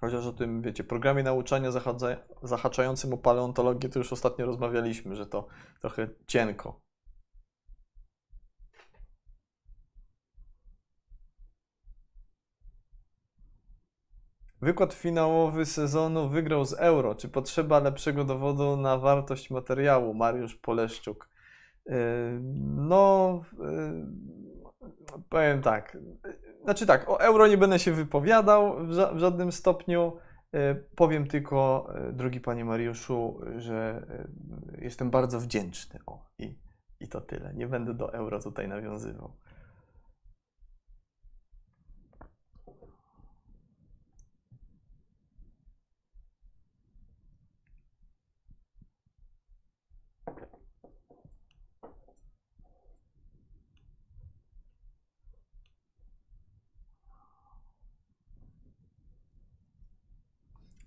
Chociaż 0.00 0.26
o 0.26 0.32
tym, 0.32 0.62
wiecie, 0.62 0.84
programie 0.84 1.22
nauczania 1.22 1.70
zahadza- 1.70 2.16
zahaczającym 2.42 3.12
o 3.14 3.16
paleontologię 3.16 3.88
to 3.88 3.98
już 3.98 4.12
ostatnio 4.12 4.46
rozmawialiśmy, 4.46 5.16
że 5.16 5.26
to 5.26 5.46
trochę 5.80 6.08
cienko. 6.26 6.85
Wykład 14.62 14.94
finałowy 14.94 15.66
sezonu 15.66 16.28
wygrał 16.28 16.64
z 16.64 16.72
euro. 16.72 17.14
Czy 17.14 17.28
potrzeba 17.28 17.78
lepszego 17.78 18.24
dowodu 18.24 18.76
na 18.76 18.98
wartość 18.98 19.50
materiału? 19.50 20.14
Mariusz 20.14 20.54
Poleszczuk. 20.56 21.28
Yy, 21.86 21.94
No, 22.76 23.40
yy, 23.58 24.06
powiem 25.28 25.62
tak. 25.62 25.98
Znaczy 26.64 26.86
tak, 26.86 27.08
o 27.10 27.20
euro 27.20 27.46
nie 27.46 27.58
będę 27.58 27.78
się 27.78 27.92
wypowiadał 27.92 28.86
w, 28.86 28.90
ża- 28.90 29.14
w 29.14 29.18
żadnym 29.18 29.52
stopniu. 29.52 30.16
Yy, 30.52 30.84
Powiem 30.96 31.26
tylko, 31.26 31.88
drogi 32.12 32.40
panie 32.40 32.64
Mariuszu, 32.64 33.40
że 33.56 34.06
jestem 34.78 35.10
bardzo 35.10 35.40
wdzięczny. 35.40 36.00
O, 36.06 36.26
i, 36.38 36.58
i 37.00 37.08
to 37.08 37.20
tyle. 37.20 37.54
Nie 37.54 37.66
będę 37.66 37.94
do 37.94 38.12
euro 38.14 38.40
tutaj 38.42 38.68
nawiązywał. 38.68 39.32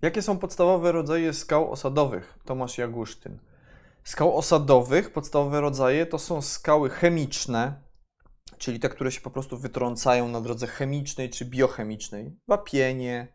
Jakie 0.02 0.22
są 0.22 0.38
podstawowe 0.38 0.92
rodzaje 0.92 1.32
skał 1.32 1.70
osadowych? 1.70 2.38
Tomasz 2.44 2.78
Jagusztyn. 2.78 3.38
Skał 4.04 4.36
osadowych, 4.36 5.12
podstawowe 5.12 5.60
rodzaje 5.60 6.06
to 6.06 6.18
są 6.18 6.42
skały 6.42 6.90
chemiczne, 6.90 7.82
czyli 8.58 8.80
te, 8.80 8.88
które 8.88 9.12
się 9.12 9.20
po 9.20 9.30
prostu 9.30 9.58
wytrącają 9.58 10.28
na 10.28 10.40
drodze 10.40 10.66
chemicznej 10.66 11.30
czy 11.30 11.44
biochemicznej. 11.44 12.36
Wapienie, 12.48 13.34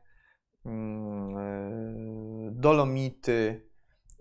mm, 0.66 1.38
e, 1.38 2.52
dolomity, 2.52 3.70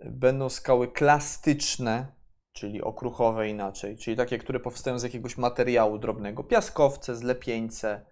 będą 0.05 0.49
skały 0.49 0.89
klastyczne, 0.89 2.07
czyli 2.53 2.83
okruchowe 2.83 3.49
inaczej, 3.49 3.97
czyli 3.97 4.17
takie, 4.17 4.39
które 4.39 4.61
powstają 4.61 4.99
z 4.99 5.03
jakiegoś 5.03 5.39
materiału 5.39 5.99
drobnego. 5.99 6.45
Piaskowce, 6.45 7.17
zlepieńce, 7.17 8.07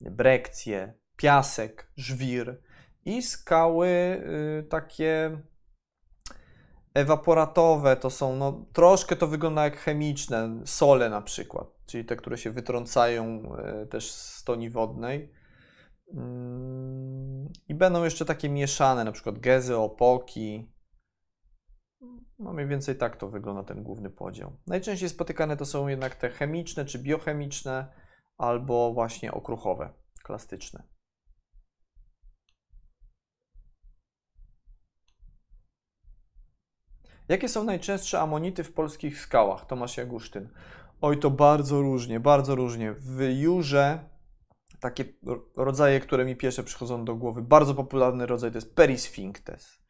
brekcje, 0.00 0.94
piasek, 1.16 1.92
żwir 1.96 2.62
i 3.04 3.22
skały 3.22 3.88
y, 3.88 4.66
takie 4.68 5.38
ewaporatowe, 6.94 7.96
to 7.96 8.10
są, 8.10 8.36
no 8.36 8.66
troszkę 8.72 9.16
to 9.16 9.26
wygląda 9.26 9.64
jak 9.64 9.76
chemiczne, 9.76 10.60
sole 10.64 11.10
na 11.10 11.22
przykład, 11.22 11.68
czyli 11.86 12.04
te, 12.04 12.16
które 12.16 12.38
się 12.38 12.50
wytrącają 12.50 13.52
y, 13.82 13.86
też 13.86 14.12
z 14.12 14.34
stoni 14.34 14.70
wodnej. 14.70 15.32
Mm, 16.14 17.48
I 17.68 17.74
będą 17.74 18.04
jeszcze 18.04 18.24
takie 18.24 18.48
mieszane, 18.48 19.04
na 19.04 19.12
przykład 19.12 19.38
gezy, 19.38 19.76
opoki. 19.76 20.72
No 22.38 22.52
mniej 22.52 22.66
więcej 22.66 22.96
tak 22.96 23.16
to 23.16 23.28
wygląda 23.28 23.62
ten 23.62 23.82
główny 23.82 24.10
podział. 24.10 24.56
Najczęściej 24.66 25.08
spotykane 25.08 25.56
to 25.56 25.66
są 25.66 25.88
jednak 25.88 26.16
te 26.16 26.30
chemiczne 26.30 26.84
czy 26.84 26.98
biochemiczne, 26.98 27.92
albo 28.38 28.92
właśnie 28.92 29.32
okruchowe, 29.32 29.92
klastyczne. 30.22 30.91
Jakie 37.28 37.48
są 37.48 37.64
najczęstsze 37.64 38.20
amonity 38.20 38.64
w 38.64 38.72
polskich 38.72 39.20
skałach? 39.20 39.66
Tomasz 39.66 39.96
Jagusztyn. 39.96 40.48
Oj, 41.00 41.18
to 41.18 41.30
bardzo 41.30 41.80
różnie, 41.80 42.20
bardzo 42.20 42.54
różnie. 42.54 42.92
W 42.92 43.20
jurze 43.20 43.98
takie 44.80 45.04
ro- 45.26 45.44
rodzaje, 45.56 46.00
które 46.00 46.24
mi 46.24 46.36
pierwsze 46.36 46.62
przychodzą 46.62 47.04
do 47.04 47.14
głowy, 47.14 47.42
bardzo 47.42 47.74
popularny 47.74 48.26
rodzaj 48.26 48.50
to 48.50 48.56
jest 48.56 48.74
Perisphinctes. 48.74 49.82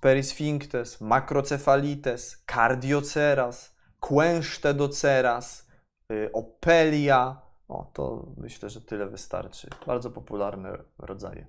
Perisphinctes, 0.00 1.00
Macrocefalites, 1.00 2.44
Cardioceras, 2.46 3.76
Quenstedoceras, 4.00 5.68
y, 6.12 6.30
Opelia. 6.32 7.40
O, 7.68 7.90
to 7.92 8.26
myślę, 8.36 8.70
że 8.70 8.80
tyle 8.80 9.06
wystarczy. 9.06 9.68
Bardzo 9.86 10.10
popularne 10.10 10.78
rodzaje. 10.98 11.46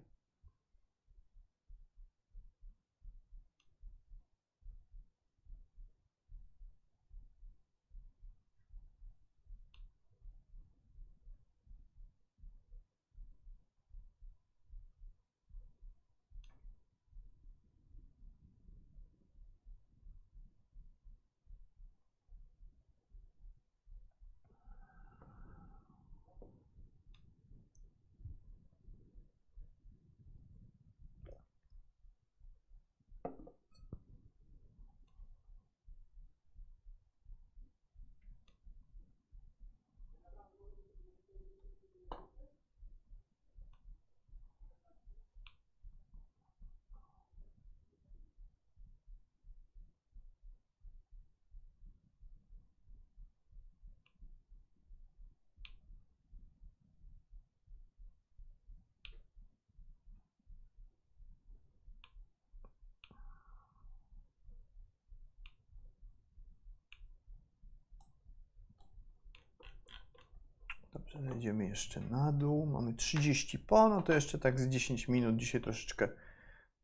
Zejdziemy 71.29 71.65
jeszcze 71.65 72.01
na 72.01 72.31
dół. 72.31 72.65
Mamy 72.65 72.93
30 72.93 73.59
po, 73.59 73.89
no 73.89 74.01
to 74.01 74.13
jeszcze 74.13 74.39
tak 74.39 74.59
z 74.59 74.67
10 74.67 75.07
minut. 75.07 75.35
Dzisiaj 75.35 75.61
troszeczkę, 75.61 76.09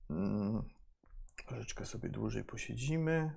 mm, 0.10 0.64
troszeczkę 1.48 1.86
sobie 1.86 2.10
dłużej 2.10 2.44
posiedzimy. 2.44 3.32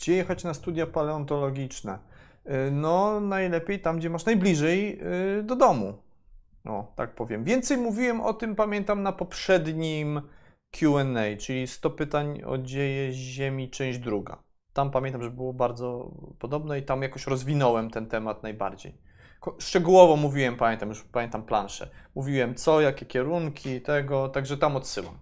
Gdzie 0.00 0.16
jechać 0.16 0.44
na 0.44 0.54
studia 0.54 0.86
paleontologiczne? 0.86 1.98
Y, 2.46 2.70
No, 2.70 3.20
najlepiej 3.20 3.80
tam, 3.80 3.98
gdzie 3.98 4.10
masz 4.10 4.24
najbliżej 4.24 5.00
y, 5.38 5.42
do 5.42 5.56
domu. 5.56 5.94
O, 6.64 6.92
tak 6.96 7.14
powiem. 7.14 7.44
Więcej 7.44 7.76
mówiłem 7.76 8.20
o 8.20 8.34
tym, 8.34 8.56
pamiętam, 8.56 9.02
na 9.02 9.12
poprzednim 9.12 10.20
QA, 10.70 11.36
czyli 11.38 11.66
100 11.66 11.90
pytań 11.90 12.42
o 12.46 12.58
dzieje 12.58 13.12
Ziemi, 13.12 13.70
część 13.70 13.98
druga. 13.98 14.42
Tam 14.72 14.90
pamiętam, 14.90 15.22
że 15.22 15.30
było 15.30 15.52
bardzo 15.52 16.10
podobne 16.38 16.78
i 16.78 16.82
tam 16.82 17.02
jakoś 17.02 17.26
rozwinąłem 17.26 17.90
ten 17.90 18.06
temat 18.06 18.42
najbardziej. 18.42 18.94
Szczegółowo 19.58 20.16
mówiłem, 20.16 20.56
pamiętam, 20.56 20.88
już 20.88 21.02
pamiętam 21.02 21.42
planszę. 21.42 21.90
Mówiłem 22.14 22.54
co, 22.54 22.80
jakie 22.80 23.06
kierunki, 23.06 23.80
tego, 23.80 24.28
także 24.28 24.56
tam 24.56 24.76
odsyłam. 24.76 25.14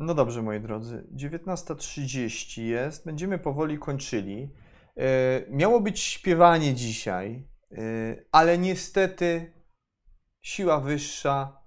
No 0.00 0.14
dobrze, 0.14 0.42
moi 0.42 0.60
drodzy. 0.60 1.04
19.30 1.16 2.62
jest. 2.62 3.06
Będziemy 3.06 3.38
powoli 3.38 3.78
kończyli. 3.78 4.50
E, 4.96 5.06
miało 5.50 5.80
być 5.80 6.00
śpiewanie 6.00 6.74
dzisiaj, 6.74 7.48
e, 7.72 7.76
ale 8.32 8.58
niestety 8.58 9.52
siła 10.42 10.80
wyższa. 10.80 11.60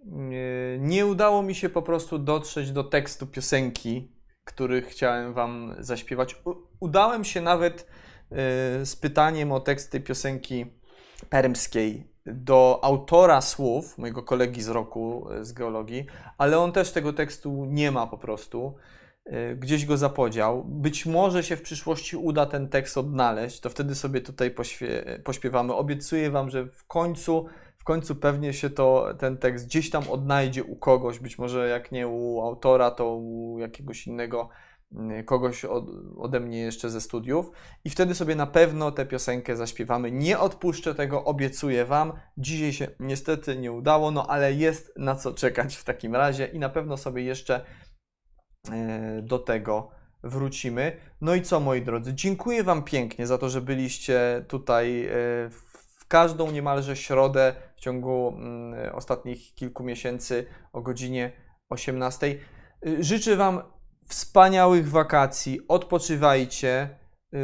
e, 0.00 0.78
nie 0.78 1.06
udało 1.06 1.42
mi 1.42 1.54
się 1.54 1.68
po 1.68 1.82
prostu 1.82 2.18
dotrzeć 2.18 2.72
do 2.72 2.84
tekstu 2.84 3.26
piosenki, 3.26 4.16
który 4.44 4.82
chciałem 4.82 5.34
Wam 5.34 5.74
zaśpiewać. 5.78 6.42
Udałem 6.80 7.24
się 7.24 7.40
nawet 7.40 7.86
z 8.84 8.96
pytaniem 8.96 9.52
o 9.52 9.60
tekst 9.60 9.92
tej 9.92 10.00
piosenki 10.00 10.66
permskiej 11.30 12.11
do 12.26 12.80
autora 12.82 13.40
słów, 13.40 13.98
mojego 13.98 14.22
kolegi 14.22 14.62
z 14.62 14.68
roku 14.68 15.28
e, 15.30 15.44
z 15.44 15.52
geologii, 15.52 16.06
ale 16.38 16.58
on 16.58 16.72
też 16.72 16.92
tego 16.92 17.12
tekstu 17.12 17.64
nie 17.64 17.90
ma 17.90 18.06
po 18.06 18.18
prostu. 18.18 18.74
E, 19.24 19.56
Gdzieś 19.56 19.86
go 19.86 19.96
zapodział. 19.96 20.64
Być 20.64 21.06
może 21.06 21.42
się 21.42 21.56
w 21.56 21.62
przyszłości 21.62 22.16
uda 22.16 22.46
ten 22.46 22.68
tekst 22.68 22.98
odnaleźć, 22.98 23.60
to 23.60 23.70
wtedy 23.70 23.94
sobie 23.94 24.20
tutaj 24.20 24.54
pośpiewamy. 25.24 25.74
Obiecuję 25.74 26.30
Wam, 26.30 26.50
że 26.50 26.66
w 26.66 26.86
końcu, 26.86 27.46
w 27.76 27.84
końcu 27.84 28.14
pewnie 28.16 28.52
się 28.52 28.70
to, 28.70 29.14
ten 29.18 29.38
tekst 29.38 29.66
gdzieś 29.66 29.90
tam 29.90 30.10
odnajdzie 30.10 30.64
u 30.64 30.76
kogoś, 30.76 31.18
być 31.18 31.38
może 31.38 31.68
jak 31.68 31.92
nie 31.92 32.08
u 32.08 32.42
autora, 32.42 32.90
to 32.90 33.16
u 33.16 33.58
jakiegoś 33.58 34.06
innego 34.06 34.48
kogoś 35.24 35.64
od, 35.64 35.84
ode 36.18 36.40
mnie 36.40 36.58
jeszcze 36.58 36.90
ze 36.90 37.00
studiów 37.00 37.50
i 37.84 37.90
wtedy 37.90 38.14
sobie 38.14 38.34
na 38.34 38.46
pewno 38.46 38.92
tę 38.92 39.06
piosenkę 39.06 39.56
zaśpiewamy. 39.56 40.12
Nie 40.12 40.38
odpuszczę 40.38 40.94
tego, 40.94 41.24
obiecuję 41.24 41.84
Wam. 41.84 42.12
Dzisiaj 42.36 42.72
się 42.72 42.88
niestety 43.00 43.56
nie 43.56 43.72
udało, 43.72 44.10
no 44.10 44.26
ale 44.26 44.52
jest 44.52 44.92
na 44.96 45.14
co 45.14 45.34
czekać 45.34 45.76
w 45.76 45.84
takim 45.84 46.16
razie 46.16 46.46
i 46.46 46.58
na 46.58 46.68
pewno 46.68 46.96
sobie 46.96 47.22
jeszcze 47.22 47.64
e, 48.70 49.22
do 49.22 49.38
tego 49.38 49.90
wrócimy. 50.22 50.96
No 51.20 51.34
i 51.34 51.42
co, 51.42 51.60
moi 51.60 51.82
drodzy, 51.82 52.14
dziękuję 52.14 52.64
Wam 52.64 52.82
pięknie 52.82 53.26
za 53.26 53.38
to, 53.38 53.48
że 53.48 53.60
byliście 53.60 54.44
tutaj 54.48 55.04
e, 55.06 55.10
w 55.50 56.06
każdą 56.08 56.50
niemalże 56.50 56.96
środę 56.96 57.54
w 57.76 57.80
ciągu 57.80 58.28
mm, 58.28 58.94
ostatnich 58.94 59.54
kilku 59.54 59.84
miesięcy 59.84 60.46
o 60.72 60.80
godzinie 60.82 61.32
18. 61.68 62.38
Y, 62.86 63.04
Życzę 63.04 63.36
Wam 63.36 63.62
wspaniałych 64.12 64.90
wakacji, 64.90 65.60
odpoczywajcie, 65.68 66.88
y, 67.34 67.38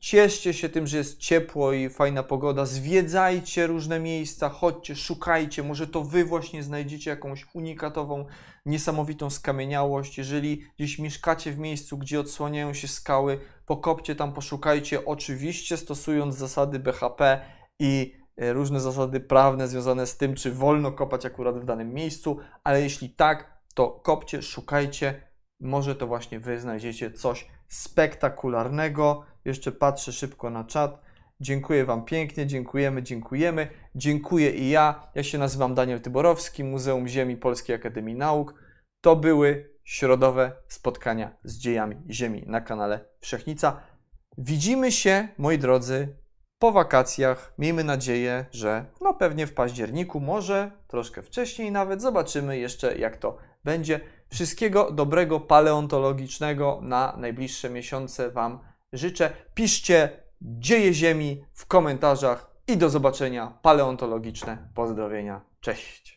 cieszcie 0.00 0.54
się 0.54 0.68
tym, 0.68 0.86
że 0.86 0.96
jest 0.96 1.18
ciepło 1.18 1.72
i 1.72 1.88
fajna 1.88 2.22
pogoda, 2.22 2.66
zwiedzajcie 2.66 3.66
różne 3.66 4.00
miejsca, 4.00 4.48
chodźcie, 4.48 4.96
szukajcie, 4.96 5.62
może 5.62 5.86
to 5.86 6.04
Wy 6.04 6.24
właśnie 6.24 6.62
znajdziecie 6.62 7.10
jakąś 7.10 7.46
unikatową, 7.54 8.26
niesamowitą 8.66 9.30
skamieniałość. 9.30 10.18
Jeżeli 10.18 10.64
gdzieś 10.76 10.98
mieszkacie 10.98 11.52
w 11.52 11.58
miejscu, 11.58 11.98
gdzie 11.98 12.20
odsłaniają 12.20 12.74
się 12.74 12.88
skały, 12.88 13.40
pokopcie 13.66 14.14
tam, 14.14 14.32
poszukajcie, 14.32 15.04
oczywiście 15.04 15.76
stosując 15.76 16.34
zasady 16.36 16.78
BHP 16.78 17.40
i 17.78 18.14
e, 18.36 18.52
różne 18.52 18.80
zasady 18.80 19.20
prawne 19.20 19.68
związane 19.68 20.06
z 20.06 20.16
tym, 20.16 20.34
czy 20.34 20.52
wolno 20.52 20.92
kopać 20.92 21.26
akurat 21.26 21.58
w 21.58 21.64
danym 21.64 21.94
miejscu, 21.94 22.38
ale 22.64 22.82
jeśli 22.82 23.10
tak, 23.10 23.56
to 23.74 23.90
kopcie, 23.90 24.42
szukajcie, 24.42 25.25
może 25.60 25.94
to 25.94 26.06
właśnie 26.06 26.40
Wy 26.40 26.60
znajdziecie 26.60 27.10
coś 27.10 27.46
spektakularnego. 27.68 29.24
Jeszcze 29.44 29.72
patrzę 29.72 30.12
szybko 30.12 30.50
na 30.50 30.64
czat. 30.64 31.00
Dziękuję 31.40 31.84
Wam 31.84 32.04
pięknie, 32.04 32.46
dziękujemy, 32.46 33.02
dziękujemy. 33.02 33.68
Dziękuję 33.94 34.50
i 34.50 34.70
ja. 34.70 35.10
Ja 35.14 35.22
się 35.22 35.38
nazywam 35.38 35.74
Daniel 35.74 36.00
Tyborowski, 36.00 36.64
Muzeum 36.64 37.08
Ziemi 37.08 37.36
Polskiej 37.36 37.76
Akademii 37.76 38.14
Nauk. 38.14 38.54
To 39.00 39.16
były 39.16 39.76
środowe 39.84 40.52
spotkania 40.68 41.36
z 41.44 41.58
dziejami 41.58 41.96
Ziemi 42.10 42.44
na 42.46 42.60
kanale 42.60 43.04
Wszechnica. 43.20 43.80
Widzimy 44.38 44.92
się, 44.92 45.28
moi 45.38 45.58
drodzy, 45.58 46.16
po 46.58 46.72
wakacjach. 46.72 47.54
Miejmy 47.58 47.84
nadzieję, 47.84 48.46
że 48.50 48.84
no 49.00 49.14
pewnie 49.14 49.46
w 49.46 49.54
październiku, 49.54 50.20
może 50.20 50.70
troszkę 50.88 51.22
wcześniej 51.22 51.72
nawet. 51.72 52.02
Zobaczymy 52.02 52.58
jeszcze, 52.58 52.98
jak 52.98 53.16
to 53.16 53.38
będzie. 53.64 54.00
Wszystkiego 54.28 54.90
dobrego 54.90 55.40
paleontologicznego 55.40 56.78
na 56.82 57.14
najbliższe 57.16 57.70
miesiące 57.70 58.30
Wam 58.30 58.58
życzę. 58.92 59.30
Piszcie 59.54 60.10
dzieje 60.42 60.94
Ziemi 60.94 61.44
w 61.52 61.66
komentarzach 61.66 62.50
i 62.68 62.76
do 62.76 62.90
zobaczenia 62.90 63.58
paleontologiczne. 63.62 64.68
Pozdrowienia. 64.74 65.40
Cześć. 65.60 66.15